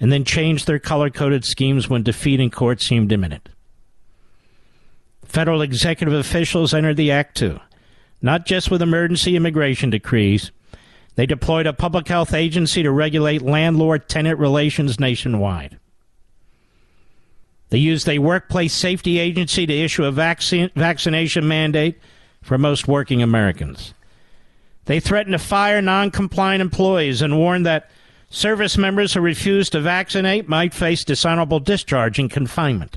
and 0.00 0.10
then 0.10 0.24
changed 0.24 0.66
their 0.66 0.78
color 0.78 1.10
coded 1.10 1.44
schemes 1.44 1.90
when 1.90 2.02
defeat 2.02 2.40
in 2.40 2.50
court 2.50 2.80
seemed 2.80 3.12
imminent. 3.12 3.50
Federal 5.26 5.60
executive 5.60 6.14
officials 6.14 6.72
entered 6.72 6.96
the 6.96 7.12
act 7.12 7.36
too, 7.36 7.60
not 8.22 8.46
just 8.46 8.70
with 8.70 8.80
emergency 8.80 9.36
immigration 9.36 9.90
decrees. 9.90 10.50
They 11.16 11.26
deployed 11.26 11.66
a 11.66 11.74
public 11.74 12.08
health 12.08 12.32
agency 12.32 12.82
to 12.82 12.90
regulate 12.90 13.42
landlord 13.42 14.08
tenant 14.08 14.38
relations 14.38 14.98
nationwide. 14.98 15.78
They 17.70 17.78
used 17.78 18.08
a 18.08 18.18
workplace 18.18 18.72
safety 18.72 19.18
agency 19.18 19.66
to 19.66 19.72
issue 19.72 20.04
a 20.04 20.12
vaccine, 20.12 20.70
vaccination 20.74 21.46
mandate 21.46 21.98
for 22.42 22.56
most 22.56 22.88
working 22.88 23.22
Americans. 23.22 23.94
They 24.86 25.00
threatened 25.00 25.34
to 25.34 25.38
fire 25.38 25.82
non 25.82 26.10
compliant 26.10 26.62
employees 26.62 27.20
and 27.20 27.36
warned 27.36 27.66
that 27.66 27.90
service 28.30 28.78
members 28.78 29.12
who 29.12 29.20
refused 29.20 29.72
to 29.72 29.80
vaccinate 29.80 30.48
might 30.48 30.72
face 30.72 31.04
dishonorable 31.04 31.60
discharge 31.60 32.18
and 32.18 32.30
confinement. 32.30 32.96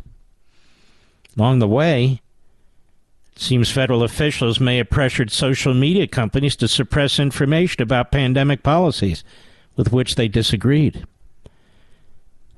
Along 1.38 1.60
the 1.60 1.68
way, 1.68 2.22
it 3.36 3.42
seems 3.42 3.72
federal 3.72 4.04
officials 4.04 4.60
may 4.60 4.78
have 4.78 4.90
pressured 4.90 5.32
social 5.32 5.74
media 5.74 6.08
companies 6.08 6.56
to 6.58 6.68
suppress 6.68 7.20
information 7.20 7.82
about 7.82 8.12
pandemic 8.12 8.64
policies 8.64 9.24
with 9.76 9.92
which 9.92 10.16
they 10.16 10.28
disagreed. 10.28 11.06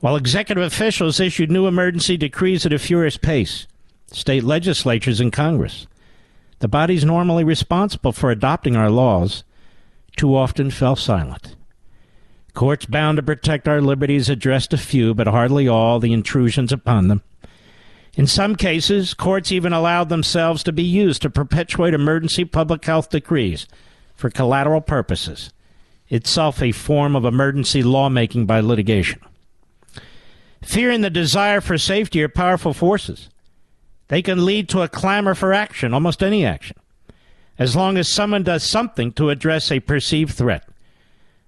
While 0.03 0.17
executive 0.17 0.65
officials 0.65 1.21
issued 1.21 1.49
new 1.49 1.65
emergency 1.65 2.17
decrees 2.17 2.65
at 2.65 2.73
a 2.73 2.77
furious 2.77 3.15
pace, 3.15 3.67
state 4.11 4.43
legislatures 4.43 5.21
and 5.21 5.31
Congress, 5.31 5.88
the 6.59 6.67
bodies 6.67 7.05
normally 7.05 7.45
responsible 7.45 8.11
for 8.11 8.30
adopting 8.30 8.75
our 8.75 8.89
laws, 8.89 9.45
too 10.17 10.35
often 10.35 10.71
fell 10.71 10.97
silent. 10.97 11.55
Courts 12.53 12.85
bound 12.85 13.15
to 13.15 13.23
protect 13.23 13.65
our 13.65 13.80
liberties 13.80 14.27
addressed 14.27 14.73
a 14.73 14.77
few, 14.77 15.13
but 15.13 15.27
hardly 15.27 15.69
all, 15.69 16.01
the 16.01 16.11
intrusions 16.11 16.73
upon 16.73 17.07
them. 17.07 17.23
In 18.15 18.27
some 18.27 18.57
cases, 18.57 19.13
courts 19.13 19.53
even 19.53 19.71
allowed 19.71 20.09
themselves 20.09 20.63
to 20.63 20.73
be 20.73 20.84
used 20.84 21.21
to 21.21 21.30
perpetuate 21.30 21.93
emergency 21.93 22.43
public 22.43 22.84
health 22.84 23.09
decrees 23.09 23.67
for 24.15 24.30
collateral 24.30 24.81
purposes, 24.81 25.53
itself 26.09 26.61
a 26.61 26.73
form 26.73 27.15
of 27.15 27.23
emergency 27.23 27.81
lawmaking 27.81 28.45
by 28.45 28.59
litigation. 28.59 29.21
Fear 30.64 30.91
and 30.91 31.03
the 31.03 31.10
desire 31.10 31.61
for 31.61 31.77
safety 31.77 32.23
are 32.23 32.30
powerful 32.30 32.73
forces. 32.73 33.30
They 34.07 34.22
can 34.22 34.45
lead 34.45 34.69
to 34.69 34.81
a 34.81 34.88
clamor 34.88 35.35
for 35.35 35.53
action, 35.53 35.94
almost 35.94 36.23
any 36.23 36.45
action, 36.45 36.77
as 37.60 37.76
long 37.76 37.98
as 37.98 38.07
someone 38.07 38.44
does 38.44 38.64
something 38.64 39.11
to 39.14 39.30
address 39.30 39.72
a 39.72 39.80
perceived 39.80 40.34
threat. 40.34 40.68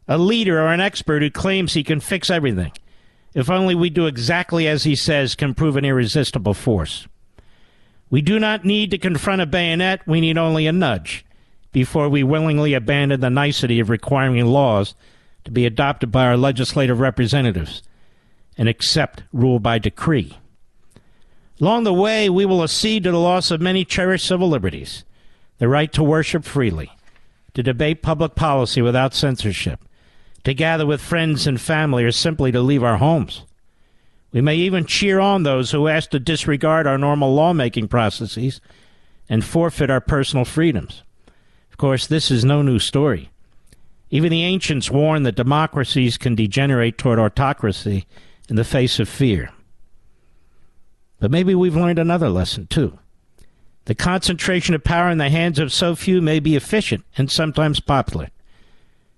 A 0.08 0.18
leader 0.18 0.60
or 0.60 0.68
an 0.68 0.82
expert 0.82 1.22
who 1.22 1.32
claims 1.32 1.74
he 1.74 1.84
can 1.84 2.00
fix 2.00 2.30
everything, 2.30 2.72
if 3.34 3.50
only 3.50 3.74
we 3.74 3.90
do 3.90 4.06
exactly 4.06 4.68
as 4.68 4.84
he 4.84 4.96
says, 4.96 5.36
can 5.36 5.54
prove 5.54 5.76
an 5.76 5.86
irresistible 5.86 6.54
force. 6.54 7.08
We 8.10 8.22
do 8.22 8.40
not 8.40 8.66
need 8.66 8.92
to 8.92 8.98
confront 8.98 9.42
a 9.42 9.46
bayonet, 9.46 10.08
we 10.08 10.22
need 10.22 10.38
only 10.38 10.68
a 10.68 10.72
nudge 10.72 11.26
before 11.72 12.08
we 12.08 12.24
willingly 12.24 12.74
abandon 12.74 13.20
the 13.20 13.30
nicety 13.30 13.80
of 13.80 13.90
requiring 13.90 14.46
laws 14.46 14.96
to 15.44 15.52
be 15.52 15.66
adopted 15.66 16.12
by 16.12 16.26
our 16.26 16.38
legislative 16.38 17.00
representatives 17.00 17.82
and 18.57 18.69
accept 18.69 19.23
rule 19.34 19.60
by 19.60 19.80
decree. 19.80 20.38
Along 21.61 21.84
the 21.84 21.94
way, 21.94 22.30
we 22.30 22.45
will 22.45 22.64
accede 22.64 23.03
to 23.03 23.11
the 23.11 23.19
loss 23.19 23.49
of 23.52 23.61
many 23.61 23.86
cherished 23.86 24.27
civil 24.27 24.49
liberties 24.49 25.03
the 25.57 25.69
right 25.69 25.94
to 25.94 26.03
worship 26.03 26.44
freely, 26.44 26.91
to 27.53 27.64
debate 27.64 28.02
public 28.02 28.36
policy 28.36 28.82
without 28.82 29.14
censorship, 29.14 29.80
to 30.44 30.53
gather 30.53 30.86
with 30.86 30.99
friends 30.99 31.48
and 31.48 31.61
family, 31.61 32.03
or 32.03 32.11
simply 32.11 32.52
to 32.52 32.60
leave 32.60 32.84
our 32.84 32.98
homes. 32.98 33.45
We 34.34 34.41
may 34.41 34.57
even 34.57 34.86
cheer 34.86 35.22
on 35.22 35.44
those 35.44 35.72
who 35.72 35.88
ask 35.88 36.10
to 36.10 36.19
disregard 36.19 36.88
our 36.88 36.98
normal 36.98 37.34
lawmaking 37.34 37.88
processes 37.88 38.60
and 39.30 39.45
forfeit 39.45 39.90
our 39.90 40.02
personal 40.02 40.44
freedoms. 40.44 41.03
Of 41.72 41.77
course, 41.77 42.06
this 42.06 42.30
is 42.30 42.44
no 42.44 42.61
new 42.61 42.80
story. 42.80 43.30
Even 44.10 44.32
the 44.32 44.44
ancients 44.44 44.91
warned 44.91 45.26
that 45.26 45.36
democracies 45.36 46.18
can 46.18 46.36
degenerate 46.36 46.98
toward 46.98 47.18
autocracy 47.18 48.06
in 48.49 48.55
the 48.55 48.63
face 48.63 48.99
of 48.99 49.09
fear. 49.09 49.51
But 51.19 51.31
maybe 51.31 51.55
we've 51.55 51.76
learned 51.76 51.99
another 51.99 52.30
lesson, 52.30 52.67
too. 52.67 52.99
The 53.85 53.95
concentration 53.95 54.73
of 54.73 54.84
power 54.84 55.09
in 55.09 55.17
the 55.17 55.30
hands 55.30 55.59
of 55.59 55.72
so 55.72 55.95
few 55.95 56.22
may 56.22 56.39
be 56.39 56.55
efficient 56.55 57.05
and 57.17 57.31
sometimes 57.31 57.80
popular, 57.80 58.30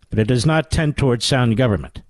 but 0.10 0.20
it 0.20 0.28
does 0.28 0.46
not 0.46 0.70
tend 0.70 0.98
towards 0.98 1.26
sound 1.26 1.58
government. 1.58 2.02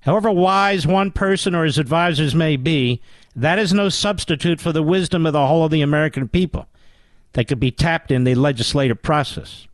However 0.00 0.30
wise 0.30 0.86
one 0.86 1.10
person 1.10 1.54
or 1.54 1.64
his 1.64 1.78
advisers 1.78 2.34
may 2.34 2.56
be, 2.56 3.00
that 3.36 3.58
is 3.58 3.72
no 3.72 3.88
substitute 3.88 4.60
for 4.60 4.72
the 4.72 4.82
wisdom 4.82 5.26
of 5.26 5.32
the 5.32 5.46
whole 5.46 5.64
of 5.64 5.70
the 5.70 5.82
American 5.82 6.28
people 6.28 6.68
that 7.32 7.48
could 7.48 7.60
be 7.60 7.70
tapped 7.70 8.10
in 8.10 8.24
the 8.24 8.34
legislative 8.34 9.02
process. 9.02 9.66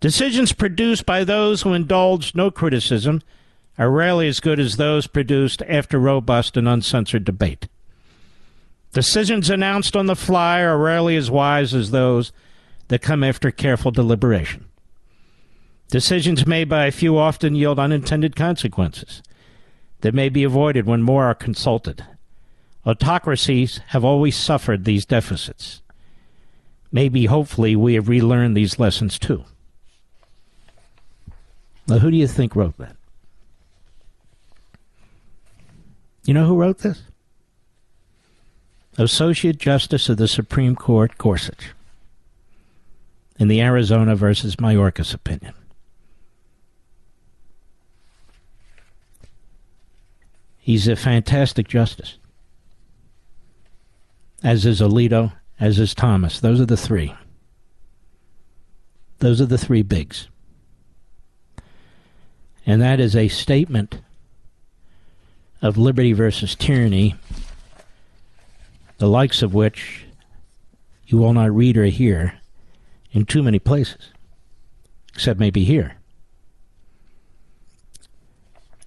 Decisions 0.00 0.52
produced 0.52 1.06
by 1.06 1.24
those 1.24 1.62
who 1.62 1.72
indulge 1.72 2.34
no 2.34 2.50
criticism 2.50 3.22
are 3.78 3.90
rarely 3.90 4.26
as 4.28 4.40
good 4.40 4.58
as 4.58 4.76
those 4.76 5.06
produced 5.06 5.62
after 5.68 5.98
robust 5.98 6.56
and 6.56 6.68
uncensored 6.68 7.24
debate. 7.24 7.68
Decisions 8.92 9.48
announced 9.48 9.94
on 9.96 10.06
the 10.06 10.16
fly 10.16 10.60
are 10.60 10.76
rarely 10.76 11.16
as 11.16 11.30
wise 11.30 11.74
as 11.74 11.90
those 11.90 12.32
that 12.88 13.02
come 13.02 13.22
after 13.22 13.50
careful 13.50 13.90
deliberation. 13.90 14.64
Decisions 15.90 16.46
made 16.46 16.68
by 16.68 16.86
a 16.86 16.90
few 16.92 17.16
often 17.16 17.54
yield 17.54 17.78
unintended 17.78 18.34
consequences 18.34 19.22
that 20.00 20.14
may 20.14 20.28
be 20.28 20.44
avoided 20.44 20.86
when 20.86 21.02
more 21.02 21.24
are 21.24 21.34
consulted. 21.34 22.04
Autocracies 22.84 23.80
have 23.88 24.04
always 24.04 24.36
suffered 24.36 24.84
these 24.84 25.06
deficits. 25.06 25.82
Maybe, 26.90 27.26
hopefully, 27.26 27.76
we 27.76 27.94
have 27.94 28.08
relearned 28.08 28.56
these 28.56 28.78
lessons 28.78 29.18
too. 29.18 29.44
Now, 31.86 31.98
who 31.98 32.10
do 32.10 32.16
you 32.16 32.26
think 32.26 32.56
wrote 32.56 32.76
that? 32.78 32.96
You 36.28 36.34
know 36.34 36.44
who 36.44 36.56
wrote 36.56 36.80
this? 36.80 37.04
Associate 38.98 39.56
Justice 39.56 40.10
of 40.10 40.18
the 40.18 40.28
Supreme 40.28 40.76
Court 40.76 41.16
Gorsuch 41.16 41.70
in 43.38 43.48
the 43.48 43.62
Arizona 43.62 44.14
versus 44.14 44.56
Mayorkas 44.56 45.14
opinion. 45.14 45.54
He's 50.58 50.86
a 50.86 50.96
fantastic 50.96 51.66
justice. 51.66 52.18
As 54.42 54.66
is 54.66 54.82
Alito, 54.82 55.32
as 55.58 55.78
is 55.78 55.94
Thomas. 55.94 56.40
Those 56.40 56.60
are 56.60 56.66
the 56.66 56.76
three. 56.76 57.14
Those 59.20 59.40
are 59.40 59.46
the 59.46 59.56
three 59.56 59.80
bigs. 59.80 60.28
And 62.66 62.82
that 62.82 63.00
is 63.00 63.16
a 63.16 63.28
statement 63.28 64.02
of 65.60 65.76
liberty 65.76 66.12
versus 66.12 66.54
tyranny, 66.54 67.16
the 68.98 69.08
likes 69.08 69.42
of 69.42 69.54
which 69.54 70.04
you 71.06 71.18
will 71.18 71.32
not 71.32 71.54
read 71.54 71.76
or 71.76 71.86
hear 71.86 72.40
in 73.12 73.24
too 73.24 73.42
many 73.42 73.58
places, 73.58 74.10
except 75.14 75.40
maybe 75.40 75.64
here. 75.64 75.96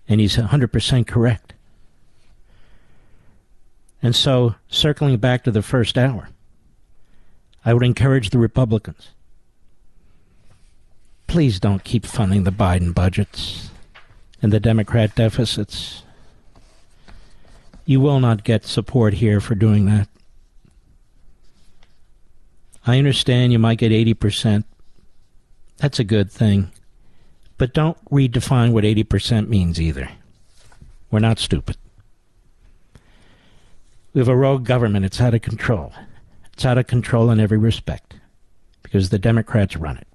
And 0.07 0.19
he's 0.19 0.35
100% 0.35 1.07
correct. 1.07 1.53
And 4.03 4.15
so, 4.15 4.55
circling 4.67 5.17
back 5.17 5.43
to 5.43 5.51
the 5.51 5.61
first 5.61 5.97
hour, 5.97 6.29
I 7.63 7.73
would 7.73 7.83
encourage 7.83 8.31
the 8.31 8.39
Republicans 8.39 9.11
please 11.31 11.61
don't 11.61 11.85
keep 11.85 12.05
funding 12.05 12.43
the 12.43 12.51
Biden 12.51 12.93
budgets 12.93 13.69
and 14.41 14.51
the 14.51 14.59
Democrat 14.59 15.15
deficits. 15.15 16.03
You 17.91 17.99
will 17.99 18.21
not 18.21 18.45
get 18.45 18.63
support 18.63 19.15
here 19.15 19.41
for 19.41 19.53
doing 19.53 19.85
that. 19.87 20.07
I 22.87 22.97
understand 22.97 23.51
you 23.51 23.59
might 23.59 23.79
get 23.79 23.91
80%. 23.91 24.63
That's 25.75 25.99
a 25.99 26.05
good 26.05 26.31
thing. 26.31 26.71
But 27.57 27.73
don't 27.73 27.97
redefine 28.05 28.71
what 28.71 28.85
80% 28.85 29.49
means 29.49 29.81
either. 29.81 30.09
We're 31.11 31.19
not 31.19 31.37
stupid. 31.37 31.75
We 34.13 34.19
have 34.19 34.29
a 34.29 34.37
rogue 34.37 34.63
government. 34.63 35.03
It's 35.03 35.19
out 35.19 35.33
of 35.33 35.41
control. 35.41 35.91
It's 36.53 36.63
out 36.63 36.77
of 36.77 36.87
control 36.87 37.29
in 37.29 37.41
every 37.41 37.57
respect 37.57 38.15
because 38.83 39.09
the 39.09 39.19
Democrats 39.19 39.75
run 39.75 39.97
it. 39.97 40.07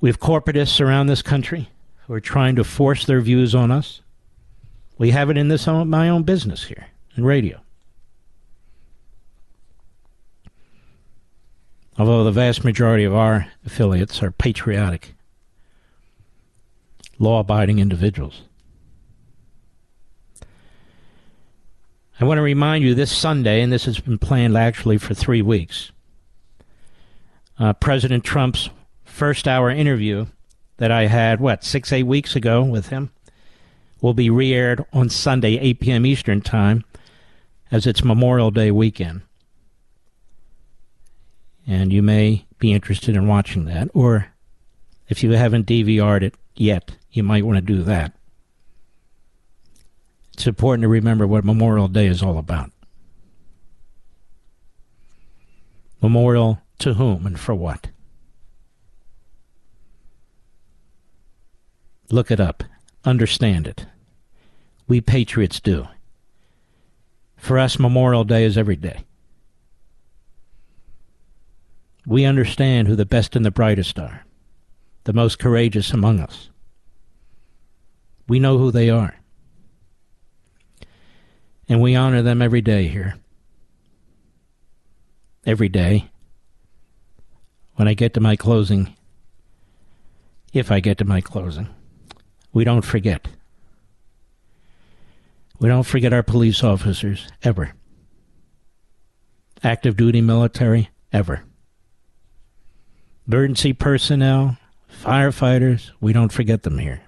We 0.00 0.08
have 0.08 0.20
corporatists 0.20 0.80
around 0.80 1.08
this 1.08 1.20
country 1.20 1.68
who 2.06 2.14
are 2.14 2.18
trying 2.18 2.56
to 2.56 2.64
force 2.64 3.04
their 3.04 3.20
views 3.20 3.54
on 3.54 3.70
us. 3.70 4.00
We 4.96 5.10
have 5.10 5.30
it 5.30 5.36
in 5.36 5.48
this 5.48 5.66
my 5.66 6.08
own 6.08 6.22
business 6.22 6.64
here 6.64 6.86
in 7.16 7.24
radio. 7.24 7.60
Although 11.98 12.24
the 12.24 12.32
vast 12.32 12.64
majority 12.64 13.04
of 13.04 13.14
our 13.14 13.46
affiliates 13.64 14.22
are 14.22 14.32
patriotic, 14.32 15.14
law 17.18 17.40
abiding 17.40 17.78
individuals. 17.78 18.42
I 22.20 22.24
want 22.24 22.38
to 22.38 22.42
remind 22.42 22.84
you 22.84 22.94
this 22.94 23.12
Sunday, 23.12 23.60
and 23.60 23.72
this 23.72 23.86
has 23.86 23.98
been 23.98 24.18
planned 24.18 24.56
actually 24.56 24.98
for 24.98 25.14
three 25.14 25.42
weeks, 25.42 25.90
uh, 27.58 27.72
President 27.72 28.24
Trump's 28.24 28.70
first 29.04 29.46
hour 29.46 29.70
interview 29.70 30.26
that 30.78 30.90
I 30.90 31.06
had, 31.06 31.40
what, 31.40 31.64
six, 31.64 31.92
eight 31.92 32.04
weeks 32.04 32.34
ago 32.34 32.62
with 32.62 32.88
him, 32.88 33.10
will 34.04 34.12
be 34.12 34.28
re 34.28 34.52
aired 34.52 34.84
on 34.92 35.08
Sunday, 35.08 35.56
8 35.56 35.80
p.m. 35.80 36.04
Eastern 36.04 36.42
Time, 36.42 36.84
as 37.70 37.86
it's 37.86 38.04
Memorial 38.04 38.50
Day 38.50 38.70
weekend. 38.70 39.22
And 41.66 41.90
you 41.90 42.02
may 42.02 42.44
be 42.58 42.74
interested 42.74 43.16
in 43.16 43.26
watching 43.26 43.64
that, 43.64 43.88
or 43.94 44.26
if 45.08 45.22
you 45.22 45.30
haven't 45.30 45.66
DVR'd 45.66 46.22
it 46.22 46.34
yet, 46.54 46.98
you 47.12 47.22
might 47.22 47.46
want 47.46 47.56
to 47.56 47.62
do 47.62 47.82
that. 47.82 48.12
It's 50.34 50.46
important 50.46 50.82
to 50.82 50.88
remember 50.88 51.26
what 51.26 51.46
Memorial 51.46 51.88
Day 51.88 52.06
is 52.06 52.22
all 52.22 52.36
about. 52.36 52.72
Memorial 56.02 56.60
to 56.80 56.92
whom 56.92 57.24
and 57.24 57.40
for 57.40 57.54
what? 57.54 57.88
Look 62.10 62.30
it 62.30 62.38
up. 62.38 62.64
Understand 63.06 63.66
it. 63.66 63.86
We 64.86 65.00
patriots 65.00 65.60
do. 65.60 65.88
For 67.36 67.58
us, 67.58 67.78
Memorial 67.78 68.24
Day 68.24 68.44
is 68.44 68.56
every 68.56 68.76
day. 68.76 69.04
We 72.06 72.24
understand 72.24 72.88
who 72.88 72.96
the 72.96 73.06
best 73.06 73.34
and 73.34 73.44
the 73.44 73.50
brightest 73.50 73.98
are, 73.98 74.24
the 75.04 75.12
most 75.12 75.38
courageous 75.38 75.92
among 75.92 76.20
us. 76.20 76.50
We 78.28 78.38
know 78.38 78.58
who 78.58 78.70
they 78.70 78.90
are 78.90 79.16
and 81.68 81.80
we 81.80 81.94
honor 81.94 82.22
them 82.22 82.42
every 82.42 82.60
day 82.60 82.88
here. 82.88 83.16
Every 85.46 85.68
day. 85.68 86.10
When 87.76 87.88
I 87.88 87.94
get 87.94 88.14
to 88.14 88.20
my 88.20 88.36
closing, 88.36 88.94
if 90.52 90.70
I 90.70 90.80
get 90.80 90.98
to 90.98 91.04
my 91.04 91.20
closing, 91.20 91.68
we 92.52 92.64
don't 92.64 92.84
forget. 92.84 93.26
We 95.64 95.70
don't 95.70 95.84
forget 95.84 96.12
our 96.12 96.22
police 96.22 96.62
officers, 96.62 97.26
ever. 97.42 97.72
Active 99.62 99.96
duty 99.96 100.20
military, 100.20 100.90
ever. 101.10 101.42
Emergency 103.26 103.72
personnel, 103.72 104.58
firefighters, 105.02 105.90
we 106.02 106.12
don't 106.12 106.34
forget 106.34 106.64
them 106.64 106.80
here. 106.80 107.00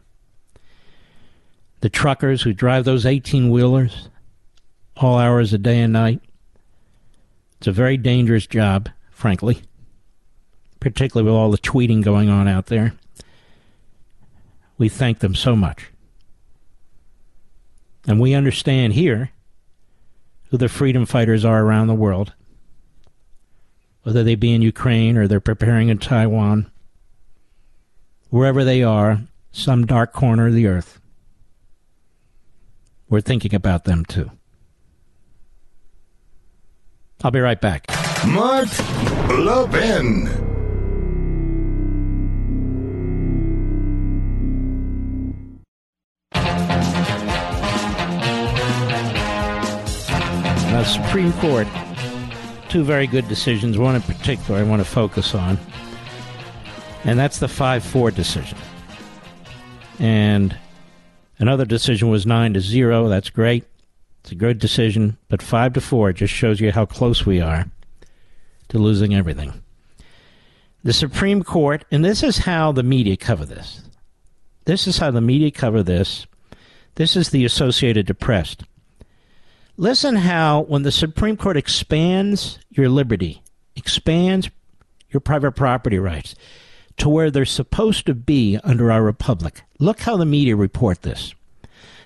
The 1.81 1.91
truckers 1.91 2.41
who 2.41 2.55
drive 2.55 2.87
those 2.87 3.05
18 3.05 3.51
wheelers, 3.51 4.09
all 4.97 5.19
hours 5.19 5.53
of 5.53 5.63
day 5.63 5.81
and 5.81 5.93
night. 5.93 6.23
It's 7.59 7.67
a 7.67 7.73
very 7.73 7.99
dangerous 7.99 8.47
job, 8.47 8.89
frankly, 9.11 9.65
particularly 10.81 11.31
with 11.31 11.39
all 11.39 11.51
the 11.51 11.59
tweeting 11.59 12.03
going 12.03 12.31
on 12.31 12.49
out 12.49 12.69
there. 12.69 12.95
We 14.79 14.89
thank 14.89 15.19
them 15.19 15.35
so 15.35 15.55
much. 15.55 15.91
And 18.07 18.21
we 18.21 18.35
understand 18.35 18.93
here 18.93 19.31
who 20.51 20.57
the 20.57 20.69
freedom 20.69 21.07
fighters 21.07 21.45
are 21.45 21.63
around 21.65 21.89
the 21.89 21.95
world, 21.95 22.35
whether 24.03 24.23
they 24.23 24.37
be 24.37 24.55
in 24.55 24.63
Ukraine 24.63 25.17
or 25.17 25.27
they're 25.27 25.41
preparing 25.41 25.89
in 25.89 25.99
Taiwan, 25.99 26.71
wherever 28.31 28.65
they 28.65 28.83
are, 28.83 29.23
some 29.51 29.87
dark 29.87 30.13
corner 30.13 30.47
of 30.47 30.55
the 30.55 30.67
earth. 30.67 31.01
We're 33.09 33.21
thinking 33.21 33.55
about 33.55 33.85
them 33.85 34.05
too. 34.05 34.31
I'll 37.25 37.31
be 37.31 37.41
right 37.41 37.61
back. 37.61 37.87
Mark 38.27 38.69
Levin. 39.31 40.46
Supreme 50.87 51.33
Court, 51.35 51.67
two 52.69 52.85
very 52.85 53.07
good 53.07 53.29
decisions. 53.29 53.77
One 53.77 53.97
in 53.97 54.03
particular 54.03 54.61
I 54.61 54.63
want 54.63 54.81
to 54.81 54.89
focus 54.89 55.35
on. 55.35 55.59
And 57.05 57.19
that's 57.19 57.39
the 57.39 57.49
5 57.49 57.85
4 57.85 58.11
decision. 58.11 58.59
And 59.99 60.57
another 61.39 61.65
decision 61.65 62.09
was 62.09 62.27
9 62.27 62.55
to 62.55 62.61
0. 62.61 63.09
That's 63.09 63.31
great. 63.31 63.65
It's 64.23 64.33
a 64.33 64.37
good 64.37 64.59
decision. 64.59 65.19
But 65.29 65.43
5 65.43 65.75
to 65.75 65.81
4 65.81 66.13
just 66.13 66.33
shows 66.33 66.61
you 66.61 66.73
how 66.73 66.87
close 66.87 67.27
we 67.27 67.41
are 67.41 67.67
to 68.69 68.79
losing 68.79 69.15
everything. 69.15 69.63
The 70.83 70.93
Supreme 70.93 71.43
Court, 71.43 71.85
and 71.91 72.05
this 72.05 72.23
is 72.23 72.39
how 72.39 72.73
the 72.73 72.83
media 72.83 73.17
cover 73.17 73.45
this. 73.45 73.83
This 74.67 74.87
is 74.87 74.99
how 74.99 75.11
the 75.11 75.21
media 75.21 75.51
cover 75.51 75.83
this. 75.83 76.27
This 76.95 77.17
is 77.17 77.31
the 77.31 77.45
Associated 77.45 78.19
Press. 78.19 78.57
Listen 79.79 80.17
how 80.17 80.63
when 80.63 80.83
the 80.83 80.93
Supreme 80.93 81.37
Court 81.37 81.57
expands 81.57 82.59
your 82.71 82.89
liberty, 82.89 83.43
expands 83.75 84.49
your 85.11 85.21
private 85.21 85.53
property 85.53 85.99
rights 85.99 86.35
to 86.97 87.11
where 87.11 87.31
they're 87.31 87.45
supposed 87.45 88.07
to 88.07 88.15
be 88.15 88.59
under 88.65 88.91
our 88.91 89.03
republic. 89.03 89.63
Look 89.79 90.01
how 90.01 90.17
the 90.17 90.25
media 90.25 90.57
report 90.57 91.03
this. 91.03 91.35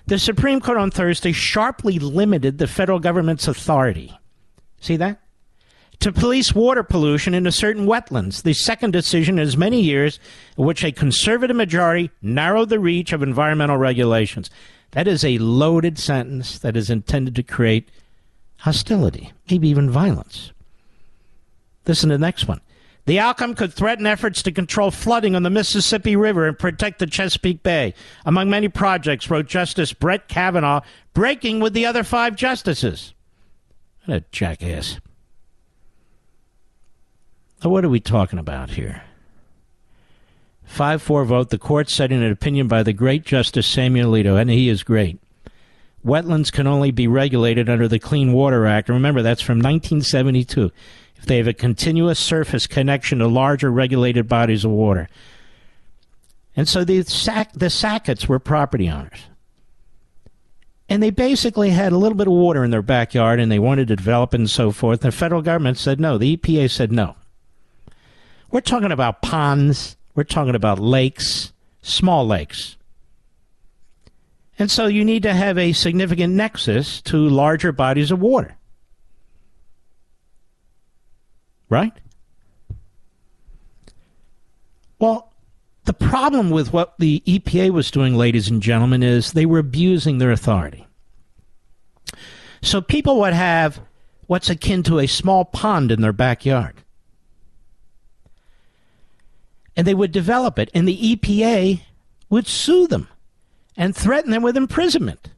The 0.05 0.19
Supreme 0.19 0.59
Court 0.59 0.77
on 0.77 0.91
Thursday 0.91 1.31
sharply 1.31 1.97
limited 1.97 2.57
the 2.57 2.67
federal 2.67 2.99
government's 2.99 3.47
authority. 3.47 4.19
See 4.81 4.97
that? 4.97 5.21
To 6.01 6.11
police 6.11 6.53
water 6.53 6.83
pollution 6.83 7.33
into 7.33 7.51
certain 7.51 7.85
wetlands. 7.85 8.41
The 8.41 8.53
second 8.53 8.91
decision 8.91 9.37
in 9.37 9.43
as 9.47 9.55
many 9.55 9.79
years 9.79 10.19
in 10.57 10.65
which 10.65 10.83
a 10.83 10.91
conservative 10.91 11.55
majority 11.55 12.09
narrowed 12.21 12.69
the 12.69 12.79
reach 12.79 13.13
of 13.13 13.23
environmental 13.23 13.77
regulations. 13.77 14.49
That 14.91 15.07
is 15.07 15.23
a 15.23 15.37
loaded 15.37 15.97
sentence 15.97 16.59
that 16.59 16.75
is 16.75 16.89
intended 16.89 17.35
to 17.35 17.43
create 17.43 17.89
hostility, 18.57 19.31
maybe 19.49 19.69
even 19.69 19.89
violence. 19.89 20.51
Listen 21.87 22.09
to 22.09 22.15
the 22.15 22.19
next 22.19 22.47
one. 22.47 22.61
The 23.05 23.19
outcome 23.19 23.55
could 23.55 23.73
threaten 23.73 24.05
efforts 24.05 24.43
to 24.43 24.51
control 24.51 24.91
flooding 24.91 25.35
on 25.35 25.43
the 25.43 25.49
Mississippi 25.49 26.15
River 26.15 26.47
and 26.47 26.59
protect 26.59 26.99
the 26.99 27.07
Chesapeake 27.07 27.63
Bay. 27.63 27.95
Among 28.25 28.49
many 28.49 28.69
projects, 28.69 29.29
wrote 29.29 29.47
Justice 29.47 29.91
Brett 29.91 30.27
Kavanaugh, 30.27 30.81
breaking 31.13 31.59
with 31.59 31.73
the 31.73 31.85
other 31.85 32.03
five 32.03 32.35
justices. 32.35 33.13
What 34.05 34.17
a 34.17 34.23
jackass. 34.31 34.99
Now, 37.63 37.71
what 37.71 37.83
are 37.83 37.89
we 37.89 37.99
talking 37.99 38.39
about 38.39 38.71
here? 38.71 39.03
5 40.71 41.01
4 41.01 41.25
vote, 41.25 41.49
the 41.49 41.57
court 41.57 41.89
citing 41.89 42.23
an 42.23 42.31
opinion 42.31 42.67
by 42.67 42.81
the 42.81 42.93
great 42.93 43.25
Justice 43.25 43.67
Samuel 43.67 44.11
Alito, 44.11 44.39
and 44.39 44.49
he 44.49 44.69
is 44.69 44.83
great. 44.83 45.19
Wetlands 46.05 46.51
can 46.51 46.65
only 46.65 46.91
be 46.91 47.07
regulated 47.07 47.69
under 47.69 47.87
the 47.87 47.99
Clean 47.99 48.33
Water 48.33 48.65
Act. 48.65 48.89
remember, 48.89 49.21
that's 49.21 49.41
from 49.41 49.57
1972 49.59 50.71
if 51.17 51.25
they 51.25 51.37
have 51.37 51.47
a 51.47 51.53
continuous 51.53 52.19
surface 52.19 52.65
connection 52.65 53.19
to 53.19 53.27
larger 53.27 53.69
regulated 53.69 54.27
bodies 54.27 54.65
of 54.65 54.71
water. 54.71 55.07
And 56.55 56.67
so 56.67 56.83
the, 56.83 57.03
Sac- 57.03 57.53
the 57.53 57.67
Sacketts 57.67 58.27
were 58.27 58.39
property 58.39 58.89
owners. 58.89 59.25
And 60.89 61.03
they 61.03 61.11
basically 61.11 61.69
had 61.69 61.91
a 61.91 61.97
little 61.97 62.17
bit 62.17 62.27
of 62.27 62.33
water 62.33 62.63
in 62.63 62.71
their 62.71 62.81
backyard 62.81 63.39
and 63.39 63.51
they 63.51 63.59
wanted 63.59 63.87
to 63.89 63.95
develop 63.95 64.33
and 64.33 64.49
so 64.49 64.71
forth. 64.71 65.01
The 65.01 65.11
federal 65.11 65.41
government 65.41 65.77
said 65.77 65.99
no. 65.99 66.17
The 66.17 66.35
EPA 66.35 66.71
said 66.71 66.91
no. 66.91 67.15
We're 68.49 68.61
talking 68.61 68.91
about 68.91 69.21
ponds, 69.21 69.95
we're 70.15 70.23
talking 70.23 70.55
about 70.55 70.79
lakes, 70.79 71.53
small 71.81 72.25
lakes. 72.25 72.77
And 74.59 74.69
so 74.69 74.87
you 74.87 75.03
need 75.03 75.23
to 75.23 75.33
have 75.33 75.57
a 75.57 75.73
significant 75.73 76.33
nexus 76.33 77.01
to 77.03 77.17
larger 77.17 77.71
bodies 77.71 78.11
of 78.11 78.19
water. 78.19 78.55
Right? 81.69 81.93
Well, 84.99 85.31
the 85.85 85.93
problem 85.93 86.51
with 86.51 86.73
what 86.73 86.93
the 86.99 87.23
EPA 87.25 87.71
was 87.71 87.89
doing, 87.89 88.15
ladies 88.15 88.49
and 88.49 88.61
gentlemen, 88.61 89.01
is 89.01 89.31
they 89.31 89.47
were 89.47 89.57
abusing 89.57 90.19
their 90.19 90.31
authority. 90.31 90.85
So 92.61 92.81
people 92.81 93.19
would 93.21 93.33
have 93.33 93.81
what's 94.27 94.49
akin 94.49 94.83
to 94.83 94.99
a 94.99 95.07
small 95.07 95.43
pond 95.43 95.91
in 95.91 96.01
their 96.01 96.13
backyard. 96.13 96.75
And 99.75 99.87
they 99.87 99.93
would 99.93 100.11
develop 100.11 100.59
it, 100.59 100.69
and 100.73 100.87
the 100.87 101.15
EPA 101.15 101.81
would 102.29 102.47
sue 102.47 102.87
them 102.87 103.07
and 103.77 103.95
threaten 103.95 104.31
them 104.31 104.43
with 104.43 104.57
imprisonment. 104.57 105.29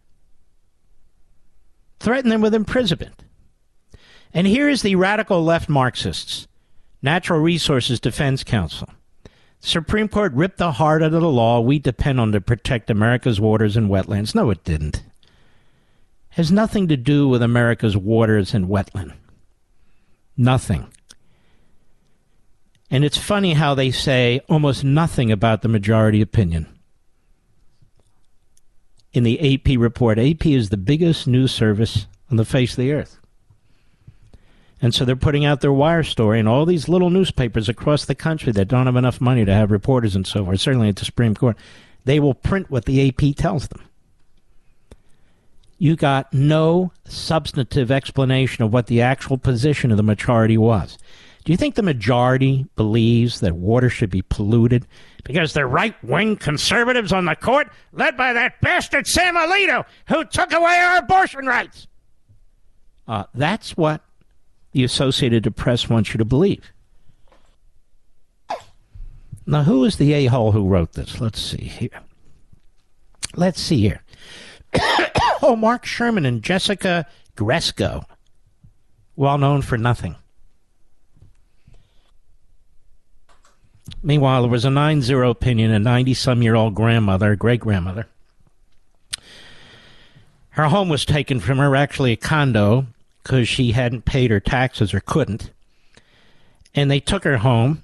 Threaten 2.00 2.30
them 2.30 2.42
with 2.42 2.54
imprisonment. 2.54 3.24
And 4.34 4.48
here 4.48 4.68
is 4.68 4.82
the 4.82 4.96
radical 4.96 5.44
left 5.44 5.70
Marxists, 5.70 6.48
Natural 7.02 7.40
Resources 7.40 8.00
Defense 8.00 8.44
Council. 8.44 8.90
The 9.24 9.70
Supreme 9.70 10.08
Court 10.08 10.34
ripped 10.34 10.58
the 10.58 10.74
heart 10.74 11.04
out 11.04 11.14
of 11.14 11.22
the 11.22 11.30
law 11.30 11.62
we 11.62 11.80
depend 11.80 12.20
on 12.20 12.32
to 12.32 12.42
protect 12.42 12.90
America's 12.90 13.40
waters 13.40 13.78
and 13.78 13.90
wetlands. 13.90 14.36
No, 14.36 14.50
it 14.50 14.64
didn't. 14.64 15.04
Has 16.30 16.52
nothing 16.52 16.88
to 16.88 16.98
do 16.98 17.28
with 17.28 17.42
America's 17.42 17.96
waters 17.96 18.54
and 18.54 18.68
wetland. 18.68 19.14
Nothing. 20.36 20.92
And 22.94 23.04
it's 23.04 23.18
funny 23.18 23.54
how 23.54 23.74
they 23.74 23.90
say 23.90 24.42
almost 24.48 24.84
nothing 24.84 25.32
about 25.32 25.64
the 25.64 25.68
majority 25.68 26.22
opinion. 26.22 26.68
In 29.14 29.24
the 29.24 29.56
AP 29.56 29.80
report, 29.80 30.20
AP 30.20 30.46
is 30.46 30.70
the 30.70 30.78
biggest 30.78 31.26
news 31.26 31.52
service 31.52 32.06
on 32.30 32.38
the 32.38 32.46
face 32.46 32.74
of 32.74 32.78
the 32.78 32.92
earth. 32.92 33.18
And 34.80 34.94
so 34.94 35.06
they're 35.06 35.16
putting 35.16 35.44
out 35.44 35.62
their 35.62 35.74
wire 35.74 36.04
story 36.04 36.40
and 36.40 36.48
all 36.48 36.68
these 36.68 36.88
little 36.88 37.10
newspapers 37.10 37.68
across 37.68 38.06
the 38.06 38.14
country 38.14 38.52
that 38.52 38.68
don't 38.68 38.86
have 38.86 38.96
enough 38.96 39.20
money 39.20 39.44
to 39.44 39.54
have 39.54 39.72
reporters 39.72 40.16
and 40.16 40.28
so 40.28 40.46
forth, 40.46 40.62
certainly 40.62 40.90
at 40.90 40.98
the 40.98 41.06
Supreme 41.06 41.34
Court, 41.34 41.58
they 42.06 42.20
will 42.20 42.36
print 42.36 42.70
what 42.70 42.86
the 42.86 43.08
AP 43.08 43.36
tells 43.36 43.70
them. 43.70 43.82
You 45.80 45.96
got 45.96 46.32
no 46.32 46.92
substantive 47.06 47.90
explanation 47.90 48.64
of 48.64 48.72
what 48.72 48.86
the 48.86 49.02
actual 49.02 49.40
position 49.40 49.90
of 49.90 49.98
the 49.98 50.04
majority 50.04 50.60
was. 50.60 51.00
Do 51.44 51.52
you 51.52 51.58
think 51.58 51.76
the 51.76 51.84
majority 51.84 52.66
believes 52.76 53.42
that 53.42 53.56
water 53.56 53.90
should 53.90 54.10
be 54.10 54.22
polluted 54.22 54.88
because 55.26 55.54
they're 55.54 55.68
right 55.68 55.96
wing 56.04 56.38
conservatives 56.38 57.12
on 57.12 57.26
the 57.26 57.36
court, 57.36 57.70
led 57.92 58.16
by 58.16 58.32
that 58.34 58.62
bastard 58.62 59.08
Sam 59.08 59.36
Alito, 59.36 59.86
who 60.08 60.24
took 60.24 60.54
away 60.54 60.76
our 60.80 60.98
abortion 61.00 61.46
rights? 61.46 61.88
Uh, 63.08 63.26
that's 63.34 63.76
what 63.76 64.02
the 64.72 64.86
Associated 64.86 65.54
Press 65.56 65.90
wants 65.90 66.14
you 66.14 66.18
to 66.18 66.26
believe. 66.26 66.72
Now, 69.46 69.64
who 69.64 69.84
is 69.84 69.98
the 69.98 70.14
a 70.14 70.28
hole 70.28 70.54
who 70.54 70.66
wrote 70.66 70.94
this? 70.94 71.20
Let's 71.20 71.42
see 71.42 71.66
here. 71.66 72.02
Let's 73.36 73.62
see 73.62 73.82
here. 73.82 74.02
oh, 75.42 75.58
Mark 75.58 75.86
Sherman 75.86 76.26
and 76.26 76.42
Jessica 76.42 77.06
Gresko, 77.36 78.06
well 79.18 79.38
known 79.38 79.62
for 79.62 79.78
nothing. 79.78 80.16
Meanwhile, 84.04 84.42
there 84.42 84.52
was 84.52 84.66
a 84.66 84.70
9 84.70 85.02
0 85.02 85.30
opinion, 85.30 85.72
a 85.72 85.80
90 85.80 86.14
some 86.14 86.44
year 86.44 86.56
old 86.56 86.76
grandmother, 86.76 87.36
great 87.36 87.62
grandmother. 87.62 88.08
Her 90.52 90.66
home 90.66 90.90
was 90.90 91.06
taken 91.06 91.40
from 91.40 91.58
her, 91.58 91.76
actually 91.76 92.12
a 92.12 92.18
condo, 92.18 92.86
because 93.24 93.48
she 93.48 93.72
hadn't 93.72 94.06
paid 94.06 94.30
her 94.30 94.40
taxes 94.40 94.94
or 94.94 95.00
couldn't. 95.00 95.52
And 96.76 96.92
they 96.92 97.00
took 97.00 97.24
her 97.24 97.38
home 97.38 97.84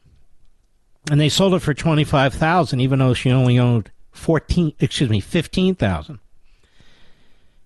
and 1.10 1.20
they 1.20 1.30
sold 1.30 1.54
it 1.54 1.60
for 1.60 1.74
25000 1.74 2.80
even 2.80 3.00
though 3.00 3.14
she 3.14 3.32
only 3.32 3.58
owed 3.58 3.92
14 4.12 4.74
excuse 4.80 5.10
me 5.10 5.22
15000 5.22 6.20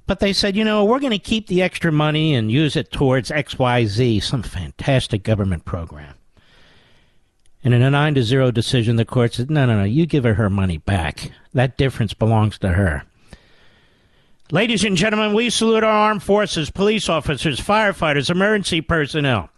but 0.05 0.19
they 0.19 0.33
said 0.33 0.55
you 0.55 0.63
know 0.63 0.85
we're 0.85 0.99
going 0.99 1.11
to 1.11 1.19
keep 1.19 1.47
the 1.47 1.61
extra 1.61 1.91
money 1.91 2.35
and 2.35 2.51
use 2.51 2.75
it 2.75 2.91
towards 2.91 3.31
xyz 3.31 4.23
some 4.23 4.43
fantastic 4.43 5.23
government 5.23 5.65
program 5.65 6.13
and 7.63 7.73
in 7.73 7.81
a 7.81 7.89
9 7.89 8.15
to 8.15 8.23
0 8.23 8.51
decision 8.51 8.95
the 8.95 9.05
court 9.05 9.33
said 9.33 9.49
no 9.49 9.65
no 9.65 9.77
no 9.77 9.83
you 9.83 10.05
give 10.05 10.23
her 10.23 10.35
her 10.35 10.49
money 10.49 10.77
back 10.77 11.31
that 11.53 11.77
difference 11.77 12.13
belongs 12.13 12.57
to 12.57 12.69
her 12.69 13.03
Ladies 14.53 14.83
and 14.83 14.95
gentlemen, 14.95 15.33
we 15.33 15.49
salute 15.49 15.83
our 15.83 15.89
armed 15.89 16.21
forces, 16.21 16.69
police 16.69 17.09
officers, 17.09 17.59
firefighters, 17.59 18.29
emergency 18.29 18.81
personnel. 18.81 19.49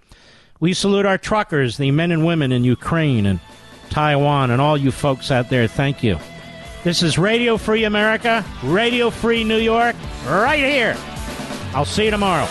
We 0.62 0.74
salute 0.74 1.06
our 1.06 1.18
truckers, 1.18 1.76
the 1.76 1.92
men 1.92 2.12
and 2.12 2.26
women 2.26 2.54
in 2.54 2.64
Ukraine 2.64 3.26
and 3.26 3.42
Taiwan, 3.90 4.52
and 4.52 4.62
all 4.62 4.78
you 4.78 4.92
folks 4.92 5.32
out 5.32 5.50
there. 5.50 5.68
Thank 5.68 6.02
you. 6.02 6.18
This 6.86 7.04
is 7.04 7.18
Radio 7.18 7.58
Free 7.58 7.84
America, 7.84 8.46
Radio 8.64 9.10
Free 9.10 9.44
New 9.44 9.58
York, 9.58 9.98
right 10.28 10.64
here. 10.64 10.96
I'll 11.74 11.84
see 11.84 12.06
you 12.06 12.12
tomorrow. 12.12 12.48